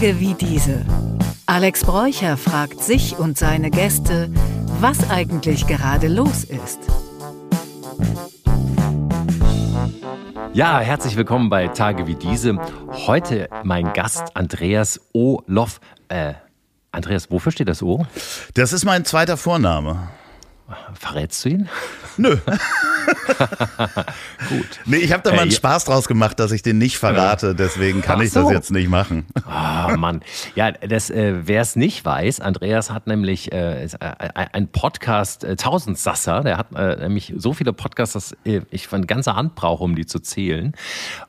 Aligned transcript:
Tage 0.00 0.18
wie 0.18 0.32
diese. 0.32 0.86
Alex 1.44 1.84
Bräucher 1.84 2.38
fragt 2.38 2.82
sich 2.82 3.18
und 3.18 3.36
seine 3.36 3.70
Gäste, 3.70 4.30
was 4.80 5.10
eigentlich 5.10 5.66
gerade 5.66 6.08
los 6.08 6.44
ist. 6.44 6.78
Ja, 10.54 10.80
herzlich 10.80 11.16
willkommen 11.16 11.50
bei 11.50 11.68
Tage 11.68 12.06
wie 12.06 12.14
diese. 12.14 12.56
Heute 13.06 13.50
mein 13.62 13.92
Gast 13.92 14.34
Andreas 14.34 15.02
O. 15.12 15.42
Loff. 15.46 15.82
Äh, 16.08 16.32
Andreas, 16.92 17.30
wofür 17.30 17.52
steht 17.52 17.68
das 17.68 17.82
O? 17.82 18.06
Das 18.54 18.72
ist 18.72 18.86
mein 18.86 19.04
zweiter 19.04 19.36
Vorname. 19.36 20.08
Verrätst 20.94 21.44
du 21.44 21.50
ihn? 21.50 21.68
Nö. 22.16 22.38
Gut. 24.48 24.80
Nee, 24.84 24.98
ich 24.98 25.12
habe 25.12 25.22
da 25.22 25.30
mal 25.30 25.42
einen 25.42 25.50
Spaß 25.50 25.84
draus 25.84 26.08
gemacht, 26.08 26.38
dass 26.40 26.52
ich 26.52 26.62
den 26.62 26.78
nicht 26.78 26.98
verrate, 26.98 27.54
deswegen 27.54 28.02
kann 28.02 28.18
Ach 28.20 28.24
ich 28.24 28.32
das 28.32 28.50
jetzt 28.50 28.70
nicht 28.70 28.88
machen. 28.88 29.26
Oh 29.46 29.96
Mann. 29.96 30.22
Ja, 30.54 30.72
das, 30.72 31.10
äh, 31.10 31.46
wer 31.46 31.62
es 31.62 31.76
nicht 31.76 32.04
weiß, 32.04 32.40
Andreas 32.40 32.90
hat 32.90 33.06
nämlich 33.06 33.52
äh, 33.52 33.84
äh, 33.84 33.88
ein 33.98 34.68
Podcast, 34.68 35.44
äh, 35.44 35.56
Tausendsasser, 35.56 36.42
der 36.42 36.58
hat 36.58 36.74
äh, 36.74 36.96
nämlich 36.96 37.34
so 37.36 37.52
viele 37.52 37.72
Podcasts, 37.72 38.12
dass 38.14 38.36
äh, 38.44 38.62
ich 38.70 38.92
eine 38.92 39.06
ganze 39.06 39.36
Hand 39.36 39.54
brauche, 39.54 39.84
um 39.84 39.94
die 39.94 40.06
zu 40.06 40.20
zählen. 40.20 40.74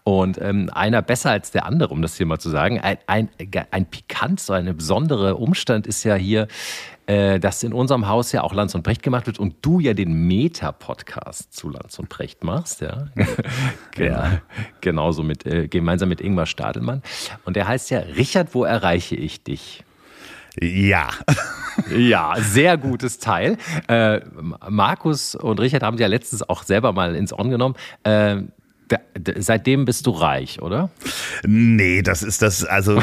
Und 0.03 0.39
ähm, 0.41 0.69
einer 0.73 1.01
besser 1.01 1.31
als 1.31 1.51
der 1.51 1.65
andere, 1.65 1.89
um 1.89 2.01
das 2.01 2.15
hier 2.15 2.25
mal 2.25 2.39
zu 2.39 2.49
sagen. 2.49 2.79
Ein, 2.79 2.97
ein, 3.07 3.29
ein 3.71 3.85
pikant, 3.85 4.39
so 4.39 4.53
ein 4.53 4.75
besonderer 4.75 5.39
Umstand 5.39 5.87
ist 5.87 6.03
ja 6.03 6.15
hier, 6.15 6.47
äh, 7.07 7.39
dass 7.39 7.63
in 7.63 7.73
unserem 7.73 8.07
Haus 8.07 8.31
ja 8.31 8.43
auch 8.43 8.53
Lanz 8.53 8.75
und 8.75 8.83
Brecht 8.83 9.03
gemacht 9.03 9.27
wird 9.27 9.39
und 9.39 9.55
du 9.61 9.79
ja 9.79 9.93
den 9.93 10.27
Meta-Podcast 10.27 11.53
zu 11.53 11.69
Lanz 11.69 11.99
und 11.99 12.09
Brecht 12.09 12.43
machst, 12.43 12.81
ja. 12.81 13.07
ja. 13.97 14.41
Genauso 14.81 15.23
mit, 15.23 15.45
äh, 15.45 15.67
gemeinsam 15.67 16.09
mit 16.09 16.21
Ingmar 16.21 16.45
Stadelmann. 16.45 17.01
Und 17.45 17.55
der 17.55 17.67
heißt 17.67 17.89
ja, 17.91 17.99
Richard, 17.99 18.53
wo 18.53 18.63
erreiche 18.63 19.15
ich 19.15 19.43
dich? 19.43 19.83
Ja. 20.59 21.09
Ja, 21.89 22.35
sehr 22.37 22.77
gutes 22.77 23.17
Teil. 23.17 23.57
Äh, 23.87 24.19
Markus 24.69 25.35
und 25.35 25.59
Richard 25.61 25.83
haben 25.83 25.97
ja 25.97 26.07
letztens 26.07 26.47
auch 26.47 26.63
selber 26.63 26.91
mal 26.91 27.15
ins 27.15 27.31
On 27.31 27.49
genommen. 27.49 27.75
Äh, 28.03 28.41
seitdem 29.39 29.85
bist 29.85 30.05
du 30.07 30.11
reich, 30.11 30.61
oder? 30.61 30.89
Nee, 31.45 32.01
das 32.01 32.23
ist 32.23 32.41
das, 32.41 32.63
also 32.65 33.01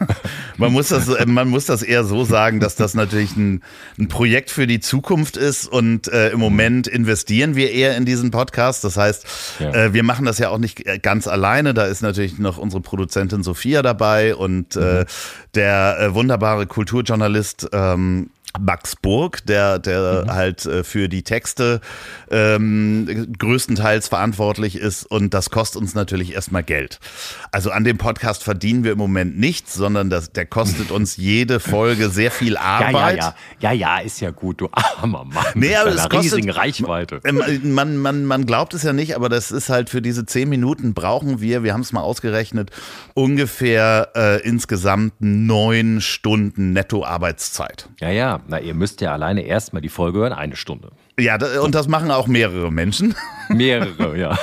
man 0.58 0.72
muss 0.72 0.88
das, 0.88 1.08
man 1.26 1.48
muss 1.48 1.66
das 1.66 1.82
eher 1.82 2.04
so 2.04 2.24
sagen, 2.24 2.60
dass 2.60 2.76
das 2.76 2.94
natürlich 2.94 3.36
ein, 3.36 3.62
ein 3.98 4.08
Projekt 4.08 4.50
für 4.50 4.66
die 4.66 4.80
Zukunft 4.80 5.36
ist 5.36 5.66
und 5.66 6.08
äh, 6.08 6.30
im 6.30 6.40
Moment 6.40 6.86
investieren 6.86 7.56
wir 7.56 7.70
eher 7.72 7.96
in 7.96 8.04
diesen 8.04 8.30
Podcast. 8.30 8.84
Das 8.84 8.96
heißt, 8.96 9.26
Ja. 9.60 9.72
äh, 9.74 9.92
wir 9.94 10.02
machen 10.02 10.24
das 10.24 10.38
ja 10.38 10.48
auch 10.50 10.58
nicht 10.58 10.86
äh, 10.86 10.98
ganz 10.98 11.26
alleine. 11.26 11.74
Da 11.74 11.84
ist 11.84 12.02
natürlich 12.02 12.38
noch 12.38 12.58
unsere 12.58 12.82
Produzentin 12.82 13.42
Sophia 13.42 13.82
dabei 13.82 14.34
und 14.34 14.76
äh, 14.76 15.04
der 15.54 15.98
äh, 16.00 16.14
wunderbare 16.14 16.66
Kulturjournalist 16.66 17.68
ähm, 17.72 18.30
Max 18.60 18.94
Burg, 18.96 19.44
der, 19.46 19.78
der 19.78 20.26
halt 20.28 20.64
äh, 20.66 20.84
für 20.84 21.08
die 21.08 21.22
Texte 21.22 21.80
ähm, 22.30 23.32
größtenteils 23.38 24.08
verantwortlich 24.08 24.76
ist 24.76 25.04
und 25.04 25.34
das 25.34 25.50
kostet 25.50 25.80
uns 25.82 25.94
natürlich 25.94 26.34
erstmal 26.34 26.62
Geld. 26.62 27.00
Also 27.52 27.70
an 27.70 27.84
dem 27.84 27.98
Podcast 27.98 28.44
verdienen 28.44 28.84
wir 28.84 28.92
im 28.92 28.98
Moment 28.98 29.38
nichts, 29.38 29.74
sondern 29.74 30.08
das, 30.10 30.32
der 30.32 30.46
kostet 30.46 30.90
uns 30.90 31.16
jede 31.18 31.60
Folge 31.60 32.08
sehr 32.10 32.30
viel 32.30 32.54
Ja, 32.54 32.60
Arbeit. 32.60 33.18
ja, 33.18 33.24
ja. 33.24 33.34
Ja, 33.60 33.72
ja, 33.72 33.98
ist 33.98 34.20
ja 34.20 34.30
gut, 34.30 34.60
du 34.60 34.68
armer 34.72 35.24
Mann. 35.24 35.44
Nee, 35.54 35.74
aber 35.76 35.90
es 35.90 36.02
kostet- 36.02 36.20
riesigen 36.34 36.50
Reichweite. 36.50 37.20
Ähm, 37.24 37.42
Man, 37.74 37.96
man, 37.98 38.24
man 38.24 38.46
glaubt 38.46 38.74
es 38.74 38.82
ja 38.82 38.92
nicht, 38.92 39.16
aber 39.16 39.28
das 39.28 39.50
ist 39.50 39.68
halt 39.68 39.90
für 39.90 40.00
diese 40.02 40.26
zehn 40.26 40.48
Minuten 40.48 40.94
brauchen 40.94 41.40
wir, 41.40 41.62
wir 41.62 41.72
haben 41.72 41.80
es 41.80 41.92
mal 41.92 42.02
ausgerechnet, 42.02 42.70
ungefähr 43.14 44.10
äh, 44.14 44.40
insgesamt 44.46 45.14
neun 45.20 46.00
Stunden 46.00 46.72
Netto-Arbeitszeit. 46.72 47.88
Ja, 48.00 48.10
ja. 48.10 48.40
Na, 48.46 48.60
ihr 48.60 48.74
müsst 48.74 49.00
ja 49.00 49.12
alleine 49.12 49.42
erstmal 49.42 49.80
die 49.80 49.88
Folge 49.88 50.18
hören, 50.18 50.32
eine 50.32 50.56
Stunde. 50.56 50.90
Ja, 51.18 51.38
und 51.60 51.74
das 51.74 51.86
machen 51.88 52.10
auch 52.10 52.26
mehrere 52.26 52.72
Menschen. 52.72 53.14
Mehrere, 53.48 54.18
ja. 54.18 54.38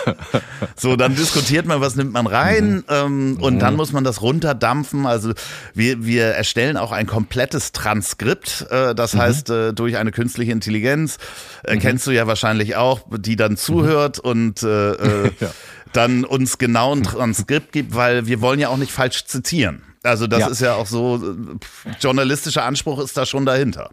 So, 0.75 0.95
dann 0.95 1.15
diskutiert 1.15 1.65
man, 1.65 1.81
was 1.81 1.95
nimmt 1.95 2.13
man 2.13 2.27
rein 2.27 2.83
ähm, 2.87 3.37
und 3.41 3.59
dann 3.59 3.75
muss 3.75 3.91
man 3.91 4.03
das 4.03 4.21
runterdampfen. 4.21 5.05
Also 5.05 5.33
wir, 5.73 6.05
wir 6.05 6.25
erstellen 6.27 6.77
auch 6.77 6.91
ein 6.91 7.07
komplettes 7.07 7.71
Transkript, 7.73 8.67
äh, 8.69 8.95
das 8.95 9.15
heißt 9.15 9.49
äh, 9.49 9.73
durch 9.73 9.97
eine 9.97 10.11
künstliche 10.11 10.51
Intelligenz, 10.51 11.17
äh, 11.63 11.77
kennst 11.77 12.07
du 12.07 12.11
ja 12.11 12.25
wahrscheinlich 12.27 12.75
auch, 12.75 13.01
die 13.17 13.35
dann 13.35 13.57
zuhört 13.57 14.19
und 14.19 14.63
äh, 14.63 14.91
äh, 14.93 15.31
Ja. 15.41 15.49
dann 15.93 16.23
uns 16.23 16.57
genau 16.57 16.95
ein 16.95 17.03
Transkript 17.03 17.71
gibt, 17.71 17.95
weil 17.95 18.27
wir 18.27 18.39
wollen 18.41 18.59
ja 18.59 18.69
auch 18.69 18.77
nicht 18.77 18.91
falsch 18.91 19.25
zitieren. 19.25 19.81
Also 20.03 20.27
das 20.27 20.39
Ja. 20.39 20.47
ist 20.47 20.61
ja 20.61 20.75
auch 20.75 20.87
so, 20.87 21.17
äh, 21.17 21.91
journalistischer 21.99 22.63
Anspruch 22.65 22.99
ist 22.99 23.15
da 23.17 23.25
schon 23.25 23.45
dahinter. 23.45 23.91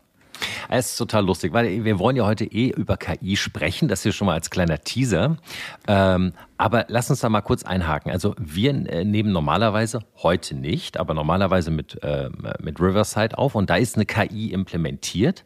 Es 0.69 0.91
ist 0.93 0.97
total 0.97 1.25
lustig, 1.27 1.53
weil 1.53 1.85
wir 1.85 1.99
wollen 1.99 2.17
ja 2.17 2.25
heute 2.25 2.45
eh 2.45 2.69
über 2.69 2.97
KI 2.97 3.37
sprechen. 3.37 3.89
Das 3.89 4.03
hier 4.05 4.13
schon 4.13 4.27
mal 4.27 4.35
als 4.35 4.51
kleiner 4.51 4.79
Teaser. 4.79 5.37
Ähm, 5.89 6.33
aber 6.57 6.85
lass 6.89 7.11
uns 7.11 7.21
da 7.21 7.29
mal 7.29 7.41
kurz 7.41 7.65
einhaken. 7.65 8.13
Also 8.13 8.35
wir 8.39 8.71
äh, 8.71 9.05
nehmen 9.05 9.33
normalerweise, 9.33 10.01
heute 10.23 10.55
nicht, 10.55 10.97
aber 10.99 11.15
normalerweise 11.15 11.71
mit, 11.71 11.99
ähm, 12.03 12.47
mit 12.61 12.81
Riverside 12.81 13.37
auf 13.37 13.55
und 13.57 13.69
da 13.69 13.77
ist 13.77 13.97
eine 13.97 14.07
KI 14.07 14.53
implementiert. 14.53 15.45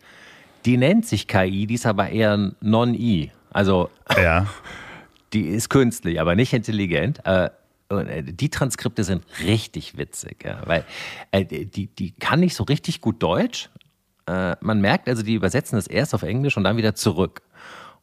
Die 0.66 0.76
nennt 0.76 1.06
sich 1.06 1.26
KI, 1.26 1.66
die 1.66 1.74
ist 1.74 1.86
aber 1.86 2.10
eher 2.10 2.52
Non-I. 2.60 3.30
Also 3.50 3.88
Ja. 4.16 4.46
die 5.32 5.46
ist 5.48 5.70
künstlich, 5.70 6.20
aber 6.20 6.34
nicht 6.34 6.52
intelligent. 6.52 7.20
Äh, 7.24 7.46
äh, 7.46 7.50
die 8.00 8.48
Transkripte 8.50 9.04
sind 9.04 9.24
richtig 9.44 9.96
witzig, 9.98 10.44
ja, 10.44 10.62
weil 10.66 10.84
äh, 11.30 11.44
die, 11.44 11.86
die 11.86 12.12
kann 12.12 12.40
nicht 12.40 12.54
so 12.54 12.64
richtig 12.64 13.00
gut 13.00 13.22
Deutsch. 13.22 13.70
Äh, 14.26 14.56
man 14.60 14.80
merkt 14.80 15.08
also, 15.08 15.22
die 15.22 15.34
übersetzen 15.34 15.76
das 15.76 15.86
erst 15.86 16.14
auf 16.14 16.22
Englisch 16.22 16.56
und 16.56 16.64
dann 16.64 16.76
wieder 16.76 16.94
zurück. 16.94 17.42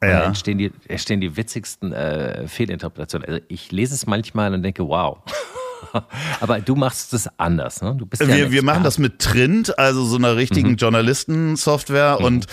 Und 0.02 0.08
Ja. 0.08 0.20
dann 0.20 0.28
entstehen 0.28 0.56
die, 0.58 0.70
entstehen 0.88 1.20
die 1.20 1.36
witzigsten 1.36 1.92
äh, 1.92 2.46
Fehlinterpretationen. 2.48 3.28
Also 3.28 3.40
ich 3.48 3.70
lese 3.70 3.94
es 3.94 4.06
manchmal 4.06 4.52
und 4.54 4.62
denke, 4.62 4.86
wow. 4.86 5.18
Aber 6.40 6.60
du 6.60 6.74
machst 6.74 7.12
es 7.14 7.28
anders, 7.38 7.82
ne? 7.82 7.94
Du 7.96 8.06
bist 8.06 8.22
ja 8.22 8.28
Wir, 8.28 8.50
wir 8.52 8.62
machen 8.62 8.82
das 8.84 8.98
mit 8.98 9.18
Trint, 9.18 9.78
also 9.78 10.04
so 10.04 10.16
einer 10.16 10.36
richtigen 10.36 10.76
Journalistensoftware. 10.76 12.20
Und 12.20 12.46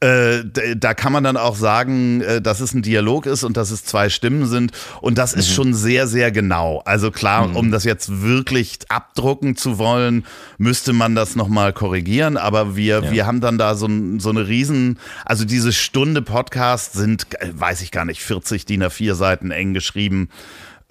äh, 0.00 0.44
d- 0.44 0.74
da 0.76 0.94
kann 0.94 1.12
man 1.12 1.24
dann 1.24 1.36
auch 1.36 1.56
sagen, 1.56 2.20
äh, 2.22 2.40
dass 2.40 2.60
es 2.60 2.74
ein 2.74 2.82
Dialog 2.82 3.26
ist 3.26 3.44
und 3.44 3.56
dass 3.56 3.70
es 3.70 3.84
zwei 3.84 4.08
Stimmen 4.08 4.46
sind. 4.46 4.72
Und 5.00 5.18
das 5.18 5.32
ist 5.32 5.52
schon 5.52 5.74
sehr, 5.74 6.06
sehr 6.06 6.30
genau. 6.32 6.82
Also 6.84 7.10
klar, 7.10 7.54
um 7.56 7.70
das 7.70 7.84
jetzt 7.84 8.22
wirklich 8.22 8.78
abdrucken 8.88 9.56
zu 9.56 9.78
wollen, 9.78 10.24
müsste 10.58 10.92
man 10.92 11.14
das 11.14 11.36
nochmal 11.36 11.72
korrigieren. 11.72 12.36
Aber 12.36 12.76
wir, 12.76 13.10
wir 13.10 13.26
haben 13.26 13.40
dann 13.40 13.58
da 13.58 13.74
so, 13.74 13.88
so 14.18 14.30
eine 14.30 14.46
riesen, 14.48 14.98
also 15.24 15.44
diese 15.44 15.72
Stunde 15.72 16.22
Podcast 16.22 16.94
sind, 16.94 17.26
äh, 17.40 17.48
weiß 17.54 17.80
ich 17.82 17.90
gar 17.90 18.04
nicht, 18.04 18.22
40 18.22 18.66
DIN 18.66 18.82
A4 18.82 19.14
Seiten 19.14 19.50
eng 19.50 19.74
geschrieben 19.74 20.28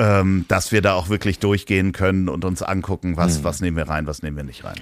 ähm, 0.01 0.45
dass 0.47 0.71
wir 0.71 0.81
da 0.81 0.93
auch 0.93 1.09
wirklich 1.09 1.37
durchgehen 1.37 1.91
können 1.91 2.27
und 2.27 2.43
uns 2.43 2.63
angucken, 2.63 3.17
was, 3.17 3.43
was 3.43 3.61
nehmen 3.61 3.77
wir 3.77 3.87
rein, 3.87 4.07
was 4.07 4.23
nehmen 4.23 4.35
wir 4.35 4.43
nicht 4.43 4.63
rein. 4.63 4.81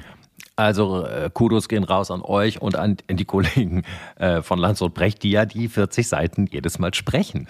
Also 0.60 1.06
äh, 1.06 1.30
Kudos 1.34 1.70
gehen 1.70 1.86
raus 1.86 2.12
an 2.12 2.22
euch 2.22 2.62
und 2.62 2.76
an 2.76 2.98
die 3.10 3.24
Kollegen 3.24 3.84
äh, 4.18 4.42
von 4.42 4.60
Lanz 4.60 4.82
und 4.82 4.94
Brecht, 4.94 5.24
die 5.24 5.32
ja 5.32 5.46
die 5.46 5.70
40 5.70 6.06
Seiten 6.06 6.48
jedes 6.52 6.80
Mal 6.80 6.94
sprechen. 6.94 7.48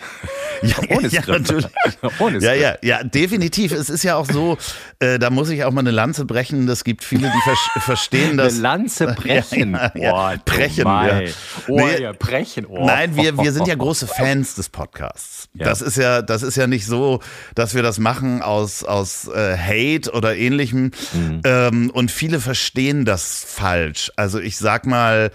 Ohne 0.92 1.08
ja, 1.08 1.24
Skript. 1.24 1.40
natürlich. 1.40 1.66
Ohne 2.20 2.38
Ja, 2.38 2.52
Skript. 2.52 2.84
ja, 2.84 2.97
ja, 3.00 3.03
definitiv. 3.03 3.72
Es 3.72 3.90
ist 3.90 4.03
ja 4.03 4.16
auch 4.16 4.28
so, 4.28 4.59
äh, 5.00 5.18
da 5.18 5.31
muss 5.31 5.50
ich 5.50 5.64
auch 5.64 5.72
mal 5.72 5.80
eine 5.80 5.90
Lanze 5.90 6.25
brechen. 6.25 6.70
Es 6.70 6.84
gibt 6.84 7.03
viele, 7.03 7.31
die 7.31 7.42
ver 7.44 7.56
verstehen 7.81 8.38
das. 8.38 8.53
Eine 8.53 8.62
Lanze 8.62 9.08
brechen. 9.08 9.74
Ja, 9.74 9.91
ja, 9.96 10.02
ja. 10.03 10.12
Boah, 10.12 10.34
du 10.46 10.53
Brechen, 10.53 10.84
Mai. 10.84 11.26
ja. 11.26 11.31
Oh, 11.68 11.80
ja, 11.80 12.12
brechen. 12.12 12.68
Oh. 12.68 12.86
Nein, 12.86 13.16
wir, 13.16 13.40
wir 13.40 13.52
sind 13.52 13.68
ja 13.68 13.74
große 13.74 14.06
Fans 14.06 14.53
des 14.53 14.70
Podcasts. 14.70 15.50
Ja. 15.56 15.66
Das 15.66 15.81
ist 15.81 15.97
ja, 15.97 16.22
das 16.22 16.44
ist 16.44 16.58
ja 16.58 16.68
nicht 16.68 16.86
so, 16.86 17.22
dass 17.55 17.73
wir 17.73 17.82
das 17.82 17.97
machen 17.97 18.44
aus, 18.44 18.84
aus 18.84 19.28
äh, 19.28 19.58
Hate 19.58 20.12
oder 20.12 20.35
ähnlichem. 20.35 20.91
Mhm. 21.14 21.41
Ähm, 21.44 21.90
und 21.91 22.12
viele 22.12 22.40
verstehen 22.40 22.98
das 23.05 23.43
falsch. 23.47 24.11
Also 24.16 24.40
ich 24.40 24.57
sag 24.57 24.85
mal, 24.85 25.31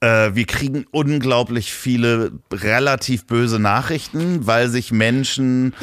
äh, 0.00 0.30
wir 0.34 0.46
kriegen 0.46 0.86
unglaublich 0.90 1.72
viele 1.72 2.32
relativ 2.52 3.26
böse 3.26 3.58
Nachrichten, 3.58 4.46
weil 4.46 4.68
sich 4.68 4.92
Menschen 4.92 5.74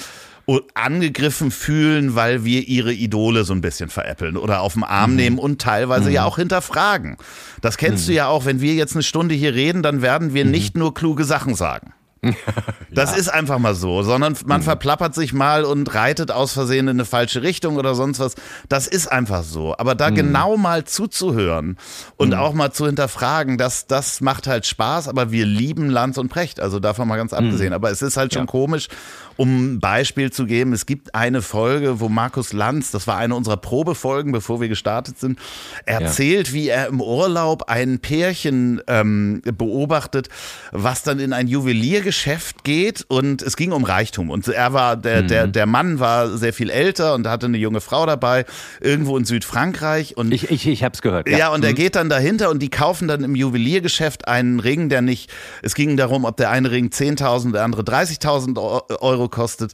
o- 0.48 0.62
angegriffen 0.74 1.52
fühlen, 1.52 2.16
weil 2.16 2.44
wir 2.46 2.68
ihre 2.68 2.94
Idole 2.94 3.44
so 3.44 3.54
ein 3.54 3.62
bisschen 3.62 3.90
veräppeln 3.90 4.38
oder 4.38 4.62
auf 4.62 4.74
den 4.74 4.84
Arm 4.84 5.16
nehmen 5.16 5.38
und 5.38 5.62
teilweise 5.62 6.10
ja 6.10 6.24
auch 6.26 6.38
hinterfragen. 6.38 7.18
Das 7.62 7.78
kennst 7.78 8.08
du 8.08 8.14
ja 8.14 8.28
auch, 8.28 8.46
wenn 8.46 8.62
wir 8.62 8.74
jetzt 8.74 8.96
eine 8.96 9.04
Stunde 9.04 9.36
hier 9.36 9.54
reden, 9.54 9.84
dann 9.84 10.02
werden 10.02 10.34
wir 10.34 10.46
nicht 10.46 10.78
nur 10.78 10.94
kluge 10.94 11.24
Sachen 11.26 11.54
sagen. 11.56 11.94
Das 12.90 13.16
ist 13.16 13.28
einfach 13.28 13.60
mal 13.60 13.76
so, 13.76 14.02
sondern 14.02 14.36
man 14.46 14.64
verplappert 14.64 15.14
sich 15.14 15.32
mal 15.34 15.66
und 15.66 15.94
reitet 15.94 16.32
aus 16.32 16.54
Versehen 16.54 16.88
in 16.88 16.96
eine 16.96 17.06
falsche 17.06 17.44
Richtung 17.44 17.76
oder 17.76 17.94
sonst 17.94 18.20
was. 18.20 18.36
Das 18.70 18.88
ist 18.88 19.12
einfach 19.12 19.44
so. 19.44 19.76
Aber 19.78 19.94
da 19.94 20.10
genau 20.10 20.58
mal 20.58 20.86
zuzuhören 20.86 21.78
und 22.16 22.34
auch 22.34 22.54
mal 22.54 22.72
zu 22.72 22.88
hinterfragen, 22.88 23.58
das, 23.58 23.86
das 23.86 24.22
macht 24.22 24.48
halt 24.48 24.66
Spaß, 24.66 25.08
aber 25.10 25.32
wir 25.32 25.46
lieben 25.46 25.90
Lanz 25.90 26.18
und 26.18 26.30
Precht, 26.30 26.60
also 26.60 26.80
davon 26.80 27.08
mal 27.08 27.18
ganz 27.18 27.34
abgesehen. 27.34 27.74
Aber 27.74 27.92
es 27.92 28.02
ist 28.02 28.18
halt 28.18 28.34
schon 28.34 28.48
komisch 28.48 28.88
um 29.38 29.74
ein 29.74 29.80
Beispiel 29.80 30.32
zu 30.32 30.46
geben, 30.46 30.74
es 30.74 30.86
gibt 30.86 31.16
eine 31.16 31.42
Folge, 31.42 32.00
wo 32.00 32.10
Markus 32.10 32.54
Lanz, 32.54 32.92
das 32.92 33.08
war 33.08 33.18
eine 33.18 33.36
unserer 33.36 33.58
Probefolgen, 33.58 34.32
bevor 34.32 34.60
wir 34.60 34.68
gestartet 34.68 35.20
sind, 35.20 35.40
erzählt, 35.86 36.50
ja. 36.50 36.54
wie 36.54 36.68
er 36.70 36.88
im 36.88 37.02
Urlaub 37.02 37.70
ein 37.70 38.00
Pärchen 38.00 38.82
ähm, 38.88 39.42
beobachtet, 39.44 40.30
was 40.72 41.04
dann 41.04 41.20
in 41.20 41.34
ein 41.34 41.48
Juweliergeschäft 41.48 42.64
geht 42.64 43.06
und 43.08 43.42
es 43.42 43.56
ging 43.56 43.72
um 43.72 43.84
Reichtum. 43.84 44.30
Und 44.30 44.48
er 44.48 44.74
war, 44.74 44.98
der, 44.98 45.24
mhm. 45.24 45.28
der, 45.28 45.48
der 45.48 45.66
Mann 45.66 46.00
war 46.00 46.38
sehr 46.38 46.54
viel 46.54 46.70
älter 46.70 47.14
und 47.14 47.28
hatte 47.28 47.46
eine 47.46 47.58
junge 47.58 47.82
Frau 47.82 48.06
dabei, 48.06 48.46
irgendwo 48.82 49.18
in 49.18 49.26
Südfrankreich. 49.26 50.18
Und 50.18 50.34
ich, 50.34 50.50
ich, 50.50 50.68
ich 50.68 50.84
hab's 50.84 51.02
gehört. 51.02 51.30
Ja, 51.30 51.38
ja 51.38 51.50
und 51.50 51.60
mhm. 51.60 51.68
er 51.68 51.74
geht 51.74 51.96
dann 51.96 52.10
dahinter 52.10 52.50
und 52.50 52.60
die 52.60 52.70
kaufen 52.70 53.08
dann 53.08 53.24
im 53.24 53.36
Juweliergeschäft 53.36 54.28
einen 54.28 54.60
Ring, 54.60 54.90
der 54.90 55.02
nicht, 55.02 55.32
es 55.62 55.76
ging 55.76 55.96
darum, 55.96 56.26
ob 56.26 56.38
der 56.38 56.50
eine 56.50 56.72
Ring 56.72 56.88
10.000, 56.88 57.54
der 57.54 57.64
andere 57.64 57.84
30.000 57.84 59.00
Euro 59.00 59.27
kostet. 59.30 59.74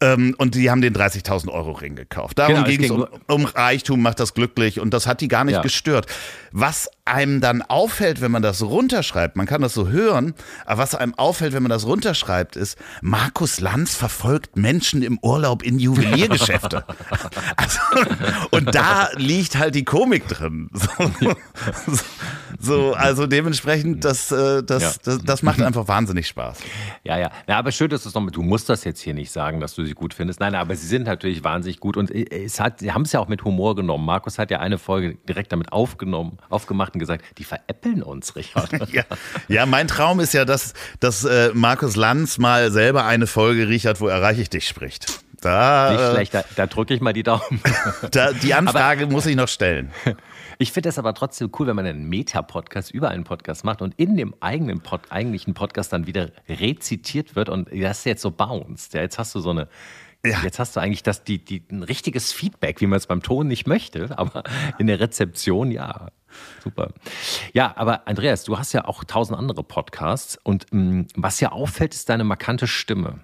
Ähm, 0.00 0.34
und 0.36 0.54
die 0.54 0.70
haben 0.70 0.82
den 0.82 0.94
30.000 0.94 1.48
Euro 1.50 1.72
Ring 1.72 1.96
gekauft. 1.96 2.38
Darum 2.38 2.56
genau, 2.56 2.66
ging 2.66 2.84
es 2.84 2.90
um, 2.90 3.06
um, 3.28 3.44
Reichtum, 3.46 4.02
macht 4.02 4.20
das 4.20 4.34
glücklich 4.34 4.78
und 4.78 4.92
das 4.92 5.06
hat 5.06 5.22
die 5.22 5.28
gar 5.28 5.44
nicht 5.44 5.54
ja. 5.54 5.62
gestört. 5.62 6.06
Was 6.52 6.90
einem 7.06 7.40
dann 7.40 7.62
auffällt, 7.62 8.20
wenn 8.20 8.30
man 8.30 8.42
das 8.42 8.62
runterschreibt, 8.62 9.36
man 9.36 9.46
kann 9.46 9.62
das 9.62 9.74
so 9.74 9.88
hören, 9.88 10.34
aber 10.64 10.82
was 10.82 10.94
einem 10.94 11.14
auffällt, 11.14 11.52
wenn 11.52 11.62
man 11.62 11.70
das 11.70 11.86
runterschreibt, 11.86 12.56
ist, 12.56 12.76
Markus 13.00 13.60
Lanz 13.60 13.94
verfolgt 13.94 14.56
Menschen 14.56 15.02
im 15.02 15.18
Urlaub 15.22 15.62
in 15.62 15.78
Juweliergeschäfte. 15.78 16.84
also, 17.56 17.78
und 18.50 18.74
da 18.74 19.08
liegt 19.14 19.56
halt 19.56 19.74
die 19.74 19.84
Komik 19.84 20.28
drin. 20.28 20.70
So, 22.58 22.90
so 22.90 22.94
also 22.94 23.26
dementsprechend, 23.26 24.04
das, 24.04 24.32
äh, 24.32 24.62
das, 24.62 24.98
das, 25.00 25.18
das, 25.22 25.42
macht 25.42 25.60
einfach 25.60 25.88
wahnsinnig 25.88 26.26
Spaß. 26.26 26.60
Ja, 27.04 27.18
ja. 27.18 27.30
ja 27.46 27.58
aber 27.58 27.70
schön, 27.70 27.90
dass 27.90 28.04
du 28.04 28.08
es 28.08 28.14
noch, 28.14 28.30
du 28.30 28.42
musst 28.42 28.68
das 28.68 28.84
jetzt 28.84 29.00
hier 29.00 29.14
nicht 29.14 29.30
sagen, 29.30 29.60
dass 29.60 29.74
du 29.74 29.84
sie 29.84 29.92
gut 29.92 30.14
findest. 30.14 30.40
Nein, 30.40 30.54
aber 30.54 30.74
sie 30.74 30.86
sind 30.86 31.06
natürlich 31.06 31.44
wahnsinnig 31.44 31.80
gut 31.80 31.96
und 31.96 32.10
es 32.10 32.58
hat, 32.60 32.80
sie 32.80 32.92
haben 32.92 33.02
es 33.02 33.12
ja 33.12 33.20
auch 33.20 33.28
mit 33.28 33.44
Humor 33.44 33.76
genommen. 33.76 34.06
Markus 34.06 34.38
hat 34.38 34.50
ja 34.50 34.60
eine 34.60 34.78
Folge 34.78 35.16
direkt 35.28 35.52
damit 35.52 35.72
aufgenommen, 35.72 36.38
aufgemacht 36.48 36.95
und 36.96 37.00
gesagt, 37.00 37.24
die 37.38 37.44
veräppeln 37.44 38.02
uns, 38.02 38.36
Richard. 38.36 38.88
ja. 38.92 39.04
ja, 39.48 39.66
mein 39.66 39.88
Traum 39.88 40.20
ist 40.20 40.34
ja, 40.34 40.44
dass, 40.44 40.74
dass 41.00 41.24
äh, 41.24 41.50
Markus 41.54 41.96
Lanz 41.96 42.38
mal 42.38 42.70
selber 42.72 43.04
eine 43.04 43.26
Folge, 43.26 43.68
Richard, 43.68 44.00
wo 44.00 44.08
erreiche 44.08 44.42
ich 44.42 44.50
dich 44.50 44.66
spricht. 44.66 45.06
Da, 45.40 45.90
Nicht 45.92 46.00
äh, 46.00 46.12
schlecht, 46.12 46.34
da, 46.34 46.44
da 46.56 46.66
drücke 46.66 46.94
ich 46.94 47.00
mal 47.00 47.12
die 47.12 47.22
Daumen. 47.22 47.60
da, 48.10 48.32
die 48.32 48.54
Anfrage 48.54 49.04
aber, 49.04 49.12
muss 49.12 49.26
ich 49.26 49.36
noch 49.36 49.48
stellen. 49.48 49.90
Ich 50.58 50.72
finde 50.72 50.88
es 50.88 50.98
aber 50.98 51.12
trotzdem 51.12 51.50
cool, 51.58 51.66
wenn 51.66 51.76
man 51.76 51.84
einen 51.84 52.08
Meta-Podcast 52.08 52.90
über 52.90 53.10
einen 53.10 53.24
Podcast 53.24 53.62
macht 53.62 53.82
und 53.82 53.92
in 53.98 54.16
dem 54.16 54.34
eigenen 54.40 54.80
Pod, 54.80 55.02
eigentlichen 55.10 55.52
Podcast 55.52 55.92
dann 55.92 56.06
wieder 56.06 56.30
rezitiert 56.48 57.36
wird 57.36 57.50
und 57.50 57.68
das 57.70 57.98
ist 57.98 58.04
jetzt 58.06 58.22
so 58.22 58.30
bounced. 58.30 58.94
Ja, 58.94 59.02
jetzt 59.02 59.18
hast 59.18 59.34
du 59.34 59.40
so 59.40 59.50
eine 59.50 59.68
ja. 60.26 60.40
Jetzt 60.42 60.58
hast 60.58 60.76
du 60.76 60.80
eigentlich 60.80 61.02
das, 61.02 61.24
die, 61.24 61.44
die, 61.44 61.62
ein 61.70 61.82
richtiges 61.82 62.32
Feedback, 62.32 62.80
wie 62.80 62.86
man 62.86 62.96
es 62.96 63.06
beim 63.06 63.22
Ton 63.22 63.46
nicht 63.48 63.66
möchte, 63.66 64.10
aber 64.18 64.44
in 64.78 64.86
der 64.86 65.00
Rezeption 65.00 65.70
ja. 65.70 66.08
Super. 66.62 66.90
Ja, 67.54 67.72
aber 67.76 68.06
Andreas, 68.06 68.44
du 68.44 68.58
hast 68.58 68.72
ja 68.74 68.84
auch 68.84 69.04
tausend 69.04 69.38
andere 69.38 69.62
Podcasts 69.62 70.38
und 70.42 70.66
mh, 70.70 70.80
mm, 70.80 71.06
was 71.16 71.40
ja 71.40 71.52
auffällt, 71.52 71.94
ist 71.94 72.08
deine 72.08 72.24
markante 72.24 72.66
Stimme. 72.66 73.20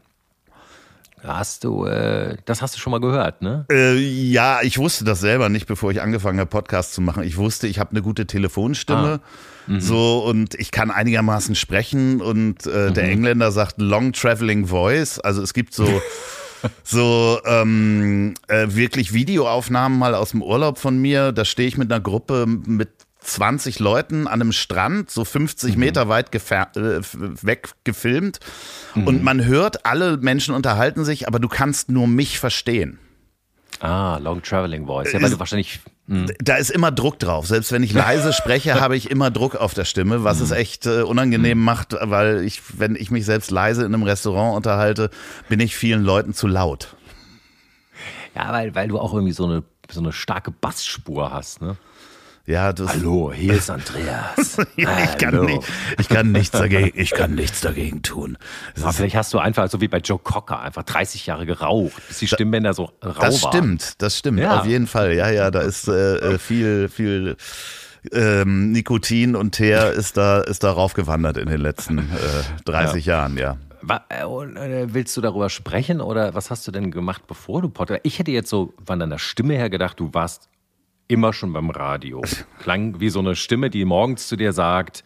Hast 1.25 1.63
du, 1.63 1.85
äh, 1.85 2.37
das 2.47 2.63
hast 2.63 2.75
du 2.75 2.81
schon 2.81 2.91
mal 2.91 3.01
gehört, 3.01 3.43
ne? 3.43 3.65
Äh, 3.71 3.97
ja, 3.97 4.61
ich 4.63 4.79
wusste 4.79 5.05
das 5.05 5.21
selber 5.21 5.49
nicht, 5.49 5.67
bevor 5.67 5.93
ich 5.93 6.03
angefangen 6.03 6.41
habe, 6.41 6.51
Podcasts 6.51 6.93
zu 6.95 7.01
machen. 7.01 7.23
Ich 7.23 7.37
wusste, 7.37 7.69
ich 7.69 7.79
habe 7.79 7.91
eine 7.91 8.03
gute 8.03 8.27
Telefonstimme. 8.27 9.21
Ah. 9.23 9.71
Mhm. 9.71 9.81
So, 9.81 10.25
und 10.25 10.57
ich 10.57 10.73
kann 10.73 10.91
einigermaßen 10.91 11.55
sprechen. 11.55 12.21
Und 12.21 12.67
äh, 12.67 12.89
mhm. 12.89 12.95
der 12.95 13.05
Engländer 13.05 13.53
sagt 13.53 13.81
Long 13.81 14.13
Traveling 14.13 14.67
Voice. 14.67 15.21
Also 15.21 15.43
es 15.43 15.55
gibt 15.55 15.75
so. 15.75 15.87
so 16.85 17.41
ähm, 17.45 18.35
äh, 18.49 18.67
wirklich 18.69 19.13
Videoaufnahmen 19.13 19.99
mal 19.99 20.15
aus 20.15 20.31
dem 20.31 20.43
Urlaub 20.43 20.79
von 20.79 20.99
mir. 20.99 21.33
Da 21.33 21.45
stehe 21.45 21.69
ich 21.69 21.77
mit 21.77 21.93
einer 21.93 22.01
Gruppe 22.01 22.47
mit 22.47 22.91
20 23.21 23.79
Leuten 23.79 24.27
an 24.27 24.41
einem 24.41 24.53
Strand, 24.53 25.11
so 25.11 25.25
50 25.25 25.75
mhm. 25.75 25.81
Meter 25.81 26.09
weit 26.09 26.35
äh, 26.35 27.01
weg 27.43 27.71
gefilmt. 27.85 28.41
Mhm. 28.95 29.07
Und 29.07 29.23
man 29.23 29.45
hört, 29.45 29.87
alle 29.87 30.17
Menschen 30.17 30.55
unterhalten 30.55 31.05
sich, 31.05 31.29
aber 31.29 31.39
du 31.39 31.49
kannst 31.49 31.91
nur 31.91 32.07
mich 32.07 32.39
verstehen. 32.39 32.99
Ah, 33.81 34.19
Long 34.19 34.43
Traveling 34.43 34.87
Voice. 34.87 35.13
Ja, 35.13 35.23
weil 35.23 35.31
du 35.31 35.39
wahrscheinlich. 35.39 35.81
Mh. 36.07 36.33
Da 36.39 36.57
ist 36.57 36.71
immer 36.71 36.91
Druck 36.91 37.19
drauf. 37.19 37.47
Selbst 37.47 37.73
wenn 37.73 37.83
ich 37.83 37.93
leise 37.93 38.33
spreche, 38.33 38.81
habe 38.81 38.97
ich 38.97 39.11
immer 39.11 39.31
Druck 39.31 39.55
auf 39.55 39.75
der 39.75 39.85
Stimme, 39.85 40.25
was 40.25 40.39
mhm. 40.39 40.45
es 40.45 40.51
echt 40.51 40.87
äh, 40.87 41.03
unangenehm 41.03 41.59
mhm. 41.59 41.65
macht, 41.65 41.97
weil 42.01 42.43
ich, 42.45 42.63
wenn 42.79 42.97
ich 42.97 43.11
mich 43.11 43.25
selbst 43.25 43.51
leise 43.51 43.85
in 43.85 43.95
einem 43.95 44.03
Restaurant 44.03 44.57
unterhalte, 44.57 45.11
bin 45.49 45.61
ich 45.61 45.77
vielen 45.77 46.03
Leuten 46.03 46.35
zu 46.35 46.47
laut. 46.47 46.97
Ja, 48.35 48.53
weil, 48.53 48.75
weil 48.75 48.89
du 48.89 48.99
auch 48.99 49.13
irgendwie 49.13 49.33
so 49.33 49.45
eine, 49.45 49.63
so 49.91 50.01
eine 50.01 50.13
starke 50.13 50.51
Bassspur 50.51 51.33
hast, 51.33 51.61
ne? 51.61 51.77
Ja, 52.45 52.73
das 52.73 52.89
Hallo, 52.89 53.33
hier 53.33 53.55
ist 53.55 53.71
Andreas. 53.71 54.57
ja, 54.77 55.05
ich, 55.05 55.17
kann 55.17 55.45
nicht, 55.45 55.63
ich, 56.01 56.09
kann 56.09 56.33
nichts 56.33 56.51
dagegen, 56.51 56.91
ich 56.99 57.13
kann 57.13 57.37
nichts 57.37 57.61
dagegen 57.61 58.03
tun. 58.03 58.37
Aber 58.81 58.93
vielleicht 58.93 59.15
hast 59.15 59.33
du 59.33 59.39
einfach, 59.39 59.71
so 59.71 59.81
wie 59.81 59.87
bei 59.87 59.99
Joe 59.99 60.19
Cocker, 60.19 60.61
einfach 60.61 60.83
30 60.83 61.25
Jahre 61.27 61.47
geraucht, 61.47 62.03
bis 62.09 62.19
die 62.19 62.27
Stimmbänder 62.27 62.75
so 62.75 62.91
rau 63.01 63.13
Das 63.21 63.45
waren. 63.45 63.53
stimmt, 63.53 64.03
das 64.03 64.19
stimmt, 64.19 64.41
ja. 64.41 64.59
auf 64.59 64.67
jeden 64.67 64.89
Fall. 64.89 65.15
Ja, 65.15 65.31
ja, 65.31 65.53
da 65.53 65.61
ist 65.61 65.87
äh, 65.87 66.17
äh 66.17 66.39
viel, 66.39 66.89
viel 66.89 67.37
ähm, 68.11 68.73
Nikotin 68.73 69.37
und 69.37 69.53
Teer 69.53 69.93
ist 69.93 70.17
da, 70.17 70.41
ist 70.41 70.65
da 70.65 70.73
raufgewandert 70.73 71.37
in 71.37 71.49
den 71.49 71.61
letzten 71.61 71.99
äh, 71.99 72.03
30 72.65 73.07
ja. 73.07 73.19
Jahren, 73.19 73.37
ja. 73.37 73.57
Äh, 74.09 74.23
äh, 74.23 74.87
willst 74.95 75.17
du 75.17 75.21
darüber 75.21 75.49
sprechen 75.49 76.01
oder 76.01 76.35
was 76.35 76.51
hast 76.51 76.67
du 76.67 76.73
denn 76.73 76.91
gemacht, 76.91 77.23
bevor 77.29 77.63
du 77.63 77.69
Podcast? 77.69 78.01
Ich 78.03 78.19
hätte 78.19 78.33
jetzt 78.33 78.51
so 78.51 78.75
von 78.85 78.99
deiner 78.99 79.21
Stimme 79.21 79.55
her 79.55 79.71
gedacht, 79.71 80.01
du 80.01 80.13
warst 80.13 80.49
immer 81.13 81.33
schon 81.33 81.53
beim 81.53 81.71
Radio. 81.71 82.23
Klang 82.61 82.99
wie 82.99 83.11
so 83.11 83.21
eine 83.21 83.37
Stimme, 83.37 83.71
die 83.71 83.85
morgens 83.85 84.29
zu 84.29 84.37
dir 84.37 84.53
sagt, 84.53 85.05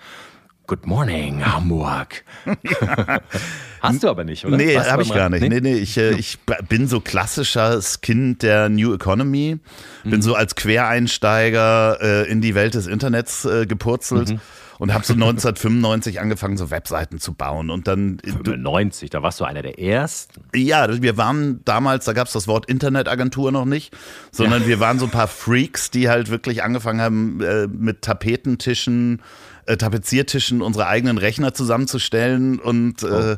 Good 0.69 0.85
morning, 0.85 1.45
Hamburg. 1.47 2.25
Hast 3.81 4.03
du 4.03 4.09
aber 4.09 4.25
nicht, 4.25 4.45
oder? 4.45 4.57
Nee, 4.57 4.77
habe 4.77 5.03
ich 5.03 5.15
gar 5.15 5.29
nicht. 5.29 5.41
Nee, 5.43 5.49
nee, 5.49 5.61
nee 5.61 5.77
ich, 5.77 5.97
äh, 5.97 6.15
ich 6.15 6.39
bin 6.69 6.89
so 6.89 7.01
klassisches 7.01 8.01
Kind 8.01 8.43
der 8.43 8.69
New 8.69 8.93
Economy. 8.93 9.61
Bin 10.03 10.13
mhm. 10.13 10.23
so 10.23 10.35
als 10.35 10.57
Quereinsteiger 10.57 11.99
äh, 12.01 12.31
in 12.31 12.41
die 12.41 12.57
Welt 12.57 12.75
des 12.75 12.89
Internets 12.89 13.45
äh, 13.45 13.67
gepurzelt. 13.67 14.31
Mhm 14.31 14.41
und 14.79 14.93
habe 14.93 15.05
so 15.05 15.15
1995 15.15 16.21
angefangen, 16.21 16.57
so 16.57 16.71
Webseiten 16.71 17.19
zu 17.19 17.33
bauen. 17.33 17.71
Und 17.71 17.87
dann. 17.87 18.19
95, 18.25 19.11
da 19.11 19.23
warst 19.23 19.41
du 19.41 19.45
einer 19.45 19.63
der 19.63 19.79
ersten. 19.79 20.43
Ja, 20.55 21.03
wir 21.03 21.17
waren 21.17 21.61
damals, 21.65 22.05
da 22.05 22.13
gab 22.13 22.27
es 22.27 22.33
das 22.33 22.47
Wort 22.49 22.67
Internetagentur 22.67 23.53
noch 23.53 23.65
nicht, 23.65 23.97
sondern 24.31 24.63
ja. 24.63 24.69
wir 24.69 24.81
waren 24.81 24.99
so 24.99 25.07
ein 25.07 25.11
paar 25.11 25.29
Freaks, 25.29 25.91
die 25.91 26.09
halt 26.09 26.31
wirklich 26.31 26.63
angefangen 26.63 27.01
haben, 27.01 27.41
äh, 27.41 27.67
mit 27.67 28.03
Tapetentischen, 28.03 29.23
äh, 29.67 29.77
Tapeziertischen 29.77 30.63
unsere 30.63 30.87
eigenen 30.87 31.19
Rechner 31.19 31.55
zusammenzustellen 31.55 32.59
und, 32.59 33.03
oh. 33.03 33.07
äh, 33.07 33.37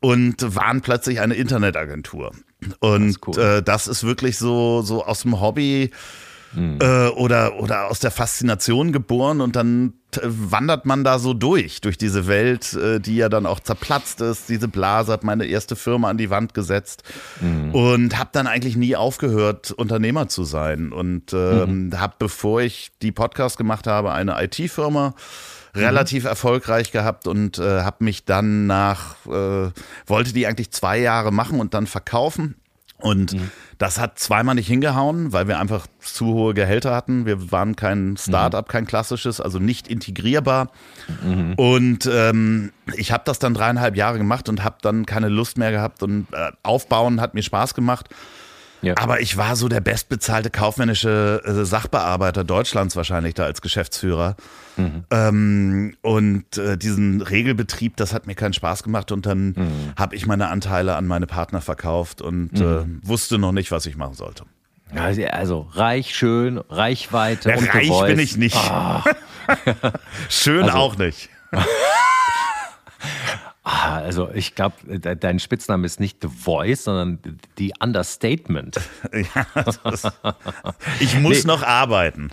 und 0.00 0.54
waren 0.56 0.80
plötzlich 0.80 1.20
eine 1.20 1.34
Internetagentur. 1.34 2.32
Und 2.80 3.02
das 3.02 3.10
ist, 3.10 3.26
cool. 3.26 3.38
äh, 3.38 3.62
das 3.62 3.86
ist 3.86 4.04
wirklich 4.04 4.38
so, 4.38 4.82
so 4.82 5.04
aus 5.04 5.22
dem 5.22 5.40
Hobby 5.40 5.90
mhm. 6.54 6.78
äh, 6.80 7.08
oder, 7.08 7.58
oder 7.58 7.90
aus 7.90 8.00
der 8.00 8.10
Faszination 8.10 8.92
geboren 8.92 9.40
und 9.40 9.56
dann 9.56 9.94
wandert 10.22 10.84
man 10.84 11.04
da 11.04 11.18
so 11.18 11.32
durch, 11.32 11.80
durch 11.80 11.96
diese 11.96 12.26
Welt, 12.26 12.74
äh, 12.74 13.00
die 13.00 13.16
ja 13.16 13.28
dann 13.28 13.46
auch 13.46 13.60
zerplatzt 13.60 14.20
ist. 14.20 14.48
Diese 14.48 14.68
Blase 14.68 15.12
hat 15.12 15.24
meine 15.24 15.46
erste 15.46 15.76
Firma 15.76 16.10
an 16.10 16.18
die 16.18 16.30
Wand 16.30 16.54
gesetzt 16.54 17.02
mhm. 17.40 17.74
und 17.74 18.18
habe 18.18 18.30
dann 18.32 18.46
eigentlich 18.46 18.76
nie 18.76 18.94
aufgehört, 18.94 19.70
Unternehmer 19.70 20.28
zu 20.28 20.44
sein. 20.44 20.92
Und 20.92 21.32
ähm, 21.32 21.88
mhm. 21.88 22.00
habe, 22.00 22.14
bevor 22.18 22.60
ich 22.60 22.90
die 23.00 23.12
Podcast 23.12 23.56
gemacht 23.56 23.86
habe, 23.86 24.12
eine 24.12 24.42
IT-Firma 24.42 25.14
relativ 25.74 26.24
mhm. 26.24 26.28
erfolgreich 26.28 26.92
gehabt 26.92 27.26
und 27.26 27.58
äh, 27.58 27.80
habe 27.80 28.04
mich 28.04 28.26
dann 28.26 28.66
nach, 28.66 29.16
äh, 29.26 29.70
wollte 30.06 30.32
die 30.34 30.46
eigentlich 30.46 30.70
zwei 30.70 30.98
Jahre 30.98 31.32
machen 31.32 31.60
und 31.60 31.72
dann 31.72 31.86
verkaufen 31.86 32.56
und 33.02 33.34
mhm. 33.34 33.50
das 33.78 33.98
hat 33.98 34.18
zweimal 34.18 34.54
nicht 34.54 34.68
hingehauen, 34.68 35.32
weil 35.32 35.48
wir 35.48 35.58
einfach 35.58 35.86
zu 35.98 36.26
hohe 36.26 36.54
Gehälter 36.54 36.94
hatten. 36.94 37.26
Wir 37.26 37.50
waren 37.50 37.76
kein 37.76 38.16
Start-up, 38.16 38.68
mhm. 38.68 38.72
kein 38.72 38.86
klassisches, 38.86 39.40
also 39.40 39.58
nicht 39.58 39.88
integrierbar. 39.88 40.70
Mhm. 41.24 41.54
Und 41.56 42.10
ähm, 42.12 42.72
ich 42.96 43.12
habe 43.12 43.24
das 43.26 43.38
dann 43.38 43.54
dreieinhalb 43.54 43.96
Jahre 43.96 44.18
gemacht 44.18 44.48
und 44.48 44.64
habe 44.64 44.76
dann 44.82 45.04
keine 45.04 45.28
Lust 45.28 45.58
mehr 45.58 45.72
gehabt. 45.72 46.02
Und 46.02 46.26
äh, 46.32 46.52
aufbauen 46.62 47.20
hat 47.20 47.34
mir 47.34 47.42
Spaß 47.42 47.74
gemacht. 47.74 48.08
Ja. 48.82 48.94
Aber 48.96 49.20
ich 49.20 49.36
war 49.36 49.54
so 49.54 49.68
der 49.68 49.80
bestbezahlte 49.80 50.50
kaufmännische 50.50 51.40
äh, 51.44 51.64
Sachbearbeiter 51.64 52.42
Deutschlands 52.42 52.96
wahrscheinlich 52.96 53.34
da 53.34 53.44
als 53.44 53.62
Geschäftsführer. 53.62 54.36
Mhm. 54.76 55.04
Ähm, 55.10 55.96
und 56.02 56.58
äh, 56.58 56.76
diesen 56.76 57.22
Regelbetrieb, 57.22 57.96
das 57.96 58.12
hat 58.12 58.26
mir 58.26 58.34
keinen 58.34 58.52
Spaß 58.52 58.82
gemacht. 58.82 59.12
Und 59.12 59.24
dann 59.24 59.46
mhm. 59.56 59.92
habe 59.96 60.16
ich 60.16 60.26
meine 60.26 60.48
Anteile 60.48 60.96
an 60.96 61.06
meine 61.06 61.26
Partner 61.26 61.60
verkauft 61.60 62.20
und 62.20 62.60
äh, 62.60 62.64
mhm. 62.64 63.00
äh, 63.04 63.08
wusste 63.08 63.38
noch 63.38 63.52
nicht, 63.52 63.70
was 63.70 63.86
ich 63.86 63.96
machen 63.96 64.14
sollte. 64.14 64.44
Also 64.94 65.68
reich, 65.72 66.14
schön, 66.14 66.58
Reichweite 66.58 67.50
ja, 67.50 67.56
und 67.56 67.74
Reich 67.74 68.06
bin 68.06 68.18
ich 68.18 68.36
nicht. 68.36 68.56
Oh. 68.56 69.00
schön 70.28 70.64
also, 70.64 70.76
auch 70.76 70.98
nicht. 70.98 71.30
Ah, 73.64 73.98
also 73.98 74.30
ich 74.34 74.54
glaube, 74.54 74.98
dein 74.98 75.38
Spitzname 75.38 75.86
ist 75.86 76.00
nicht 76.00 76.18
The 76.20 76.28
Voice, 76.28 76.84
sondern 76.84 77.18
The 77.58 77.72
Understatement. 77.80 78.80
ja, 79.12 79.46
ich 80.98 81.16
muss 81.18 81.44
nee. 81.44 81.48
noch 81.48 81.62
arbeiten. 81.62 82.30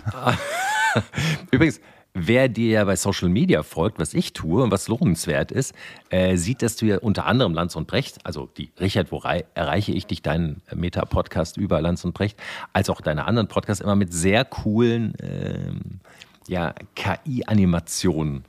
Übrigens, 1.52 1.80
Wer 2.12 2.48
dir 2.48 2.70
ja 2.70 2.84
bei 2.84 2.96
Social 2.96 3.28
Media 3.28 3.62
folgt, 3.62 4.00
was 4.00 4.14
ich 4.14 4.32
tue 4.32 4.64
und 4.64 4.72
was 4.72 4.88
lohnenswert 4.88 5.52
ist, 5.52 5.74
äh, 6.08 6.36
sieht, 6.36 6.60
dass 6.60 6.74
du 6.74 6.86
ja 6.86 6.98
unter 6.98 7.24
anderem 7.24 7.54
Lanz 7.54 7.76
und 7.76 7.86
Brecht, 7.86 8.18
also 8.26 8.48
die 8.56 8.72
Richard, 8.80 9.12
wo 9.12 9.22
erreiche 9.54 9.92
ich 9.92 10.08
dich, 10.08 10.20
deinen 10.20 10.60
Meta-Podcast 10.74 11.56
über 11.56 11.80
Lanz 11.80 12.04
und 12.04 12.12
Brecht, 12.12 12.36
als 12.72 12.90
auch 12.90 13.00
deine 13.00 13.26
anderen 13.26 13.46
Podcasts 13.46 13.80
immer 13.80 13.94
mit 13.94 14.12
sehr 14.12 14.44
coolen 14.44 15.14
ähm, 15.22 16.00
ja, 16.48 16.74
KI-Animationen 16.96 18.44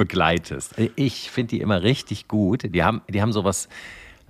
begleitest. 0.00 0.76
Ich 0.96 1.30
finde 1.30 1.50
die 1.50 1.60
immer 1.60 1.82
richtig 1.82 2.26
gut. 2.26 2.74
Die 2.74 2.82
haben, 2.82 3.02
die 3.06 3.20
haben 3.20 3.34
sowas, 3.34 3.68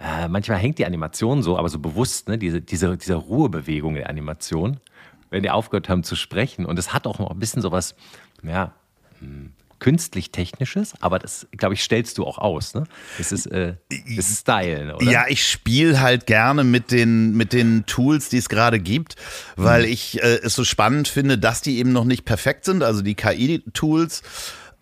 äh, 0.01 0.27
manchmal 0.27 0.59
hängt 0.59 0.79
die 0.79 0.85
Animation 0.85 1.45
so, 1.45 1.57
aber 1.57 1.69
so 1.69 1.79
bewusst, 1.79 2.29
ne? 2.29 2.39
diese, 2.39 2.61
diese, 2.61 2.97
diese 2.97 3.15
Ruhebewegung 3.15 3.95
der 3.95 4.11
Animation, 4.11 4.81
wenn 5.31 5.45
die 5.45 5.51
aufgehört 5.51 5.89
haben 5.89 6.03
zu 6.03 6.17
sprechen. 6.17 6.67
Und 6.67 6.77
es 6.77 6.93
hat 6.93 7.07
auch 7.07 7.21
noch 7.21 7.31
ein 7.31 7.39
bisschen 7.39 7.63
sowas, 7.63 7.95
ja, 8.43 8.73
hm, 9.21 9.53
künstlich-technisches, 9.79 10.95
aber 11.01 11.21
das, 11.21 11.47
glaube 11.57 11.75
ich, 11.75 11.85
stellst 11.85 12.19
du 12.19 12.27
auch 12.27 12.39
aus. 12.39 12.75
Ne? 12.75 12.83
Das, 13.17 13.31
ist, 13.31 13.47
äh, 13.47 13.77
das 13.89 14.29
ist 14.29 14.41
Style, 14.41 14.97
oder? 14.97 15.09
Ja, 15.09 15.27
ich 15.29 15.47
spiele 15.47 16.01
halt 16.01 16.27
gerne 16.27 16.65
mit 16.65 16.91
den, 16.91 17.37
mit 17.37 17.53
den 17.53 17.87
Tools, 17.87 18.29
die 18.29 18.39
es 18.39 18.49
gerade 18.49 18.81
gibt, 18.81 19.15
weil 19.55 19.87
mhm. 19.87 19.93
ich 19.93 20.21
äh, 20.21 20.41
es 20.43 20.57
so 20.57 20.65
spannend 20.65 21.07
finde, 21.07 21.39
dass 21.39 21.63
die 21.63 21.79
eben 21.79 21.93
noch 21.93 22.05
nicht 22.05 22.25
perfekt 22.25 22.65
sind, 22.65 22.83
also 22.83 23.03
die 23.03 23.15
KI-Tools. 23.15 24.23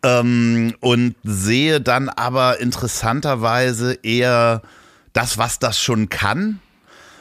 Ähm, 0.02 0.75
und 0.81 1.17
sehe 1.25 1.81
dann 1.81 2.09
aber 2.09 2.61
interessanterweise 2.61 3.99
eher 4.02 4.62
das, 5.12 5.38
was 5.38 5.59
das 5.59 5.81
schon 5.81 6.09
kann. 6.09 6.61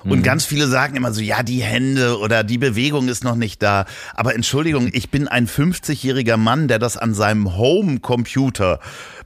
Und 0.04 0.20
mhm. 0.20 0.24
ganz 0.24 0.46
viele 0.46 0.68
sagen 0.68 0.96
immer 0.96 1.12
so, 1.12 1.22
ja, 1.22 1.44
die 1.44 1.62
Hände 1.62 2.20
oder 2.20 2.44
die 2.44 2.58
Bewegung 2.58 3.08
ist 3.10 3.24
noch 3.24 3.36
nicht 3.36 3.62
da. 3.62 3.86
Aber 4.14 4.36
Entschuldigung, 4.36 4.90
ich 4.94 5.10
bin 5.10 5.28
ein 5.28 5.48
50-jähriger 5.48 6.38
Mann, 6.38 6.68
der 6.68 6.80
das 6.80 6.98
an 6.98 7.14
seinem 7.14 7.58
Home-Computer 7.58 8.80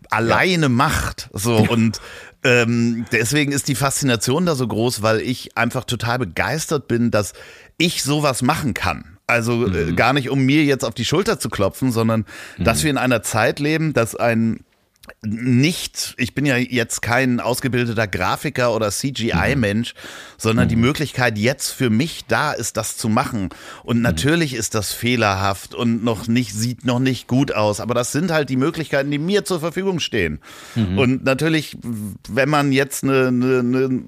alleine 0.09 0.63
ja. 0.63 0.69
macht. 0.69 1.29
So 1.33 1.57
und 1.57 1.99
ähm, 2.43 3.05
deswegen 3.11 3.51
ist 3.51 3.67
die 3.67 3.75
Faszination 3.75 4.45
da 4.45 4.55
so 4.55 4.67
groß, 4.67 5.01
weil 5.01 5.21
ich 5.21 5.57
einfach 5.57 5.83
total 5.83 6.19
begeistert 6.19 6.87
bin, 6.87 7.11
dass 7.11 7.33
ich 7.77 8.03
sowas 8.03 8.41
machen 8.41 8.73
kann. 8.73 9.10
Also 9.31 9.65
äh, 9.65 9.85
mhm. 9.85 9.95
gar 9.95 10.11
nicht, 10.11 10.29
um 10.29 10.41
mir 10.41 10.65
jetzt 10.65 10.83
auf 10.83 10.93
die 10.93 11.05
Schulter 11.05 11.39
zu 11.39 11.49
klopfen, 11.49 11.91
sondern 11.93 12.25
mhm. 12.57 12.65
dass 12.65 12.83
wir 12.83 12.91
in 12.91 12.97
einer 12.97 13.23
Zeit 13.23 13.59
leben, 13.59 13.93
dass 13.93 14.15
ein 14.15 14.59
nicht, 15.23 16.15
ich 16.17 16.33
bin 16.33 16.45
ja 16.45 16.57
jetzt 16.57 17.01
kein 17.01 17.39
ausgebildeter 17.39 18.07
Grafiker 18.07 18.73
oder 18.75 18.89
CGI-Mensch, 18.89 19.93
mhm. 19.93 19.99
sondern 20.37 20.65
mhm. 20.65 20.69
die 20.69 20.75
Möglichkeit 20.75 21.37
jetzt 21.37 21.69
für 21.71 21.89
mich 21.89 22.25
da 22.27 22.51
ist, 22.51 22.77
das 22.77 22.97
zu 22.97 23.09
machen. 23.09 23.49
Und 23.83 23.97
mhm. 23.97 24.03
natürlich 24.03 24.53
ist 24.53 24.75
das 24.75 24.91
fehlerhaft 24.91 25.75
und 25.75 26.03
noch 26.03 26.27
nicht, 26.27 26.53
sieht 26.53 26.85
noch 26.85 26.99
nicht 26.99 27.27
gut 27.27 27.53
aus, 27.53 27.79
aber 27.79 27.93
das 27.93 28.11
sind 28.11 28.31
halt 28.31 28.49
die 28.49 28.57
Möglichkeiten, 28.57 29.11
die 29.11 29.19
mir 29.19 29.45
zur 29.45 29.59
Verfügung 29.59 29.99
stehen. 29.99 30.39
Mhm. 30.75 30.97
Und 30.97 31.23
natürlich, 31.23 31.77
wenn 32.29 32.49
man 32.49 32.71
jetzt 32.71 33.03
eine, 33.03 33.27
eine, 33.27 33.59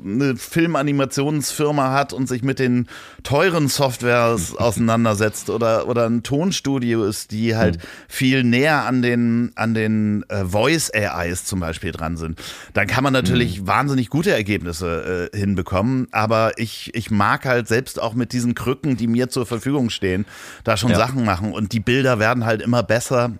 eine 0.05 0.35
Filmanimationsfirma 0.35 1.91
hat 1.91 2.13
und 2.13 2.27
sich 2.27 2.43
mit 2.43 2.59
den 2.59 2.87
teuren 3.23 3.67
Softwares 3.67 4.55
auseinandersetzt 4.57 5.49
oder, 5.49 5.87
oder 5.87 6.05
ein 6.05 6.23
Tonstudio 6.23 7.03
ist, 7.05 7.31
die 7.31 7.55
halt 7.55 7.77
mhm. 7.77 7.81
viel 8.07 8.43
näher 8.43 8.85
an 8.85 9.01
den, 9.01 9.51
an 9.55 9.73
den 9.73 10.23
äh, 10.29 10.45
Voice 10.45 10.89
AIs 10.93 11.45
zum 11.45 11.59
Beispiel 11.59 11.91
dran 11.91 12.17
sind, 12.17 12.41
dann 12.73 12.87
kann 12.87 13.03
man 13.03 13.13
natürlich 13.13 13.61
mhm. 13.61 13.67
wahnsinnig 13.67 14.09
gute 14.09 14.31
Ergebnisse 14.31 15.29
äh, 15.33 15.37
hinbekommen. 15.37 16.07
Aber 16.11 16.51
ich, 16.57 16.93
ich 16.93 17.11
mag 17.11 17.45
halt 17.45 17.67
selbst 17.67 18.01
auch 18.01 18.13
mit 18.13 18.33
diesen 18.33 18.55
Krücken, 18.55 18.97
die 18.97 19.07
mir 19.07 19.29
zur 19.29 19.45
Verfügung 19.45 19.89
stehen, 19.89 20.25
da 20.63 20.77
schon 20.77 20.91
ja. 20.91 20.97
Sachen 20.97 21.25
machen. 21.25 21.53
Und 21.53 21.73
die 21.73 21.79
Bilder 21.79 22.19
werden 22.19 22.45
halt 22.45 22.61
immer 22.61 22.83
besser. 22.83 23.31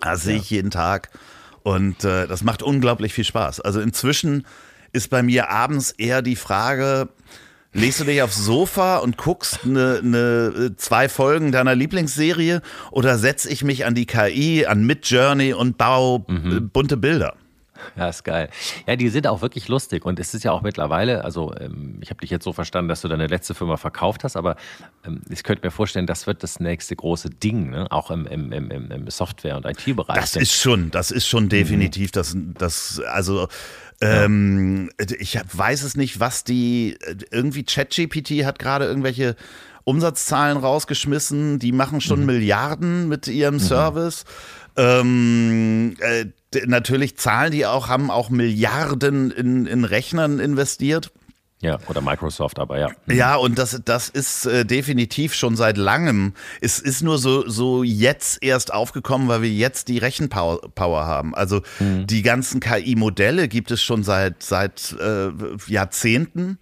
Das 0.00 0.22
sehe 0.22 0.36
ich 0.36 0.50
jeden 0.50 0.70
Tag. 0.70 1.10
Und 1.62 2.04
äh, 2.04 2.26
das 2.26 2.44
macht 2.44 2.62
unglaublich 2.62 3.12
viel 3.12 3.24
Spaß. 3.24 3.60
Also 3.60 3.80
inzwischen 3.80 4.46
ist 4.92 5.10
bei 5.10 5.22
mir 5.22 5.50
abends 5.50 5.90
eher 5.90 6.22
die 6.22 6.36
Frage, 6.36 7.08
Legst 7.74 8.00
du 8.00 8.04
dich 8.04 8.22
aufs 8.22 8.36
Sofa 8.36 8.96
und 8.98 9.18
guckst 9.18 9.60
eine, 9.64 10.00
eine, 10.02 10.74
zwei 10.76 11.08
Folgen 11.08 11.52
deiner 11.52 11.74
Lieblingsserie 11.74 12.62
oder 12.90 13.18
setze 13.18 13.50
ich 13.50 13.62
mich 13.62 13.84
an 13.84 13.94
die 13.94 14.06
KI, 14.06 14.64
an 14.66 14.84
Midjourney 14.86 15.52
und 15.52 15.76
baue 15.76 16.24
mhm. 16.26 16.70
bunte 16.70 16.96
Bilder? 16.96 17.34
Ja, 17.96 18.08
ist 18.08 18.24
geil. 18.24 18.48
Ja, 18.86 18.96
die 18.96 19.08
sind 19.08 19.26
auch 19.26 19.40
wirklich 19.40 19.68
lustig 19.68 20.04
und 20.04 20.18
es 20.18 20.34
ist 20.34 20.44
ja 20.44 20.52
auch 20.52 20.62
mittlerweile, 20.62 21.24
also 21.24 21.54
ähm, 21.58 21.98
ich 22.00 22.10
habe 22.10 22.20
dich 22.20 22.30
jetzt 22.30 22.44
so 22.44 22.52
verstanden, 22.52 22.88
dass 22.88 23.02
du 23.02 23.08
deine 23.08 23.26
letzte 23.26 23.54
Firma 23.54 23.76
verkauft 23.76 24.24
hast, 24.24 24.36
aber 24.36 24.56
ähm, 25.04 25.22
ich 25.30 25.42
könnte 25.42 25.66
mir 25.66 25.70
vorstellen, 25.70 26.06
das 26.06 26.26
wird 26.26 26.42
das 26.42 26.60
nächste 26.60 26.96
große 26.96 27.30
Ding, 27.30 27.70
ne? 27.70 27.86
auch 27.90 28.10
im, 28.10 28.26
im, 28.26 28.52
im, 28.52 28.90
im 28.90 29.10
Software- 29.10 29.56
und 29.56 29.66
IT-Bereich. 29.66 30.16
Das 30.16 30.36
ist 30.36 30.54
schon, 30.54 30.90
das 30.90 31.10
ist 31.10 31.26
schon 31.26 31.48
definitiv, 31.48 32.10
mhm. 32.10 32.12
das, 32.14 32.36
das, 32.54 33.00
also 33.08 33.48
ähm, 34.00 34.90
ich 35.18 35.38
weiß 35.52 35.82
es 35.82 35.96
nicht, 35.96 36.20
was 36.20 36.44
die, 36.44 36.96
irgendwie 37.30 37.64
ChatGPT 37.64 38.44
hat 38.44 38.58
gerade 38.58 38.86
irgendwelche 38.86 39.34
Umsatzzahlen 39.84 40.58
rausgeschmissen, 40.58 41.58
die 41.58 41.72
machen 41.72 42.00
schon 42.00 42.20
mhm. 42.20 42.26
Milliarden 42.26 43.08
mit 43.08 43.26
ihrem 43.26 43.54
mhm. 43.54 43.60
Service. 43.60 44.24
Ähm, 44.76 45.96
äh, 45.98 46.26
natürlich 46.66 47.16
zahlen 47.16 47.50
die 47.52 47.66
auch, 47.66 47.88
haben 47.88 48.10
auch 48.10 48.30
Milliarden 48.30 49.30
in, 49.30 49.66
in 49.66 49.84
Rechnern 49.84 50.38
investiert. 50.38 51.10
Ja, 51.60 51.78
oder 51.88 52.00
Microsoft, 52.00 52.60
aber 52.60 52.78
ja. 52.78 52.90
Ja, 53.06 53.34
und 53.34 53.58
das, 53.58 53.80
das 53.84 54.08
ist 54.08 54.46
äh, 54.46 54.64
definitiv 54.64 55.34
schon 55.34 55.56
seit 55.56 55.76
langem. 55.76 56.34
Es 56.60 56.78
ist 56.78 57.02
nur 57.02 57.18
so, 57.18 57.48
so 57.48 57.82
jetzt 57.82 58.42
erst 58.44 58.72
aufgekommen, 58.72 59.26
weil 59.26 59.42
wir 59.42 59.50
jetzt 59.50 59.88
die 59.88 59.98
Rechenpower 59.98 60.60
Power 60.76 61.06
haben. 61.06 61.34
Also 61.34 61.62
mhm. 61.80 62.06
die 62.06 62.22
ganzen 62.22 62.60
KI-Modelle 62.60 63.48
gibt 63.48 63.72
es 63.72 63.82
schon 63.82 64.04
seit, 64.04 64.42
seit 64.42 64.94
äh, 65.00 65.30
Jahrzehnten. 65.66 66.58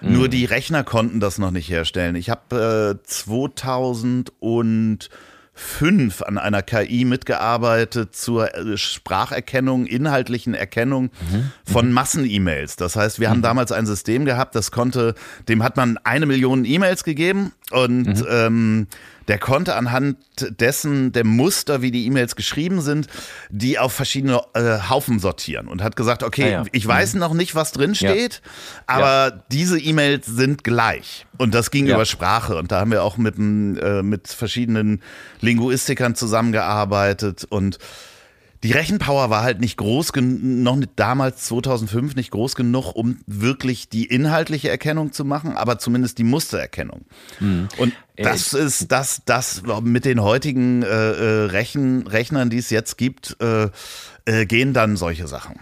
Mhm. 0.00 0.12
Nur 0.12 0.28
die 0.28 0.46
Rechner 0.46 0.82
konnten 0.82 1.20
das 1.20 1.38
noch 1.38 1.52
nicht 1.52 1.70
herstellen. 1.70 2.16
Ich 2.16 2.28
habe 2.28 2.98
äh, 3.00 3.06
2000 3.06 4.32
und 4.40 5.10
fünf 5.52 6.22
an 6.22 6.38
einer 6.38 6.62
KI 6.62 7.04
mitgearbeitet 7.04 8.14
zur 8.14 8.54
äh, 8.54 8.76
Spracherkennung, 8.78 9.86
inhaltlichen 9.86 10.54
Erkennung 10.54 11.10
mhm. 11.30 11.52
von. 11.64 11.92
Massen-E-Mails. 11.92 12.76
Das 12.76 12.96
heißt, 12.96 13.20
wir 13.20 13.28
mhm. 13.28 13.32
haben 13.32 13.42
damals 13.42 13.72
ein 13.72 13.84
System 13.84 14.24
gehabt, 14.24 14.54
das 14.54 14.70
konnte, 14.70 15.14
dem 15.48 15.62
hat 15.62 15.76
man 15.76 15.98
eine 16.04 16.26
Million 16.26 16.64
E-Mails 16.64 17.04
gegeben 17.04 17.52
und 17.72 18.06
mhm. 18.06 18.26
ähm, 18.28 18.86
der 19.28 19.38
konnte 19.38 19.74
anhand 19.74 20.16
dessen, 20.38 21.12
der 21.12 21.24
Muster, 21.24 21.82
wie 21.82 21.90
die 21.90 22.06
E-Mails 22.06 22.36
geschrieben 22.36 22.80
sind, 22.80 23.06
die 23.50 23.78
auf 23.78 23.92
verschiedene 23.92 24.40
äh, 24.54 24.78
Haufen 24.88 25.18
sortieren 25.18 25.68
und 25.68 25.82
hat 25.82 25.96
gesagt, 25.96 26.22
okay, 26.22 26.44
ah, 26.44 26.48
ja. 26.48 26.64
ich 26.72 26.86
weiß 26.86 27.14
mhm. 27.14 27.20
noch 27.20 27.34
nicht, 27.34 27.54
was 27.54 27.72
drin 27.72 27.94
steht, 27.94 28.42
ja. 28.44 28.50
aber 28.86 29.34
ja. 29.34 29.44
diese 29.52 29.78
E-Mails 29.78 30.26
sind 30.26 30.64
gleich. 30.64 31.26
Und 31.38 31.54
das 31.54 31.70
ging 31.70 31.86
über 31.86 32.04
Sprache. 32.04 32.56
Und 32.56 32.70
da 32.70 32.80
haben 32.80 32.90
wir 32.90 33.02
auch 33.02 33.16
mit, 33.16 33.36
äh, 33.38 34.02
mit 34.02 34.28
verschiedenen 34.28 35.02
Linguistikern 35.40 36.14
zusammengearbeitet 36.14 37.46
und 37.48 37.78
die 38.62 38.72
Rechenpower 38.72 39.30
war 39.30 39.42
halt 39.42 39.60
nicht 39.60 39.78
groß, 39.78 40.12
noch 40.16 40.78
damals 40.94 41.44
2005 41.46 42.14
nicht 42.14 42.30
groß 42.30 42.56
genug, 42.56 42.92
um 42.94 43.18
wirklich 43.26 43.88
die 43.88 44.04
inhaltliche 44.04 44.68
Erkennung 44.68 45.12
zu 45.12 45.24
machen, 45.24 45.56
aber 45.56 45.78
zumindest 45.78 46.18
die 46.18 46.24
Mustererkennung. 46.24 47.06
Mhm. 47.38 47.68
Und 47.78 47.94
das 48.22 48.52
ist 48.52 48.92
das, 48.92 49.22
das 49.24 49.62
mit 49.82 50.04
den 50.04 50.22
heutigen 50.22 50.82
äh, 50.82 50.86
äh, 50.86 51.44
Rechen, 51.46 52.06
Rechnern, 52.06 52.50
die 52.50 52.58
es 52.58 52.70
jetzt 52.70 52.98
gibt, 52.98 53.36
äh, 53.40 53.68
äh, 54.24 54.46
gehen 54.46 54.72
dann 54.72 54.96
solche 54.96 55.26
Sachen. 55.26 55.60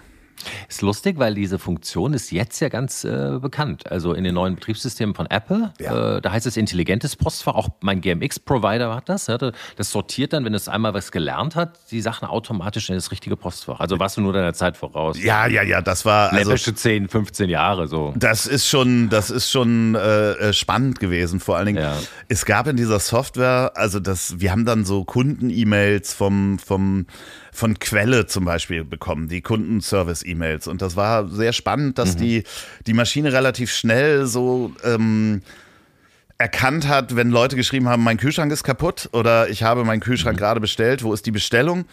Ist 0.68 0.83
lustig, 0.83 1.18
weil 1.18 1.35
diese 1.35 1.59
Funktion 1.59 2.14
ist 2.14 2.30
jetzt 2.30 2.61
ja 2.61 2.68
ganz 2.68 3.04
äh, 3.04 3.38
bekannt. 3.40 3.90
Also 3.90 4.12
in 4.12 4.25
den 4.25 4.35
neuen 4.35 4.54
Betriebssystemen 4.54 5.14
von 5.14 5.26
Apple, 5.26 5.73
ja. 5.80 6.16
äh, 6.16 6.21
da 6.21 6.33
heißt 6.33 6.47
es 6.47 6.57
intelligentes 6.57 7.16
Postfach. 7.16 7.54
Auch 7.54 7.68
mein 7.80 8.00
GMX-Provider 8.00 8.95
hat 8.95 9.09
das. 9.09 9.26
Ja, 9.26 9.38
das 9.38 9.90
sortiert 9.90 10.33
dann, 10.33 10.45
wenn 10.45 10.54
es 10.54 10.68
einmal 10.68 10.95
was 10.95 11.12
gelernt 11.12 11.57
hat, 11.57 11.78
die 11.90 12.00
Sachen 12.00 12.28
automatisch 12.28 12.88
in 12.88 12.95
das 12.95 13.11
richtige 13.11 13.37
Postfach. 13.37 13.80
Also 13.80 13.99
warst 13.99 14.16
du 14.16 14.21
nur 14.21 14.33
deiner 14.33 14.54
Zeit 14.54 14.76
voraus. 14.76 15.23
Ja, 15.23 15.47
ja, 15.47 15.62
ja, 15.62 15.80
das 15.80 16.04
war 16.04 16.33
also 16.33 16.50
Läppische 16.50 16.75
10, 16.75 17.09
15 17.09 17.49
Jahre 17.50 17.88
so. 17.88 18.14
Das 18.16 18.47
ist 18.47 18.68
schon, 18.68 19.09
das 19.09 19.30
ist 19.30 19.50
schon 19.50 19.95
äh, 19.95 20.33
äh, 20.33 20.52
spannend 20.52 21.00
gewesen. 21.00 21.40
Vor 21.40 21.57
allen 21.57 21.66
Dingen, 21.66 21.83
ja. 21.83 21.97
es 22.28 22.45
gab 22.45 22.66
in 22.66 22.76
dieser 22.76 23.00
Software, 23.00 23.73
also 23.75 24.00
das, 24.00 24.40
wir 24.40 24.50
haben 24.52 24.64
dann 24.64 24.85
so 24.85 25.04
Kunden-E-Mails 25.04 26.14
vom 26.14 26.59
vom 26.59 27.07
von 27.52 27.78
Quelle 27.78 28.26
zum 28.26 28.45
Beispiel 28.45 28.85
bekommen, 28.85 29.28
die 29.28 29.40
Kundenservice-E-Mails. 29.40 30.67
Und 30.67 30.83
das 30.83 30.97
war 30.97 31.28
sehr 31.28 31.52
spannend, 31.52 31.99
dass 31.99 32.14
mhm. 32.14 32.19
die, 32.19 32.45
die 32.87 32.95
Maschine 32.95 33.33
relativ 33.33 33.73
schnell 33.73 34.26
so 34.26 34.73
ähm, 34.85 35.43
erkannt 36.40 36.87
hat, 36.87 37.16
wenn 37.16 37.30
Leute 37.30 37.57
geschrieben 37.57 37.88
haben, 37.88 38.04
mein 38.04 38.16
Kühlschrank 38.16 38.52
ist 38.52 38.62
kaputt 38.62 39.09
oder 39.12 39.50
ich 39.50 39.64
habe 39.64 39.85
meinen 39.85 39.99
Kühlschrank 39.99 40.37
mhm. 40.37 40.40
gerade 40.40 40.61
bestellt, 40.61 41.02
wo 41.02 41.12
ist 41.12 41.26
die 41.26 41.33
Bestellung? 41.33 41.85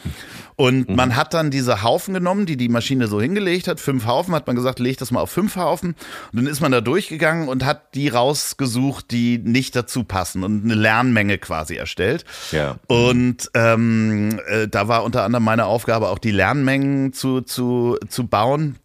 Und 0.55 0.87
mhm. 0.87 0.95
man 0.95 1.15
hat 1.15 1.33
dann 1.33 1.49
diese 1.49 1.81
Haufen 1.81 2.13
genommen, 2.13 2.45
die 2.45 2.55
die 2.55 2.69
Maschine 2.69 3.07
so 3.07 3.19
hingelegt 3.19 3.67
hat, 3.67 3.79
fünf 3.79 4.05
Haufen, 4.05 4.35
hat 4.35 4.45
man 4.45 4.55
gesagt, 4.55 4.77
leg 4.77 4.97
das 4.97 5.09
mal 5.09 5.21
auf 5.21 5.31
fünf 5.31 5.55
Haufen. 5.55 5.95
Und 6.31 6.35
dann 6.37 6.45
ist 6.45 6.61
man 6.61 6.71
da 6.71 6.79
durchgegangen 6.79 7.49
und 7.49 7.65
hat 7.65 7.95
die 7.95 8.07
rausgesucht, 8.07 9.09
die 9.09 9.39
nicht 9.39 9.75
dazu 9.75 10.03
passen 10.03 10.43
und 10.43 10.63
eine 10.63 10.75
Lernmenge 10.75 11.39
quasi 11.39 11.75
erstellt. 11.75 12.23
Ja. 12.51 12.77
Und 12.85 13.49
ähm, 13.55 14.39
äh, 14.47 14.67
da 14.67 14.87
war 14.87 15.03
unter 15.03 15.23
anderem 15.23 15.43
meine 15.43 15.65
Aufgabe, 15.65 16.09
auch 16.09 16.19
die 16.19 16.31
Lernmengen 16.31 17.13
zu, 17.13 17.41
zu, 17.41 17.97
zu 18.09 18.27
bauen. 18.27 18.75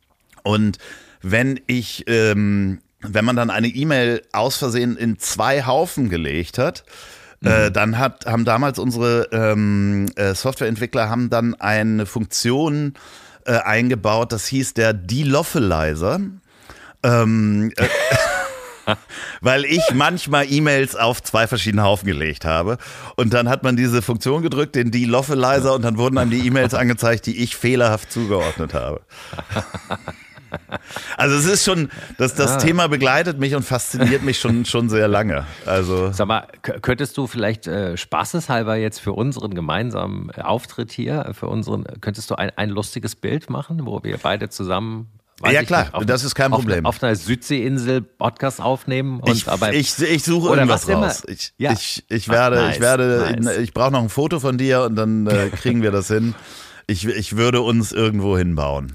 Und 0.42 0.78
wenn 1.20 1.60
ich 1.66 2.04
ähm, 2.06 2.78
wenn 3.02 3.24
man 3.24 3.36
dann 3.36 3.50
eine 3.50 3.68
E-Mail 3.68 4.22
aus 4.32 4.56
Versehen 4.56 4.96
in 4.96 5.18
zwei 5.18 5.64
Haufen 5.64 6.08
gelegt 6.08 6.58
hat, 6.58 6.84
äh, 7.42 7.48
mhm. 7.48 7.52
äh, 7.52 7.70
dann 7.70 7.98
hat, 7.98 8.26
haben 8.26 8.44
damals 8.44 8.78
unsere 8.78 9.28
ähm, 9.32 10.06
äh, 10.16 10.34
Softwareentwickler 10.34 11.08
haben 11.08 11.30
dann 11.30 11.54
eine 11.54 12.06
Funktion 12.06 12.94
äh, 13.46 13.52
eingebaut, 13.52 14.32
das 14.32 14.46
hieß 14.46 14.74
der 14.74 14.92
Deloffelizer. 14.92 16.20
Ähm, 17.02 17.72
äh, 17.76 18.96
weil 19.40 19.64
ich 19.64 19.82
manchmal 19.94 20.50
E-Mails 20.50 20.96
auf 20.96 21.22
zwei 21.22 21.46
verschiedene 21.46 21.82
Haufen 21.82 22.06
gelegt 22.06 22.44
habe. 22.44 22.78
Und 23.16 23.32
dann 23.32 23.48
hat 23.48 23.62
man 23.62 23.76
diese 23.76 24.02
Funktion 24.02 24.42
gedrückt, 24.42 24.74
den 24.74 24.90
Deloffelizer, 24.90 25.74
und 25.74 25.82
dann 25.82 25.96
wurden 25.96 26.18
einem 26.18 26.30
die 26.30 26.46
E-Mails 26.46 26.74
angezeigt, 26.74 27.26
die 27.26 27.42
ich 27.42 27.56
fehlerhaft 27.56 28.12
zugeordnet 28.12 28.74
habe. 28.74 29.00
Also 31.16 31.36
es 31.36 31.46
ist 31.46 31.64
schon, 31.64 31.90
das, 32.18 32.34
das 32.34 32.52
ah. 32.52 32.58
Thema 32.58 32.88
begleitet 32.88 33.38
mich 33.38 33.54
und 33.54 33.62
fasziniert 33.62 34.22
mich 34.22 34.38
schon, 34.38 34.64
schon 34.64 34.88
sehr 34.88 35.08
lange. 35.08 35.46
Also 35.66 36.12
Sag 36.12 36.26
mal, 36.26 36.46
könntest 36.62 37.16
du 37.16 37.26
vielleicht 37.26 37.66
äh, 37.66 37.96
spaßeshalber 37.96 38.76
jetzt 38.76 39.00
für 39.00 39.12
unseren 39.12 39.54
gemeinsamen 39.54 40.30
Auftritt 40.32 40.92
hier, 40.92 41.32
für 41.38 41.48
unseren, 41.48 41.84
könntest 42.00 42.30
du 42.30 42.36
ein, 42.36 42.50
ein 42.56 42.70
lustiges 42.70 43.16
Bild 43.16 43.50
machen, 43.50 43.86
wo 43.86 44.02
wir 44.02 44.18
beide 44.18 44.48
zusammen 44.48 45.08
ja, 45.48 45.62
klar, 45.62 45.84
nicht, 45.84 45.94
auf, 45.94 46.04
das 46.04 46.22
ist 46.22 46.34
kein 46.34 46.50
Problem. 46.50 46.84
Auf, 46.84 46.96
auf 46.96 47.02
einer 47.02 47.16
Südseeinsel 47.16 48.02
Podcast 48.02 48.60
aufnehmen 48.60 49.20
und 49.20 49.34
ich, 49.34 49.48
aber 49.48 49.72
ich, 49.72 49.98
ich 49.98 50.22
suche 50.22 50.50
irgendwas 50.50 50.86
raus. 50.88 51.22
Ich, 51.26 51.54
ja. 51.56 51.72
ich, 51.72 52.04
ich 52.08 52.28
werde, 52.28 52.58
Ach, 52.58 52.66
nice, 52.66 52.74
ich 52.74 52.80
werde, 52.82 53.36
nice. 53.40 53.58
ich 53.58 53.72
brauche 53.72 53.92
noch 53.92 54.02
ein 54.02 54.10
Foto 54.10 54.38
von 54.38 54.58
dir 54.58 54.82
und 54.82 54.96
dann 54.96 55.26
äh, 55.26 55.48
kriegen 55.48 55.82
wir 55.82 55.92
das 55.92 56.08
hin. 56.08 56.34
Ich, 56.86 57.06
ich 57.06 57.36
würde 57.36 57.62
uns 57.62 57.92
irgendwo 57.92 58.36
hinbauen. 58.36 58.92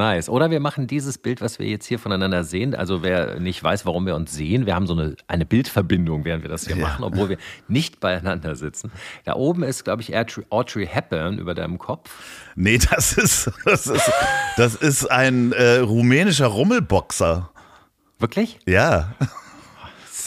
Nice. 0.00 0.30
Oder 0.30 0.50
wir 0.50 0.60
machen 0.60 0.86
dieses 0.86 1.18
Bild, 1.18 1.42
was 1.42 1.58
wir 1.58 1.66
jetzt 1.66 1.84
hier 1.84 1.98
voneinander 1.98 2.42
sehen. 2.42 2.74
Also 2.74 3.02
wer 3.02 3.38
nicht 3.38 3.62
weiß, 3.62 3.84
warum 3.84 4.06
wir 4.06 4.14
uns 4.14 4.32
sehen, 4.32 4.64
wir 4.64 4.74
haben 4.74 4.86
so 4.86 4.94
eine, 4.94 5.14
eine 5.28 5.44
Bildverbindung, 5.44 6.24
während 6.24 6.42
wir 6.42 6.48
das 6.48 6.66
hier 6.66 6.76
ja. 6.76 6.82
machen, 6.82 7.04
obwohl 7.04 7.28
wir 7.28 7.36
nicht 7.68 8.00
beieinander 8.00 8.56
sitzen. 8.56 8.90
Da 9.26 9.34
oben 9.34 9.62
ist, 9.62 9.84
glaube 9.84 10.00
ich, 10.00 10.16
Audrey 10.48 10.86
Hepburn 10.86 11.38
über 11.38 11.52
deinem 11.52 11.76
Kopf. 11.76 12.10
Nee, 12.56 12.78
das 12.78 13.12
ist, 13.12 13.50
das 13.66 13.86
ist, 13.88 14.10
das 14.56 14.74
ist 14.74 15.10
ein 15.10 15.52
äh, 15.52 15.80
rumänischer 15.80 16.46
Rummelboxer. 16.46 17.50
Wirklich? 18.18 18.58
Ja. 18.64 19.14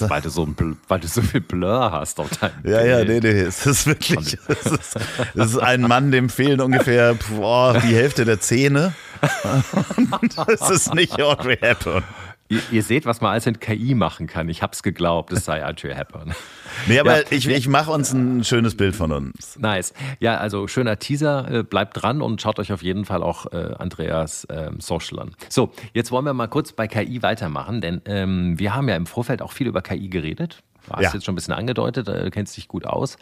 Weil 0.01 0.21
du, 0.21 0.29
so 0.29 0.45
ein, 0.45 0.77
weil 0.87 0.99
du 0.99 1.07
so 1.07 1.21
viel 1.21 1.41
Blur 1.41 1.91
hast 1.91 2.19
auf 2.19 2.29
deinem 2.29 2.51
Ja, 2.63 2.79
Bild. 2.79 2.87
ja, 2.89 3.03
nee, 3.05 3.19
nee. 3.19 3.41
Es 3.41 3.65
ist 3.65 3.85
wirklich. 3.87 4.37
Es 4.47 4.65
ist, 4.71 4.95
es 5.35 5.45
ist 5.53 5.57
ein 5.59 5.81
Mann, 5.81 6.11
dem 6.11 6.29
fehlen 6.29 6.61
ungefähr 6.61 7.15
boah, 7.35 7.73
die 7.73 7.95
Hälfte 7.95 8.25
der 8.25 8.39
Zähne. 8.39 8.93
das 10.35 10.69
ist 10.69 10.93
nicht 10.93 11.21
Audrey 11.21 11.57
Hepburn. 11.57 12.03
Ihr, 12.49 12.61
ihr, 12.71 12.83
seht, 12.83 13.05
was 13.05 13.21
man 13.21 13.31
alles 13.31 13.47
in 13.47 13.59
KI 13.59 13.95
machen 13.95 14.27
kann. 14.27 14.49
Ich 14.49 14.61
habe 14.61 14.73
es 14.73 14.83
geglaubt, 14.83 15.31
es 15.31 15.45
sei 15.45 15.65
Audrey 15.65 15.93
Hepburn. 15.93 16.33
Nee, 16.87 16.99
aber 16.99 17.21
ja. 17.21 17.27
ich, 17.29 17.47
ich 17.47 17.67
mache 17.67 17.91
uns 17.91 18.13
ein 18.13 18.43
schönes 18.43 18.75
Bild 18.75 18.95
von 18.95 19.11
uns. 19.11 19.59
Nice. 19.59 19.93
Ja, 20.19 20.37
also 20.37 20.67
schöner 20.67 20.97
Teaser. 20.97 21.59
Äh, 21.59 21.63
bleibt 21.63 22.01
dran 22.01 22.21
und 22.21 22.41
schaut 22.41 22.57
euch 22.57 22.73
auf 22.73 22.81
jeden 22.81 23.05
Fall 23.05 23.21
auch 23.21 23.45
äh, 23.53 23.75
Andreas 23.77 24.45
äh, 24.45 24.71
Social 24.79 25.19
an. 25.19 25.35
So, 25.49 25.71
jetzt 25.93 26.11
wollen 26.11 26.25
wir 26.25 26.33
mal 26.33 26.47
kurz 26.47 26.73
bei 26.73 26.87
KI 26.87 27.21
weitermachen, 27.21 27.79
denn 27.79 28.01
ähm, 28.05 28.57
wir 28.57 28.73
haben 28.73 28.89
ja 28.89 28.95
im 28.95 29.05
Vorfeld 29.05 29.43
auch 29.43 29.51
viel 29.51 29.67
über 29.67 29.83
KI 29.83 30.09
geredet. 30.09 30.63
Du 30.87 30.93
hast 30.93 31.03
ja. 31.03 31.13
jetzt 31.13 31.25
schon 31.25 31.33
ein 31.33 31.35
bisschen 31.35 31.53
angedeutet, 31.53 32.07
äh, 32.07 32.23
du 32.23 32.31
kennst 32.31 32.57
dich 32.57 32.67
gut 32.67 32.85
aus. 32.85 33.17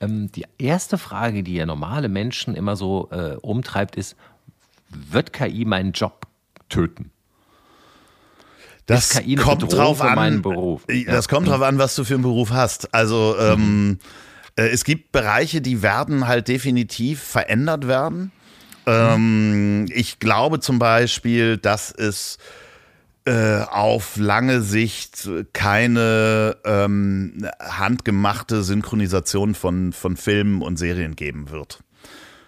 Ähm, 0.00 0.30
die 0.32 0.44
erste 0.58 0.98
Frage, 0.98 1.42
die 1.42 1.54
ja 1.54 1.64
normale 1.64 2.08
Menschen 2.08 2.54
immer 2.54 2.76
so 2.76 3.08
äh, 3.12 3.36
umtreibt, 3.40 3.96
ist, 3.96 4.16
wird 4.90 5.32
KI 5.32 5.64
meinen 5.64 5.92
Job 5.92 6.26
töten? 6.68 7.12
Das 8.86 9.20
kommt 9.38 9.72
drauf 9.72 10.00
an. 10.00 10.42
Das 11.06 11.28
kommt 11.28 11.48
drauf 11.48 11.62
an, 11.62 11.78
was 11.78 11.96
du 11.96 12.04
für 12.04 12.14
einen 12.14 12.22
Beruf 12.22 12.50
hast. 12.50 12.94
Also 12.94 13.36
ähm, 13.38 13.88
mhm. 13.88 13.98
äh, 14.54 14.68
es 14.68 14.84
gibt 14.84 15.12
Bereiche, 15.12 15.60
die 15.60 15.82
werden 15.82 16.26
halt 16.26 16.48
definitiv 16.48 17.20
verändert 17.20 17.88
werden. 17.88 18.30
Ähm, 18.86 19.86
ich 19.92 20.20
glaube 20.20 20.60
zum 20.60 20.78
Beispiel, 20.78 21.56
dass 21.56 21.90
es 21.90 22.38
äh, 23.24 23.62
auf 23.62 24.16
lange 24.16 24.62
Sicht 24.62 25.28
keine 25.52 26.56
ähm, 26.64 27.48
handgemachte 27.60 28.62
Synchronisation 28.62 29.56
von, 29.56 29.92
von 29.92 30.16
Filmen 30.16 30.62
und 30.62 30.76
Serien 30.76 31.16
geben 31.16 31.50
wird. 31.50 31.80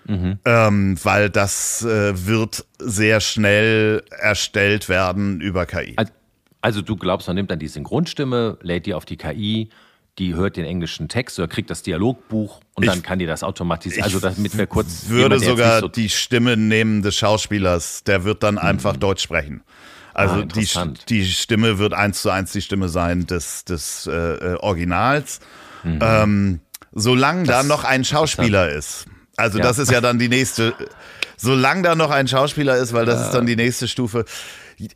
Mhm. 0.07 0.39
Ähm, 0.45 0.97
weil 1.03 1.31
das 1.31 1.83
äh, 1.83 2.27
wird 2.27 2.65
sehr 2.79 3.21
schnell 3.21 4.05
erstellt 4.11 4.89
werden 4.89 5.41
über 5.41 5.67
KI. 5.67 5.95
Also 5.97 6.13
du 6.63 6.97
glaubst, 6.97 7.29
man 7.29 7.37
nimmt 7.37 7.51
dann 7.51 7.59
die 7.59 7.69
Synchronstimme, 7.69 8.59
lädt 8.63 8.87
die 8.87 8.95
auf 8.95 9.05
die 9.05 9.17
KI, 9.17 9.71
die 10.19 10.35
hört 10.35 10.57
den 10.57 10.65
englischen 10.65 11.09
Text 11.09 11.39
oder 11.39 11.47
kriegt 11.47 11.71
das 11.71 11.83
Dialogbuch 11.83 12.61
und 12.75 12.83
ich, 12.83 12.91
dann 12.91 13.03
kann 13.03 13.19
die 13.19 13.27
das 13.27 13.45
automatisieren. 13.45 14.05
Also 14.05 14.19
damit 14.19 14.57
wir 14.57 14.67
kurz 14.67 15.09
würde 15.09 15.39
sogar 15.39 15.81
so 15.81 15.89
die 15.89 16.09
Stimme 16.09 16.57
nehmen 16.57 17.03
des 17.03 17.15
Schauspielers, 17.17 18.03
der 18.05 18.25
wird 18.25 18.43
dann 18.43 18.55
mhm. 18.55 18.61
einfach 18.61 18.97
Deutsch 18.97 19.23
sprechen. 19.23 19.63
Also 20.15 20.41
ah, 20.41 20.45
die, 20.45 20.67
die 21.09 21.25
Stimme 21.27 21.79
wird 21.79 21.93
eins 21.93 22.23
zu 22.23 22.31
eins 22.31 22.51
die 22.51 22.63
Stimme 22.63 22.89
sein 22.89 23.27
des, 23.27 23.65
des 23.65 24.09
äh, 24.09 24.13
äh 24.13 24.55
Originals. 24.57 25.39
Mhm. 25.85 25.99
Ähm, 26.03 26.61
solange 26.93 27.45
das 27.45 27.57
da 27.57 27.63
noch 27.63 27.85
ein 27.85 28.05
Schauspieler 28.05 28.71
ist 28.71 29.07
also 29.39 29.59
ja. 29.59 29.65
das 29.65 29.79
ist 29.79 29.91
ja 29.91 30.01
dann 30.01 30.19
die 30.19 30.29
nächste, 30.29 30.75
solange 31.37 31.83
da 31.83 31.95
noch 31.95 32.11
ein 32.11 32.27
Schauspieler 32.27 32.77
ist, 32.77 32.93
weil 32.93 33.07
das 33.07 33.21
ja. 33.21 33.27
ist 33.27 33.33
dann 33.33 33.47
die 33.47 33.55
nächste 33.55 33.87
Stufe. 33.87 34.25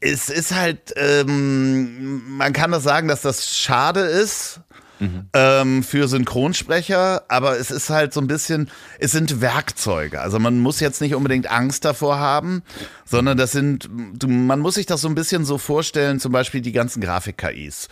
Es 0.00 0.28
ist 0.28 0.54
halt, 0.54 0.92
ähm, 0.96 2.36
man 2.36 2.52
kann 2.52 2.70
das 2.70 2.82
sagen, 2.82 3.08
dass 3.08 3.22
das 3.22 3.56
schade 3.56 4.00
ist. 4.00 4.60
Mhm. 5.00 5.26
Ähm, 5.32 5.82
für 5.82 6.06
Synchronsprecher, 6.06 7.24
aber 7.26 7.58
es 7.58 7.72
ist 7.72 7.90
halt 7.90 8.14
so 8.14 8.20
ein 8.20 8.28
bisschen, 8.28 8.70
es 9.00 9.10
sind 9.10 9.40
Werkzeuge. 9.40 10.20
Also 10.20 10.38
man 10.38 10.60
muss 10.60 10.78
jetzt 10.78 11.00
nicht 11.00 11.16
unbedingt 11.16 11.50
Angst 11.50 11.84
davor 11.84 12.20
haben, 12.20 12.62
sondern 13.04 13.36
das 13.36 13.50
sind, 13.50 13.90
du, 14.14 14.28
man 14.28 14.60
muss 14.60 14.74
sich 14.74 14.86
das 14.86 15.00
so 15.00 15.08
ein 15.08 15.16
bisschen 15.16 15.44
so 15.44 15.58
vorstellen, 15.58 16.20
zum 16.20 16.30
Beispiel 16.30 16.60
die 16.60 16.70
ganzen 16.70 17.00
Grafik-KIs 17.00 17.88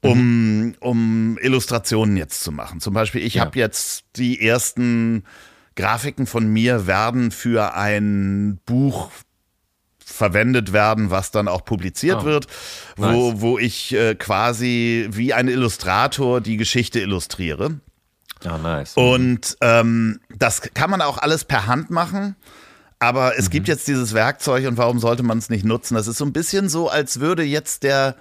um, 0.00 0.18
mhm. 0.60 0.74
um 0.80 1.38
Illustrationen 1.40 2.16
jetzt 2.16 2.42
zu 2.42 2.52
machen. 2.52 2.80
Zum 2.80 2.94
Beispiel, 2.94 3.22
ich 3.22 3.34
ja. 3.34 3.44
habe 3.44 3.58
jetzt 3.58 4.04
die 4.16 4.40
ersten 4.40 5.24
Grafiken 5.76 6.26
von 6.26 6.46
mir 6.48 6.86
werden 6.86 7.30
für 7.30 7.74
ein 7.74 8.58
Buch 8.66 9.10
verwendet 10.18 10.72
werden, 10.72 11.10
was 11.10 11.30
dann 11.30 11.48
auch 11.48 11.64
publiziert 11.64 12.18
oh, 12.22 12.24
wird, 12.24 12.46
wo, 12.96 13.30
nice. 13.30 13.40
wo 13.40 13.58
ich 13.58 13.94
äh, 13.94 14.14
quasi 14.14 15.08
wie 15.10 15.32
ein 15.32 15.48
Illustrator 15.48 16.40
die 16.40 16.58
Geschichte 16.58 17.00
illustriere. 17.00 17.80
Ja, 18.44 18.58
nice. 18.58 18.94
Und 18.94 19.56
ähm, 19.60 20.20
das 20.36 20.62
kann 20.74 20.90
man 20.90 21.00
auch 21.00 21.18
alles 21.18 21.44
per 21.44 21.66
Hand 21.66 21.90
machen. 21.90 22.36
Aber 23.00 23.38
es 23.38 23.46
mhm. 23.46 23.50
gibt 23.50 23.68
jetzt 23.68 23.86
dieses 23.86 24.12
Werkzeug 24.12 24.66
und 24.66 24.76
warum 24.76 24.98
sollte 24.98 25.22
man 25.22 25.38
es 25.38 25.50
nicht 25.50 25.64
nutzen? 25.64 25.94
Das 25.94 26.08
ist 26.08 26.18
so 26.18 26.24
ein 26.24 26.32
bisschen 26.32 26.68
so, 26.68 26.88
als 26.88 27.20
würde 27.20 27.44
jetzt 27.44 27.84
der 27.84 28.16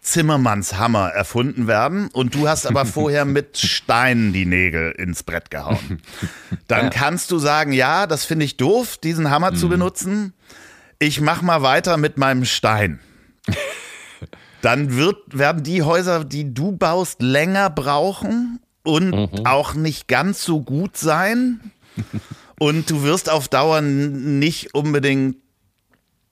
Zimmermannshammer 0.00 1.10
erfunden 1.10 1.68
werden 1.68 2.08
und 2.12 2.34
du 2.34 2.48
hast 2.48 2.66
aber 2.66 2.84
vorher 2.86 3.24
mit 3.24 3.58
Steinen 3.58 4.32
die 4.32 4.46
Nägel 4.46 4.92
ins 4.92 5.22
Brett 5.22 5.50
gehauen. 5.50 6.02
Dann 6.66 6.86
ja. 6.86 6.90
kannst 6.90 7.30
du 7.30 7.38
sagen, 7.38 7.72
ja, 7.72 8.06
das 8.06 8.24
finde 8.24 8.44
ich 8.44 8.56
doof, 8.56 8.96
diesen 8.96 9.30
Hammer 9.30 9.52
mhm. 9.52 9.56
zu 9.56 9.68
benutzen. 9.68 10.32
Ich 11.02 11.20
mach 11.20 11.42
mal 11.42 11.62
weiter 11.62 11.96
mit 11.96 12.16
meinem 12.16 12.44
Stein. 12.44 13.00
Dann 14.60 14.96
wird, 14.96 15.16
werden 15.36 15.64
die 15.64 15.82
Häuser, 15.82 16.24
die 16.24 16.54
du 16.54 16.70
baust, 16.70 17.20
länger 17.20 17.70
brauchen 17.70 18.60
und 18.84 19.10
mhm. 19.10 19.44
auch 19.44 19.74
nicht 19.74 20.06
ganz 20.06 20.44
so 20.44 20.60
gut 20.62 20.96
sein. 20.96 21.72
Und 22.60 22.88
du 22.88 23.02
wirst 23.02 23.28
auf 23.28 23.48
Dauer 23.48 23.80
nicht 23.80 24.76
unbedingt 24.76 25.38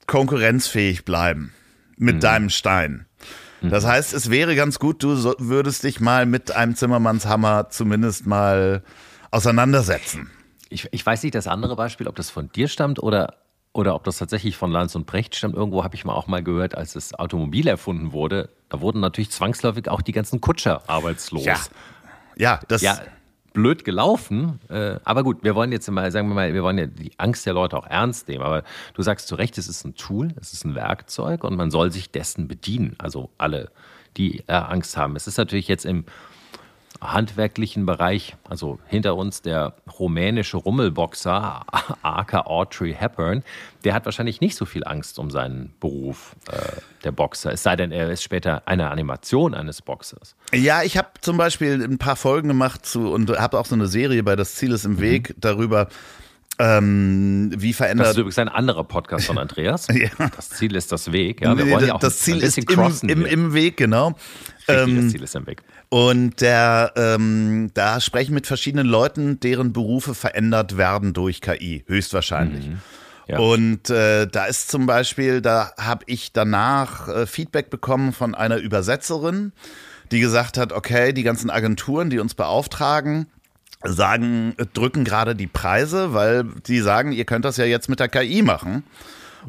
konkurrenzfähig 0.07 1.03
bleiben 1.03 1.51
mit 1.97 2.15
mhm. 2.15 2.19
deinem 2.21 2.49
Stein. 2.49 3.07
Das 3.61 3.85
heißt, 3.85 4.13
es 4.13 4.29
wäre 4.29 4.55
ganz 4.55 4.79
gut, 4.79 5.03
du 5.03 5.35
würdest 5.37 5.83
dich 5.83 5.99
mal 5.99 6.25
mit 6.25 6.51
einem 6.55 6.77
Zimmermannshammer 6.77 7.67
zumindest 7.71 8.25
mal 8.25 8.83
auseinandersetzen. 9.31 10.31
Ich, 10.69 10.87
ich 10.91 11.05
weiß 11.05 11.23
nicht, 11.23 11.35
das 11.35 11.47
andere 11.47 11.75
Beispiel, 11.75 12.07
ob 12.07 12.15
das 12.15 12.29
von 12.29 12.49
dir 12.53 12.69
stammt 12.69 13.03
oder 13.03 13.40
oder 13.73 13.95
ob 13.95 14.03
das 14.03 14.17
tatsächlich 14.17 14.57
von 14.57 14.71
Lanz 14.71 14.95
und 14.95 15.05
Brecht 15.05 15.35
stammt. 15.35 15.55
Irgendwo 15.55 15.83
habe 15.83 15.95
ich 15.95 16.03
mal 16.03 16.13
auch 16.13 16.27
mal 16.27 16.43
gehört, 16.43 16.75
als 16.75 16.93
das 16.93 17.13
Automobil 17.13 17.67
erfunden 17.67 18.11
wurde, 18.11 18.49
da 18.69 18.79
wurden 18.79 19.01
natürlich 19.01 19.31
zwangsläufig 19.31 19.89
auch 19.89 20.01
die 20.01 20.13
ganzen 20.13 20.39
Kutscher 20.39 20.81
arbeitslos. 20.87 21.43
Ja, 21.43 21.59
ja 22.37 22.59
das. 22.67 22.81
Ja, 22.81 22.99
blöd 23.53 23.83
gelaufen. 23.83 24.59
Äh, 24.69 24.95
aber 25.03 25.23
gut, 25.23 25.43
wir 25.43 25.55
wollen 25.55 25.73
jetzt 25.73 25.89
mal, 25.91 26.09
sagen 26.11 26.29
wir 26.29 26.35
mal, 26.35 26.53
wir 26.53 26.63
wollen 26.63 26.77
ja 26.77 26.85
die 26.85 27.11
Angst 27.17 27.45
der 27.45 27.53
Leute 27.53 27.77
auch 27.77 27.85
ernst 27.85 28.29
nehmen. 28.29 28.43
Aber 28.43 28.63
du 28.93 29.01
sagst 29.01 29.27
zu 29.27 29.35
Recht, 29.35 29.57
es 29.57 29.67
ist 29.67 29.83
ein 29.83 29.95
Tool, 29.95 30.33
es 30.39 30.53
ist 30.53 30.63
ein 30.63 30.73
Werkzeug 30.73 31.43
und 31.43 31.57
man 31.57 31.69
soll 31.69 31.91
sich 31.91 32.11
dessen 32.11 32.47
bedienen. 32.47 32.95
Also 32.97 33.29
alle, 33.37 33.69
die 34.15 34.39
äh, 34.47 34.53
Angst 34.53 34.95
haben. 34.95 35.15
Es 35.15 35.27
ist 35.27 35.37
natürlich 35.37 35.67
jetzt 35.67 35.85
im 35.85 36.05
handwerklichen 37.01 37.85
Bereich, 37.85 38.35
also 38.47 38.79
hinter 38.85 39.15
uns 39.15 39.41
der 39.41 39.73
rumänische 39.99 40.57
Rummelboxer 40.57 41.65
aka 42.03 42.41
Audrey 42.41 42.93
Hepburn, 42.93 43.43
der 43.83 43.93
hat 43.95 44.05
wahrscheinlich 44.05 44.39
nicht 44.39 44.55
so 44.55 44.65
viel 44.65 44.83
Angst 44.85 45.17
um 45.17 45.31
seinen 45.31 45.73
Beruf, 45.79 46.35
äh, 46.51 46.57
der 47.03 47.11
Boxer. 47.11 47.51
Es 47.51 47.63
sei 47.63 47.75
denn, 47.75 47.91
er 47.91 48.09
ist 48.11 48.21
später 48.21 48.67
eine 48.67 48.91
Animation 48.91 49.55
eines 49.55 49.81
Boxers. 49.81 50.35
Ja, 50.53 50.83
ich 50.83 50.97
habe 50.97 51.09
zum 51.21 51.37
Beispiel 51.37 51.83
ein 51.83 51.97
paar 51.97 52.15
Folgen 52.15 52.47
gemacht 52.47 52.85
zu, 52.85 53.11
und 53.11 53.29
habe 53.31 53.59
auch 53.59 53.65
so 53.65 53.75
eine 53.75 53.87
Serie 53.87 54.21
bei 54.21 54.35
Das 54.35 54.55
Ziel 54.55 54.71
ist 54.71 54.85
im 54.85 54.99
Weg 54.99 55.29
mhm. 55.29 55.41
darüber, 55.41 55.87
ähm, 56.59 57.51
wie 57.55 57.73
verändert. 57.73 58.07
Das 58.07 58.11
ist 58.11 58.19
übrigens 58.19 58.37
ein 58.37 58.49
anderer 58.49 58.83
Podcast 58.83 59.25
von 59.25 59.39
Andreas. 59.39 59.87
ja. 59.91 60.09
Das 60.35 60.49
Ziel 60.49 60.75
ist 60.75 60.91
das 60.91 61.11
Weg. 61.11 61.41
Ja, 61.41 61.57
wir 61.57 61.67
wollen 61.69 61.87
ja 61.87 61.95
auch 61.95 61.99
das 61.99 62.19
Ziel 62.19 62.37
ist 62.37 62.57
im, 62.57 63.09
im, 63.09 63.25
im, 63.25 63.53
Weg, 63.53 63.77
genau. 63.77 64.09
Richtig, 64.67 64.87
ähm, 64.87 65.01
das 65.01 65.11
Ziel 65.11 65.23
ist 65.23 65.35
im 65.35 65.47
Weg. 65.47 65.63
Und 65.93 66.39
der, 66.39 66.93
ähm, 66.95 67.69
da 67.73 67.99
sprechen 67.99 68.33
mit 68.33 68.47
verschiedenen 68.47 68.87
Leuten, 68.87 69.41
deren 69.41 69.73
Berufe 69.73 70.15
verändert 70.15 70.77
werden 70.77 71.11
durch 71.11 71.41
KI, 71.41 71.83
höchstwahrscheinlich. 71.85 72.69
Mhm. 72.69 72.77
Ja. 73.27 73.39
Und 73.39 73.89
äh, 73.89 74.25
da 74.25 74.45
ist 74.45 74.71
zum 74.71 74.85
Beispiel, 74.85 75.41
da 75.41 75.73
habe 75.77 76.05
ich 76.07 76.31
danach 76.31 77.09
äh, 77.09 77.27
Feedback 77.27 77.69
bekommen 77.69 78.13
von 78.13 78.35
einer 78.35 78.55
Übersetzerin, 78.55 79.51
die 80.13 80.21
gesagt 80.21 80.57
hat, 80.57 80.71
okay, 80.71 81.11
die 81.11 81.23
ganzen 81.23 81.49
Agenturen, 81.49 82.09
die 82.09 82.19
uns 82.19 82.35
beauftragen, 82.35 83.27
sagen, 83.83 84.55
drücken 84.71 85.03
gerade 85.03 85.35
die 85.35 85.47
Preise, 85.47 86.13
weil 86.13 86.45
die 86.67 86.79
sagen, 86.79 87.11
ihr 87.11 87.25
könnt 87.25 87.43
das 87.43 87.57
ja 87.57 87.65
jetzt 87.65 87.89
mit 87.89 87.99
der 87.99 88.07
KI 88.07 88.43
machen 88.43 88.83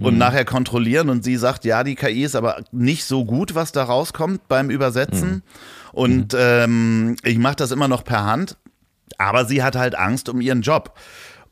und 0.00 0.14
mhm. 0.14 0.18
nachher 0.18 0.44
kontrollieren. 0.44 1.08
Und 1.08 1.22
sie 1.22 1.36
sagt, 1.36 1.64
ja, 1.64 1.84
die 1.84 1.94
KI 1.94 2.24
ist 2.24 2.34
aber 2.34 2.64
nicht 2.72 3.04
so 3.04 3.24
gut, 3.24 3.54
was 3.54 3.70
da 3.70 3.84
rauskommt 3.84 4.48
beim 4.48 4.70
Übersetzen. 4.70 5.30
Mhm. 5.30 5.42
Und 5.92 6.32
mhm. 6.32 6.38
ähm, 6.38 7.16
ich 7.22 7.38
mache 7.38 7.56
das 7.56 7.70
immer 7.70 7.88
noch 7.88 8.04
per 8.04 8.24
Hand. 8.24 8.56
Aber 9.18 9.44
sie 9.44 9.62
hat 9.62 9.76
halt 9.76 9.94
Angst 9.94 10.28
um 10.28 10.40
ihren 10.40 10.62
Job. 10.62 10.98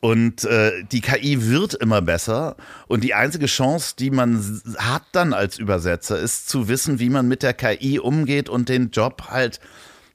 Und 0.00 0.44
äh, 0.44 0.82
die 0.90 1.02
KI 1.02 1.46
wird 1.46 1.74
immer 1.74 2.00
besser. 2.00 2.56
Und 2.88 3.04
die 3.04 3.12
einzige 3.12 3.46
Chance, 3.46 3.94
die 3.98 4.10
man 4.10 4.62
hat 4.78 5.02
dann 5.12 5.34
als 5.34 5.58
Übersetzer, 5.58 6.18
ist 6.18 6.48
zu 6.48 6.68
wissen, 6.68 6.98
wie 6.98 7.10
man 7.10 7.28
mit 7.28 7.42
der 7.42 7.52
KI 7.52 8.00
umgeht 8.00 8.48
und 8.48 8.70
den 8.70 8.90
Job 8.90 9.24
halt 9.28 9.60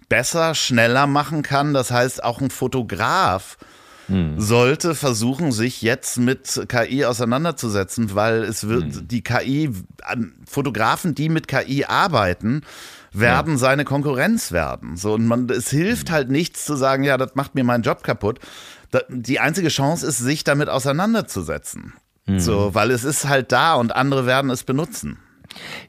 besser, 0.10 0.56
schneller 0.56 1.06
machen 1.06 1.44
kann. 1.44 1.74
Das 1.74 1.92
heißt, 1.92 2.24
auch 2.24 2.42
ein 2.42 2.50
Fotograf 2.50 3.58
hm. 4.08 4.40
sollte 4.40 4.96
versuchen, 4.96 5.52
sich 5.52 5.82
jetzt 5.82 6.18
mit 6.18 6.66
KI 6.68 7.06
auseinanderzusetzen, 7.06 8.16
weil 8.16 8.44
es 8.44 8.68
wird 8.68 8.96
hm. 8.96 9.08
die 9.08 9.22
KI, 9.22 9.72
Fotografen, 10.46 11.16
die 11.16 11.30
mit 11.30 11.48
KI 11.48 11.86
arbeiten, 11.86 12.62
werden 13.12 13.54
ja. 13.54 13.58
seine 13.58 13.86
Konkurrenz 13.86 14.52
werden. 14.52 14.98
So, 14.98 15.14
und 15.14 15.26
man, 15.26 15.50
es 15.50 15.70
hilft 15.70 16.12
halt 16.12 16.30
nichts 16.30 16.66
zu 16.66 16.76
sagen, 16.76 17.04
ja, 17.04 17.18
das 17.18 17.36
macht 17.36 17.56
mir 17.56 17.64
meinen 17.64 17.84
Job 17.84 18.04
kaputt. 18.04 18.40
Die 19.10 19.40
einzige 19.40 19.70
Chance 19.70 20.06
ist, 20.08 20.20
sich 20.20 20.44
damit 20.44 20.70
auseinanderzusetzen. 20.70 21.94
Mhm. 22.26 22.40
So, 22.40 22.74
weil 22.74 22.92
es 22.92 23.04
ist 23.04 23.28
halt 23.28 23.52
da 23.52 23.76
und 23.76 23.96
andere 23.96 24.26
werden 24.26 24.50
es 24.50 24.64
benutzen. 24.64 25.20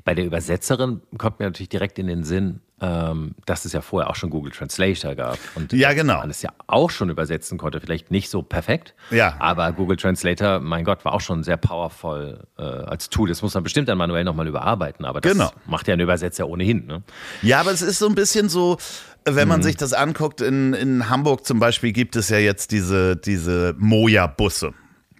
Bei 0.05 0.15
der 0.15 0.25
Übersetzerin 0.25 1.01
kommt 1.19 1.41
mir 1.41 1.47
natürlich 1.47 1.69
direkt 1.69 1.99
in 1.99 2.07
den 2.07 2.25
Sinn, 2.25 2.61
dass 2.79 3.65
es 3.65 3.73
ja 3.73 3.81
vorher 3.81 4.11
auch 4.11 4.17
schon 4.17 4.29
Google 4.29 4.53
Translator 4.53 5.15
gab. 5.15 5.39
Und 5.55 5.73
ja, 5.73 5.95
genau. 5.95 6.19
man 6.19 6.29
es 6.29 6.43
ja 6.43 6.51
auch 6.67 6.91
schon 6.91 7.09
übersetzen 7.09 7.57
konnte. 7.57 7.81
Vielleicht 7.81 8.11
nicht 8.11 8.29
so 8.29 8.43
perfekt, 8.43 8.95
ja. 9.11 9.35
aber 9.39 9.73
Google 9.73 9.97
Translator, 9.97 10.61
mein 10.61 10.85
Gott, 10.85 11.03
war 11.07 11.15
auch 11.15 11.23
schon 11.23 11.43
sehr 11.43 11.57
powerful 11.57 12.47
äh, 12.59 12.63
als 12.63 13.09
Tool. 13.09 13.31
Das 13.31 13.41
muss 13.41 13.55
man 13.55 13.63
bestimmt 13.63 13.89
dann 13.89 13.97
manuell 13.97 14.25
nochmal 14.25 14.47
überarbeiten, 14.47 15.07
aber 15.07 15.23
das 15.23 15.33
genau. 15.33 15.51
macht 15.65 15.89
ja 15.89 15.95
ein 15.95 16.01
Übersetzer 16.01 16.49
ohnehin. 16.49 16.87
Ne? 16.87 17.03
Ja, 17.41 17.61
aber 17.61 17.71
es 17.71 17.81
ist 17.81 17.99
so 17.99 18.09
ein 18.09 18.15
bisschen 18.15 18.51
so, 18.51 18.77
wenn 19.25 19.49
man 19.49 19.61
mhm. 19.61 19.65
sich 19.65 19.77
das 19.77 19.95
anguckt, 19.95 20.43
in, 20.43 20.75
in 20.75 21.09
Hamburg 21.09 21.47
zum 21.47 21.59
Beispiel 21.59 21.93
gibt 21.93 22.15
es 22.15 22.29
ja 22.29 22.39
jetzt 22.39 22.73
diese, 22.73 23.17
diese 23.17 23.75
Moja-Busse. 23.79 24.75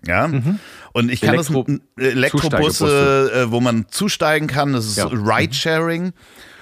Ja. 0.07 0.29
Mhm. 0.29 0.61
Und 0.93 1.11
ich 1.11 1.21
kann 1.23 1.35
Elektro 1.35 1.65
das 1.65 2.05
Elektrobusse, 2.05 3.33
äh, 3.35 3.51
wo 3.51 3.61
man 3.61 3.87
zusteigen 3.89 4.47
kann, 4.47 4.75
das 4.75 4.87
ist 4.87 4.99
ja. 4.99 5.07
Ride-Sharing. 5.07 6.13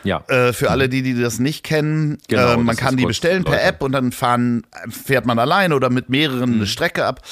Ja. 0.04 0.22
Äh, 0.28 0.52
für 0.52 0.70
alle, 0.70 0.88
die, 0.88 1.02
die 1.02 1.20
das 1.20 1.38
nicht 1.38 1.64
kennen, 1.64 2.18
genau, 2.28 2.54
äh, 2.54 2.56
man 2.58 2.76
kann 2.76 2.96
die 2.96 3.06
bestellen 3.06 3.42
Leute. 3.42 3.56
per 3.56 3.64
App 3.64 3.82
und 3.82 3.92
dann 3.92 4.12
fahren, 4.12 4.62
fährt 4.88 5.26
man 5.26 5.38
alleine 5.38 5.74
oder 5.74 5.90
mit 5.90 6.08
mehreren 6.08 6.50
mhm. 6.50 6.56
eine 6.56 6.66
Strecke 6.66 7.04
ab. 7.04 7.22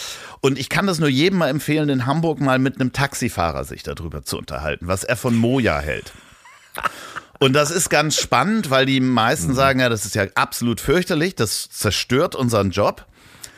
Und 0.41 0.59
ich 0.59 0.69
kann 0.69 0.87
das 0.87 0.99
nur 0.99 1.09
jedem 1.09 1.39
mal 1.39 1.49
empfehlen, 1.49 1.89
in 1.89 2.07
Hamburg 2.07 2.41
mal 2.41 2.59
mit 2.59 2.81
einem 2.81 2.93
Taxifahrer 2.93 3.65
sich 3.65 3.83
darüber 3.83 4.25
zu 4.25 4.39
unterhalten, 4.39 4.89
was 4.89 5.05
er 5.05 5.17
von 5.17 5.37
Moja 5.37 5.79
hält. 5.79 6.13
Und 7.39 7.53
das 7.55 7.71
ist 7.71 7.91
ganz 7.91 8.17
spannend, 8.17 8.71
weil 8.71 8.87
die 8.87 9.01
meisten 9.01 9.51
mhm. 9.51 9.57
sagen, 9.57 9.81
ja, 9.81 9.89
das 9.89 10.05
ist 10.05 10.15
ja 10.15 10.25
absolut 10.35 10.81
fürchterlich, 10.81 11.35
das 11.35 11.69
zerstört 11.71 12.35
unseren 12.35 12.71
Job. 12.71 13.07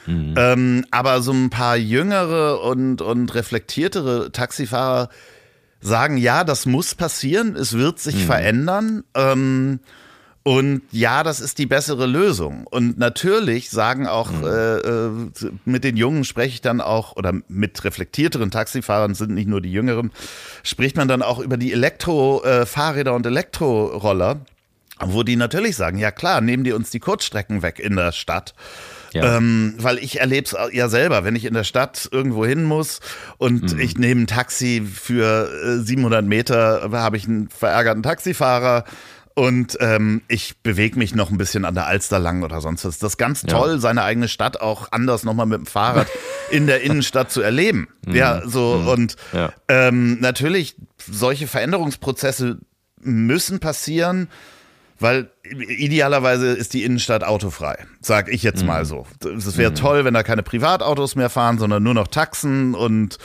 Mhm. 0.06 0.34
Ähm, 0.36 0.86
aber 0.90 1.22
so 1.22 1.32
ein 1.32 1.50
paar 1.50 1.76
jüngere 1.76 2.62
und, 2.62 3.00
und 3.00 3.34
reflektiertere 3.34 4.32
Taxifahrer 4.32 5.08
sagen, 5.84 6.16
ja, 6.16 6.44
das 6.44 6.66
muss 6.66 6.94
passieren, 6.94 7.54
es 7.56 7.74
wird 7.74 7.98
sich 7.98 8.16
mhm. 8.16 8.26
verändern. 8.26 9.04
Ähm, 9.14 9.80
und 10.42 10.82
ja, 10.90 11.22
das 11.22 11.40
ist 11.40 11.58
die 11.58 11.66
bessere 11.66 12.06
Lösung. 12.06 12.66
Und 12.66 12.98
natürlich 12.98 13.70
sagen 13.70 14.06
auch, 14.06 14.30
mhm. 14.30 14.44
äh, 14.44 14.76
äh, 14.76 15.10
mit 15.64 15.84
den 15.84 15.96
Jungen 15.96 16.24
spreche 16.24 16.54
ich 16.54 16.60
dann 16.60 16.80
auch, 16.80 17.16
oder 17.16 17.32
mit 17.48 17.84
reflektierteren 17.84 18.50
Taxifahrern 18.50 19.14
sind 19.14 19.32
nicht 19.32 19.48
nur 19.48 19.60
die 19.60 19.72
Jüngeren, 19.72 20.10
spricht 20.62 20.96
man 20.96 21.08
dann 21.08 21.22
auch 21.22 21.38
über 21.38 21.56
die 21.56 21.72
Elektrofahrräder 21.72 23.12
äh, 23.12 23.14
und 23.14 23.26
Elektroroller, 23.26 24.40
wo 25.00 25.22
die 25.22 25.36
natürlich 25.36 25.76
sagen, 25.76 25.98
ja 25.98 26.10
klar, 26.10 26.40
nehmen 26.40 26.64
die 26.64 26.72
uns 26.72 26.90
die 26.90 27.00
Kurzstrecken 27.00 27.62
weg 27.62 27.78
in 27.78 27.96
der 27.96 28.12
Stadt. 28.12 28.54
Ja. 29.14 29.36
Ähm, 29.36 29.74
weil 29.78 29.98
ich 29.98 30.20
erlebe 30.20 30.44
es 30.46 30.56
ja 30.72 30.88
selber, 30.88 31.24
wenn 31.24 31.36
ich 31.36 31.44
in 31.44 31.54
der 31.54 31.64
Stadt 31.64 32.08
irgendwo 32.10 32.44
hin 32.44 32.64
muss 32.64 33.00
und 33.38 33.74
mhm. 33.74 33.80
ich 33.80 33.96
nehme 33.96 34.22
ein 34.22 34.26
Taxi 34.26 34.82
für 34.82 35.80
700 35.82 36.22
äh, 36.22 36.26
Meter, 36.26 36.88
habe 36.92 37.16
ich 37.16 37.26
einen 37.28 37.48
verärgerten 37.48 38.02
Taxifahrer 38.02 38.84
und 39.34 39.76
ähm, 39.80 40.22
ich 40.28 40.58
bewege 40.62 40.96
mich 40.96 41.14
noch 41.14 41.30
ein 41.30 41.38
bisschen 41.38 41.64
an 41.64 41.74
der 41.74 41.86
Alster 41.86 42.20
lang 42.20 42.44
oder 42.44 42.60
sonst 42.60 42.84
was. 42.84 42.98
Das 42.98 43.12
ist 43.12 43.18
ganz 43.18 43.42
toll, 43.42 43.72
ja. 43.72 43.78
seine 43.78 44.04
eigene 44.04 44.28
Stadt 44.28 44.60
auch 44.60 44.92
anders 44.92 45.24
nochmal 45.24 45.46
mit 45.46 45.58
dem 45.58 45.66
Fahrrad 45.66 46.06
in 46.50 46.68
der 46.68 46.82
Innenstadt 46.82 47.30
zu 47.30 47.40
erleben. 47.40 47.88
Mhm. 48.06 48.16
Ja, 48.16 48.42
so 48.46 48.80
mhm. 48.82 48.88
und 48.88 49.16
ja. 49.32 49.50
Ähm, 49.66 50.20
natürlich 50.20 50.76
solche 51.10 51.46
Veränderungsprozesse 51.46 52.58
müssen 53.00 53.60
passieren. 53.60 54.28
Weil 55.00 55.30
idealerweise 55.42 56.48
ist 56.48 56.72
die 56.72 56.84
Innenstadt 56.84 57.24
autofrei, 57.24 57.84
sag 58.00 58.28
ich 58.28 58.42
jetzt 58.42 58.60
mhm. 58.60 58.68
mal 58.68 58.84
so. 58.84 59.06
Es 59.36 59.56
wäre 59.56 59.72
mhm. 59.72 59.76
toll, 59.76 60.04
wenn 60.04 60.14
da 60.14 60.22
keine 60.22 60.42
Privatautos 60.42 61.16
mehr 61.16 61.30
fahren, 61.30 61.58
sondern 61.58 61.82
nur 61.82 61.94
noch 61.94 62.08
Taxen 62.08 62.74
und 62.74 63.18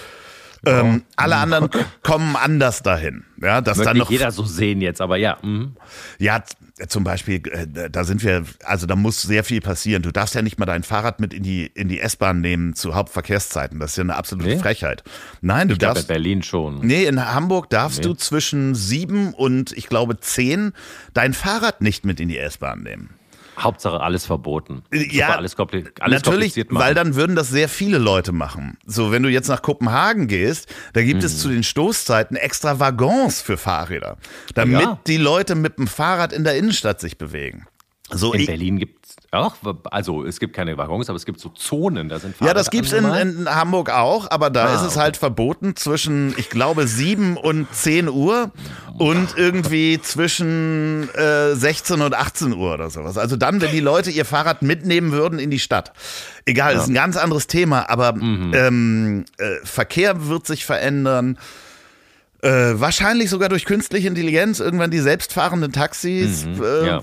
ähm, 0.65 1.03
alle 1.15 1.37
anderen 1.37 1.69
kommen 2.03 2.35
anders 2.35 2.83
dahin. 2.83 3.23
Ja, 3.41 3.61
dass 3.61 3.77
dann 3.77 3.97
noch 3.97 4.11
jeder 4.11 4.31
so 4.31 4.43
sehen 4.43 4.81
jetzt, 4.81 5.01
aber 5.01 5.17
ja. 5.17 5.37
Mhm. 5.41 5.75
Ja, 6.17 6.43
zum 6.87 7.03
Beispiel, 7.03 7.41
äh, 7.47 7.89
da 7.89 8.03
sind 8.03 8.23
wir, 8.23 8.43
also 8.63 8.85
da 8.85 8.95
muss 8.95 9.21
sehr 9.21 9.43
viel 9.43 9.61
passieren. 9.61 10.01
Du 10.01 10.11
darfst 10.11 10.35
ja 10.35 10.41
nicht 10.41 10.59
mal 10.59 10.65
dein 10.65 10.83
Fahrrad 10.83 11.19
mit 11.19 11.33
in 11.33 11.43
die, 11.43 11.67
in 11.67 11.87
die 11.87 11.99
S-Bahn 11.99 12.41
nehmen 12.41 12.73
zu 12.73 12.95
Hauptverkehrszeiten. 12.95 13.79
Das 13.79 13.91
ist 13.91 13.97
ja 13.97 14.03
eine 14.03 14.15
absolute 14.15 14.49
nee? 14.49 14.59
Frechheit. 14.59 15.03
Nein, 15.41 15.67
du 15.67 15.73
ich 15.73 15.79
darfst. 15.79 16.03
In 16.03 16.07
Berlin 16.07 16.43
schon. 16.43 16.79
Nee, 16.85 17.05
in 17.05 17.23
Hamburg 17.25 17.69
darfst 17.69 17.99
nee. 17.99 18.05
du 18.05 18.13
zwischen 18.13 18.75
sieben 18.75 19.33
und 19.33 19.71
ich 19.73 19.87
glaube 19.87 20.19
zehn 20.19 20.73
dein 21.13 21.33
Fahrrad 21.33 21.81
nicht 21.81 22.05
mit 22.05 22.19
in 22.19 22.29
die 22.29 22.37
S-Bahn 22.37 22.83
nehmen. 22.83 23.18
Hauptsache 23.59 23.99
alles 23.99 24.25
verboten. 24.25 24.83
Super, 24.91 25.13
ja, 25.13 25.29
alles, 25.35 25.55
kompli 25.55 25.85
alles 25.99 26.23
natürlich, 26.23 26.65
weil 26.69 26.93
dann 26.93 27.15
würden 27.15 27.35
das 27.35 27.49
sehr 27.49 27.69
viele 27.69 27.97
Leute 27.97 28.31
machen. 28.31 28.77
So, 28.85 29.11
wenn 29.11 29.23
du 29.23 29.29
jetzt 29.29 29.47
nach 29.47 29.61
Kopenhagen 29.61 30.27
gehst, 30.27 30.73
da 30.93 31.01
gibt 31.01 31.21
mhm. 31.21 31.25
es 31.25 31.39
zu 31.39 31.49
den 31.49 31.63
Stoßzeiten 31.63 32.37
extra 32.37 32.79
Waggons 32.79 33.41
für 33.41 33.57
Fahrräder, 33.57 34.17
damit 34.55 34.81
ja. 34.81 34.99
die 35.07 35.17
Leute 35.17 35.55
mit 35.55 35.77
dem 35.77 35.87
Fahrrad 35.87 36.33
in 36.33 36.43
der 36.43 36.55
Innenstadt 36.55 36.99
sich 36.99 37.17
bewegen. 37.17 37.67
So, 38.11 38.33
In 38.33 38.45
Berlin 38.45 38.79
gibt 38.79 38.98
es 39.31 39.37
auch, 39.37 39.55
also 39.91 40.23
es 40.25 40.39
gibt 40.39 40.55
keine 40.55 40.77
Waggons, 40.77 41.09
aber 41.09 41.15
es 41.17 41.25
gibt 41.25 41.39
so 41.39 41.49
Zonen, 41.49 42.09
da 42.09 42.19
sind 42.19 42.31
Ja, 42.31 42.37
Fahrräder 42.37 42.53
das 42.55 42.69
gibt's 42.69 42.91
in, 42.91 43.05
angemalt. 43.05 43.35
in 43.39 43.49
Hamburg 43.55 43.89
auch, 43.91 44.29
aber 44.31 44.49
da 44.49 44.65
Ah, 44.65 44.75
ist 44.75 44.81
es 44.81 44.87
okay. 44.93 44.99
halt 44.99 45.17
verboten 45.17 45.75
zwischen, 45.75 46.33
ich 46.37 46.49
glaube, 46.49 46.87
7 46.87 47.37
und 47.37 47.67
10 47.73 48.09
Uhr 48.09 48.51
und 48.97 49.37
irgendwie 49.37 49.99
zwischen 50.01 51.09
äh, 51.13 51.55
16 51.55 52.01
und 52.01 52.13
18 52.15 52.53
Uhr 52.53 52.73
oder 52.73 52.89
sowas. 52.89 53.17
Also 53.17 53.35
dann, 53.37 53.61
wenn 53.61 53.71
die 53.71 53.79
Leute 53.79 54.09
ihr 54.11 54.25
Fahrrad 54.25 54.61
mitnehmen 54.61 55.11
würden 55.11 55.39
in 55.39 55.51
die 55.51 55.59
Stadt. 55.59 55.93
Egal, 56.45 56.75
ist 56.75 56.87
ein 56.87 56.93
ganz 56.95 57.15
anderes 57.17 57.47
Thema, 57.47 57.89
aber 57.89 58.13
Mhm. 58.13 58.53
ähm, 58.55 59.25
äh, 59.37 59.57
Verkehr 59.63 60.27
wird 60.27 60.47
sich 60.47 60.65
verändern. 60.65 61.37
Äh, 62.41 62.79
wahrscheinlich 62.79 63.29
sogar 63.29 63.49
durch 63.49 63.65
künstliche 63.65 64.07
Intelligenz, 64.07 64.59
irgendwann 64.59 64.91
die 64.91 64.99
selbstfahrenden 64.99 65.73
Taxis, 65.73 66.45
Mhm, 66.45 66.63
äh, 66.63 66.87
ja. 66.87 67.01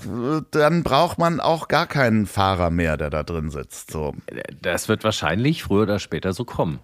dann 0.51 0.81
braucht 0.83 1.19
man 1.19 1.39
auch 1.39 1.67
gar 1.67 1.85
keinen 1.85 2.25
Fahrer 2.25 2.71
mehr, 2.71 2.97
der 2.97 3.09
da 3.11 3.21
drin 3.23 3.51
sitzt. 3.51 3.91
So. 3.91 4.15
Das 4.61 4.87
wird 4.89 5.03
wahrscheinlich 5.03 5.63
früher 5.63 5.83
oder 5.83 5.99
später 5.99 6.33
so 6.33 6.43
kommen. 6.43 6.79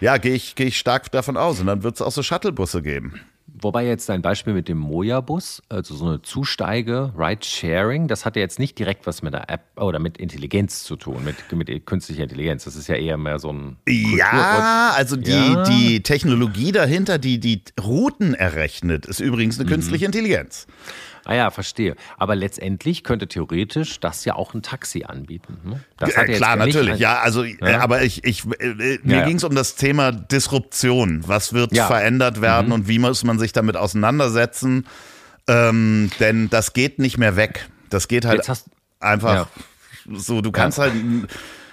Ja, 0.00 0.16
gehe 0.16 0.32
ich, 0.34 0.54
geh 0.54 0.64
ich 0.64 0.78
stark 0.78 1.10
davon 1.12 1.36
aus. 1.36 1.60
Und 1.60 1.66
dann 1.66 1.82
wird 1.82 1.96
es 1.96 2.00
auch 2.02 2.12
so 2.12 2.22
Shuttlebusse 2.22 2.80
geben. 2.80 3.20
Wobei 3.62 3.86
jetzt 3.86 4.08
dein 4.08 4.22
Beispiel 4.22 4.52
mit 4.54 4.68
dem 4.68 4.78
Moja-Bus, 4.78 5.62
also 5.68 5.94
so 5.94 6.06
eine 6.06 6.22
Zusteige, 6.22 7.12
Ride-Sharing, 7.18 8.08
das 8.08 8.24
hat 8.24 8.36
ja 8.36 8.42
jetzt 8.42 8.58
nicht 8.58 8.78
direkt 8.78 9.06
was 9.06 9.22
mit 9.22 9.34
der 9.34 9.50
App 9.50 9.62
oder 9.76 9.98
mit 9.98 10.18
Intelligenz 10.18 10.84
zu 10.84 10.96
tun, 10.96 11.24
mit, 11.24 11.36
mit 11.52 11.86
künstlicher 11.86 12.22
Intelligenz. 12.22 12.64
Das 12.64 12.76
ist 12.76 12.88
ja 12.88 12.94
eher 12.96 13.16
mehr 13.16 13.38
so 13.38 13.52
ein. 13.52 13.76
Ja, 13.88 14.92
also 14.96 15.16
die, 15.16 15.30
Ja. 15.30 15.62
die 15.64 16.02
Technologie 16.02 16.72
dahinter, 16.72 17.18
die 17.18 17.38
die 17.40 17.62
Routen 17.82 18.34
errechnet, 18.34 19.06
ist 19.06 19.20
übrigens 19.20 19.56
Mhm. 19.58 19.62
eine 19.66 19.70
künstliche 19.72 20.04
Intelligenz. 20.06 20.66
Ah 21.24 21.34
ja, 21.34 21.50
verstehe. 21.50 21.96
Aber 22.18 22.34
letztendlich 22.34 23.04
könnte 23.04 23.28
theoretisch 23.28 24.00
das 24.00 24.24
ja 24.24 24.34
auch 24.36 24.54
ein 24.54 24.62
Taxi 24.62 25.04
anbieten. 25.04 25.58
Ne? 25.64 25.80
Das 25.98 26.10
Äh, 26.10 26.30
ja 26.32 26.36
klar, 26.38 26.56
nicht 26.56 26.74
natürlich. 26.74 26.98
Ja, 26.98 27.18
also, 27.20 27.44
äh, 27.44 27.56
Ja. 27.60 27.80
aber 27.80 28.02
ich, 28.02 28.24
ich, 28.24 28.44
äh, 28.58 28.74
mir 28.74 28.98
Ja, 29.04 29.18
ja. 29.20 29.26
ging 29.26 29.36
es 29.36 29.44
um 29.44 29.54
das 29.54 29.76
Thema 29.76 30.12
Disruption. 30.12 31.22
Was 31.26 31.52
wird 31.52 31.72
Ja. 31.74 31.84
Mhm. 31.84 31.88
verändert 31.88 32.40
werden 32.40 32.72
und 32.72 32.88
wie 32.88 32.98
muss 32.98 33.22
man 33.24 33.38
sich 33.38 33.52
damit 33.52 33.76
auseinandersetzen? 33.76 34.86
Ähm, 35.48 36.10
denn 36.20 36.48
das 36.50 36.72
geht 36.72 36.98
nicht 36.98 37.18
mehr 37.18 37.36
weg. 37.36 37.68
Das 37.90 38.08
geht 38.08 38.24
halt 38.24 38.48
hast- 38.48 38.66
einfach 39.00 39.48
so. 40.12 40.40
Du 40.42 40.52
kannst 40.52 40.78
Ja. 40.78 40.84
halt 40.84 40.94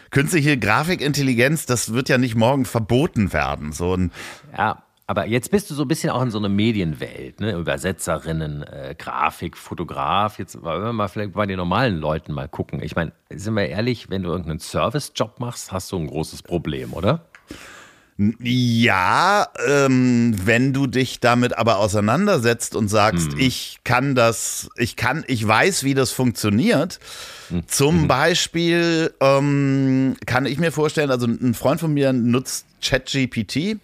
künstliche 0.09 0.57
Grafikintelligenz, 0.57 1.65
das 1.65 1.93
wird 1.93 2.09
ja 2.09 2.17
nicht 2.17 2.35
morgen 2.35 2.65
verboten 2.65 3.33
werden. 3.33 3.71
So 3.73 3.93
ein 3.95 4.11
Ja, 4.57 4.83
aber 5.07 5.25
jetzt 5.25 5.51
bist 5.51 5.69
du 5.69 5.73
so 5.73 5.83
ein 5.83 5.87
bisschen 5.87 6.09
auch 6.09 6.21
in 6.21 6.31
so 6.31 6.37
einer 6.37 6.49
Medienwelt, 6.49 7.39
ne? 7.39 7.53
Übersetzerinnen, 7.57 8.63
äh, 8.63 8.93
Grafik, 8.97 9.55
Fotograf. 9.57 10.37
Jetzt 10.37 10.61
wollen 10.61 10.83
wir 10.83 10.91
mal 10.93 11.07
vielleicht 11.07 11.33
bei 11.33 11.45
den 11.45 11.57
normalen 11.57 11.97
Leuten 11.97 12.33
mal 12.33 12.47
gucken. 12.49 12.83
Ich 12.83 12.95
meine, 12.95 13.13
sind 13.33 13.53
wir 13.55 13.67
ehrlich, 13.69 14.09
wenn 14.09 14.23
du 14.23 14.29
irgendeinen 14.29 14.59
Servicejob 14.59 15.39
machst, 15.39 15.71
hast 15.71 15.91
du 15.93 15.97
ein 15.97 16.07
großes 16.07 16.43
Problem, 16.43 16.91
oder? 16.93 17.25
Ja, 18.39 19.47
ähm, 19.67 20.33
wenn 20.43 20.73
du 20.73 20.87
dich 20.87 21.19
damit 21.19 21.55
aber 21.57 21.77
auseinandersetzt 21.77 22.75
und 22.75 22.87
sagst, 22.87 23.33
Hm. 23.33 23.39
ich 23.39 23.77
kann 23.83 24.15
das, 24.15 24.69
ich 24.75 24.95
kann, 24.95 25.23
ich 25.27 25.47
weiß, 25.47 25.83
wie 25.83 25.93
das 25.93 26.11
funktioniert. 26.11 26.99
Hm. 27.49 27.67
Zum 27.67 28.01
Mhm. 28.01 28.07
Beispiel 28.07 29.13
ähm, 29.21 30.15
kann 30.25 30.47
ich 30.47 30.57
mir 30.57 30.71
vorstellen, 30.71 31.11
also 31.11 31.27
ein 31.27 31.53
Freund 31.53 31.79
von 31.79 31.93
mir 31.93 32.11
nutzt 32.11 32.65
ChatGPT 32.81 33.77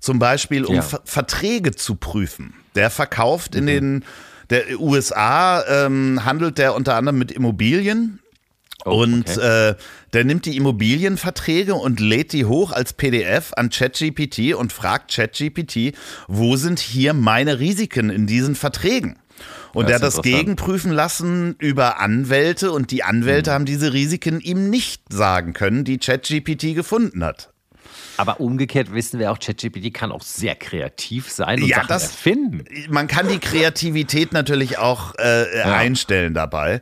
zum 0.00 0.18
Beispiel, 0.18 0.64
um 0.64 0.76
Ja. 0.76 0.82
Ver 0.82 1.00
Verträge 1.04 1.72
zu 1.72 1.94
prüfen. 1.94 2.54
Der 2.74 2.90
verkauft 2.90 3.54
Mhm. 3.54 3.60
in 3.60 3.66
den 3.66 4.04
der 4.50 4.80
USA 4.80 5.62
ähm, 5.86 6.24
handelt 6.24 6.58
der 6.58 6.74
unter 6.74 6.96
anderem 6.96 7.18
mit 7.18 7.30
Immobilien 7.30 8.18
Oh, 8.86 9.02
und 9.02 9.28
okay. 9.28 9.70
äh, 9.70 9.74
der 10.14 10.24
nimmt 10.24 10.46
die 10.46 10.56
Immobilienverträge 10.56 11.74
und 11.74 12.00
lädt 12.00 12.32
die 12.32 12.46
hoch 12.46 12.72
als 12.72 12.94
PDF 12.94 13.52
an 13.56 13.68
ChatGPT 13.68 14.54
und 14.54 14.72
fragt 14.72 15.14
ChatGPT, 15.14 15.92
wo 16.28 16.56
sind 16.56 16.80
hier 16.80 17.12
meine 17.12 17.58
Risiken 17.60 18.08
in 18.08 18.26
diesen 18.26 18.54
Verträgen? 18.54 19.18
Und 19.74 19.84
Das 19.84 19.90
er 19.90 19.94
hat 19.96 20.02
das 20.02 20.22
gegenprüfen 20.22 20.92
lassen 20.92 21.54
über 21.58 22.00
Anwälte 22.00 22.72
und 22.72 22.90
die. 22.90 23.02
Anwälte 23.02 23.52
haben 23.52 23.66
diese 23.66 23.92
Risiken 23.92 24.40
ihm 24.40 24.70
nicht 24.70 25.02
sagen 25.12 25.52
können, 25.52 25.84
die 25.84 25.98
ChatGPT 25.98 26.74
gefunden 26.74 27.22
hat. 27.22 27.50
Aber 28.20 28.40
umgekehrt 28.40 28.92
wissen 28.92 29.18
wir 29.18 29.32
auch, 29.32 29.38
ChatGPT 29.38 29.92
kann 29.94 30.12
auch 30.12 30.22
sehr 30.22 30.54
kreativ 30.54 31.30
sein 31.30 31.62
und 31.62 31.68
Ja, 31.68 31.76
Sachen 31.78 31.88
das- 31.88 32.02
erfinden. 32.04 32.64
Man 32.90 33.06
kann 33.08 33.28
die 33.28 33.38
Kreativität 33.38 34.32
natürlich 34.32 34.78
auch 34.78 35.14
äh, 35.18 35.62
einstellen 35.62 36.34
dabei. 36.34 36.80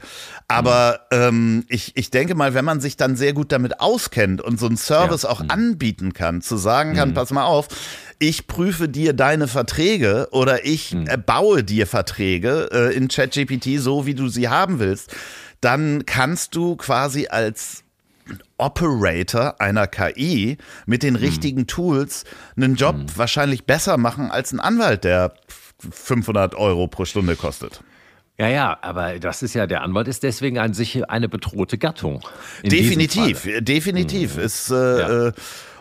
Aber 0.49 1.01
ähm, 1.11 1.65
ich, 1.69 1.93
ich 1.97 2.11
denke 2.11 2.35
mal, 2.35 2.55
wenn 2.55 2.65
man 2.65 2.81
sich 2.81 2.97
dann 2.97 3.17
sehr 3.17 3.35
gut 3.35 3.53
damit 3.53 3.81
auskennt 3.81 4.41
und 4.41 4.59
so 4.59 4.67
einen 4.67 4.77
Service 4.79 5.23
Ja. 5.23 5.31
auch 5.31 5.43
anbieten 5.49 6.13
kann, 6.15 6.41
zu 6.41 6.57
sagen 6.57 6.95
kann, 6.95 7.13
pass 7.15 7.31
mal 7.31 7.45
auf, 7.45 7.69
ich 8.19 8.47
prüfe 8.47 8.89
dir 8.89 9.13
deine 9.13 9.47
Verträge 9.47 10.29
oder 10.33 10.65
ich 10.65 10.95
äh, 10.95 11.19
baue 11.19 11.63
dir 11.65 11.87
Verträge 11.87 12.69
äh, 12.73 12.95
in 12.97 13.09
ChatGPT 13.09 13.79
so, 13.79 14.07
wie 14.07 14.15
du 14.15 14.29
sie 14.29 14.49
haben 14.49 14.79
willst, 14.79 15.15
dann 15.61 16.07
kannst 16.07 16.55
du 16.55 16.77
quasi 16.77 17.29
als 17.29 17.85
Operator 18.59 19.61
einer 19.61 19.87
KI 19.87 20.59
mit 20.87 21.03
den 21.03 21.17
richtigen 21.17 21.67
Tools 21.67 22.25
einen 22.57 22.75
Job 22.75 22.97
wahrscheinlich 23.17 23.65
besser 23.65 23.97
machen 23.97 24.31
als 24.31 24.53
ein 24.53 24.61
Anwalt, 24.61 25.05
der 25.05 25.33
500 25.91 26.55
Euro 26.57 26.89
pro 26.89 27.05
Stunde 27.05 27.37
kostet. 27.37 27.81
Ja, 28.41 28.49
ja, 28.49 28.79
aber 28.83 29.19
das 29.19 29.43
ist 29.43 29.55
ja, 29.55 29.67
der 29.67 29.83
Anwalt 29.83 30.07
ist 30.07 30.23
deswegen 30.23 30.59
an 30.59 30.73
sich 30.73 31.09
eine 31.11 31.29
bedrohte 31.29 31.77
Gattung. 31.79 32.21
Definitiv, 32.65 33.49
definitiv. 33.61 34.39
Ist, 34.39 34.71
äh, 34.71 34.75
Ja. 34.75 35.27
äh, 35.29 35.33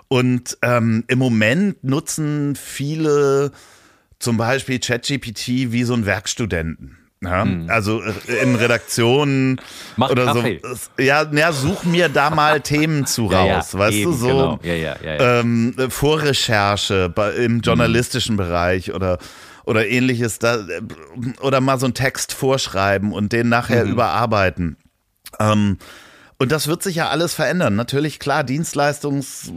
und 0.08 0.58
ähm, 0.62 1.04
im 1.08 1.20
Moment 1.20 1.84
nutzen 1.84 2.56
viele 2.56 3.52
zum 4.20 4.38
Beispiel 4.38 4.80
ChatGPT 4.80 5.72
wie 5.72 5.84
so 5.84 5.94
ein 5.94 6.06
Werkstudenten. 6.06 6.98
Ja, 7.24 7.48
Also 7.68 8.02
äh, 8.04 8.44
in 8.44 8.56
Redaktionen 8.56 9.58
Hm. 9.58 9.66
Mach 9.96 10.12
oder 10.12 10.26
Kaffee. 10.26 10.62
so. 10.64 11.02
Ja, 11.04 11.24
ja, 11.32 11.52
such 11.52 11.84
mir 11.84 12.10
da 12.10 12.30
mal 12.30 12.62
Themen 12.62 13.06
zu 13.08 13.32
Ja, 13.32 13.44
ja, 13.46 13.56
raus, 13.58 13.74
weißt 13.76 13.98
eben, 13.98 14.12
du 14.12 14.18
so. 14.18 14.28
Genau. 14.28 14.60
Ja, 14.64 14.74
ja, 14.74 14.96
ja, 15.04 15.16
ja. 15.16 15.40
ähm, 15.40 15.74
Vorrecherche 15.90 17.10
bei, 17.10 17.32
im 17.32 17.62
journalistischen 17.62 18.36
Mhm. 18.36 18.38
Bereich 18.38 18.94
oder 18.94 19.18
oder 19.66 19.86
ähnliches 19.88 20.40
da 20.40 20.60
oder 21.42 21.60
mal 21.60 21.78
so 21.80 21.88
einen 21.88 21.94
Text 21.94 22.34
vorschreiben 22.34 23.12
und 23.12 23.34
den 23.34 23.50
nachher 23.50 23.84
Mhm. 23.86 23.92
überarbeiten. 23.94 24.78
Ähm, 25.40 25.78
und 26.38 26.52
das 26.52 26.68
wird 26.68 26.84
sich 26.84 26.96
ja 26.98 27.10
alles 27.10 27.34
verändern. 27.34 27.76
Natürlich, 27.76 28.20
klar, 28.20 28.44
Dienstleistungs. 28.44 29.52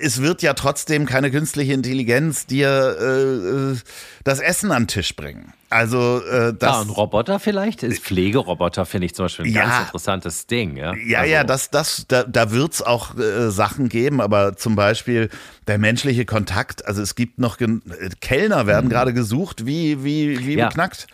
Es 0.00 0.22
wird 0.22 0.40
ja 0.40 0.54
trotzdem 0.54 1.04
keine 1.04 1.30
künstliche 1.30 1.74
Intelligenz 1.74 2.46
dir 2.46 2.96
äh, 2.98 3.72
äh, 3.72 3.76
das 4.24 4.40
Essen 4.40 4.72
an 4.72 4.84
den 4.84 4.88
Tisch 4.88 5.14
bringen. 5.14 5.52
Also 5.68 6.22
äh, 6.24 6.46
ja, 6.46 6.52
das. 6.52 6.86
ein 6.86 6.88
Roboter 6.90 7.38
vielleicht? 7.38 7.82
Ist 7.82 8.02
Pflegeroboter, 8.02 8.86
finde 8.86 9.06
ich 9.06 9.14
zum 9.14 9.26
Beispiel 9.26 9.44
ein 9.46 9.52
Ja. 9.52 9.64
ganz 9.66 9.86
interessantes 9.86 10.46
Ding. 10.46 10.76
Ja, 10.76 10.94
Ja, 10.94 11.18
also, 11.20 11.32
ja, 11.32 11.44
das, 11.44 11.70
das, 11.70 12.06
da, 12.08 12.24
da 12.24 12.50
wird 12.50 12.72
es 12.72 12.82
auch 12.82 13.14
äh, 13.18 13.50
Sachen 13.50 13.90
geben, 13.90 14.22
aber 14.22 14.56
zum 14.56 14.74
Beispiel 14.74 15.28
der 15.66 15.76
menschliche 15.76 16.24
Kontakt, 16.24 16.86
also 16.86 17.02
es 17.02 17.14
gibt 17.14 17.38
noch 17.38 17.58
gen 17.58 17.82
Kellner 18.22 18.66
werden 18.66 18.88
gerade 18.88 19.12
gesucht, 19.12 19.66
wie, 19.66 20.02
wie, 20.02 20.38
wie 20.46 20.52
Mhm. 20.54 20.58
Ja. 20.60 20.68
beknackt. 20.68 21.08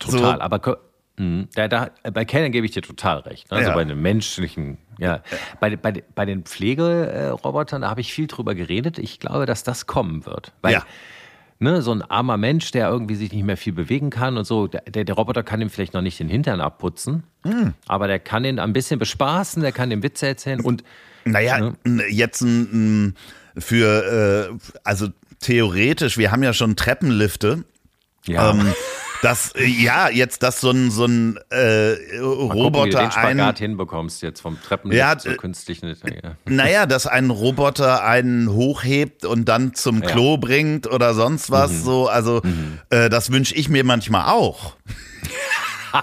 Total, 0.00 0.18
So. 0.20 0.40
aber 0.40 0.58
ko- 0.58 0.76
mh, 1.16 1.46
da, 1.54 1.68
da, 1.68 1.90
bei 2.12 2.24
Kellnern 2.24 2.50
gebe 2.52 2.66
ich 2.66 2.72
dir 2.72 2.82
total 2.82 3.18
recht. 3.20 3.50
ne? 3.52 3.58
Also 3.58 3.70
Ja. 3.70 3.74
bei 3.76 3.84
den 3.84 4.00
menschlichen, 4.00 4.78
ja. 4.98 5.20
Bei, 5.60 5.74
bei, 5.76 6.02
bei 6.14 6.24
den 6.26 6.42
Pflegerobotern, 6.44 7.82
da 7.82 7.90
habe 7.90 8.00
ich 8.00 8.12
viel 8.12 8.26
drüber 8.26 8.54
geredet. 8.54 8.98
Ich 8.98 9.18
glaube, 9.20 9.46
dass 9.46 9.62
das 9.64 9.86
kommen 9.86 10.26
wird. 10.26 10.52
Weil, 10.62 10.72
Ja. 10.74 10.82
ne, 11.58 11.82
so 11.82 11.92
ein 11.92 12.02
armer 12.02 12.36
Mensch, 12.36 12.70
der 12.70 12.88
irgendwie 12.88 13.14
sich 13.14 13.32
nicht 13.32 13.44
mehr 13.44 13.56
viel 13.56 13.72
bewegen 13.72 14.10
kann 14.10 14.36
und 14.36 14.44
so, 14.44 14.66
der, 14.66 14.82
der 14.82 15.14
Roboter 15.14 15.42
kann 15.42 15.60
ihm 15.60 15.70
vielleicht 15.70 15.94
noch 15.94 16.02
nicht 16.02 16.18
den 16.20 16.28
Hintern 16.28 16.60
abputzen, 16.60 17.24
Hm. 17.44 17.74
aber 17.86 18.06
der 18.08 18.18
kann 18.18 18.44
ihn 18.44 18.58
ein 18.58 18.72
bisschen 18.72 18.98
bespaßen, 18.98 19.62
der 19.62 19.72
kann 19.72 19.90
ihm 19.90 20.02
Witze 20.02 20.26
erzählen 20.26 20.60
und 20.60 20.84
Naja, 21.24 21.72
Ne? 21.84 22.04
jetzt 22.10 22.40
ein, 22.42 23.08
ein 23.08 23.16
für, 23.60 24.50
äh, 24.52 24.58
also 24.84 25.08
theoretisch, 25.40 26.16
wir 26.18 26.30
haben 26.32 26.42
ja 26.42 26.52
schon 26.52 26.76
Treppenlifte. 26.76 27.64
ja, 28.26 28.50
Ähm, 28.50 28.72
dass, 29.22 29.52
äh, 29.54 29.64
ja, 29.64 30.08
jetzt, 30.08 30.42
dass 30.42 30.60
so 30.60 30.70
ein, 30.70 30.90
so 30.90 31.04
ein 31.04 31.38
äh, 31.50 31.92
mal 31.92 31.96
gucken, 32.20 32.50
Roboter 32.50 33.00
den 33.00 33.10
Spagat 33.10 33.38
einen, 33.38 33.56
hinbekommst 33.56 34.22
jetzt 34.22 34.40
vom 34.40 34.60
Treppenlift 34.60 34.98
Ja, 34.98 35.18
zur 35.18 35.32
äh, 35.32 35.36
künstlichen. 35.36 35.88
Ja. 35.88 36.36
Naja, 36.46 36.86
dass 36.86 37.06
ein 37.06 37.30
Roboter 37.30 38.04
einen 38.04 38.52
hochhebt 38.52 39.24
und 39.24 39.46
dann 39.46 39.74
zum 39.74 40.02
Ja. 40.02 40.10
Klo 40.10 40.36
bringt 40.36 40.86
oder 40.86 41.14
sonst 41.14 41.50
was. 41.50 41.82
So, 41.82 42.08
also 42.08 42.42
äh, 42.90 43.08
das 43.08 43.32
wünsche 43.32 43.54
ich 43.54 43.68
mir 43.68 43.84
manchmal 43.84 44.26
auch. 44.26 44.76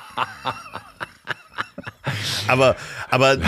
aber, 2.48 2.76
aber 3.10 3.38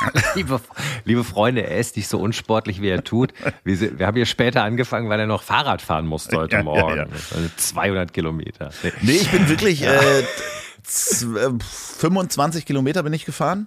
Liebe, 0.34 0.60
liebe 1.04 1.24
Freunde, 1.24 1.62
er 1.62 1.78
ist 1.78 1.96
nicht 1.96 2.08
so 2.08 2.18
unsportlich, 2.18 2.80
wie 2.80 2.88
er 2.88 3.04
tut. 3.04 3.32
Wir, 3.64 3.98
wir 3.98 4.06
haben 4.06 4.16
hier 4.16 4.26
später 4.26 4.62
angefangen, 4.62 5.08
weil 5.08 5.20
er 5.20 5.26
noch 5.26 5.42
Fahrrad 5.42 5.82
fahren 5.82 6.06
musste 6.06 6.36
heute 6.36 6.52
Ja, 6.52 6.58
ja, 6.58 6.64
Morgen. 6.64 6.96
ja. 6.96 7.06
Also 7.34 7.48
200 7.56 8.12
Kilometer. 8.12 8.70
Nee. 8.82 8.92
nee, 9.02 9.12
ich 9.12 9.30
bin 9.30 9.48
wirklich, 9.48 9.82
äh, 9.82 10.22
25 10.84 12.64
Kilometer 12.64 13.02
bin 13.02 13.12
ich 13.12 13.24
gefahren. 13.24 13.66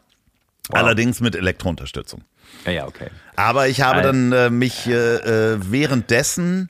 Wow. 0.69 0.79
Allerdings 0.79 1.19
mit 1.19 1.35
Elektrounterstützung. 1.35 2.23
Ja, 2.65 2.71
ja, 2.71 2.87
okay. 2.87 3.07
Aber 3.35 3.67
ich 3.67 3.81
habe 3.81 4.01
dann 4.01 4.31
äh, 4.31 4.49
mich 4.49 4.87
äh, 4.87 5.53
äh 5.53 5.57
währenddessen 5.61 6.69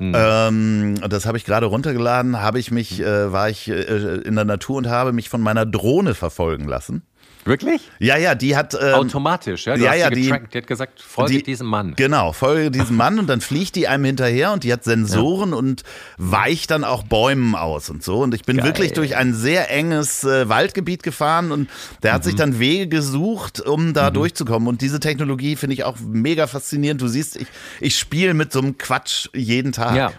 hm. 0.00 0.14
Ähm, 0.16 0.94
das 1.10 1.26
habe 1.26 1.36
ich 1.36 1.44
gerade 1.44 1.66
runtergeladen, 1.66 2.40
habe 2.40 2.58
ich 2.58 2.70
mich, 2.70 3.02
äh, 3.02 3.30
war 3.32 3.50
ich 3.50 3.68
äh, 3.68 3.82
in 4.22 4.34
der 4.34 4.46
Natur 4.46 4.78
und 4.78 4.88
habe 4.88 5.12
mich 5.12 5.28
von 5.28 5.42
meiner 5.42 5.66
Drohne 5.66 6.14
verfolgen 6.14 6.66
lassen. 6.66 7.02
Wirklich? 7.44 7.90
Ja, 7.98 8.16
ja, 8.16 8.34
die 8.34 8.56
hat. 8.56 8.76
Ähm, 8.80 8.94
Automatisch, 8.94 9.66
ja? 9.66 9.76
Du 9.76 9.84
ja, 9.84 9.94
ja, 9.94 10.10
die, 10.10 10.22
die, 10.22 10.32
hat 10.32 10.66
gesagt, 10.66 11.00
folge 11.00 11.38
die, 11.38 11.42
diesem 11.42 11.66
Mann. 11.66 11.94
Genau, 11.96 12.32
folge 12.32 12.70
diesem 12.70 12.96
Mann 12.96 13.18
und 13.18 13.28
dann 13.28 13.40
fliegt 13.40 13.76
die 13.76 13.88
einem 13.88 14.04
hinterher 14.04 14.52
und 14.52 14.64
die 14.64 14.72
hat 14.72 14.84
Sensoren 14.84 15.50
ja. 15.50 15.56
und 15.56 15.82
weicht 16.18 16.70
dann 16.70 16.84
auch 16.84 17.02
Bäumen 17.02 17.54
aus 17.54 17.88
und 17.88 18.02
so. 18.02 18.18
Und 18.18 18.34
ich 18.34 18.42
bin 18.42 18.58
Geil. 18.58 18.66
wirklich 18.66 18.92
durch 18.92 19.16
ein 19.16 19.34
sehr 19.34 19.70
enges 19.70 20.24
äh, 20.24 20.48
Waldgebiet 20.48 21.02
gefahren 21.02 21.50
und 21.50 21.70
der 22.02 22.12
hat 22.12 22.22
mhm. 22.22 22.24
sich 22.24 22.34
dann 22.34 22.58
Wege 22.58 22.88
gesucht, 22.88 23.60
um 23.60 23.94
da 23.94 24.10
mhm. 24.10 24.14
durchzukommen. 24.14 24.68
Und 24.68 24.82
diese 24.82 25.00
Technologie 25.00 25.56
finde 25.56 25.74
ich 25.74 25.84
auch 25.84 25.96
mega 26.00 26.46
faszinierend. 26.46 27.00
Du 27.00 27.08
siehst, 27.08 27.36
ich, 27.36 27.46
ich 27.80 27.98
spiele 27.98 28.34
mit 28.34 28.52
so 28.52 28.60
einem 28.60 28.76
Quatsch 28.76 29.28
jeden 29.34 29.72
Tag. 29.72 29.96
Ja. 29.96 30.12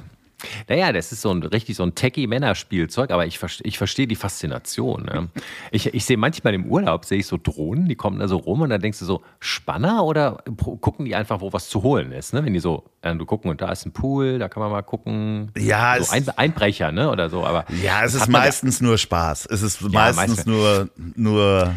Naja, 0.67 0.91
das 0.91 1.11
ist 1.11 1.21
so 1.21 1.31
ein 1.31 1.43
richtig 1.43 1.75
so 1.75 1.83
ein 1.83 1.95
techie-Männerspielzeug, 1.95 3.11
aber 3.11 3.25
ich, 3.25 3.39
ich 3.63 3.77
verstehe 3.77 4.07
die 4.07 4.15
Faszination. 4.15 5.03
Ne? 5.03 5.29
Ich, 5.71 5.93
ich 5.93 6.05
sehe 6.05 6.17
manchmal 6.17 6.53
im 6.53 6.65
Urlaub, 6.65 7.05
sehe 7.05 7.19
ich 7.19 7.27
so 7.27 7.37
Drohnen, 7.41 7.87
die 7.87 7.95
kommen 7.95 8.19
da 8.19 8.27
so 8.27 8.37
rum 8.37 8.61
und 8.61 8.69
dann 8.69 8.81
denkst 8.81 8.99
du 8.99 9.05
so, 9.05 9.21
Spanner 9.39 10.03
oder 10.03 10.43
gucken 10.81 11.05
die 11.05 11.15
einfach, 11.15 11.41
wo 11.41 11.53
was 11.53 11.69
zu 11.69 11.83
holen 11.83 12.11
ist? 12.11 12.33
Ne? 12.33 12.43
Wenn 12.43 12.53
die 12.53 12.59
so, 12.59 12.85
äh, 13.01 13.15
du 13.15 13.25
gucken 13.25 13.51
und 13.51 13.61
da 13.61 13.71
ist 13.71 13.85
ein 13.85 13.91
Pool, 13.91 14.39
da 14.39 14.49
kann 14.49 14.61
man 14.61 14.71
mal 14.71 14.81
gucken. 14.81 15.51
Ja, 15.57 16.01
so 16.01 16.11
ein, 16.11 16.27
Einbrecher, 16.29 16.91
ne? 16.91 17.09
Oder 17.09 17.29
so. 17.29 17.45
Aber 17.45 17.65
ja, 17.83 18.03
es 18.03 18.13
ist 18.13 18.27
meistens 18.27 18.79
ja, 18.79 18.85
nur 18.85 18.97
Spaß. 18.97 19.47
Es 19.47 19.61
ist 19.61 19.81
ja, 19.81 20.13
meistens 20.13 20.45
nur, 20.45 20.89
nur 21.15 21.73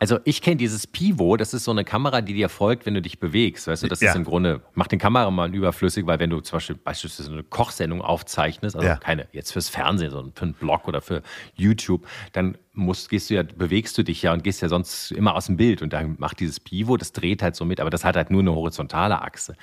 also 0.00 0.18
ich 0.24 0.40
kenne 0.40 0.56
dieses 0.56 0.86
Pivo, 0.86 1.36
das 1.36 1.52
ist 1.52 1.64
so 1.64 1.70
eine 1.70 1.84
Kamera, 1.84 2.22
die 2.22 2.32
dir 2.32 2.48
folgt, 2.48 2.86
wenn 2.86 2.94
du 2.94 3.02
dich 3.02 3.20
bewegst. 3.20 3.66
Weißt 3.66 3.82
du, 3.82 3.86
das 3.86 4.00
ja. 4.00 4.10
ist 4.10 4.16
im 4.16 4.24
Grunde, 4.24 4.62
macht 4.72 4.92
den 4.92 4.98
Kameramann 4.98 5.52
überflüssig, 5.52 6.06
weil 6.06 6.18
wenn 6.18 6.30
du 6.30 6.40
zum 6.40 6.56
Beispiel 6.56 6.76
beispielsweise 6.76 7.30
eine 7.30 7.42
Kochsendung 7.42 8.00
aufzeichnest, 8.00 8.76
also 8.76 8.88
ja. 8.88 8.96
keine 8.96 9.28
jetzt 9.32 9.52
fürs 9.52 9.68
Fernsehen, 9.68 10.10
sondern 10.10 10.32
für 10.32 10.44
einen 10.46 10.54
Blog 10.54 10.88
oder 10.88 11.02
für 11.02 11.22
YouTube, 11.54 12.06
dann 12.32 12.56
musst, 12.72 13.10
gehst 13.10 13.28
du 13.28 13.34
ja, 13.34 13.42
bewegst 13.42 13.98
du 13.98 14.02
dich 14.02 14.22
ja 14.22 14.32
und 14.32 14.42
gehst 14.42 14.62
ja 14.62 14.70
sonst 14.70 15.12
immer 15.12 15.34
aus 15.34 15.46
dem 15.46 15.58
Bild 15.58 15.82
und 15.82 15.92
dann 15.92 16.16
macht 16.18 16.40
dieses 16.40 16.60
Pivo, 16.60 16.96
das 16.96 17.12
dreht 17.12 17.42
halt 17.42 17.54
so 17.54 17.66
mit, 17.66 17.78
aber 17.78 17.90
das 17.90 18.02
hat 18.02 18.16
halt 18.16 18.30
nur 18.30 18.40
eine 18.40 18.54
horizontale 18.54 19.20
Achse. 19.20 19.54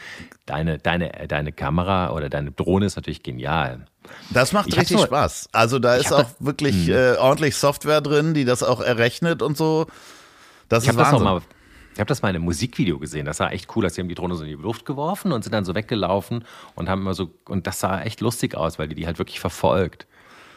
Deine, 0.45 0.78
deine, 0.78 1.10
deine 1.28 1.52
Kamera 1.52 2.12
oder 2.12 2.30
deine 2.30 2.52
Drohne 2.52 2.86
ist 2.86 2.95
natürlich 2.95 3.23
genial. 3.23 3.88
Das 4.30 4.52
macht 4.52 4.67
ich 4.67 4.78
richtig 4.78 5.00
so, 5.00 5.06
Spaß. 5.06 5.50
Also 5.52 5.80
da 5.80 5.95
ist 5.95 6.13
auch 6.13 6.19
das, 6.19 6.36
wirklich 6.39 6.86
hm. 6.86 6.93
äh, 6.93 7.17
ordentlich 7.17 7.56
Software 7.56 8.02
drin, 8.02 8.36
die 8.36 8.45
das 8.45 8.62
auch 8.62 8.82
errechnet 8.82 9.41
und 9.41 9.58
so. 9.58 9.88
Das 10.69 10.84
ich 10.84 10.89
ist 10.89 10.97
Wahnsinn. 10.97 11.13
Das 11.13 11.23
mal, 11.23 11.41
ich 11.93 11.99
habe 11.99 12.08
das 12.08 12.21
mal 12.21 12.30
in 12.30 12.36
einem 12.36 12.45
Musikvideo 12.45 12.99
gesehen. 12.99 13.25
Das 13.25 13.39
war 13.39 13.51
echt 13.51 13.75
cool, 13.75 13.84
dass 13.84 13.95
sie 13.95 14.01
haben 14.01 14.10
die 14.10 14.15
Drohne 14.15 14.36
so 14.36 14.43
in 14.43 14.49
die 14.49 14.56
Luft 14.56 14.86
geworfen 14.86 15.32
und 15.32 15.43
sind 15.43 15.53
dann 15.53 15.65
so 15.65 15.73
weggelaufen 15.73 16.45
und 16.75 16.89
haben 16.89 17.01
immer 17.01 17.13
so 17.13 17.32
und 17.45 17.65
das 17.65 17.80
sah 17.80 18.01
echt 18.01 18.21
lustig 18.21 18.56
aus, 18.56 18.77
weil 18.77 18.88
die 18.88 18.95
die 18.95 19.08
halt 19.08 19.17
wirklich 19.17 19.39
verfolgt. 19.39 20.08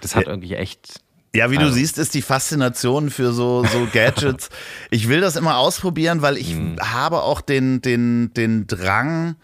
Das 0.00 0.14
hat 0.14 0.24
ja. 0.24 0.30
irgendwie 0.30 0.54
echt 0.54 1.00
ja, 1.34 1.50
wie 1.50 1.58
also. 1.58 1.70
du 1.70 1.74
siehst, 1.74 1.98
ist 1.98 2.14
die 2.14 2.22
Faszination 2.22 3.10
für 3.10 3.32
so, 3.32 3.64
so 3.64 3.86
Gadgets. 3.92 4.50
ich 4.90 5.08
will 5.08 5.20
das 5.20 5.36
immer 5.36 5.58
ausprobieren, 5.58 6.22
weil 6.22 6.36
ich 6.36 6.54
mhm. 6.54 6.76
habe 6.80 7.22
auch 7.22 7.40
den, 7.40 7.80
den, 7.80 8.34
den 8.34 8.66
Drang. 8.66 9.36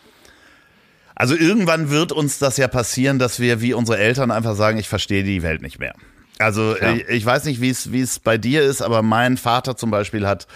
Also 1.14 1.34
irgendwann 1.34 1.88
wird 1.88 2.12
uns 2.12 2.38
das 2.38 2.56
ja 2.56 2.68
passieren, 2.68 3.18
dass 3.18 3.40
wir 3.40 3.62
wie 3.62 3.72
unsere 3.72 3.98
Eltern 3.98 4.30
einfach 4.30 4.54
sagen, 4.54 4.78
ich 4.78 4.88
verstehe 4.88 5.22
die 5.22 5.42
Welt 5.42 5.62
nicht 5.62 5.78
mehr. 5.78 5.94
Also 6.38 6.76
ja. 6.76 6.92
ich, 6.92 7.08
ich, 7.08 7.26
weiß 7.26 7.44
nicht, 7.44 7.60
wie 7.60 7.70
es 7.70 7.92
wie 7.92 8.00
es 8.00 8.18
bei 8.18 8.36
dir 8.36 8.62
ist, 8.62 8.82
aber 8.82 9.02
mein 9.02 9.36
Vater 9.36 9.76
zum 9.76 9.90
Beispiel 9.90 10.26
hat 10.26 10.46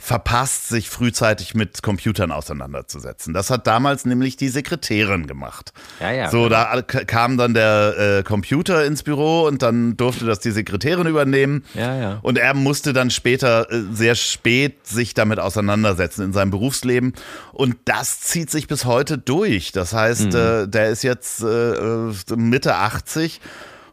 verpasst, 0.00 0.68
sich 0.68 0.88
frühzeitig 0.88 1.54
mit 1.54 1.82
Computern 1.82 2.32
auseinanderzusetzen. 2.32 3.34
Das 3.34 3.50
hat 3.50 3.66
damals 3.66 4.06
nämlich 4.06 4.36
die 4.36 4.48
Sekretärin 4.48 5.26
gemacht. 5.26 5.72
Ja, 6.00 6.10
ja. 6.10 6.30
So, 6.30 6.44
genau. 6.44 6.48
da 6.48 6.82
kam 6.82 7.36
dann 7.36 7.52
der 7.52 8.18
äh, 8.18 8.22
Computer 8.22 8.84
ins 8.86 9.02
Büro 9.02 9.42
und 9.42 9.60
dann 9.60 9.98
durfte 9.98 10.24
das 10.24 10.40
die 10.40 10.52
Sekretärin 10.52 11.06
übernehmen. 11.06 11.64
Ja, 11.74 11.94
ja. 11.94 12.18
Und 12.22 12.38
er 12.38 12.54
musste 12.54 12.94
dann 12.94 13.10
später 13.10 13.70
äh, 13.70 13.82
sehr 13.92 14.14
spät 14.14 14.86
sich 14.86 15.12
damit 15.12 15.38
auseinandersetzen 15.38 16.24
in 16.24 16.32
seinem 16.32 16.50
Berufsleben. 16.50 17.12
Und 17.52 17.76
das 17.84 18.20
zieht 18.20 18.50
sich 18.50 18.68
bis 18.68 18.86
heute 18.86 19.18
durch. 19.18 19.72
Das 19.72 19.92
heißt, 19.92 20.32
mhm. 20.32 20.36
äh, 20.36 20.66
der 20.66 20.88
ist 20.88 21.02
jetzt 21.02 21.42
äh, 21.42 21.72
äh 21.72 22.14
Mitte 22.36 22.74
80 22.76 23.40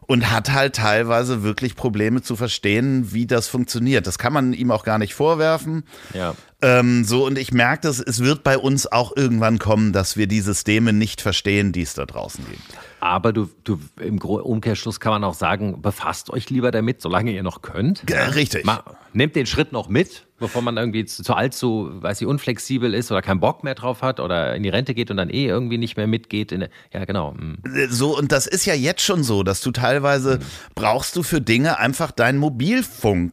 und 0.08 0.30
hat 0.30 0.50
halt 0.52 0.74
teilweise 0.74 1.42
wirklich 1.42 1.76
Probleme 1.76 2.22
zu 2.22 2.34
verstehen, 2.34 3.12
wie 3.12 3.26
das 3.26 3.46
funktioniert. 3.46 4.06
Das 4.06 4.16
kann 4.18 4.32
man 4.32 4.54
ihm 4.54 4.70
auch 4.70 4.82
gar 4.82 4.98
nicht 4.98 5.14
vorwerfen. 5.14 5.84
Ja. 6.14 6.34
Ähm, 6.62 7.04
so, 7.04 7.26
und 7.26 7.38
ich 7.38 7.52
merke, 7.52 7.82
dass 7.82 8.00
es 8.00 8.20
wird 8.20 8.42
bei 8.42 8.56
uns 8.56 8.90
auch 8.90 9.14
irgendwann 9.14 9.58
kommen, 9.58 9.92
dass 9.92 10.16
wir 10.16 10.26
die 10.26 10.40
Systeme 10.40 10.94
nicht 10.94 11.20
verstehen, 11.20 11.72
die 11.72 11.82
es 11.82 11.92
da 11.92 12.06
draußen 12.06 12.42
gibt. 12.46 12.78
Aber 13.00 13.32
du, 13.32 13.48
du, 13.64 13.78
im 14.00 14.18
Umkehrschluss 14.18 15.00
kann 15.00 15.12
man 15.12 15.24
auch 15.24 15.34
sagen, 15.34 15.80
befasst 15.82 16.30
euch 16.30 16.50
lieber 16.50 16.70
damit, 16.70 17.00
solange 17.00 17.32
ihr 17.32 17.42
noch 17.42 17.62
könnt. 17.62 18.04
Ja, 18.10 18.26
richtig. 18.26 18.64
Mal, 18.64 18.82
nehmt 19.12 19.36
den 19.36 19.46
Schritt 19.46 19.72
noch 19.72 19.88
mit, 19.88 20.26
bevor 20.38 20.62
man 20.62 20.76
irgendwie 20.76 21.04
zu, 21.04 21.22
zu 21.22 21.34
allzu, 21.34 21.90
weiß 21.92 22.20
ich, 22.20 22.26
unflexibel 22.26 22.94
ist 22.94 23.10
oder 23.12 23.22
keinen 23.22 23.40
Bock 23.40 23.62
mehr 23.62 23.74
drauf 23.74 24.02
hat 24.02 24.18
oder 24.20 24.54
in 24.54 24.62
die 24.62 24.68
Rente 24.68 24.94
geht 24.94 25.10
und 25.10 25.16
dann 25.16 25.30
eh 25.30 25.46
irgendwie 25.46 25.78
nicht 25.78 25.96
mehr 25.96 26.06
mitgeht. 26.06 26.50
In, 26.50 26.66
ja, 26.92 27.04
genau. 27.04 27.34
Hm. 27.34 27.58
So, 27.88 28.16
und 28.16 28.32
das 28.32 28.46
ist 28.46 28.66
ja 28.66 28.74
jetzt 28.74 29.02
schon 29.02 29.22
so, 29.22 29.42
dass 29.42 29.60
du 29.60 29.70
teilweise 29.70 30.38
mhm. 30.38 30.42
brauchst 30.74 31.14
du 31.14 31.22
für 31.22 31.40
Dinge 31.40 31.78
einfach 31.78 32.10
dein 32.10 32.36
Mobilfunk 32.36 33.32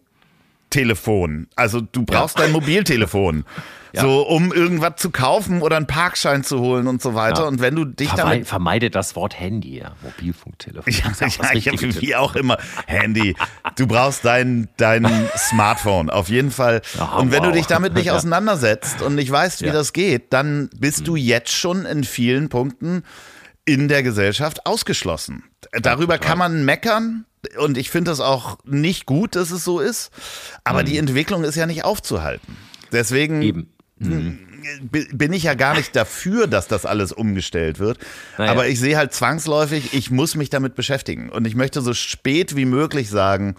Telefon. 0.69 1.47
Also 1.55 1.79
du 1.79 2.03
brauchst 2.03 2.37
ja. 2.37 2.43
dein 2.43 2.51
Mobiltelefon. 2.51 3.45
Ja. 3.95 4.01
So, 4.01 4.21
um 4.21 4.51
irgendwas 4.51 4.95
zu 4.97 5.09
kaufen 5.09 5.61
oder 5.61 5.77
einen 5.77 5.87
Parkschein 5.87 6.43
zu 6.43 6.59
holen 6.59 6.87
und 6.87 7.01
so 7.01 7.15
weiter. 7.15 7.43
Ja. 7.43 7.47
Und 7.47 7.61
wenn 7.61 7.75
du 7.75 7.85
dich 7.85 8.09
Verme 8.09 8.31
damit. 8.31 8.47
Vermeide 8.47 8.89
das 8.89 9.15
Wort 9.15 9.39
Handy, 9.39 9.79
ja. 9.79 9.95
Mobilfunktelefon. 10.01 10.91
Ja, 10.91 11.11
ja, 11.27 11.53
ja 11.53 12.01
wie 12.01 12.15
auch 12.15 12.35
immer. 12.35 12.57
Handy. 12.87 13.35
Du 13.77 13.87
brauchst 13.87 14.25
dein, 14.25 14.67
dein 14.77 15.07
Smartphone, 15.37 16.09
auf 16.09 16.27
jeden 16.27 16.51
Fall. 16.51 16.81
Oh, 16.99 17.21
und 17.21 17.31
wenn 17.31 17.43
wow. 17.43 17.51
du 17.51 17.53
dich 17.53 17.67
damit 17.67 17.93
nicht 17.93 18.11
auseinandersetzt 18.11 19.01
und 19.01 19.15
nicht 19.15 19.31
weißt, 19.31 19.61
wie 19.61 19.71
das 19.71 19.93
geht, 19.93 20.33
dann 20.33 20.69
bist 20.77 20.99
hm. 20.99 21.05
du 21.05 21.15
jetzt 21.15 21.51
schon 21.51 21.85
in 21.85 22.03
vielen 22.03 22.49
Punkten 22.49 23.03
in 23.63 23.87
der 23.87 24.03
Gesellschaft 24.03 24.65
ausgeschlossen. 24.65 25.43
Darüber 25.71 26.17
kann 26.17 26.37
man 26.37 26.65
meckern 26.65 27.25
und 27.57 27.77
ich 27.77 27.89
finde 27.89 28.11
das 28.11 28.19
auch 28.19 28.57
nicht 28.65 29.05
gut, 29.05 29.35
dass 29.35 29.51
es 29.51 29.63
so 29.63 29.79
ist, 29.79 30.11
aber 30.63 30.81
mhm. 30.81 30.85
die 30.85 30.97
Entwicklung 30.97 31.43
ist 31.43 31.55
ja 31.55 31.65
nicht 31.65 31.83
aufzuhalten. 31.83 32.57
Deswegen 32.91 33.41
Eben. 33.41 33.74
Mhm. 34.09 34.39
bin 35.13 35.33
ich 35.33 35.43
ja 35.43 35.53
gar 35.53 35.75
nicht 35.75 35.95
dafür, 35.95 36.47
dass 36.47 36.67
das 36.67 36.85
alles 36.85 37.11
umgestellt 37.11 37.79
wird. 37.79 37.99
Naja. 38.37 38.51
Aber 38.51 38.67
ich 38.67 38.79
sehe 38.79 38.97
halt 38.97 39.13
zwangsläufig, 39.13 39.93
ich 39.93 40.11
muss 40.11 40.35
mich 40.35 40.49
damit 40.49 40.75
beschäftigen. 40.75 41.29
Und 41.29 41.45
ich 41.45 41.55
möchte 41.55 41.81
so 41.81 41.93
spät 41.93 42.55
wie 42.55 42.65
möglich 42.65 43.09
sagen, 43.09 43.55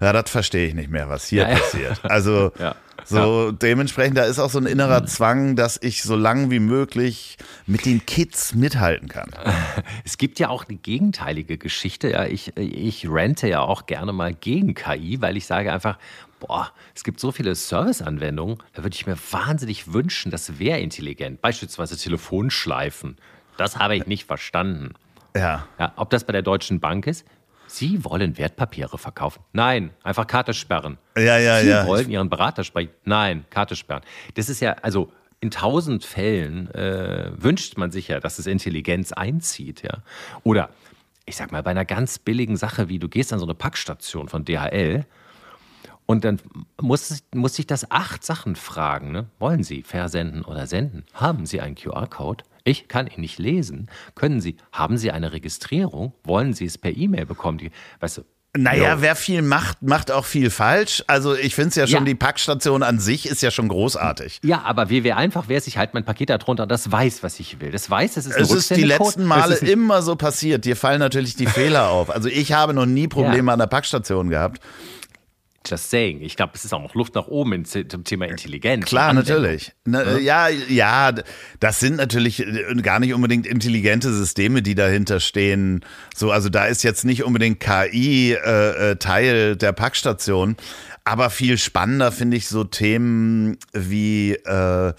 ja, 0.00 0.12
das 0.12 0.30
verstehe 0.30 0.68
ich 0.68 0.74
nicht 0.74 0.90
mehr, 0.90 1.08
was 1.08 1.26
hier 1.26 1.44
naja. 1.44 1.58
passiert. 1.58 2.00
Also 2.04 2.52
ja. 2.58 2.74
So, 3.04 3.46
ja. 3.46 3.52
dementsprechend, 3.52 4.18
da 4.18 4.24
ist 4.24 4.38
auch 4.38 4.50
so 4.50 4.58
ein 4.58 4.66
innerer 4.66 5.06
Zwang, 5.06 5.56
dass 5.56 5.78
ich 5.80 6.02
so 6.02 6.14
lang 6.14 6.50
wie 6.50 6.58
möglich 6.58 7.38
mit 7.66 7.86
den 7.86 8.04
Kids 8.04 8.54
mithalten 8.54 9.08
kann. 9.08 9.30
Es 10.04 10.18
gibt 10.18 10.38
ja 10.38 10.48
auch 10.48 10.66
eine 10.68 10.76
gegenteilige 10.76 11.58
Geschichte. 11.58 12.10
Ja, 12.10 12.24
ich, 12.24 12.56
ich 12.56 13.08
rente 13.08 13.48
ja 13.48 13.60
auch 13.60 13.86
gerne 13.86 14.12
mal 14.12 14.34
gegen 14.34 14.74
KI, 14.74 15.20
weil 15.20 15.36
ich 15.36 15.46
sage 15.46 15.72
einfach, 15.72 15.98
boah, 16.40 16.72
es 16.94 17.04
gibt 17.04 17.20
so 17.20 17.32
viele 17.32 17.54
Serviceanwendungen, 17.54 18.58
da 18.74 18.82
würde 18.82 18.94
ich 18.94 19.06
mir 19.06 19.16
wahnsinnig 19.30 19.92
wünschen, 19.92 20.30
das 20.30 20.58
wäre 20.58 20.80
intelligent. 20.80 21.40
Beispielsweise 21.40 21.96
Telefonschleifen. 21.96 23.16
Das 23.56 23.78
habe 23.78 23.96
ich 23.96 24.06
nicht 24.06 24.24
verstanden. 24.24 24.94
Ja. 25.34 25.66
ja. 25.78 25.92
Ob 25.96 26.10
das 26.10 26.24
bei 26.24 26.32
der 26.32 26.42
Deutschen 26.42 26.80
Bank 26.80 27.06
ist, 27.06 27.26
Sie 27.66 28.02
wollen 28.02 28.38
Wertpapiere 28.38 28.96
verkaufen? 28.96 29.42
Nein, 29.52 29.90
einfach 30.02 30.26
Karte 30.26 30.54
sperren. 30.54 30.96
Ja, 31.16 31.38
ja, 31.38 31.60
Sie 31.60 31.68
ja. 31.68 31.82
Sie 31.82 31.88
wollen 31.88 32.08
Ihren 32.08 32.30
Berater 32.30 32.64
sprechen? 32.64 32.92
Nein, 33.04 33.44
Karte 33.50 33.76
sperren. 33.76 34.02
Das 34.34 34.48
ist 34.48 34.60
ja, 34.60 34.76
also 34.80 35.12
in 35.40 35.50
tausend 35.50 36.04
Fällen 36.04 36.70
äh, 36.74 37.30
wünscht 37.36 37.76
man 37.76 37.90
sich 37.90 38.08
ja, 38.08 38.20
dass 38.20 38.38
es 38.38 38.46
Intelligenz 38.46 39.12
einzieht, 39.12 39.82
ja. 39.82 39.98
Oder 40.44 40.70
ich 41.26 41.36
sag 41.36 41.52
mal, 41.52 41.62
bei 41.62 41.70
einer 41.70 41.84
ganz 41.84 42.18
billigen 42.18 42.56
Sache, 42.56 42.88
wie 42.88 42.98
du 42.98 43.08
gehst 43.08 43.32
an 43.32 43.38
so 43.38 43.44
eine 43.44 43.54
Packstation 43.54 44.28
von 44.28 44.44
DHL 44.46 45.04
und 46.10 46.24
dann 46.24 46.40
muss, 46.80 47.22
muss 47.34 47.54
sich 47.54 47.66
das 47.66 47.90
acht 47.90 48.24
Sachen 48.24 48.56
fragen. 48.56 49.12
Ne? 49.12 49.26
Wollen 49.38 49.62
Sie 49.62 49.82
versenden 49.82 50.42
oder 50.42 50.66
senden? 50.66 51.04
Haben 51.12 51.44
Sie 51.44 51.60
einen 51.60 51.74
QR-Code? 51.74 52.44
Ich 52.64 52.88
kann 52.88 53.08
ihn 53.08 53.20
nicht 53.20 53.38
lesen. 53.38 53.90
Können 54.14 54.40
Sie, 54.40 54.56
haben 54.72 54.96
Sie 54.96 55.10
eine 55.10 55.32
Registrierung? 55.32 56.14
Wollen 56.24 56.54
Sie 56.54 56.64
es 56.64 56.78
per 56.78 56.96
E-Mail 56.96 57.26
bekommen? 57.26 57.58
Die, 57.58 57.70
weißt 58.00 58.18
du, 58.18 58.22
naja, 58.56 58.94
jo. 58.94 59.02
wer 59.02 59.16
viel 59.16 59.42
macht, 59.42 59.82
macht 59.82 60.10
auch 60.10 60.24
viel 60.24 60.48
falsch. 60.48 61.04
Also 61.06 61.34
ich 61.34 61.54
finde 61.54 61.68
es 61.68 61.74
ja 61.74 61.86
schon, 61.86 62.00
ja. 62.00 62.04
die 62.06 62.14
Packstation 62.14 62.82
an 62.82 62.98
sich 62.98 63.28
ist 63.28 63.42
ja 63.42 63.50
schon 63.50 63.68
großartig. 63.68 64.40
Ja, 64.42 64.62
aber 64.62 64.88
wie 64.88 65.04
wäre 65.04 65.18
einfach, 65.18 65.44
wer 65.48 65.60
sich 65.60 65.76
halt 65.76 65.92
mein 65.92 66.06
Paket 66.06 66.30
darunter, 66.30 66.66
das 66.66 66.90
weiß, 66.90 67.22
was 67.22 67.38
ich 67.38 67.60
will. 67.60 67.70
Das 67.70 67.90
weiß, 67.90 68.14
das 68.14 68.24
ist 68.24 68.34
ein 68.34 68.42
Es 68.42 68.50
ist 68.50 68.74
die 68.74 68.84
letzten 68.84 69.24
Male 69.24 69.56
immer 69.56 70.00
so 70.00 70.16
passiert. 70.16 70.64
Dir 70.64 70.74
fallen 70.74 71.00
natürlich 71.00 71.36
die 71.36 71.46
Fehler 71.46 71.90
auf. 71.90 72.08
Also 72.08 72.30
ich 72.30 72.54
habe 72.54 72.72
noch 72.72 72.86
nie 72.86 73.08
Probleme 73.08 73.48
ja. 73.48 73.52
an 73.52 73.58
der 73.58 73.66
Packstation 73.66 74.30
gehabt. 74.30 74.62
Just 75.66 75.90
saying. 75.90 76.22
Ich 76.22 76.36
glaube, 76.36 76.52
es 76.54 76.64
ist 76.64 76.72
auch 76.72 76.82
noch 76.82 76.94
Luft 76.94 77.14
nach 77.14 77.26
oben 77.26 77.64
zum 77.64 78.04
Thema 78.04 78.26
Intelligenz. 78.26 78.86
Klar, 78.86 79.12
natürlich. 79.12 79.72
Na, 79.84 80.18
ja, 80.18 80.48
ja, 80.48 81.12
das 81.60 81.80
sind 81.80 81.96
natürlich 81.96 82.40
äh, 82.40 82.74
gar 82.80 83.00
nicht 83.00 83.12
unbedingt 83.12 83.46
intelligente 83.46 84.12
Systeme, 84.12 84.62
die 84.62 84.74
dahinter 84.74 85.20
stehen. 85.20 85.84
So, 86.14 86.30
also 86.30 86.48
da 86.48 86.66
ist 86.66 86.84
jetzt 86.84 87.04
nicht 87.04 87.24
unbedingt 87.24 87.60
KI 87.60 88.32
äh, 88.32 88.90
äh, 88.92 88.96
Teil 88.96 89.56
der 89.56 89.72
Packstation. 89.72 90.56
Aber 91.04 91.28
viel 91.28 91.58
spannender 91.58 92.12
finde 92.12 92.36
ich 92.36 92.48
so 92.48 92.64
Themen 92.64 93.58
wie 93.72 94.32
äh, 94.32 94.92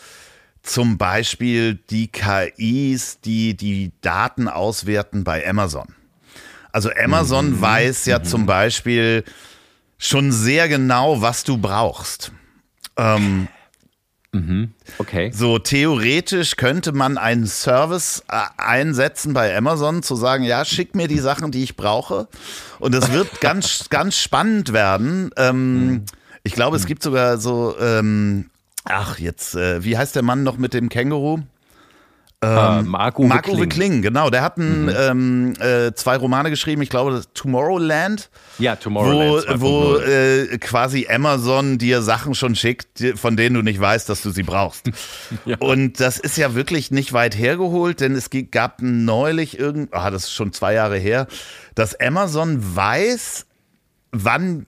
zum 0.61 0.97
Beispiel 0.97 1.75
die 1.75 2.09
KIs, 2.09 3.21
die 3.21 3.55
die 3.55 3.91
Daten 4.01 4.47
auswerten 4.47 5.23
bei 5.23 5.47
Amazon. 5.47 5.95
Also 6.71 6.91
Amazon 6.91 7.51
mhm. 7.51 7.61
weiß 7.61 8.05
ja 8.05 8.19
mhm. 8.19 8.23
zum 8.25 8.45
Beispiel, 8.45 9.23
schon 9.99 10.31
sehr 10.31 10.67
genau, 10.67 11.21
was 11.21 11.43
du 11.43 11.57
brauchst. 11.57 12.31
Ähm, 12.97 13.47
mhm. 14.31 14.73
Okay. 14.97 15.29
So 15.31 15.59
theoretisch 15.59 16.55
könnte 16.55 16.93
man 16.93 17.19
einen 17.19 17.45
Service 17.45 18.23
äh, 18.29 18.41
einsetzen 18.57 19.33
bei 19.33 19.55
Amazon, 19.55 20.01
zu 20.01 20.15
sagen, 20.15 20.43
ja, 20.43 20.65
schick 20.65 20.95
mir 20.95 21.07
die 21.07 21.19
Sachen, 21.19 21.51
die 21.51 21.61
ich 21.61 21.75
brauche. 21.75 22.27
Und 22.79 22.95
es 22.95 23.11
wird 23.11 23.39
ganz, 23.41 23.89
ganz 23.89 24.17
spannend 24.17 24.73
werden. 24.73 25.29
Ähm, 25.37 25.87
mhm. 25.87 26.05
Ich 26.41 26.53
glaube, 26.53 26.77
es 26.77 26.87
gibt 26.87 27.03
sogar 27.03 27.37
so, 27.37 27.75
ähm, 27.79 28.49
ach, 28.85 29.19
jetzt, 29.19 29.55
äh, 29.55 29.83
wie 29.83 29.97
heißt 29.97 30.15
der 30.15 30.23
Mann 30.23 30.43
noch 30.43 30.57
mit 30.57 30.73
dem 30.73 30.89
Känguru? 30.89 31.39
Ähm, 32.41 32.87
Marco, 32.87 33.23
Marco 33.23 33.51
Kling. 33.51 33.69
Kling, 33.69 34.01
genau. 34.01 34.29
Der 34.29 34.41
hat 34.41 34.57
ein, 34.57 34.85
mhm. 34.85 34.93
ähm, 34.97 35.53
äh, 35.59 35.93
zwei 35.93 36.15
Romane 36.15 36.49
geschrieben, 36.49 36.81
ich 36.81 36.89
glaube, 36.89 37.21
Tomorrowland. 37.33 38.29
Ja, 38.59 38.77
Tomorrowland. 38.77 39.59
Wo, 39.61 39.95
wo 39.95 39.97
äh, 39.97 40.57
quasi 40.59 41.07
Amazon 41.09 41.77
dir 41.77 42.01
Sachen 42.01 42.35
schon 42.35 42.55
schickt, 42.55 43.03
von 43.15 43.35
denen 43.35 43.55
du 43.55 43.61
nicht 43.61 43.81
weißt, 43.81 44.07
dass 44.07 44.21
du 44.21 44.29
sie 44.29 44.43
brauchst. 44.43 44.89
ja. 45.45 45.57
Und 45.59 45.99
das 45.99 46.17
ist 46.17 46.37
ja 46.37 46.55
wirklich 46.55 46.91
nicht 46.91 47.11
weit 47.11 47.37
hergeholt, 47.37 47.99
denn 47.99 48.15
es 48.15 48.29
gab 48.51 48.81
neulich 48.81 49.59
irgend, 49.59 49.93
ah, 49.93 50.09
das 50.09 50.23
ist 50.23 50.33
schon 50.33 50.53
zwei 50.53 50.73
Jahre 50.73 50.97
her, 50.97 51.27
dass 51.75 51.99
Amazon 51.99 52.75
weiß, 52.75 53.47
wann 54.13 54.65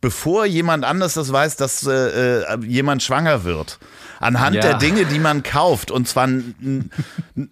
bevor 0.00 0.46
jemand 0.46 0.84
anders 0.84 1.14
das 1.14 1.32
weiß, 1.32 1.56
dass 1.56 1.86
äh, 1.86 2.40
äh 2.40 2.58
jemand 2.64 3.02
schwanger 3.02 3.44
wird 3.44 3.78
anhand 4.20 4.56
ja. 4.56 4.62
der 4.62 4.74
Dinge, 4.74 5.06
die 5.06 5.18
man 5.18 5.42
kauft. 5.42 5.90
Und 5.90 6.06
zwar, 6.06 6.28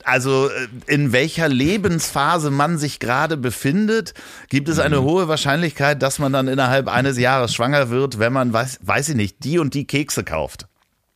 also 0.04 0.48
äh, 0.48 0.68
in 0.86 1.12
welcher 1.12 1.48
Lebensphase 1.48 2.50
man 2.50 2.78
sich 2.78 3.00
gerade 3.00 3.36
befindet, 3.36 4.14
gibt 4.48 4.68
es 4.68 4.78
eine 4.78 5.00
mhm. 5.00 5.04
hohe 5.04 5.28
Wahrscheinlichkeit, 5.28 6.00
dass 6.02 6.20
man 6.20 6.32
dann 6.32 6.46
innerhalb 6.46 6.86
eines 6.86 7.18
Jahres 7.18 7.54
schwanger 7.54 7.90
wird, 7.90 8.20
wenn 8.20 8.32
man, 8.32 8.52
weiß, 8.52 8.80
weiß 8.82 9.08
ich 9.08 9.16
nicht, 9.16 9.42
die 9.42 9.58
und 9.58 9.74
die 9.74 9.86
Kekse 9.86 10.22
kauft. 10.22 10.66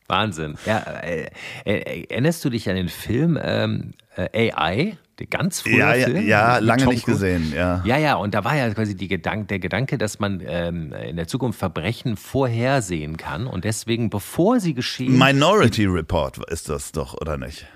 Wahnsinn. 0.07 0.55
Ja, 0.65 0.79
äh, 0.79 1.29
äh, 1.65 2.03
erinnerst 2.09 2.43
du 2.43 2.49
dich 2.49 2.69
an 2.69 2.75
den 2.75 2.89
Film 2.89 3.39
ähm, 3.41 3.93
äh, 4.15 4.51
AI? 4.51 4.97
Der 5.19 5.27
ganz 5.27 5.61
frühe 5.61 5.77
ja, 5.77 5.93
Film. 5.93 6.27
Ja, 6.27 6.57
lange 6.57 6.87
nicht 6.87 7.05
gesehen, 7.05 7.53
ja. 7.55 7.83
Ja, 7.85 7.97
ja, 7.97 8.15
und 8.15 8.33
da 8.33 8.43
war 8.43 8.55
ja 8.55 8.73
quasi 8.73 8.95
die 8.95 9.07
Gedank, 9.07 9.47
der 9.47 9.59
Gedanke, 9.59 9.99
dass 9.99 10.19
man 10.19 10.41
ähm, 10.43 10.91
in 10.91 11.17
der 11.17 11.27
Zukunft 11.27 11.59
Verbrechen 11.59 12.17
vorhersehen 12.17 13.17
kann 13.17 13.45
und 13.45 13.63
deswegen, 13.63 14.09
bevor 14.09 14.59
sie 14.59 14.73
geschehen. 14.73 15.17
Minority 15.17 15.85
Report 15.85 16.39
ist 16.49 16.67
das 16.67 16.91
doch, 16.91 17.13
oder 17.13 17.37
nicht? 17.37 17.67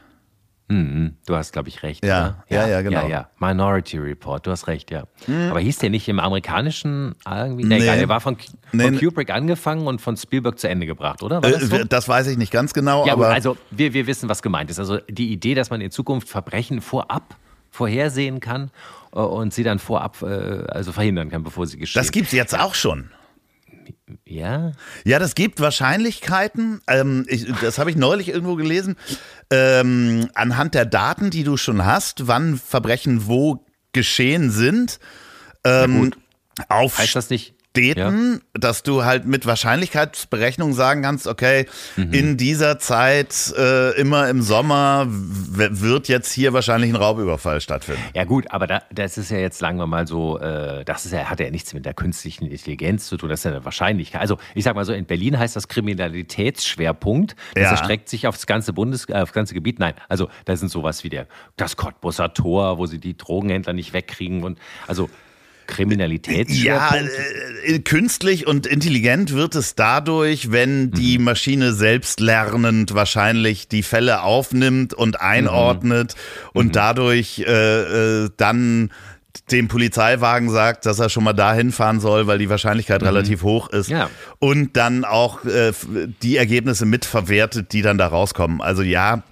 Mhm, 0.70 1.16
du 1.26 1.36
hast, 1.36 1.54
glaube 1.54 1.70
ich, 1.70 1.82
recht. 1.82 2.06
Ja, 2.06 2.44
ja, 2.50 2.64
ja, 2.64 2.68
ja, 2.68 2.82
genau. 2.82 3.04
Ja, 3.04 3.08
ja. 3.08 3.30
Minority 3.40 3.98
Report, 4.00 4.46
du 4.46 4.52
hast 4.52 4.68
recht, 4.68 4.92
ja. 4.92 5.06
Mhm. 5.26 5.50
Aber 5.50 5.62
hieß 5.62 5.78
der 5.78 5.90
nicht 5.90 6.10
im 6.10 6.20
amerikanischen 6.20 7.16
irgendwie? 7.26 7.64
Nee, 7.64 7.78
nee. 7.78 7.84
Egal, 7.84 8.00
der 8.00 8.10
war 8.10 8.20
von, 8.20 8.36
von 8.38 8.50
nee. 8.74 8.92
Kubrick 8.98 9.30
angefangen 9.30 9.88
und 9.88 10.02
von 10.02 10.18
Spielberg 10.18 10.60
zu 10.60 10.68
Ende 10.68 10.86
gebracht, 10.86 11.24
oder? 11.24 11.42
War 11.42 11.52
das, 11.52 11.64
äh, 11.64 11.66
so? 11.68 11.84
das 11.86 12.10
weiß 12.10 12.28
ich 12.28 12.38
nicht 12.38 12.52
ganz 12.52 12.74
genau. 12.74 13.06
Ja, 13.06 13.14
aber 13.14 13.28
gut, 13.28 13.34
also 13.34 13.58
wir, 13.72 13.94
wir 13.94 14.08
wissen, 14.08 14.28
was 14.28 14.42
gemeint 14.42 14.70
ist. 14.70 14.80
Also 14.80 14.98
die 15.10 15.32
Idee, 15.32 15.56
dass 15.56 15.70
man 15.70 15.80
in 15.80 15.90
Zukunft 15.90 16.28
Verbrechen 16.28 16.82
vorab 16.82 17.36
vorhersehen 17.72 18.42
kann 18.42 18.72
äh, 19.14 19.20
und 19.20 19.54
sie 19.54 19.64
dann 19.64 19.80
vorab 19.80 20.22
äh, 20.22 20.26
also 20.68 20.92
verhindern 20.92 21.30
kann, 21.30 21.44
bevor 21.44 21.66
sie 21.66 21.78
geschehen. 21.78 22.02
Das 22.02 22.12
gibt 22.12 22.28
es 22.28 22.34
jetzt 22.34 22.58
auch 22.60 22.76
schon. 22.76 23.12
Ja? 24.26 24.72
Ja, 25.04 25.20
das 25.20 25.36
gibt 25.36 25.60
Wahrscheinlichkeiten. 25.60 26.82
Ähm, 26.88 27.26
ich, 27.28 27.46
das 27.62 27.78
habe 27.78 27.90
ich 27.90 27.96
neulich 27.96 28.30
irgendwo 28.30 28.56
gelesen. 28.56 28.96
Ähm, 29.52 30.30
anhand 30.34 30.74
der 30.74 30.86
Daten, 30.86 31.30
die 31.30 31.44
du 31.44 31.58
schon 31.58 31.86
hast, 31.86 32.28
wann 32.28 32.58
Verbrechen 32.58 33.28
wo 33.28 33.66
geschehen 33.94 34.52
sind. 34.52 35.00
Ähm, 35.64 36.14
auf 36.70 36.98
heißt 36.98 37.16
das 37.16 37.30
nicht? 37.30 37.57
Städten, 37.78 38.34
ja. 38.34 38.40
dass 38.60 38.84
du 38.84 39.06
halt 39.06 39.26
mit 39.26 39.46
Wahrscheinlichkeitsberechnung 39.46 40.74
sagen 40.74 41.04
kannst, 41.04 41.28
okay, 41.28 41.68
mhm. 41.96 42.14
in 42.14 42.38
dieser 42.38 42.80
Zeit 42.80 43.54
äh, 43.58 43.92
immer 44.00 44.30
im 44.30 44.42
Sommer 44.42 45.06
wird 45.08 46.08
jetzt 46.08 46.32
hier 46.32 46.54
wahrscheinlich 46.54 46.90
ein 46.90 46.96
Raubüberfall 46.96 47.62
stattfinden. 47.62 48.02
Ja 48.16 48.24
gut, 48.24 48.52
aber 48.52 48.68
da, 48.68 48.82
das 48.92 49.18
ist 49.18 49.30
ja 49.30 49.38
jetzt, 49.38 49.60
sagen 49.60 49.78
wir 49.78 49.88
mal 49.88 50.08
so, 50.08 50.40
äh, 50.40 50.84
das 50.86 51.06
ist 51.06 51.12
ja, 51.12 51.26
hat 51.26 51.40
ja 51.40 51.50
nichts 51.52 51.74
mit 51.74 51.86
der 51.86 51.94
künstlichen 51.94 52.48
Intelligenz 52.48 53.08
zu 53.08 53.18
tun, 53.18 53.30
das 53.30 53.42
ist 53.42 53.44
ja 53.46 53.52
eine 53.52 53.66
Wahrscheinlichkeit. 53.66 54.22
Also 54.22 54.38
ich 54.56 54.64
sag 54.64 54.76
mal 54.76 54.86
so, 54.86 54.94
in 54.94 55.06
Berlin 55.06 55.38
heißt 55.38 55.56
das 55.56 55.68
Kriminalitätsschwerpunkt, 55.68 57.36
das 57.54 57.64
ja. 57.64 57.72
erstreckt 57.72 58.10
sich 58.10 58.28
aufs 58.28 58.48
ganze 58.48 58.74
Bundes, 58.74 59.08
äh, 59.10 59.14
aufs 59.14 59.34
ganze 59.34 59.54
Gebiet. 59.54 59.80
Nein, 59.80 59.94
also 60.10 60.30
da 60.46 60.56
sind 60.56 60.70
sowas 60.70 61.04
wie 61.04 61.10
der, 61.10 61.28
das 61.58 61.78
Cottbusser 61.78 62.34
Tor, 62.34 62.78
wo 62.80 62.86
sie 62.88 63.00
die 63.00 63.16
Drogenhändler 63.16 63.74
nicht 63.74 63.94
wegkriegen 63.94 64.44
und 64.44 64.58
also 64.88 65.10
Kriminalitätsschwerpunkt? 65.68 67.12
Ja, 67.12 67.74
äh, 67.74 67.80
künstlich 67.80 68.48
und 68.48 68.66
intelligent 68.66 69.34
wird 69.34 69.56
es 69.56 69.76
dadurch, 69.76 70.52
wenn 70.52 70.92
die 70.92 71.18
mhm. 71.18 71.26
Maschine 71.26 71.74
selbst 71.74 72.20
lernend 72.20 72.94
wahrscheinlich 72.94 73.68
die 73.68 73.84
Fälle 73.84 74.24
aufnimmt 74.24 74.94
und 74.94 75.22
einordnet 75.22 76.16
mhm. 76.16 76.60
und 76.60 76.68
mhm. 76.68 76.72
dadurch 76.72 77.40
äh, 77.40 78.24
äh, 78.24 78.30
dann 78.38 78.90
dem 79.52 79.68
Polizeiwagen 79.68 80.50
sagt, 80.50 80.86
dass 80.86 81.00
er 81.00 81.10
schon 81.10 81.24
mal 81.24 81.34
dahin 81.34 81.72
fahren 81.72 82.00
soll, 82.00 82.28
weil 82.28 82.38
die 82.38 82.50
Wahrscheinlichkeit 82.50 83.02
mhm. 83.02 83.08
relativ 83.08 83.44
hoch 83.44 83.70
ist. 83.70 83.90
Ja. 83.90 84.10
Und 84.40 84.76
dann 84.76 85.06
auch 85.06 85.46
äh, 85.46 85.72
die 86.22 86.38
Ergebnisse 86.38 86.86
mitverwertet, 86.86 87.72
die 87.72 87.82
dann 87.82 87.98
da 87.98 88.08
rauskommen. 88.08 88.62
Also 88.62 88.82
ja, 88.82 89.24